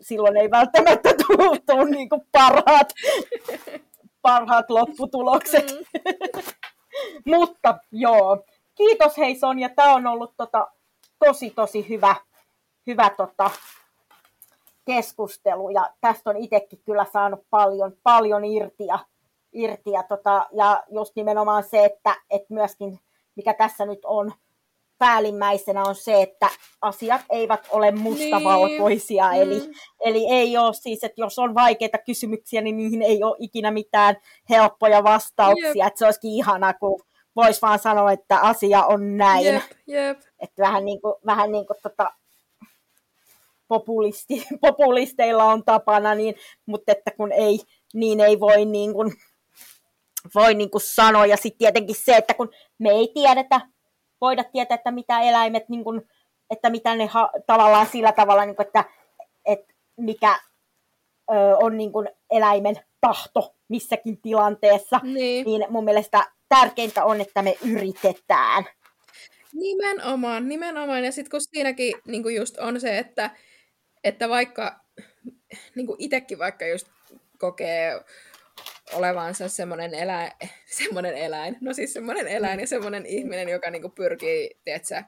silloin 0.01 0.36
ei 0.36 0.51
välttämättä 0.51 1.14
tule, 1.27 1.59
tule 1.66 1.85
niin 1.90 2.09
parhaat, 2.32 2.89
parhaat 4.23 4.70
lopputulokset. 4.70 5.70
Mm. 5.70 6.43
Mutta 7.36 7.78
joo, 7.93 8.44
kiitos 8.74 9.19
hei 9.19 9.35
Sonja, 9.35 9.69
tämä 9.69 9.94
on 9.94 10.06
ollut 10.06 10.35
tota, 10.36 10.69
tosi 11.27 11.51
tosi 11.51 11.89
hyvä, 11.89 12.14
hyvä 12.86 13.10
tota, 13.10 13.51
keskustelu 14.85 15.70
ja 15.70 15.90
tästä 16.01 16.31
on 16.31 16.36
itsekin 16.36 16.82
kyllä 16.85 17.06
saanut 17.12 17.40
paljon, 17.51 17.93
paljon 18.02 18.44
irti 18.44 18.86
ja, 18.86 18.98
irti 19.52 19.90
ja, 19.90 20.02
tota, 20.02 20.48
ja 20.52 20.82
just 20.90 21.16
nimenomaan 21.16 21.64
se, 21.64 21.85
että, 21.85 22.16
että 22.31 22.55
myöskin 22.55 23.01
mikä 23.37 23.55
tässä 23.55 23.87
nyt 23.87 24.05
on 24.05 24.33
päällimmäisenä 24.99 25.85
on 25.85 25.95
se, 25.95 26.23
että 26.23 26.49
asiat 26.81 27.21
eivät 27.31 27.69
ole 27.71 27.91
mustavalkoisia. 27.91 29.31
Niin. 29.31 29.43
Eli, 29.43 29.61
mm. 29.61 29.73
eli 30.01 30.27
ei 30.31 30.57
ole 30.57 30.75
siis, 30.75 31.05
että 31.05 31.21
jos 31.21 31.39
on 31.39 31.55
vaikeita 31.55 31.99
kysymyksiä, 31.99 32.61
niin 32.61 32.77
niihin 32.77 33.03
ei 33.03 33.23
ole 33.23 33.37
ikinä 33.41 33.71
mitään 33.71 34.17
helppoja 34.51 35.05
vastauksia. 35.05 35.87
Että 35.87 35.99
se 35.99 36.05
olisikin 36.05 36.31
ihana, 36.31 36.75
kun 36.75 37.03
voisi 37.37 37.63
vaan 37.63 37.79
sanoa, 37.79 38.13
että 38.13 38.39
asia 38.39 38.85
on 38.85 39.17
näin. 39.17 39.47
Jep, 39.47 39.63
jep. 39.87 40.21
Että 40.41 40.63
vähän 40.63 40.85
niin 40.85 41.01
kuin, 41.01 41.15
vähän 41.27 41.53
niin 41.53 41.67
kuin 41.67 41.77
tota, 41.83 42.13
populisti, 43.69 44.47
populisteilla 44.67 45.45
on 45.45 45.65
tapana, 45.65 46.15
niin, 46.15 46.35
mutta 46.67 46.93
että 46.93 47.11
kun 47.11 47.33
ei, 47.33 47.59
niin 47.95 48.21
ei 48.21 48.41
voi 48.41 48.65
niin 48.65 48.93
kuin, 48.93 49.13
voi 50.35 50.55
niin 50.55 50.71
kuin 50.71 50.83
sanoa. 50.83 51.27
Ja 51.27 51.37
sitten 51.37 51.59
tietenkin 51.59 51.97
se, 51.97 52.17
että 52.17 52.35
kun 52.35 52.51
me 52.79 52.91
ei 52.91 53.11
tiedetä, 53.15 53.61
voida 54.21 54.45
tietää, 54.45 54.75
että 54.75 54.91
mitä 54.91 55.21
eläimet, 55.21 55.69
niin 55.69 55.85
kuin, 55.85 56.03
että 56.51 56.71
mitä 56.71 56.97
ne 56.97 57.07
ha, 57.07 57.31
tavallaan 57.47 57.87
sillä 57.87 58.13
tavalla, 58.13 58.45
niin 58.45 58.57
kuin, 58.57 58.67
että, 58.67 58.85
että 59.45 59.75
mikä 59.97 60.39
ö, 61.31 61.35
on 61.57 61.77
niin 61.77 61.93
kuin 61.93 62.09
eläimen 62.31 62.77
tahto 63.01 63.55
missäkin 63.69 64.23
tilanteessa, 64.23 65.01
niin. 65.03 65.45
niin 65.45 65.67
mun 65.69 65.85
mielestä 65.85 66.27
tärkeintä 66.49 67.05
on, 67.05 67.21
että 67.21 67.43
me 67.43 67.57
yritetään. 67.67 68.65
Nimenomaan, 69.53 70.49
nimenomaan. 70.49 71.05
Ja 71.05 71.13
sitten 71.13 71.31
kun 71.31 71.41
siinäkin 71.41 71.95
niin 72.07 72.23
kuin 72.23 72.37
just 72.37 72.59
on 72.59 72.81
se, 72.81 72.99
että, 72.99 73.31
että 74.05 74.29
vaikka 74.29 74.81
niin 75.75 75.87
kuin 75.87 75.97
itsekin 75.99 76.39
vaikka 76.39 76.67
just 76.67 76.87
kokee 77.39 78.01
olevansa 78.93 79.48
semmoinen 79.48 79.94
eläin, 79.94 80.32
semmoinen 80.78 81.14
eläin, 81.14 81.56
no 81.60 81.73
siis 81.73 81.93
semmoinen 81.93 82.28
eläin 82.28 82.60
ja 82.60 82.66
semmoinen 82.66 83.06
ihminen, 83.06 83.48
joka 83.48 83.70
niinku 83.70 83.89
pyrkii, 83.89 84.51
tiedätkö, 84.64 85.02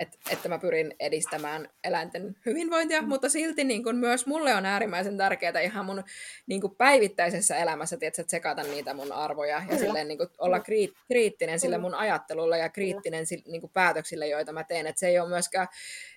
että, 0.00 0.18
että 0.30 0.48
mä 0.48 0.58
pyrin 0.58 0.94
edistämään 1.00 1.68
eläinten 1.84 2.36
hyvinvointia, 2.46 3.02
mm. 3.02 3.08
mutta 3.08 3.28
silti 3.28 3.64
niin 3.64 3.84
kuin 3.84 3.96
myös 3.96 4.26
mulle 4.26 4.54
on 4.54 4.66
äärimmäisen 4.66 5.16
tärkeää 5.16 5.60
ihan 5.60 5.86
mun 5.86 6.04
niin 6.46 6.60
päivittäisessä 6.78 7.56
elämässä, 7.56 7.96
tiedätkö, 7.96 8.22
että 8.22 8.30
sekata 8.30 8.62
niitä 8.62 8.94
mun 8.94 9.12
arvoja 9.12 9.62
ja 9.70 9.78
silleen, 9.78 10.08
niin 10.08 10.18
olla 10.38 10.60
kriit, 10.60 10.90
kriittinen 11.06 11.60
sille 11.60 11.78
mun 11.78 11.94
ajattelulle 11.94 12.58
ja 12.58 12.68
kriittinen 12.68 13.24
niin 13.46 13.60
kuin 13.60 13.72
päätöksille, 13.72 14.28
joita 14.28 14.52
mä 14.52 14.64
teen. 14.64 14.86
Että 14.86 15.00
se 15.00 15.08
ei 15.08 15.18
ole 15.18 15.28
myöskään, 15.28 15.68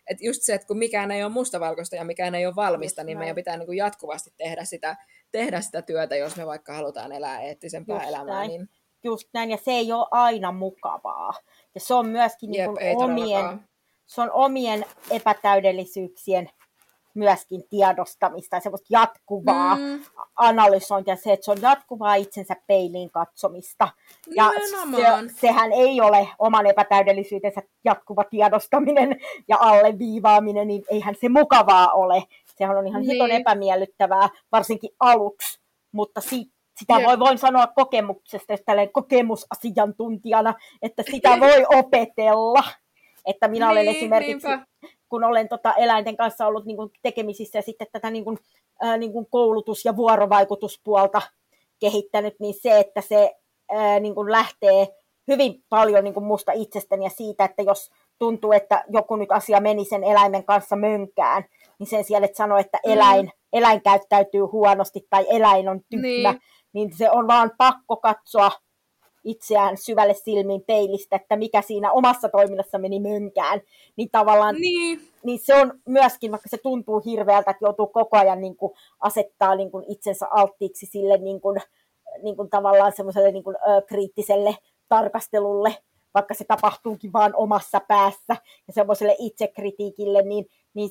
että 0.10 0.26
just 0.26 0.42
se, 0.42 0.54
että 0.54 0.68
kun 0.68 0.78
mikään 0.78 1.12
ei 1.12 1.24
ole 1.24 1.32
mustavalkoista 1.32 1.96
ja 1.96 2.06
mikään 2.06 2.36
ei 2.36 2.46
ole 2.46 2.56
valmista, 2.56 3.02
just 3.02 3.06
niin 3.06 3.18
meidän 3.18 3.36
pitää 3.36 3.58
niin 3.58 3.78
jatkuvasti 3.78 4.34
tehdä 4.38 4.66
sitä, 4.66 4.96
tehdä 5.38 5.62
sitä 5.62 5.82
työtä, 5.82 6.16
jos 6.16 6.36
me 6.36 6.46
vaikka 6.46 6.74
halutaan 6.74 7.12
elää 7.12 7.42
eettisempää 7.42 7.96
just 7.96 8.08
elämää. 8.08 8.36
Näin. 8.36 8.50
Niin... 8.50 8.70
Just 9.04 9.30
näin, 9.34 9.52
ja 9.52 9.58
se 9.58 9.72
ei 9.72 9.92
ole 9.92 10.08
aina 10.12 10.52
mukavaa. 10.52 11.34
Ja 11.76 11.82
se 11.82 11.94
on 11.94 12.08
myöskin 12.08 12.54
Jep, 12.54 12.72
niin 12.72 12.98
omien, 12.98 13.60
se 14.06 14.22
on 14.22 14.32
omien 14.32 14.86
epätäydellisyyksien 15.12 16.50
myöskin 17.14 17.64
tiedostamista 17.70 18.56
ja 18.56 18.60
semmoista 18.60 18.88
jatkuvaa 18.90 19.76
Mm, 19.76 20.04
analysointia, 20.36 21.16
se, 21.16 21.34
että 21.34 21.46
se 21.46 21.52
on 21.52 21.62
jatkuvaa 21.62 22.16
itsensä 22.16 22.56
peiliin 22.68 23.12
katsomista. 23.12 23.88
Ja 24.36 24.50
nimenomaan. 24.50 25.30
se, 25.30 25.36
sehän 25.40 25.72
ei 25.72 26.02
ole 26.02 26.28
oman 26.40 26.66
epätäydellisyytensä 26.66 27.62
jatkuva 27.86 28.24
tiedostaminen 28.24 29.20
ja 29.48 29.58
alleviivaaminen, 29.60 30.68
niin 30.68 30.84
eihän 30.90 31.16
se 31.22 31.30
mukavaa 31.30 31.92
ole. 31.92 32.24
Sehän 32.56 32.78
on 32.78 32.88
ihan 32.88 33.02
Niin. 33.02 33.12
hiton 33.12 33.32
epämiellyttävää, 33.32 34.30
varsinkin 34.52 34.90
aluksi, 35.00 35.60
mutta 35.92 36.22
si, 36.22 36.46
sitä 36.80 36.94
voi, 37.06 37.20
voin 37.20 37.38
sanoa 37.38 37.68
kokemuksesta, 37.68 38.54
jos 38.54 38.62
tällainen 38.66 38.94
kokemusasiantuntijana, 38.94 40.54
että 40.82 41.04
sitä 41.12 41.40
voi 41.40 41.66
opetella. 41.80 42.64
Että 43.26 43.48
minä 43.48 43.70
olen 43.70 43.86
Niin, 43.86 43.96
esimerkiksi 43.96 44.48
niinpä. 44.48 44.66
kun 45.10 45.24
olen 45.24 45.50
tota 45.50 45.74
eläinten 45.74 46.18
kanssa 46.18 46.48
ollut 46.48 46.66
niin 46.66 46.78
kuin, 46.78 46.92
tekemisissä 47.02 47.58
ja 47.58 47.62
sitten 47.62 47.88
tätä 47.92 48.10
niin 48.12 48.24
kuin, 48.24 48.38
ää, 48.82 48.98
niin 48.98 49.14
kuin 49.14 49.28
koulutus- 49.30 49.86
ja 49.86 49.96
vuorovaikutuspuolta 49.96 51.22
kehittänyt, 51.80 52.36
niin 52.40 52.54
se, 52.54 52.80
että 52.80 53.02
se 53.02 53.36
ää, 53.72 54.00
niin 54.00 54.16
kuin 54.16 54.32
lähtee 54.32 54.88
hyvin 55.28 55.64
paljon 55.70 56.04
niin 56.04 56.14
kuin 56.14 56.26
musta 56.26 56.52
itsestäni 56.52 57.04
ja 57.04 57.10
siitä, 57.10 57.46
että 57.46 57.62
jos 57.62 57.92
tuntuu, 58.20 58.52
että 58.52 58.84
joku 58.90 59.16
nyt 59.16 59.32
asia 59.32 59.60
meni 59.60 59.86
sen 59.86 60.04
eläimen 60.04 60.44
kanssa 60.44 60.76
mönkään, 60.76 61.46
niin 61.80 61.88
sen 61.88 62.04
sijaan, 62.04 62.24
että 62.24 62.38
sanoo, 62.38 62.58
että 62.58 62.80
Mm. 62.86 62.92
eläin, 62.94 63.32
eläin 63.54 63.82
käyttäytyy 63.82 64.42
huonosti 64.42 65.08
tai 65.10 65.26
eläin 65.30 65.70
on 65.70 65.82
tyhmä, 65.90 66.02
Niin. 66.08 66.24
niin. 66.24 66.42
niin 66.74 66.98
se 66.98 67.12
on 67.12 67.28
vaan 67.28 67.52
pakko 67.58 67.96
katsoa 67.98 68.52
itseään 69.24 69.78
syvälle 69.78 70.14
silmiin 70.14 70.62
peilistä, 70.68 71.16
että 71.16 71.36
mikä 71.36 71.62
siinä 71.62 71.92
omassa 71.92 72.30
toiminnassa 72.30 72.78
meni 72.78 73.00
mönkään, 73.00 73.62
niin 73.96 74.10
tavallaan 74.12 74.56
Niin, 74.56 75.00
niin 75.24 75.40
se 75.40 75.56
on 75.56 75.74
myöskin, 75.88 76.32
vaikka 76.32 76.50
se 76.50 76.58
tuntuu 76.58 77.02
hirveältä, 77.06 77.52
että 77.52 77.66
joutuu 77.66 77.88
koko 77.88 78.18
ajan 78.18 78.42
niin 78.42 78.56
kuin 78.56 78.74
asettaa 79.00 79.56
niin 79.56 79.72
kuin 79.72 79.86
itsensä 79.88 80.28
alttiiksi 80.32 80.86
sille 80.86 81.18
niin 81.18 81.42
kuin, 81.42 81.62
niin 82.24 82.36
kuin 82.36 82.50
tavallaan 82.50 82.92
semmoiselle 82.96 83.32
niin 83.32 83.44
kuin, 83.44 83.56
ö, 83.56 83.82
kriittiselle 83.88 84.58
tarkastelulle, 84.90 85.76
vaikka 86.16 86.34
se 86.34 86.46
tapahtuukin 86.46 87.14
vaan 87.14 87.34
omassa 87.36 87.80
päässä 87.88 88.36
ja 88.68 88.74
semmoiselle 88.74 89.16
itsekritiikille, 89.20 90.22
niin, 90.22 90.46
niin 90.74 90.90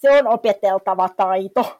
se 0.00 0.10
on 0.10 0.26
opeteltava 0.26 1.08
taito. 1.16 1.78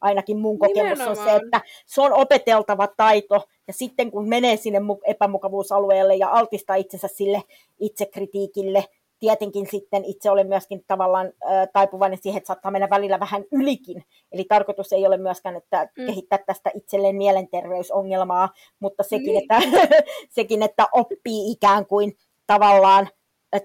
Ainakin 0.00 0.38
mun 0.38 0.58
kokemus 0.58 1.00
on 1.00 1.16
se, 1.16 1.22
Nimenomaan. 1.22 1.44
että 1.44 1.60
se 1.86 2.00
on 2.02 2.12
opeteltava 2.12 2.86
taito, 2.96 3.48
ja 3.66 3.72
sitten 3.72 4.10
kun 4.10 4.28
menee 4.28 4.56
sinne 4.56 4.78
mu- 4.78 5.00
epämukavuusalueelle 5.06 6.14
ja 6.16 6.28
altistaa 6.30 6.76
itsensä 6.76 7.08
sille 7.08 7.42
itsekritiikille, 7.80 8.84
tietenkin 9.18 9.66
sitten 9.70 10.04
itse 10.04 10.30
olen 10.30 10.46
myöskin 10.48 10.84
tavallaan 10.86 11.26
ö, 11.26 11.32
taipuvainen 11.72 12.18
siihen, 12.22 12.38
että 12.38 12.46
saattaa 12.46 12.70
mennä 12.70 12.90
välillä 12.90 13.20
vähän 13.20 13.44
ylikin. 13.52 14.04
Eli 14.32 14.44
tarkoitus 14.44 14.92
ei 14.92 15.06
ole 15.06 15.16
myöskään, 15.16 15.56
että 15.56 15.88
Mm. 15.98 16.06
kehittää 16.06 16.38
tästä 16.38 16.70
itselleen 16.74 17.16
mielenterveysongelmaa, 17.16 18.48
mutta 18.80 19.02
sekin, 19.02 19.26
Niin. 19.26 19.42
että, 19.42 19.60
sekin, 20.36 20.62
että 20.62 20.86
oppii 20.92 21.50
ikään 21.50 21.86
kuin 21.86 22.16
tavallaan 22.48 23.08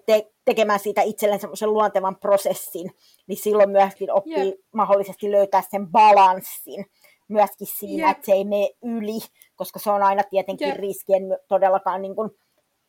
te, 0.06 0.32
tekemään 0.46 0.80
siitä 0.80 1.02
itselleen 1.02 1.40
semmoisen 1.40 1.74
luontevan 1.74 2.16
prosessin, 2.16 2.92
niin 3.28 3.38
silloin 3.38 3.70
myöskin 3.70 4.12
oppii 4.12 4.48
Jep. 4.50 4.56
mahdollisesti 4.74 5.32
löytää 5.32 5.64
sen 5.72 5.88
balanssin 5.92 6.86
myöskin 7.28 7.68
siinä, 7.68 8.08
Jep. 8.08 8.18
että 8.18 8.26
se 8.26 8.32
ei 8.32 8.46
mene 8.46 8.70
yli, 8.84 9.20
koska 9.56 9.80
se 9.80 9.92
on 9.92 10.04
aina 10.04 10.24
tietenkin 10.24 10.68
Jep. 10.68 10.78
riskien 10.78 11.24
todellakaan 11.48 12.02
niin 12.02 12.16
kuin 12.16 12.30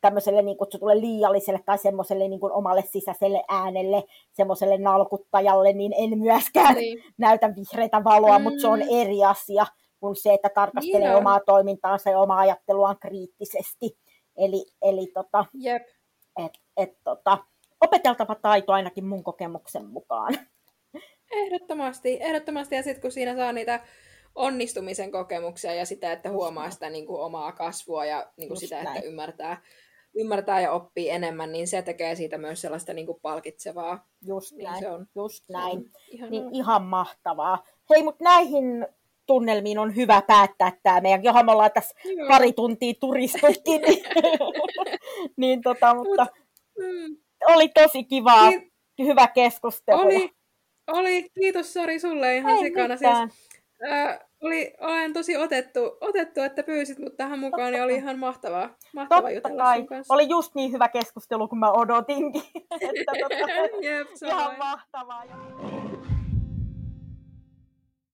tämmöiselle 0.01 0.43
niin 0.43 0.57
kutsutulle 0.57 1.01
liialliselle 1.01 1.61
tai 1.66 1.79
semmoiselle 1.79 2.29
niin 2.29 2.41
kuin 2.41 2.53
omalle 2.53 2.83
sisäiselle 2.93 3.45
äänelle, 3.49 4.05
semmoiselle 4.33 4.79
nalkuttajalle, 4.79 5.73
niin 5.73 5.93
en 5.99 6.19
myöskään 6.19 6.75
niin. 6.75 7.05
näytä 7.19 7.51
vihreitä 7.57 8.05
valoa, 8.05 8.39
mm. 8.39 8.43
mutta 8.43 8.61
se 8.61 8.69
on 8.69 8.79
Mm. 8.81 8.87
eri 9.01 9.25
asia 9.25 9.66
kuin 10.01 10.16
se, 10.16 10.35
että 10.35 10.49
tarkastelee 10.55 11.01
Niin 11.01 11.11
on. 11.11 11.16
omaa 11.16 11.41
toimintaansa 11.47 12.11
ja 12.11 12.19
omaa 12.19 12.39
ajatteluaan 12.39 12.97
kriittisesti. 13.01 13.97
Eli, 14.36 14.66
eli 14.82 15.06
tota, 15.15 15.44
Jep. 15.55 15.82
et, 16.44 16.52
et, 16.77 16.98
tota, 17.05 17.39
opeteltava 17.81 18.35
taito 18.35 18.73
ainakin 18.73 19.05
mun 19.05 19.24
kokemuksen 19.24 19.86
mukaan. 19.86 20.35
Ehdottomasti, 21.32 22.19
ehdottomasti. 22.20 22.74
Ja 22.74 22.82
sitten 22.82 23.02
kun 23.02 23.12
siinä 23.12 23.36
saa 23.36 23.52
niitä 23.52 23.81
onnistumisen 24.35 25.12
kokemuksia 25.12 25.74
ja 25.74 25.86
sitä, 25.86 26.12
että 26.12 26.31
huomaa 26.31 26.70
sitä 26.70 26.90
niin 26.90 27.06
kuin 27.06 27.20
omaa 27.20 27.52
kasvua 27.52 28.05
ja 28.05 28.32
niin 28.36 28.48
kuin 28.48 28.56
Just 28.56 28.61
sitä, 28.61 28.82
näin. 28.82 28.97
että 28.97 29.09
ymmärtää, 29.09 29.62
ymmärtää 30.15 30.61
ja 30.61 30.73
oppii 30.73 31.11
enemmän, 31.11 31.52
niin 31.52 31.69
se 31.69 31.82
tekee 31.82 32.15
siitä 32.15 32.39
myös 32.39 32.61
sellaista 32.61 32.93
niin 32.93 33.06
kuin 33.06 33.20
palkitsevaa. 33.23 34.09
Just 34.27 34.52
Niin 34.52 34.65
näin, 34.65 34.81
se 34.81 34.90
on. 34.90 35.06
just 35.15 35.44
Se 35.47 35.56
on 35.56 35.62
näin. 35.62 35.90
ihanaa. 36.09 36.31
Niin 36.31 36.55
ihan 36.55 36.82
mahtavaa. 36.82 37.65
Hei, 37.90 38.02
mutta 38.02 38.24
näihin 38.24 38.86
tunnelmiin 39.27 39.79
on 39.79 39.97
hyvä 39.97 40.23
päättää 40.27 40.73
tämä 40.83 41.01
meidän, 41.01 41.25
johon 41.25 41.47
me 41.47 41.53
ollaan 41.53 41.71
tässä 41.75 41.95
Joo. 42.05 42.29
pari 42.29 42.53
tuntia 42.53 42.95
turistuttiin, 43.01 43.83
niin, 43.83 44.05
niin 45.37 45.63
tota, 45.63 45.95
mutta 45.95 46.27
Mm. 46.79 47.17
oli 47.49 47.69
tosi 47.69 48.05
kivaa, 48.05 48.51
Niin, 48.51 48.73
hyvä 48.99 49.27
keskustelu. 49.27 50.01
oli, 50.01 50.31
oli, 50.93 51.31
kiitos 51.41 51.73
Sari 51.75 51.99
sulle 52.01 52.37
ihan 52.37 52.53
Ei 52.53 52.59
sikana. 52.59 52.95
mitään. 52.95 53.31
Siis, 53.31 53.49
ää, 53.91 54.21
oli, 54.43 54.75
olen 54.81 55.13
tosi 55.13 55.37
otettu, 55.37 55.81
otettu, 56.01 56.41
että 56.41 56.63
pyysit 56.63 56.99
mut 56.99 57.17
tähän 57.17 57.39
mukaan, 57.39 57.73
niin 57.73 57.83
oli 57.83 57.95
ihan 57.95 58.19
mahtavaa, 58.19 58.77
mahtavaa 58.95 59.21
Totta 59.23 59.31
jutella 59.35 59.65
kai. 59.65 59.79
sun 59.79 59.87
kanssa. 59.87 60.15
Oli 60.15 60.29
just 60.29 60.55
niin 60.55 60.73
hyvä 60.73 60.89
keskustelu, 60.89 61.49
kun 61.49 61.59
mä 61.59 61.73
odotinkin. 61.73 62.43
että, 62.81 63.13
tota, 63.23 63.51
Jep, 63.87 64.09
ihan 64.27 64.59
mahtavaa. 64.59 65.25
Ja... 65.25 65.35